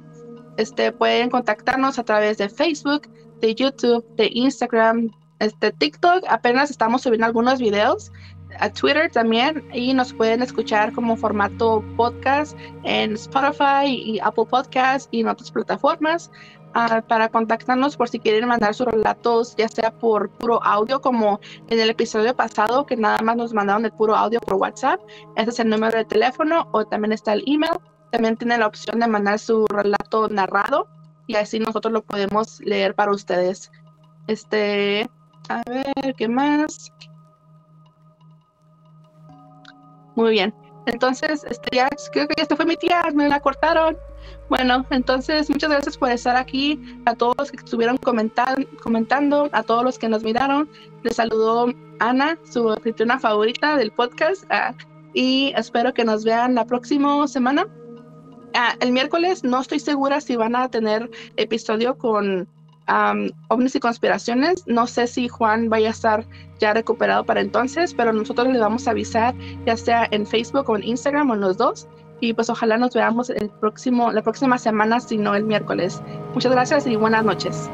Este, 0.57 0.91
pueden 0.91 1.31
contactarnos 1.31 2.01
a 2.01 2.05
través 2.05 2.39
de 2.39 2.49
Facebook, 2.49 3.09
de 3.41 3.55
YouTube, 3.55 4.05
de 4.17 4.29
Instagram, 4.33 5.11
este 5.41 5.73
TikTok 5.73 6.25
apenas 6.29 6.71
estamos 6.71 7.01
subiendo 7.01 7.27
algunos 7.27 7.59
videos, 7.59 8.13
a 8.59 8.71
Twitter 8.71 9.11
también, 9.11 9.67
y 9.73 9.95
nos 9.95 10.13
pueden 10.13 10.43
escuchar 10.43 10.93
como 10.93 11.17
formato 11.17 11.85
podcast 11.97 12.57
en 12.85 13.15
Spotify 13.15 13.87
y 13.87 14.19
Apple 14.21 14.47
Podcasts 14.49 15.09
y 15.11 15.21
en 15.21 15.29
otras 15.29 15.51
plataformas. 15.51 16.31
Ah, 16.73 17.03
para 17.07 17.29
contactarnos 17.29 17.97
por 17.97 18.09
si 18.09 18.21
quieren 18.21 18.47
mandar 18.47 18.75
sus 18.75 18.87
relatos, 18.87 19.57
ya 19.57 19.69
sea 19.69 19.91
por 19.91 20.31
puro 20.31 20.63
audio, 20.63 21.01
como 21.01 21.41
en 21.69 21.81
el 21.81 21.91
episodio 21.91 22.35
pasado, 22.37 22.87
que 22.87 22.97
nada 22.97 23.19
más 23.23 23.37
nos 23.37 23.53
mandaron 23.53 23.85
el 23.85 23.93
puro 23.93 24.15
audio 24.15 24.41
por 24.41 24.55
WhatsApp. 24.55 25.01
Ese 25.35 25.51
es 25.51 25.59
el 25.59 25.69
número 25.69 25.99
de 25.99 26.05
teléfono, 26.05 26.69
o 26.73 26.85
también 26.85 27.13
está 27.13 27.33
el 27.33 27.43
email. 27.47 27.73
También 28.13 28.37
tiene 28.37 28.59
la 28.59 28.67
opción 28.67 29.01
de 29.01 29.09
mandar 29.09 29.39
su 29.39 29.67
relato 29.67 30.29
narrado 30.29 30.89
y 31.27 31.37
así 31.37 31.61
nosotros 31.61 31.93
lo 31.93 32.03
podemos 32.03 32.61
leer 32.61 32.95
para 32.95 33.13
ustedes. 33.13 33.71
Este, 34.27 35.09
a 35.49 35.63
ver, 35.67 36.15
¿qué 36.17 36.29
más? 36.29 36.93
Muy 40.21 40.33
bien. 40.33 40.53
Entonces, 40.85 41.45
este, 41.49 41.77
ya, 41.77 41.89
creo 42.13 42.29
que 42.29 42.43
esta 42.43 42.55
fue 42.55 42.67
mi 42.67 42.77
tía, 42.77 43.03
me 43.15 43.27
la 43.27 43.41
cortaron. 43.41 43.97
Bueno, 44.51 44.85
entonces 44.91 45.49
muchas 45.49 45.71
gracias 45.71 45.97
por 45.97 46.11
estar 46.11 46.37
aquí, 46.37 46.79
a 47.07 47.15
todos 47.15 47.35
los 47.39 47.51
que 47.51 47.57
estuvieron 47.57 47.97
comentando, 47.97 49.49
a 49.53 49.63
todos 49.63 49.83
los 49.83 49.99
que 49.99 50.11
nos 50.11 50.23
miraron. 50.23 50.69
Les 51.05 51.17
saludó 51.17 51.73
Ana, 52.01 52.39
su 52.45 52.69
anfitriona 52.69 53.19
favorita 53.19 53.79
del 53.79 53.93
podcast, 53.93 54.45
ah, 54.51 54.75
y 55.15 55.55
espero 55.57 55.95
que 55.95 56.05
nos 56.05 56.23
vean 56.23 56.55
la 56.55 56.67
próxima 56.67 57.27
semana. 57.27 57.67
Ah, 58.53 58.75
el 58.81 58.93
miércoles 58.93 59.43
no 59.43 59.63
estoy 59.63 59.81
segura 59.81 60.21
si 60.21 60.37
van 60.37 60.55
a 60.55 60.69
tener 60.69 61.11
episodio 61.37 61.97
con 61.97 62.47
um, 62.91 63.31
ovnis 63.49 63.75
y 63.75 63.81
conspiraciones. 63.81 64.65
No 64.67 64.87
sé 64.87 65.07
si 65.07 65.29
Juan 65.29 65.69
vaya 65.69 65.89
a 65.89 65.93
estar 65.93 66.27
ya 66.59 66.75
recuperado 66.75 67.25
para 67.25 67.41
entonces, 67.41 67.95
pero 67.95 68.13
nosotros 68.13 68.49
le 68.49 68.59
vamos 68.59 68.87
a 68.87 68.91
avisar, 68.91 69.35
ya 69.67 69.77
sea 69.77 70.09
en 70.11 70.27
Facebook 70.27 70.69
o 70.69 70.77
en 70.77 70.85
Instagram 70.85 71.31
o 71.31 71.35
en 71.35 71.41
los 71.41 71.57
dos. 71.57 71.89
Y 72.21 72.35
pues 72.35 72.51
ojalá 72.51 72.77
nos 72.77 72.95
veamos 72.95 73.31
el 73.31 73.49
próximo, 73.49 74.13
la 74.13 74.23
próxima 74.23 74.59
semana, 74.59 75.01
si 75.01 75.17
no 75.17 75.35
el 75.35 75.45
miércoles. 75.45 76.03
Muchas 76.35 76.53
gracias 76.53 76.87
y 76.87 76.97
buenas 76.97 77.25
noches. 77.25 77.71